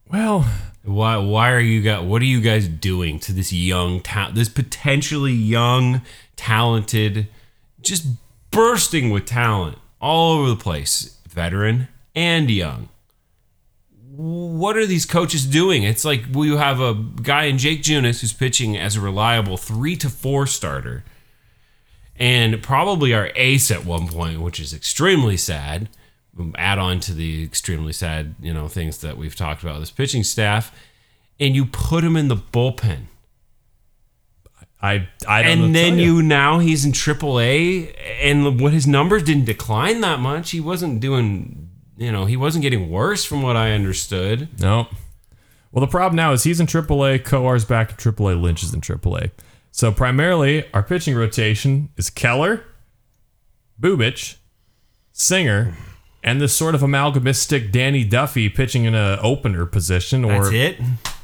Well, 0.10 0.46
Why 0.84 1.18
why 1.18 1.52
are 1.52 1.60
you 1.60 1.82
guys? 1.82 2.02
What 2.02 2.22
are 2.22 2.26
you 2.26 2.40
guys 2.40 2.68
doing 2.70 3.20
to 3.20 3.34
this 3.34 3.52
young 3.52 4.00
ta- 4.00 4.32
this 4.34 4.48
potentially 4.48 5.34
young, 5.34 6.02
talented, 6.38 7.28
just 7.82 8.06
bursting 8.52 9.10
with 9.10 9.26
talent 9.26 9.78
all 10.00 10.38
over 10.40 10.50
the 10.50 10.56
place, 10.56 11.18
veteran 11.28 11.90
and 12.16 12.50
young?" 12.50 12.88
What 14.16 14.78
are 14.78 14.86
these 14.86 15.06
coaches 15.06 15.46
doing? 15.46 15.84
It's 15.84 16.06
like 16.06 16.26
we 16.32 16.56
have 16.56 16.80
a 16.80 16.94
guy 16.94 17.46
in 17.46 17.58
Jake 17.58 17.82
Junis 17.82 18.22
who's 18.22 18.34
pitching 18.34 18.78
as 18.78 18.96
a 18.96 19.02
reliable 19.02 19.58
three 19.58 19.96
to 19.98 20.10
four 20.10 20.46
starter, 20.46 21.04
and 22.16 22.62
probably 22.62 23.14
our 23.14 23.32
ace 23.36 23.72
at 23.72 23.86
one 23.86 24.08
point, 24.08 24.40
which 24.42 24.60
is 24.60 24.74
extremely 24.74 25.38
sad. 25.38 25.90
Add 26.56 26.80
on 26.80 27.00
to 27.02 27.14
the 27.14 27.44
extremely 27.44 27.94
sad, 27.94 28.36
you 28.42 28.54
know, 28.54 28.68
things 28.68 29.00
that 29.00 29.18
we've 29.18 29.36
talked 29.36 29.64
about 29.64 29.80
this 29.80 29.92
pitching 29.92 30.24
staff, 30.24 30.72
and 31.40 31.56
you 31.56 31.66
put 31.66 32.04
him 32.04 32.16
in 32.16 32.28
the 32.28 32.36
bullpen, 32.36 33.08
I 34.84 35.08
I 35.26 35.44
don't 35.44 35.64
and 35.64 35.76
then 35.76 35.94
tell 35.94 36.00
you 36.00 36.22
now 36.22 36.60
he's 36.60 36.84
in 36.84 36.92
AAA, 36.92 37.96
and 38.22 38.60
what 38.60 38.74
his 38.74 38.86
numbers 38.86 39.24
didn't 39.24 39.46
decline 39.46 40.02
that 40.02 40.20
much. 40.20 40.52
He 40.52 40.60
wasn't 40.60 41.00
doing, 41.00 41.63
you 41.98 42.12
know, 42.12 42.26
he 42.26 42.38
wasn't 42.38 42.62
getting 42.62 42.90
worse 42.90 43.24
from 43.24 43.42
what 43.42 43.56
I 43.56 43.72
understood. 43.72 44.48
no. 44.60 44.88
Well, 45.72 45.84
the 45.84 45.90
problem 45.90 46.16
now 46.16 46.34
is 46.34 46.44
he's 46.44 46.60
in 46.60 46.68
AAA, 46.68 47.24
Kowar's 47.24 47.66
back 47.66 47.90
in 47.90 47.98
AAA, 47.98 48.40
Lynch 48.40 48.62
is 48.62 48.76
in 48.76 48.82
AAA. 48.82 49.32
So 49.72 49.92
primarily, 49.92 50.72
our 50.72 50.84
pitching 50.84 51.16
rotation 51.16 51.90
is 51.98 52.12
Keller, 52.12 52.64
Bubic, 53.82 54.36
Singer, 55.14 55.76
and 56.24 56.40
this 56.40 56.56
sort 56.56 56.76
of 56.76 56.82
amalgamistic 56.82 57.72
Danny 57.72 58.04
Duffy 58.04 58.50
pitching 58.50 58.86
in 58.86 58.94
an 58.94 59.18
opener 59.24 59.66
position. 59.66 60.24
Or 60.24 60.44
That's 60.44 60.54
it. 60.54 60.78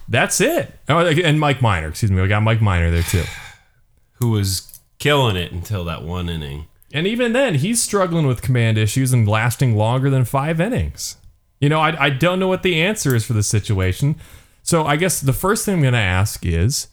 That's 0.08 0.42
it. 0.42 0.74
Oh, 0.90 0.98
and 0.98 1.40
Mike 1.40 1.62
Minor. 1.62 1.90
Excuse 1.90 2.12
me. 2.12 2.20
We 2.20 2.28
got 2.28 2.42
Mike 2.42 2.60
Minor 2.60 2.90
there 2.90 3.04
too. 3.04 3.24
who 4.14 4.32
was 4.32 4.80
killing 4.98 5.36
it 5.36 5.52
until 5.52 5.86
that 5.86 6.04
one 6.04 6.28
inning. 6.28 6.66
And 6.94 7.06
even 7.06 7.34
then, 7.34 7.56
he's 7.56 7.82
struggling 7.82 8.26
with 8.26 8.42
command 8.42 8.78
issues 8.78 9.14
and 9.14 9.28
lasting 9.28 9.76
longer 9.76 10.10
than 10.10 10.26
five 10.26 10.60
innings. 10.60 11.18
You 11.60 11.70
know, 11.70 11.80
I, 11.80 12.06
I 12.06 12.10
don't 12.10 12.40
know 12.40 12.48
what 12.48 12.64
the 12.64 12.82
answer 12.82 13.16
is 13.16 13.26
for 13.26 13.34
this 13.34 13.48
situation. 13.48 14.16
So 14.64 14.86
I 14.86 14.96
guess 14.96 15.22
the 15.22 15.34
first 15.34 15.66
thing 15.66 15.76
I'm 15.76 15.82
going 15.82 15.94
to 15.94 16.00
ask 16.00 16.46
is 16.46 16.88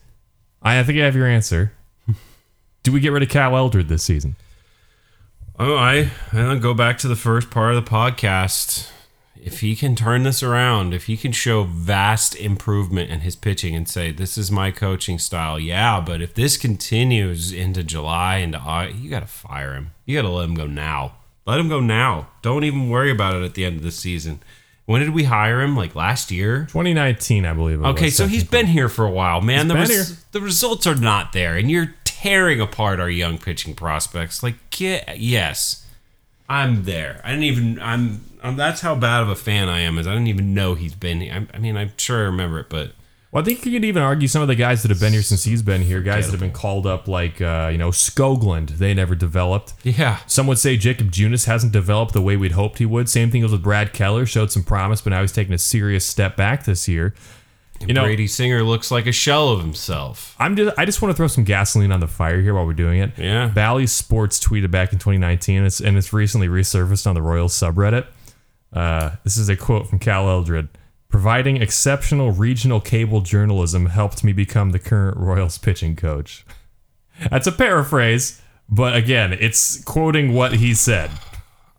I 0.62 0.82
think 0.82 0.98
I 0.98 1.04
have 1.04 1.16
your 1.16 1.26
answer. 1.26 1.72
Do 2.82 2.92
we 2.92 3.00
get 3.00 3.12
rid 3.12 3.22
of 3.22 3.28
Cal 3.28 3.56
Eldred 3.56 3.88
this 3.88 4.02
season? 4.02 4.36
Oh, 5.58 5.76
I 5.76 6.10
I 6.32 6.56
go 6.56 6.74
back 6.74 6.98
to 6.98 7.08
the 7.08 7.16
first 7.16 7.50
part 7.50 7.74
of 7.74 7.82
the 7.82 7.90
podcast. 7.90 8.90
If 9.46 9.60
he 9.60 9.76
can 9.76 9.94
turn 9.94 10.24
this 10.24 10.42
around, 10.42 10.92
if 10.92 11.04
he 11.06 11.16
can 11.16 11.30
show 11.30 11.62
vast 11.62 12.34
improvement 12.34 13.10
in 13.12 13.20
his 13.20 13.36
pitching 13.36 13.76
and 13.76 13.88
say, 13.88 14.10
"This 14.10 14.36
is 14.36 14.50
my 14.50 14.72
coaching 14.72 15.20
style," 15.20 15.58
yeah. 15.60 16.00
But 16.00 16.20
if 16.20 16.34
this 16.34 16.56
continues 16.56 17.52
into 17.52 17.84
July 17.84 18.38
and 18.38 18.56
August, 18.56 18.98
you 18.98 19.08
got 19.08 19.20
to 19.20 19.28
fire 19.28 19.74
him. 19.74 19.92
You 20.04 20.16
got 20.16 20.28
to 20.28 20.34
let 20.34 20.48
him 20.48 20.56
go 20.56 20.66
now. 20.66 21.12
Let 21.46 21.60
him 21.60 21.68
go 21.68 21.78
now. 21.78 22.26
Don't 22.42 22.64
even 22.64 22.90
worry 22.90 23.10
about 23.12 23.36
it 23.36 23.44
at 23.44 23.54
the 23.54 23.64
end 23.64 23.76
of 23.76 23.84
the 23.84 23.92
season. 23.92 24.40
When 24.84 25.00
did 25.00 25.10
we 25.10 25.24
hire 25.24 25.60
him? 25.60 25.76
Like 25.76 25.94
last 25.94 26.32
year? 26.32 26.62
2019, 26.70 27.46
I 27.46 27.52
believe. 27.52 27.80
it 27.80 27.86
Okay, 27.86 28.10
so 28.10 28.26
he's 28.26 28.44
been 28.44 28.66
here 28.66 28.88
for 28.88 29.04
a 29.04 29.10
while, 29.10 29.40
man. 29.40 29.68
The, 29.68 29.74
been 29.74 29.88
res- 29.88 30.08
here. 30.08 30.18
the 30.32 30.40
results 30.40 30.88
are 30.88 30.96
not 30.96 31.32
there, 31.32 31.56
and 31.56 31.70
you're 31.70 31.94
tearing 32.04 32.60
apart 32.60 32.98
our 32.98 33.10
young 33.10 33.38
pitching 33.38 33.74
prospects. 33.74 34.42
Like, 34.42 34.56
get, 34.70 35.18
yes, 35.18 35.86
I'm 36.48 36.84
there. 36.84 37.20
I 37.24 37.30
didn't 37.30 37.44
even. 37.44 37.80
I'm. 37.80 38.24
Um 38.48 38.56
that's 38.56 38.80
how 38.80 38.94
bad 38.94 39.22
of 39.22 39.28
a 39.28 39.36
fan 39.36 39.68
I 39.68 39.80
am. 39.80 39.98
Is 39.98 40.06
I 40.06 40.12
didn't 40.12 40.28
even 40.28 40.54
know 40.54 40.74
he's 40.74 40.94
been 40.94 41.20
here. 41.20 41.46
I, 41.52 41.56
I 41.56 41.58
mean, 41.58 41.76
I'm 41.76 41.92
sure 41.96 42.18
I 42.18 42.24
remember 42.26 42.60
it, 42.60 42.66
but 42.68 42.92
Well, 43.32 43.42
I 43.42 43.44
think 43.44 43.64
you 43.66 43.72
could 43.72 43.84
even 43.84 44.02
argue 44.02 44.28
some 44.28 44.42
of 44.42 44.48
the 44.48 44.54
guys 44.54 44.82
that 44.82 44.90
have 44.90 45.00
been 45.00 45.12
here 45.12 45.22
since 45.22 45.44
he's 45.44 45.62
been 45.62 45.82
here, 45.82 46.00
guys 46.00 46.26
that 46.26 46.32
have 46.32 46.40
been 46.40 46.52
called 46.52 46.86
up, 46.86 47.08
like 47.08 47.40
uh, 47.40 47.68
you 47.72 47.78
know 47.78 47.90
Skoglund, 47.90 48.78
they 48.78 48.94
never 48.94 49.14
developed. 49.14 49.74
yeah, 49.82 50.18
Some 50.26 50.46
would 50.46 50.58
say 50.58 50.76
Jacob 50.76 51.10
Junis 51.10 51.46
hasn't 51.46 51.72
developed 51.72 52.12
the 52.12 52.22
way 52.22 52.36
we'd 52.36 52.52
hoped 52.52 52.78
he 52.78 52.86
would. 52.86 53.08
Same 53.08 53.30
thing 53.30 53.42
was 53.42 53.52
with 53.52 53.62
Brad 53.62 53.92
Keller, 53.92 54.26
showed 54.26 54.50
some 54.52 54.62
promise, 54.62 55.00
but 55.00 55.10
now 55.10 55.20
he's 55.20 55.32
taking 55.32 55.54
a 55.54 55.58
serious 55.58 56.06
step 56.06 56.36
back 56.36 56.64
this 56.64 56.88
year. 56.88 57.14
You 57.86 57.92
know, 57.92 58.04
Brady 58.04 58.26
Singer 58.26 58.62
looks 58.62 58.90
like 58.90 59.06
a 59.06 59.12
shell 59.12 59.50
of 59.50 59.60
himself. 59.60 60.34
I'm 60.38 60.56
just 60.56 60.78
I 60.78 60.86
just 60.86 61.02
want 61.02 61.10
to 61.12 61.16
throw 61.16 61.26
some 61.26 61.44
gasoline 61.44 61.92
on 61.92 62.00
the 62.00 62.06
fire 62.06 62.40
here 62.40 62.54
while 62.54 62.64
we're 62.64 62.72
doing 62.72 63.00
it. 63.00 63.12
Yeah. 63.18 63.48
Bally 63.48 63.86
Sports 63.86 64.40
tweeted 64.40 64.70
back 64.70 64.92
in 64.92 64.98
2019, 64.98 65.58
and 65.58 65.66
it's, 65.66 65.80
and 65.80 65.98
it's 65.98 66.12
recently 66.12 66.48
resurfaced 66.48 67.06
on 67.06 67.14
the 67.14 67.20
Royals 67.22 67.52
subreddit. 67.52 68.06
Uh, 68.76 69.16
this 69.24 69.38
is 69.38 69.48
a 69.48 69.56
quote 69.56 69.88
from 69.88 69.98
Cal 69.98 70.28
Eldred. 70.28 70.68
Providing 71.08 71.56
exceptional 71.56 72.30
regional 72.30 72.80
cable 72.80 73.22
journalism 73.22 73.86
helped 73.86 74.22
me 74.22 74.34
become 74.34 74.72
the 74.72 74.78
current 74.78 75.16
Royals 75.16 75.56
pitching 75.56 75.96
coach. 75.96 76.44
That's 77.30 77.46
a 77.46 77.52
paraphrase, 77.52 78.42
but 78.68 78.94
again, 78.94 79.32
it's 79.32 79.82
quoting 79.84 80.34
what 80.34 80.54
he 80.54 80.74
said. 80.74 81.10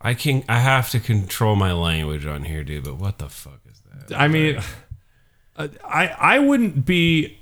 I 0.00 0.14
can. 0.14 0.44
I 0.48 0.58
have 0.58 0.90
to 0.90 1.00
control 1.00 1.54
my 1.54 1.72
language 1.72 2.26
on 2.26 2.44
here, 2.44 2.64
dude. 2.64 2.84
But 2.84 2.96
what 2.96 3.18
the 3.18 3.28
fuck 3.28 3.60
is 3.70 3.80
that? 4.08 4.18
I 4.18 4.26
mean, 4.26 4.60
uh, 5.56 5.68
I 5.84 6.08
I 6.08 6.38
wouldn't 6.38 6.84
be, 6.84 7.38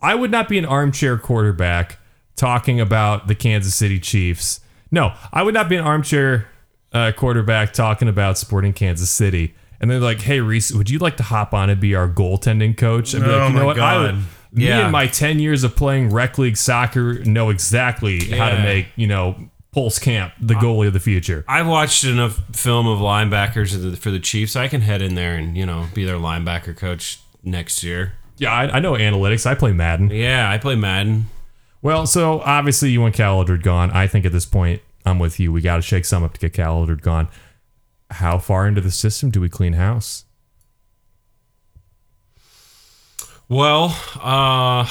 I 0.00 0.14
would 0.14 0.30
not 0.30 0.48
be 0.48 0.58
an 0.58 0.64
armchair 0.64 1.18
quarterback 1.18 1.98
talking 2.36 2.80
about 2.80 3.26
the 3.26 3.34
Kansas 3.34 3.74
City 3.74 3.98
Chiefs. 3.98 4.60
No, 4.90 5.14
I 5.32 5.42
would 5.42 5.54
not 5.54 5.68
be 5.68 5.76
an 5.76 5.84
armchair 5.84 6.48
uh, 6.94 7.12
quarterback 7.16 7.72
talking 7.72 8.08
about 8.08 8.38
supporting 8.38 8.72
Kansas 8.72 9.10
City. 9.10 9.54
And 9.80 9.90
they're 9.90 9.98
like, 9.98 10.20
"Hey 10.20 10.40
Reese, 10.40 10.72
would 10.72 10.88
you 10.90 10.98
like 10.98 11.16
to 11.16 11.22
hop 11.24 11.52
on 11.54 11.68
and 11.70 11.80
be 11.80 11.94
our 11.94 12.08
goaltending 12.08 12.76
coach?" 12.76 13.14
I'd 13.14 13.22
be 13.22 13.30
Oh 13.30 13.38
like, 13.38 13.52
"You 13.52 13.58
know 13.58 13.66
what? 13.66 13.78
I 13.80 13.98
would, 13.98 14.10
God. 14.14 14.24
me 14.52 14.68
Yeah. 14.68 14.82
and 14.84 14.92
my 14.92 15.06
ten 15.08 15.40
years 15.40 15.64
of 15.64 15.74
playing 15.74 16.10
rec 16.10 16.38
league 16.38 16.56
soccer 16.56 17.14
know 17.24 17.50
exactly 17.50 18.30
how 18.30 18.50
to 18.50 18.62
make 18.62 18.86
you 18.96 19.06
know 19.08 19.36
Pulskamp 19.74 20.32
the 20.40 20.54
goalie 20.54 20.86
of 20.86 20.92
the 20.92 21.00
future." 21.00 21.44
I've 21.48 21.66
watched 21.66 22.04
enough 22.04 22.40
film 22.52 22.86
of 22.86 22.98
linebackers 23.00 23.72
for 23.72 23.78
the- 23.78 23.96
for 23.96 24.10
the 24.12 24.20
Chiefs. 24.20 24.54
I 24.54 24.68
can 24.68 24.82
head 24.82 25.02
in 25.02 25.14
there 25.16 25.34
and 25.34 25.56
you 25.56 25.66
know 25.66 25.86
be 25.94 26.04
their 26.04 26.16
linebacker 26.18 26.76
coach 26.76 27.18
next 27.42 27.82
year. 27.82 28.12
Yeah, 28.38 28.52
I, 28.52 28.76
I 28.76 28.80
know 28.80 28.92
analytics. 28.92 29.46
I 29.46 29.54
play 29.54 29.72
Madden. 29.72 30.10
Yeah, 30.10 30.48
I 30.50 30.58
play 30.58 30.74
Madden. 30.76 31.26
Well, 31.80 32.06
so 32.06 32.40
obviously 32.42 32.90
you 32.90 33.00
want 33.00 33.14
Cal 33.14 33.38
Eldred 33.38 33.62
gone. 33.64 33.90
I 33.90 34.06
think 34.06 34.24
at 34.24 34.30
this 34.32 34.46
point, 34.46 34.80
I'm 35.04 35.18
with 35.18 35.40
you. 35.40 35.52
We 35.52 35.60
got 35.60 35.76
to 35.76 35.82
shake 35.82 36.04
some 36.04 36.22
up 36.22 36.34
to 36.34 36.40
get 36.40 36.52
Cal 36.54 36.76
Eldred 36.76 37.02
gone. 37.02 37.28
How 38.10 38.38
far 38.38 38.66
into 38.66 38.80
the 38.80 38.90
system 38.90 39.30
do 39.30 39.40
we 39.40 39.48
clean 39.48 39.72
house? 39.74 40.24
Well, 43.48 43.96
uh, 44.20 44.88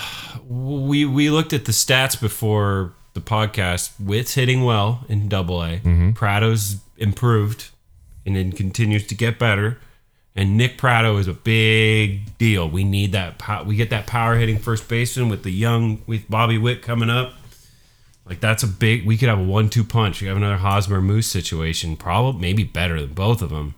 we 0.48 1.06
we 1.06 1.30
looked 1.30 1.54
at 1.54 1.66
the 1.66 1.72
stats 1.72 2.20
before 2.20 2.94
the 3.14 3.22
podcast. 3.22 3.92
Witt's 4.00 4.36
hitting 4.36 4.64
well 4.64 5.06
in 5.10 5.28
Double 5.30 5.64
A. 5.64 5.80
Pratto's 6.14 6.78
improved 6.98 7.70
and 8.26 8.36
then 8.36 8.52
continues 8.52 9.08
to 9.08 9.16
get 9.16 9.40
better. 9.40 9.80
And 10.36 10.56
Nick 10.58 10.78
Pratto 10.78 11.18
is 11.18 11.28
a 11.28 11.34
big 11.34 12.38
deal. 12.38 12.70
We 12.70 12.84
need 12.84 13.12
that. 13.14 13.38
Pow- 13.38 13.64
we 13.64 13.76
get 13.76 13.90
that 13.90 14.08
power 14.08 14.36
hitting 14.36 14.60
first 14.60 14.88
baseman 14.88 15.28
with 15.28 15.44
the 15.44 15.52
young 15.52 16.02
with 16.08 16.30
Bobby 16.30 16.58
Witt 16.58 16.82
coming 16.82 17.10
up. 17.10 17.34
Like 18.32 18.40
that's 18.40 18.64
a 18.64 18.68
big. 18.68 19.06
We 19.06 19.18
could 19.18 19.30
have 19.30 19.40
a 19.40 19.44
one-two 19.44 19.84
punch. 19.84 20.22
We 20.22 20.28
have 20.28 20.38
another 20.38 20.58
Hosmer 20.58 21.02
Moose 21.02 21.28
situation. 21.28 21.96
Probably 21.96 22.42
maybe 22.42 22.64
better 22.64 23.00
than 23.00 23.14
both 23.14 23.42
of 23.42 23.50
them. 23.50 23.76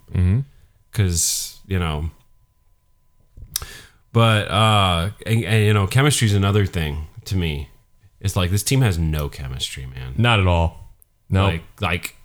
Because 0.91 1.59
you 1.67 1.79
know 1.79 2.11
but 4.13 4.47
uh, 4.49 5.09
and, 5.25 5.43
and, 5.43 5.65
you 5.65 5.73
know, 5.73 5.87
chemistry 5.87 6.27
is 6.27 6.35
another 6.35 6.65
thing 6.67 7.07
to 7.25 7.35
me. 7.35 7.69
It's 8.21 8.35
like 8.35 8.51
this 8.51 8.63
team 8.63 8.81
has 8.81 8.97
no 8.97 9.27
chemistry, 9.27 9.87
man. 9.87 10.13
Not 10.17 10.39
at 10.39 10.47
all. 10.47 10.93
No. 11.29 11.45
Like, 11.45 11.63
like 11.81 12.15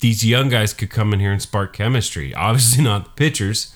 these 0.00 0.24
young 0.24 0.48
guys 0.48 0.72
could 0.72 0.90
come 0.90 1.12
in 1.12 1.20
here 1.20 1.32
and 1.32 1.40
spark 1.40 1.74
chemistry. 1.74 2.34
Obviously, 2.34 2.82
not 2.82 3.04
the 3.04 3.10
pitchers, 3.10 3.74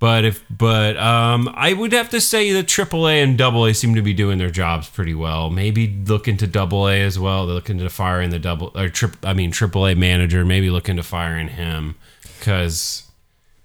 but 0.00 0.24
if 0.24 0.44
but 0.50 0.96
um, 0.96 1.48
I 1.54 1.74
would 1.74 1.92
have 1.92 2.10
to 2.10 2.20
say 2.20 2.50
that 2.52 2.66
AAA 2.66 3.22
and 3.22 3.40
AA 3.40 3.72
seem 3.72 3.94
to 3.94 4.02
be 4.02 4.14
doing 4.14 4.38
their 4.38 4.50
jobs 4.50 4.88
pretty 4.88 5.14
well. 5.14 5.50
Maybe 5.50 5.86
look 6.06 6.26
into 6.26 6.50
AA 6.58 7.04
as 7.04 7.18
well. 7.18 7.46
They're 7.46 7.54
looking 7.54 7.78
to 7.78 7.88
firing 7.90 8.30
the 8.30 8.38
double 8.38 8.72
or 8.74 8.88
trip. 8.88 9.16
I 9.22 9.34
mean 9.34 9.52
AAA 9.52 9.96
manager. 9.96 10.44
Maybe 10.44 10.70
look 10.70 10.88
into 10.88 11.02
firing 11.02 11.48
him 11.48 11.94
because 12.38 13.04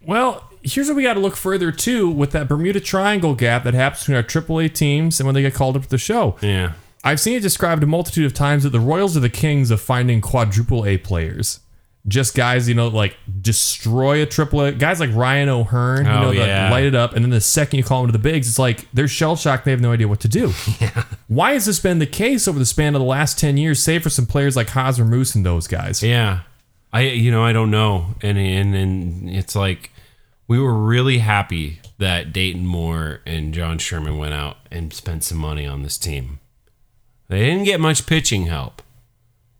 well, 0.05 0.47
here's 0.61 0.87
what 0.87 0.97
we 0.97 1.03
got 1.03 1.13
to 1.13 1.21
look 1.21 1.37
further 1.37 1.71
too 1.71 2.09
with 2.09 2.31
that 2.31 2.47
Bermuda 2.49 2.81
Triangle 2.81 3.33
gap 3.33 3.63
that 3.63 3.73
happens 3.73 4.01
between 4.01 4.17
our 4.17 4.23
AAA 4.23 4.73
teams 4.73 5.19
and 5.19 5.25
when 5.25 5.33
they 5.33 5.41
get 5.41 5.53
called 5.53 5.77
up 5.77 5.83
to 5.83 5.89
the 5.89 5.97
show. 5.97 6.35
yeah. 6.41 6.73
I've 7.03 7.19
seen 7.19 7.37
it 7.37 7.41
described 7.41 7.83
a 7.83 7.85
multitude 7.85 8.25
of 8.25 8.33
times 8.33 8.63
that 8.63 8.71
the 8.71 8.79
Royals 8.79 9.15
are 9.15 9.19
the 9.19 9.29
kings 9.29 9.69
of 9.69 9.79
finding 9.79 10.21
quadruple 10.21 10.87
A 10.87 10.97
players. 10.97 11.59
Just 12.07 12.35
guys, 12.35 12.69
you 12.69 12.75
know, 12.75 12.87
like 12.89 13.17
destroy 13.41 14.21
a 14.21 14.27
triplet. 14.27 14.77
Guys 14.77 14.99
like 14.99 15.09
Ryan 15.13 15.49
O'Hearn, 15.49 16.05
you 16.05 16.11
Oh, 16.11 16.21
know, 16.21 16.33
that 16.33 16.47
yeah. 16.47 16.69
light 16.69 16.83
it 16.85 16.93
up. 16.93 17.13
And 17.13 17.25
then 17.25 17.31
the 17.31 17.41
second 17.41 17.77
you 17.77 17.83
call 17.83 18.01
them 18.03 18.11
to 18.11 18.17
the 18.17 18.21
bigs, 18.21 18.47
it's 18.47 18.59
like 18.59 18.87
they're 18.93 19.07
shell 19.07 19.35
shocked. 19.35 19.65
They 19.65 19.71
have 19.71 19.81
no 19.81 19.91
idea 19.91 20.07
what 20.07 20.19
to 20.19 20.27
do. 20.27 20.53
Yeah. 20.79 21.05
Why 21.27 21.53
has 21.53 21.65
this 21.65 21.79
been 21.79 21.97
the 21.97 22.05
case 22.05 22.47
over 22.47 22.59
the 22.59 22.65
span 22.65 22.93
of 22.93 22.99
the 22.99 23.05
last 23.07 23.39
10 23.39 23.57
years, 23.57 23.81
save 23.81 24.03
for 24.03 24.11
some 24.11 24.27
players 24.27 24.55
like 24.55 24.69
Hosmer 24.69 25.05
Moose 25.05 25.33
and 25.33 25.43
those 25.43 25.67
guys? 25.67 26.03
Yeah, 26.03 26.41
I 26.93 27.01
you 27.01 27.31
know 27.31 27.43
I 27.43 27.51
don't 27.53 27.71
know, 27.71 28.13
and 28.21 28.37
and 28.37 28.75
and 28.75 29.29
it's 29.29 29.55
like 29.55 29.89
we 30.47 30.59
were 30.59 30.73
really 30.75 31.17
happy 31.17 31.79
that 31.97 32.31
Dayton 32.31 32.67
Moore 32.67 33.21
and 33.25 33.51
John 33.53 33.79
Sherman 33.79 34.19
went 34.19 34.33
out 34.35 34.57
and 34.69 34.93
spent 34.93 35.23
some 35.23 35.39
money 35.39 35.65
on 35.65 35.81
this 35.81 35.97
team. 35.97 36.39
They 37.29 37.39
didn't 37.39 37.63
get 37.63 37.79
much 37.79 38.05
pitching 38.05 38.45
help. 38.45 38.83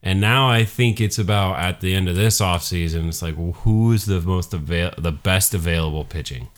And 0.06 0.22
now 0.22 0.48
I 0.48 0.66
think 0.66 1.02
it's 1.02 1.18
about 1.18 1.58
at 1.58 1.82
the 1.82 1.96
end 1.96 2.08
of 2.08 2.16
this 2.16 2.40
offseason, 2.40 3.08
it's 3.08 3.24
like 3.24 3.36
well, 3.36 3.54
who 3.54 3.92
is 3.92 4.06
the 4.06 4.22
most 4.22 4.54
avail- 4.54 4.94
the 5.00 5.12
best 5.12 5.56
available 5.56 6.06
pitching? 6.06 6.50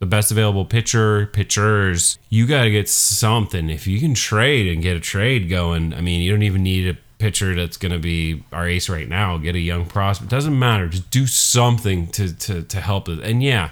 The 0.00 0.06
best 0.06 0.32
available 0.32 0.64
pitcher, 0.64 1.26
pitchers. 1.26 2.18
You 2.30 2.46
got 2.46 2.64
to 2.64 2.70
get 2.70 2.88
something. 2.88 3.70
If 3.70 3.86
you 3.86 4.00
can 4.00 4.14
trade 4.14 4.72
and 4.72 4.82
get 4.82 4.96
a 4.96 5.00
trade 5.00 5.48
going, 5.48 5.94
I 5.94 6.00
mean, 6.00 6.20
you 6.20 6.32
don't 6.32 6.42
even 6.42 6.64
need 6.64 6.88
a 6.88 6.98
pitcher 7.18 7.54
that's 7.54 7.76
going 7.76 7.92
to 7.92 7.98
be 7.98 8.42
our 8.50 8.66
ace 8.66 8.88
right 8.88 9.08
now. 9.08 9.36
Get 9.36 9.54
a 9.54 9.60
young 9.60 9.86
prospect. 9.86 10.30
Doesn't 10.30 10.58
matter. 10.58 10.88
Just 10.88 11.10
do 11.10 11.28
something 11.28 12.08
to 12.08 12.34
to 12.34 12.62
to 12.62 12.80
help 12.80 13.08
it. 13.08 13.20
And 13.20 13.40
yeah, 13.40 13.70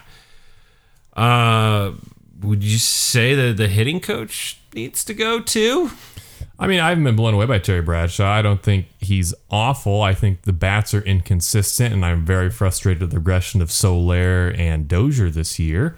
uh, 1.17 1.93
would 2.41 2.63
you 2.63 2.79
say 2.79 3.35
that 3.35 3.57
the 3.57 3.67
hitting 3.67 3.99
coach 3.99 4.61
needs 4.75 5.05
to 5.07 5.15
go 5.15 5.41
too? 5.41 5.91
I 6.59 6.67
mean, 6.67 6.81
I 6.81 6.89
haven't 6.89 7.05
been 7.05 7.15
blown 7.15 7.35
away 7.35 7.47
by 7.47 7.61
Terry 7.61 7.83
Bradshaw. 7.83 8.29
I 8.29 8.43
don't 8.43 8.63
think 8.63 8.87
he's 8.99 9.33
awful. 9.49 10.03
I 10.03 10.13
think 10.13 10.43
the 10.43 10.53
bats 10.53 10.93
are 10.93 11.03
inconsistent, 11.03 11.95
and 11.95 12.05
I'm 12.05 12.25
very 12.25 12.51
frustrated 12.51 13.01
with 13.01 13.13
the 13.13 13.19
regression 13.19 13.63
of 13.63 13.71
Soler 13.71 14.53
and 14.57 14.89
Dozier 14.89 15.31
this 15.31 15.61
year. 15.61 15.97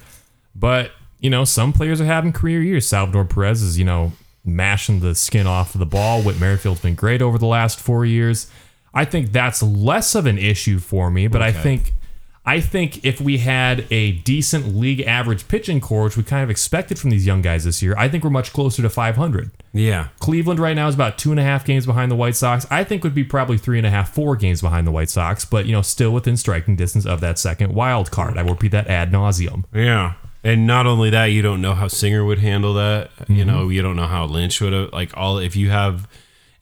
But, 0.54 0.90
you 1.18 1.30
know, 1.30 1.44
some 1.44 1.72
players 1.72 2.00
are 2.00 2.06
having 2.06 2.32
career 2.32 2.62
years. 2.62 2.86
Salvador 2.86 3.24
Perez 3.24 3.62
is, 3.62 3.78
you 3.78 3.86
know, 3.86 4.12
mashing 4.44 5.00
the 5.00 5.14
skin 5.14 5.46
off 5.46 5.74
of 5.74 5.78
the 5.78 5.86
ball. 5.86 6.22
Whit 6.22 6.38
Merrifield's 6.38 6.82
been 6.82 6.94
great 6.94 7.22
over 7.22 7.38
the 7.38 7.46
last 7.46 7.80
four 7.80 8.04
years. 8.04 8.50
I 8.92 9.06
think 9.06 9.32
that's 9.32 9.62
less 9.62 10.14
of 10.14 10.26
an 10.26 10.36
issue 10.36 10.78
for 10.78 11.10
me, 11.10 11.26
but 11.26 11.40
I 11.40 11.52
think 11.52 11.94
I 12.44 12.60
think 12.60 13.04
if 13.04 13.20
we 13.20 13.38
had 13.38 13.86
a 13.90 14.12
decent 14.12 14.74
league 14.74 15.02
average 15.02 15.46
pitching 15.46 15.80
core, 15.80 16.04
which 16.04 16.16
we 16.16 16.22
kind 16.22 16.42
of 16.42 16.48
expected 16.48 16.98
from 16.98 17.10
these 17.10 17.26
young 17.26 17.42
guys 17.42 17.64
this 17.64 17.82
year, 17.82 17.94
I 17.98 18.08
think 18.08 18.24
we're 18.24 18.30
much 18.30 18.52
closer 18.52 18.80
to 18.80 18.88
500. 18.88 19.50
Yeah. 19.74 20.08
Cleveland 20.20 20.58
right 20.58 20.74
now 20.74 20.88
is 20.88 20.94
about 20.94 21.18
two 21.18 21.30
and 21.32 21.38
a 21.38 21.42
half 21.42 21.66
games 21.66 21.84
behind 21.84 22.10
the 22.10 22.16
White 22.16 22.36
Sox. 22.36 22.66
I 22.70 22.82
think 22.82 23.04
would 23.04 23.14
be 23.14 23.24
probably 23.24 23.58
three 23.58 23.76
and 23.76 23.86
a 23.86 23.90
half, 23.90 24.14
four 24.14 24.36
games 24.36 24.62
behind 24.62 24.86
the 24.86 24.90
White 24.90 25.10
Sox, 25.10 25.44
but 25.44 25.66
you 25.66 25.72
know, 25.72 25.82
still 25.82 26.12
within 26.12 26.36
striking 26.36 26.76
distance 26.76 27.04
of 27.04 27.20
that 27.20 27.38
second 27.38 27.74
wild 27.74 28.10
card. 28.10 28.38
I 28.38 28.42
will 28.42 28.52
repeat 28.52 28.72
that 28.72 28.88
ad 28.88 29.12
nauseum. 29.12 29.64
Yeah. 29.74 30.14
And 30.42 30.66
not 30.66 30.86
only 30.86 31.10
that, 31.10 31.26
you 31.26 31.42
don't 31.42 31.60
know 31.60 31.74
how 31.74 31.88
Singer 31.88 32.24
would 32.24 32.38
handle 32.38 32.72
that. 32.74 33.10
You 33.28 33.44
mm-hmm. 33.44 33.46
know, 33.46 33.68
you 33.68 33.82
don't 33.82 33.96
know 33.96 34.06
how 34.06 34.24
Lynch 34.24 34.62
would 34.62 34.72
have 34.72 34.92
like 34.94 35.14
all 35.14 35.38
if 35.38 35.56
you 35.56 35.68
have 35.68 36.08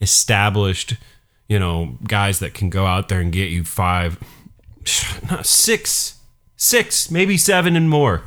established, 0.01 0.95
you 1.49 1.61
know, 1.61 1.97
guys 2.05 2.41
that 2.41 2.55
can 2.55 2.69
go 2.69 2.85
out 2.85 3.09
there 3.09 3.21
and 3.21 3.33
get 3.33 3.51
you 3.51 3.63
five 3.63 4.19
six, 5.43 6.19
six, 6.57 7.11
maybe 7.11 7.37
seven 7.37 7.77
and 7.77 7.89
more. 7.91 8.23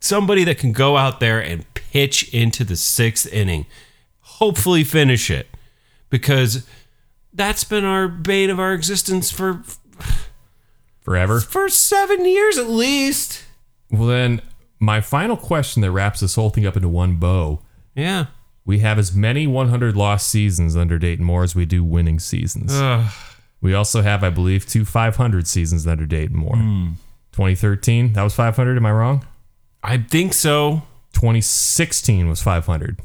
Somebody 0.00 0.44
that 0.44 0.58
can 0.58 0.72
go 0.72 0.96
out 0.96 1.18
there 1.20 1.40
and 1.40 1.64
pitch 1.74 2.32
into 2.34 2.64
the 2.64 2.76
sixth 2.76 3.30
inning, 3.32 3.66
hopefully 4.20 4.84
finish 4.84 5.30
it. 5.30 5.46
Because 6.10 6.66
that's 7.32 7.64
been 7.64 7.84
our 7.84 8.06
bane 8.06 8.50
of 8.50 8.60
our 8.60 8.72
existence 8.74 9.30
for 9.30 9.62
Forever. 11.00 11.40
for 11.40 11.68
seven 11.68 12.24
years 12.24 12.58
at 12.58 12.68
least. 12.68 13.44
Well, 13.90 14.08
then, 14.08 14.40
my 14.78 15.00
final 15.00 15.36
question 15.36 15.82
that 15.82 15.90
wraps 15.90 16.20
this 16.20 16.34
whole 16.34 16.50
thing 16.50 16.66
up 16.66 16.76
into 16.76 16.88
one 16.88 17.16
bow. 17.16 17.60
Yeah. 17.94 18.26
We 18.66 18.78
have 18.80 18.98
as 18.98 19.14
many 19.14 19.46
100 19.46 19.96
lost 19.96 20.28
seasons 20.28 20.76
under 20.76 20.98
Dayton 20.98 21.24
Moore 21.24 21.42
as 21.44 21.54
we 21.54 21.66
do 21.66 21.84
winning 21.84 22.18
seasons. 22.18 22.72
We 23.64 23.72
also 23.72 24.02
have, 24.02 24.22
I 24.22 24.28
believe, 24.28 24.66
two 24.66 24.84
500 24.84 25.48
seasons 25.48 25.84
that 25.84 25.92
under 25.92 26.04
Dayton 26.04 26.36
Moore. 26.36 26.54
Hmm. 26.54 26.88
2013, 27.32 28.12
that 28.12 28.22
was 28.22 28.34
500. 28.34 28.76
Am 28.76 28.84
I 28.84 28.92
wrong? 28.92 29.26
I 29.82 29.96
think 29.96 30.34
so. 30.34 30.82
2016 31.14 32.28
was 32.28 32.42
500. 32.42 33.00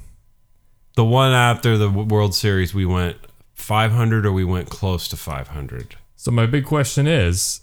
The 0.98 1.06
one 1.06 1.32
after 1.32 1.78
the 1.78 1.90
World 1.90 2.36
Series, 2.36 2.74
we 2.74 2.86
went 2.86 3.16
500 3.54 4.26
or 4.26 4.34
we 4.34 4.44
went 4.44 4.70
close 4.70 5.08
to 5.08 5.16
500. 5.16 5.96
So 6.18 6.30
my 6.30 6.46
big 6.46 6.66
question 6.66 7.08
is 7.08 7.62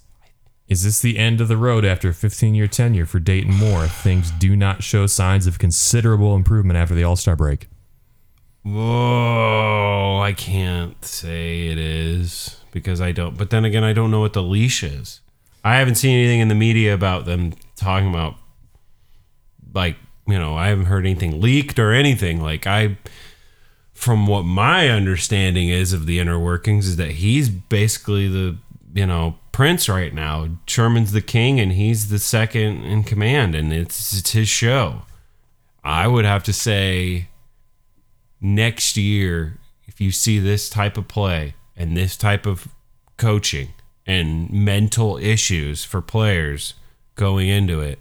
is 0.67 0.83
this 0.83 0.99
the 0.99 1.19
end 1.19 1.39
of 1.39 1.47
the 1.47 1.55
road 1.55 1.85
after 1.85 2.09
a 2.09 2.13
15 2.15 2.55
year 2.55 2.67
tenure 2.67 3.05
for 3.05 3.19
Dayton 3.19 3.53
Moore 3.53 3.87
things 3.87 4.31
do 4.31 4.55
not 4.55 4.83
show 4.83 5.05
signs 5.05 5.45
of 5.45 5.59
considerable 5.59 6.35
improvement 6.35 6.77
after 6.77 6.95
the 6.95 7.03
All-Star 7.03 7.35
break? 7.35 7.69
Whoa, 8.67 10.19
I 10.21 10.33
can't 10.33 11.03
say 11.05 11.67
it 11.67 11.77
is 11.77 12.59
because 12.71 12.99
I 12.99 13.13
don't. 13.13 13.37
But 13.37 13.49
then 13.49 13.63
again, 13.63 13.85
I 13.85 13.93
don't 13.93 14.11
know 14.11 14.19
what 14.19 14.33
the 14.33 14.43
leash 14.43 14.83
is. 14.83 15.21
I 15.63 15.75
haven't 15.77 15.95
seen 15.95 16.17
anything 16.17 16.41
in 16.41 16.49
the 16.49 16.55
media 16.55 16.93
about 16.93 17.25
them 17.25 17.53
talking 17.77 18.09
about, 18.09 18.35
like, 19.73 19.95
you 20.27 20.37
know, 20.37 20.57
I 20.57 20.67
haven't 20.67 20.87
heard 20.87 21.05
anything 21.05 21.39
leaked 21.39 21.79
or 21.79 21.93
anything. 21.93 22.41
Like, 22.41 22.67
I, 22.67 22.97
from 23.93 24.27
what 24.27 24.43
my 24.43 24.89
understanding 24.89 25.69
is 25.69 25.93
of 25.93 26.05
the 26.05 26.19
inner 26.19 26.37
workings, 26.37 26.87
is 26.87 26.97
that 26.97 27.11
he's 27.11 27.47
basically 27.47 28.27
the, 28.27 28.57
you 28.93 29.05
know, 29.05 29.37
prince 29.53 29.87
right 29.87 30.13
now. 30.13 30.49
Sherman's 30.65 31.13
the 31.13 31.21
king 31.21 31.61
and 31.61 31.71
he's 31.71 32.09
the 32.09 32.19
second 32.19 32.83
in 32.83 33.03
command, 33.03 33.55
and 33.55 33.71
it's, 33.71 34.17
it's 34.17 34.31
his 34.31 34.49
show. 34.49 35.03
I 35.85 36.07
would 36.07 36.25
have 36.25 36.43
to 36.43 36.53
say 36.53 37.29
next 38.41 38.97
year, 38.97 39.57
if 39.85 40.01
you 40.01 40.11
see 40.11 40.39
this 40.39 40.69
type 40.69 40.97
of 40.97 41.07
play 41.07 41.55
and 41.75 41.95
this 41.95 42.17
type 42.17 42.45
of 42.45 42.67
coaching 43.17 43.69
and 44.05 44.51
mental 44.51 45.17
issues 45.17 45.83
for 45.83 46.01
players 46.01 46.73
going 47.15 47.49
into 47.49 47.79
it, 47.79 47.99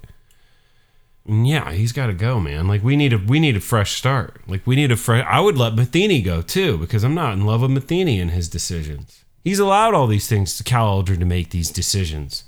yeah, 1.29 1.73
he's 1.73 1.93
got 1.93 2.07
to 2.07 2.13
go, 2.13 2.39
man. 2.39 2.69
Like 2.69 2.85
we 2.85 2.97
need 2.97 3.13
a 3.13 3.19
we 3.19 3.41
need 3.41 3.57
a 3.57 3.61
fresh 3.61 3.97
start. 3.97 4.41
Like 4.47 4.67
we 4.67 4.77
need 4.77 4.93
a 4.93 4.97
fresh. 4.97 5.25
I 5.29 5.41
would 5.41 5.59
let 5.59 5.75
Matheny 5.75 6.23
go 6.23 6.41
too 6.41 6.79
because 6.79 7.03
I'm 7.03 7.15
not 7.15 7.33
in 7.33 7.45
love 7.45 7.63
with 7.63 7.73
Matheny 7.73 8.21
and 8.21 8.31
his 8.31 8.49
decisions. 8.49 9.25
He's 9.43 9.59
allowed 9.59 9.95
all 9.95 10.07
these 10.07 10.29
things 10.29 10.57
to 10.57 10.65
Cal 10.65 10.89
Eldred 10.89 11.21
to 11.21 11.27
make 11.27 11.51
these 11.51 11.71
decisions. 11.71 12.45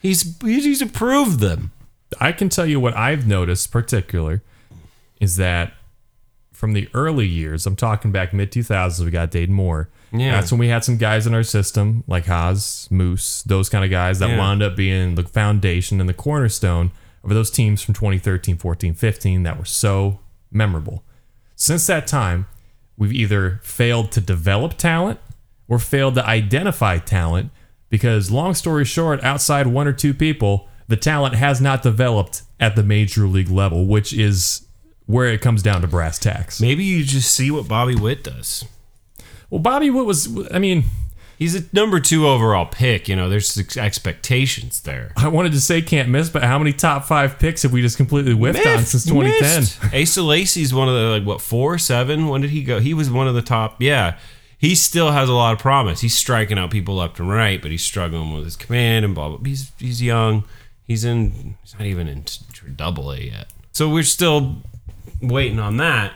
He's 0.00 0.36
he's 0.40 0.82
approved 0.82 1.40
them. 1.40 1.72
I 2.20 2.32
can 2.32 2.48
tell 2.48 2.66
you 2.66 2.80
what 2.80 2.96
I've 2.96 3.26
noticed 3.26 3.70
particular 3.70 4.42
is 5.20 5.36
that 5.36 5.74
from 6.58 6.72
the 6.72 6.88
early 6.92 7.26
years, 7.26 7.66
I'm 7.66 7.76
talking 7.76 8.10
back 8.10 8.32
mid 8.34 8.50
2000s, 8.50 9.04
we 9.04 9.12
got 9.12 9.30
Dayton 9.30 9.54
Moore. 9.54 9.88
Yeah. 10.12 10.32
That's 10.32 10.50
when 10.50 10.58
we 10.58 10.66
had 10.66 10.82
some 10.82 10.96
guys 10.96 11.24
in 11.24 11.32
our 11.32 11.44
system 11.44 12.02
like 12.08 12.26
Haas, 12.26 12.90
Moose, 12.90 13.44
those 13.44 13.68
kind 13.68 13.84
of 13.84 13.92
guys 13.92 14.18
that 14.18 14.30
Yeah. 14.30 14.38
wound 14.38 14.60
up 14.60 14.74
being 14.74 15.14
the 15.14 15.22
foundation 15.22 16.00
and 16.00 16.08
the 16.08 16.14
cornerstone 16.14 16.90
of 17.22 17.30
those 17.30 17.48
teams 17.50 17.80
from 17.80 17.94
2013, 17.94 18.56
14, 18.56 18.92
15 18.92 19.44
that 19.44 19.56
were 19.56 19.64
so 19.64 20.18
memorable. 20.50 21.04
Since 21.54 21.86
that 21.86 22.08
time, 22.08 22.46
we've 22.96 23.12
either 23.12 23.60
failed 23.62 24.10
to 24.12 24.20
develop 24.20 24.76
talent 24.76 25.20
or 25.68 25.78
failed 25.78 26.16
to 26.16 26.26
identify 26.26 26.98
talent 26.98 27.50
because, 27.88 28.32
long 28.32 28.54
story 28.54 28.84
short, 28.84 29.22
outside 29.22 29.68
one 29.68 29.86
or 29.86 29.92
two 29.92 30.12
people, 30.12 30.68
the 30.88 30.96
talent 30.96 31.36
has 31.36 31.60
not 31.60 31.82
developed 31.82 32.42
at 32.58 32.74
the 32.74 32.82
major 32.82 33.28
league 33.28 33.50
level, 33.50 33.86
which 33.86 34.12
is 34.12 34.62
where 35.08 35.26
it 35.26 35.40
comes 35.40 35.62
down 35.62 35.80
to 35.80 35.88
brass 35.88 36.20
tacks. 36.20 36.60
Maybe 36.60 36.84
you 36.84 37.02
just 37.02 37.34
see 37.34 37.50
what 37.50 37.66
Bobby 37.66 37.96
Witt 37.96 38.22
does. 38.22 38.64
Well, 39.50 39.58
Bobby 39.58 39.90
Witt 39.90 40.04
was, 40.04 40.28
I 40.52 40.60
mean, 40.60 40.84
He's 41.38 41.54
a 41.54 41.62
number 41.72 42.00
two 42.00 42.26
overall 42.26 42.66
pick. 42.66 43.08
You 43.08 43.14
know, 43.14 43.28
there's 43.28 43.76
expectations 43.76 44.80
there. 44.80 45.12
I 45.16 45.28
wanted 45.28 45.52
to 45.52 45.60
say 45.60 45.80
can't 45.80 46.08
miss, 46.08 46.28
but 46.28 46.42
how 46.42 46.58
many 46.58 46.72
top 46.72 47.04
five 47.04 47.38
picks 47.38 47.62
have 47.62 47.72
we 47.72 47.80
just 47.80 47.96
completely 47.96 48.32
whiffed 48.32 48.66
on 48.66 48.84
since 48.84 49.04
2010? 49.04 49.60
missed. 49.60 49.94
Asa 49.94 50.22
Lacy's 50.22 50.74
one 50.74 50.88
of 50.88 50.94
the 50.96 51.02
like 51.02 51.24
what 51.24 51.40
four, 51.40 51.78
seven? 51.78 52.26
When 52.26 52.40
did 52.40 52.50
he 52.50 52.64
go? 52.64 52.80
He 52.80 52.92
was 52.92 53.08
one 53.08 53.28
of 53.28 53.36
the 53.36 53.42
top. 53.42 53.80
Yeah, 53.80 54.18
he 54.58 54.74
still 54.74 55.12
has 55.12 55.28
a 55.28 55.32
lot 55.32 55.52
of 55.52 55.60
promise. 55.60 56.00
He's 56.00 56.16
striking 56.16 56.58
out 56.58 56.72
people 56.72 56.96
left 56.96 57.20
and 57.20 57.30
right, 57.30 57.62
but 57.62 57.70
he's 57.70 57.84
struggling 57.84 58.34
with 58.34 58.42
his 58.42 58.56
command 58.56 59.04
and 59.04 59.14
blah 59.14 59.28
blah. 59.28 59.38
He's 59.44 59.70
he's 59.78 60.02
young. 60.02 60.42
He's 60.82 61.04
in. 61.04 61.56
He's 61.62 61.74
not 61.78 61.86
even 61.86 62.08
in 62.08 62.24
double 62.74 63.12
A 63.12 63.18
yet. 63.20 63.46
So 63.70 63.88
we're 63.88 64.02
still 64.02 64.56
waiting 65.20 65.58
on 65.58 65.76
that. 65.78 66.12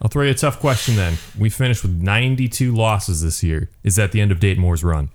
I'll 0.00 0.08
throw 0.08 0.24
you 0.24 0.30
a 0.30 0.34
tough 0.34 0.60
question 0.60 0.96
then. 0.96 1.18
We 1.38 1.50
finished 1.50 1.82
with 1.82 1.92
92 1.92 2.74
losses 2.74 3.22
this 3.22 3.42
year. 3.42 3.68
Is 3.82 3.96
that 3.96 4.12
the 4.12 4.20
end 4.20 4.30
of 4.30 4.38
Dayton 4.38 4.62
Moore's 4.62 4.84
run? 4.84 5.10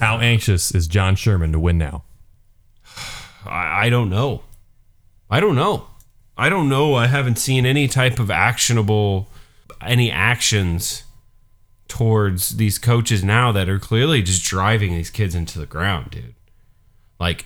How 0.00 0.18
anxious 0.18 0.72
is 0.72 0.86
John 0.86 1.16
Sherman 1.16 1.52
to 1.52 1.58
win 1.58 1.78
now? 1.78 2.04
I, 3.46 3.86
I 3.86 3.90
don't 3.90 4.10
know. 4.10 4.42
I 5.30 5.40
don't 5.40 5.54
know. 5.54 5.86
I 6.36 6.48
don't 6.48 6.68
know. 6.68 6.94
I 6.94 7.06
haven't 7.06 7.38
seen 7.38 7.64
any 7.64 7.88
type 7.88 8.18
of 8.18 8.30
actionable, 8.30 9.28
any 9.80 10.10
actions 10.10 11.04
towards 11.88 12.56
these 12.56 12.78
coaches 12.78 13.22
now 13.22 13.52
that 13.52 13.68
are 13.68 13.78
clearly 13.78 14.22
just 14.22 14.44
driving 14.44 14.92
these 14.92 15.10
kids 15.10 15.34
into 15.34 15.58
the 15.58 15.66
ground, 15.66 16.10
dude. 16.10 16.34
Like, 17.20 17.44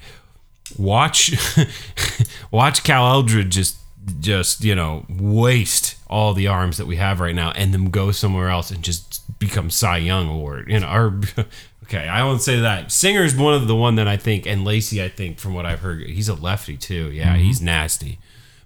watch, 0.78 1.32
watch 2.50 2.84
Cal 2.84 3.06
Eldred 3.08 3.50
just, 3.50 3.76
just 4.20 4.64
you 4.64 4.74
know, 4.74 5.04
waste 5.08 5.96
all 6.08 6.34
the 6.34 6.46
arms 6.46 6.76
that 6.76 6.86
we 6.86 6.96
have 6.96 7.20
right 7.20 7.34
now, 7.34 7.50
and 7.52 7.72
them 7.72 7.90
go 7.90 8.12
somewhere 8.12 8.48
else 8.48 8.70
and 8.70 8.82
just 8.82 9.38
become 9.38 9.70
Cy 9.70 9.98
Young 9.98 10.28
award, 10.28 10.68
you 10.68 10.80
know, 10.80 10.88
or. 10.88 11.20
Okay, 11.84 12.08
I 12.08 12.24
won't 12.24 12.42
say 12.42 12.58
that. 12.62 12.90
Singer's 12.90 13.36
one 13.36 13.54
of 13.54 13.68
the 13.68 13.76
one 13.76 13.94
that 13.94 14.08
I 14.08 14.16
think, 14.16 14.44
and 14.44 14.64
Lacy, 14.64 15.00
I 15.00 15.08
think, 15.08 15.38
from 15.38 15.54
what 15.54 15.64
I've 15.64 15.78
heard, 15.78 16.02
he's 16.02 16.28
a 16.28 16.34
lefty 16.34 16.76
too. 16.76 17.12
Yeah, 17.12 17.36
he's 17.36 17.62
nasty. 17.62 18.18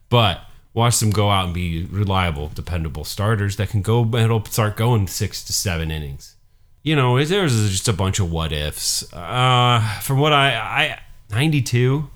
But 0.09 0.41
watch 0.73 1.01
them 1.01 1.11
go 1.11 1.29
out 1.29 1.45
and 1.45 1.53
be 1.53 1.85
reliable, 1.85 2.51
dependable 2.55 3.05
starters 3.05 3.57
that 3.57 3.69
can 3.69 3.83
go. 3.83 4.09
It'll 4.15 4.47
start 4.47 4.75
going 4.75 5.07
six 5.07 5.45
to 5.45 5.53
seven 5.53 5.91
innings. 5.91 6.37
You 6.83 6.97
know, 6.97 7.23
there's 7.23 7.71
just 7.71 7.89
a 7.89 7.93
bunch 7.93 8.21
of 8.21 8.33
what 8.33 8.53
ifs. 8.53 9.13
Uh, 9.13 9.81
from 10.01 10.19
what 10.19 10.33
I, 10.33 10.55
I 10.55 11.01
ninety 11.31 11.61
two. 11.61 12.09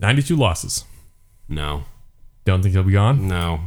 92 0.00 0.36
losses. 0.36 0.84
No, 1.48 1.84
Don't 2.48 2.62
think 2.62 2.72
he'll 2.72 2.82
be 2.82 2.92
gone? 2.92 3.28
no. 3.28 3.60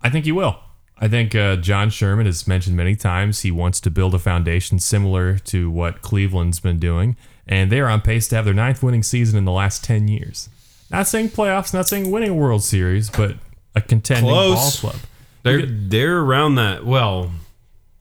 I 0.00 0.08
think 0.08 0.24
he 0.24 0.32
will. 0.32 0.60
I 0.96 1.08
think 1.08 1.34
uh, 1.34 1.56
John 1.56 1.90
Sherman 1.90 2.24
has 2.24 2.46
mentioned 2.46 2.74
many 2.74 2.96
times 2.96 3.40
he 3.40 3.50
wants 3.50 3.80
to 3.82 3.90
build 3.90 4.14
a 4.14 4.18
foundation 4.18 4.78
similar 4.78 5.36
to 5.40 5.70
what 5.70 6.00
Cleveland's 6.00 6.58
been 6.58 6.78
doing, 6.78 7.18
and 7.46 7.70
they 7.70 7.80
are 7.80 7.88
on 7.88 8.00
pace 8.00 8.28
to 8.28 8.36
have 8.36 8.46
their 8.46 8.54
ninth 8.54 8.82
winning 8.82 9.02
season 9.02 9.36
in 9.36 9.44
the 9.44 9.52
last 9.52 9.84
10 9.84 10.08
years. 10.08 10.48
Not 10.90 11.06
saying 11.06 11.28
playoffs, 11.28 11.74
not 11.74 11.86
saying 11.86 12.10
winning 12.10 12.30
a 12.30 12.34
World 12.34 12.64
Series, 12.64 13.10
but 13.10 13.36
a 13.74 13.82
contending 13.82 14.30
Close. 14.32 14.80
ball 14.80 14.92
club. 14.92 15.02
They're 15.42 15.66
they're 15.66 16.20
around 16.20 16.54
that. 16.54 16.86
Well, 16.86 17.30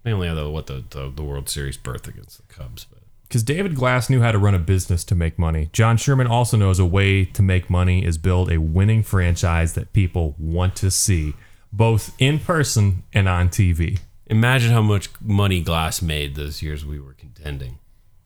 they 0.04 0.14
only 0.14 0.28
have 0.28 0.38
the 0.38 0.50
what 0.50 0.68
the, 0.68 0.86
the 0.90 1.12
the 1.14 1.24
World 1.24 1.50
Series 1.50 1.76
berth 1.76 2.08
against 2.08 2.38
the 2.38 2.54
Cubs, 2.54 2.86
but 2.86 2.97
Because 3.28 3.44
David 3.44 3.76
Glass 3.76 4.10
knew 4.10 4.22
how 4.22 4.32
to 4.32 4.38
run 4.38 4.56
a 4.56 4.60
business 4.60 5.04
to 5.06 5.16
make 5.16 5.38
money. 5.38 5.70
John 5.74 5.98
Sherman 5.98 6.28
also 6.28 6.56
knows 6.56 6.80
a 6.80 6.86
way 6.86 7.26
to 7.26 7.42
make 7.42 7.70
money 7.70 8.06
is 8.06 8.18
build 8.18 8.50
a 8.52 8.58
winning 8.60 9.04
franchise 9.04 9.74
that 9.74 9.92
people 9.92 10.34
want 10.40 10.76
to 10.78 10.90
see, 10.90 11.34
both 11.74 12.16
in 12.20 12.40
person 12.40 13.04
and 13.14 13.28
on 13.28 13.50
TV. 13.50 14.00
imagine 14.28 14.72
how 14.72 14.82
much 14.82 15.10
money 15.22 15.62
Glass 15.62 16.02
made 16.02 16.36
those 16.36 16.62
years 16.62 16.86
we 16.86 17.00
were 17.00 17.14
contending. 17.14 17.80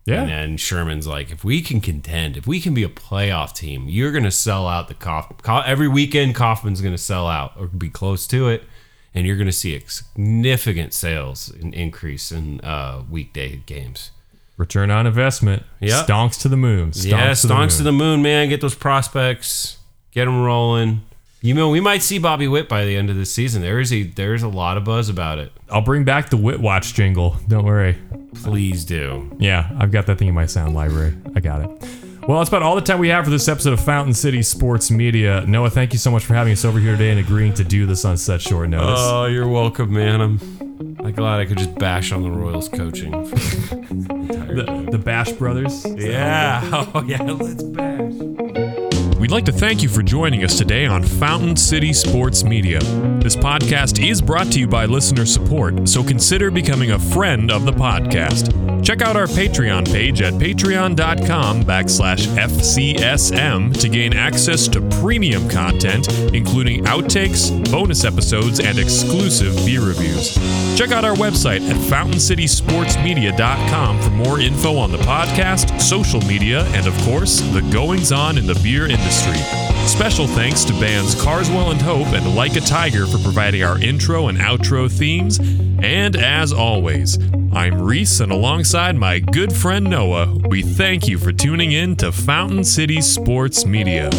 Yeah. 0.06 0.22
And 0.22 0.30
then 0.30 0.58
Sherman's 0.58 1.06
like, 1.08 1.32
if 1.32 1.44
we 1.44 1.62
can 1.62 1.80
contend, 1.80 2.38
if 2.38 2.48
we 2.48 2.60
can 2.60 2.74
be 2.74 2.84
a 2.84 2.90
playoff 2.90 3.54
team, 3.54 3.88
you're 3.88 4.12
going 4.12 4.24
to 4.24 4.32
sell 4.32 4.68
out 4.68 4.88
the 4.88 4.96
Kauf- 4.96 5.42
Kau- 5.44 5.62
every 5.62 5.88
weekend. 5.88 6.36
Kauffman's 6.36 6.82
going 6.82 6.94
to 6.94 6.98
sell 7.02 7.28
out 7.28 7.54
or 7.56 7.68
be 7.68 7.90
close 7.90 8.26
to 8.28 8.50
it, 8.50 8.64
and 9.14 9.28
you're 9.28 9.36
going 9.36 9.46
to 9.48 9.52
see 9.54 9.76
a 9.76 9.82
significant 9.88 10.94
sales 10.94 11.50
increase 11.60 12.32
in 12.32 12.62
uh, 12.62 13.04
weekday 13.10 13.58
games. 13.66 14.12
Return 14.62 14.92
on 14.92 15.08
investment. 15.08 15.64
Yep. 15.80 16.06
Stonks 16.06 16.40
to 16.44 16.48
the 16.48 16.56
moon. 16.56 16.92
Stonks 16.92 17.10
yeah, 17.10 17.34
to 17.34 17.48
the 17.48 17.54
stonks 17.54 17.78
to 17.78 17.84
the 17.84 17.92
moon, 17.92 18.22
man. 18.22 18.48
Get 18.48 18.62
those 18.62 18.76
prospects, 18.76 19.80
get 20.12 20.26
them 20.26 20.44
rolling. 20.44 21.02
You 21.42 21.56
know, 21.56 21.70
we 21.70 21.80
might 21.80 22.04
see 22.04 22.20
Bobby 22.20 22.48
Witt 22.48 22.70
by 22.70 22.86
the 22.86 22.96
end 22.96 23.10
of 23.10 23.16
the 23.16 23.26
season. 23.26 23.64
There 23.64 23.80
is 23.80 23.92
a 23.92 24.04
there's 24.04 24.44
a 24.44 24.48
lot 24.48 24.78
of 24.78 24.84
buzz 24.84 25.10
about 25.10 25.40
it. 25.40 25.52
I'll 25.72 25.82
bring 25.82 26.04
back 26.04 26.30
the 26.30 26.38
Witt 26.38 26.60
Watch 26.60 26.94
jingle. 26.94 27.38
Don't 27.48 27.66
worry. 27.66 27.98
Please 28.36 28.86
do. 28.86 29.36
Yeah, 29.40 29.68
I've 29.80 29.92
got 29.92 30.06
that 30.06 30.20
thing 30.20 30.28
in 30.28 30.36
my 30.36 30.46
sound 30.46 30.76
library. 30.76 31.18
I 31.36 31.40
got 31.40 31.64
it. 31.64 32.11
Well, 32.28 32.38
that's 32.38 32.50
about 32.50 32.62
all 32.62 32.76
the 32.76 32.82
time 32.82 33.00
we 33.00 33.10
have 33.10 33.26
for 33.26 33.32
this 33.32 33.48
episode 33.48 33.74
of 33.74 33.80
Fountain 33.84 34.14
City 34.14 34.44
Sports 34.44 34.92
Media. 34.92 35.44
Noah, 35.48 35.70
thank 35.72 35.92
you 35.92 36.00
so 36.00 36.12
much 36.12 36.24
for 36.24 36.34
having 36.36 36.54
us 36.54 36.64
over 36.64 36.80
here 36.80 36.92
today 36.92 37.10
and 37.10 37.20
agreeing 37.20 37.54
to 37.56 37.64
do 37.64 37.86
this 37.86 38.06
on 38.06 38.16
such 38.16 38.44
short 38.44 38.70
notice. 38.70 39.00
Oh, 39.02 39.26
you're 39.26 39.48
welcome, 39.48 39.92
man. 39.94 40.22
I'm 40.22 40.40
I'm 41.04 41.14
glad 41.14 41.40
I 41.40 41.46
could 41.46 41.58
just 41.58 41.74
bash 41.76 42.12
on 42.12 42.22
the 42.22 42.30
Royals 42.30 42.70
coaching. 42.70 43.12
the, 43.12 44.88
the 44.92 45.00
Bash 45.00 45.32
Brothers. 45.32 45.84
yeah. 45.98 46.62
Oh 46.94 47.04
yeah. 47.04 47.22
Let's 47.24 47.64
bash. 47.64 48.14
We'd 49.32 49.36
like 49.36 49.46
to 49.46 49.54
thank 49.54 49.82
you 49.82 49.88
for 49.88 50.04
joining 50.04 50.44
us 50.44 50.58
today 50.58 50.86
on 50.86 51.04
Fountain 51.04 51.56
City 51.56 51.94
Sports 51.94 52.44
Media. 52.44 52.80
This 53.22 53.38
podcast 53.38 54.06
is 54.06 54.22
brought 54.22 54.52
to 54.52 54.60
you 54.60 54.68
by 54.68 54.84
listener 54.84 55.26
support, 55.26 55.88
so 55.88 56.04
consider 56.04 56.52
becoming 56.52 56.92
a 56.92 57.00
friend 57.00 57.50
of 57.50 57.64
the 57.64 57.72
podcast. 57.72 58.52
Check 58.84 59.02
out 59.02 59.16
our 59.16 59.28
Patreon 59.28 59.90
page 59.90 60.22
at 60.22 60.34
patreon.com 60.34 61.64
backslash 61.64 62.28
FCSM 62.36 63.80
to 63.80 63.88
gain 63.88 64.14
access 64.14 64.68
to 64.68 64.82
premium 65.00 65.48
content, 65.48 66.10
including 66.34 66.84
outtakes, 66.84 67.72
bonus 67.72 68.04
episodes, 68.04 68.60
and 68.60 68.78
exclusive 68.78 69.56
beer 69.66 69.80
reviews. 69.80 70.34
Check 70.78 70.92
out 70.92 71.06
our 71.06 71.16
website 71.16 71.62
at 71.70 71.78
fountaincitysportsmedia.com 71.78 74.02
for 74.02 74.10
more 74.10 74.42
info 74.42 74.76
on 74.76 74.92
the 74.92 74.98
podcast, 74.98 75.80
social 75.80 76.20
media, 76.22 76.66
and 76.72 76.86
of 76.86 76.94
course, 77.04 77.40
the 77.54 77.62
goings 77.72 78.12
on 78.12 78.38
in 78.38 78.46
the 78.46 78.60
beer 78.62 78.88
industry. 78.88 79.21
Special 79.88 80.26
thanks 80.26 80.64
to 80.64 80.74
bands 80.74 81.22
Carswell 81.22 81.72
and 81.72 81.82
Hope 81.82 82.08
and 82.08 82.36
Like 82.36 82.56
a 82.56 82.62
Tiger 82.62 83.06
for 83.06 83.20
providing 83.20 83.62
our 83.62 83.80
intro 83.80 84.30
and 84.30 84.38
outro 84.38 84.92
themes. 84.92 85.40
And 85.84 86.16
as 86.16 86.52
always, 86.52 87.20
I'm 87.54 87.82
Reese, 87.82 88.20
and 88.20 88.32
alongside 88.32 88.96
my 88.96 89.20
good 89.20 89.54
friend 89.54 89.90
Noah, 89.90 90.38
we 90.48 90.64
thank 90.64 91.08
you 91.08 91.20
for 91.20 91.32
tuning 91.32 91.72
in 91.72 91.96
to 91.98 92.12
Fountain 92.12 92.64
City 92.64 93.02
Sports 93.02 93.66
Media. 93.66 94.10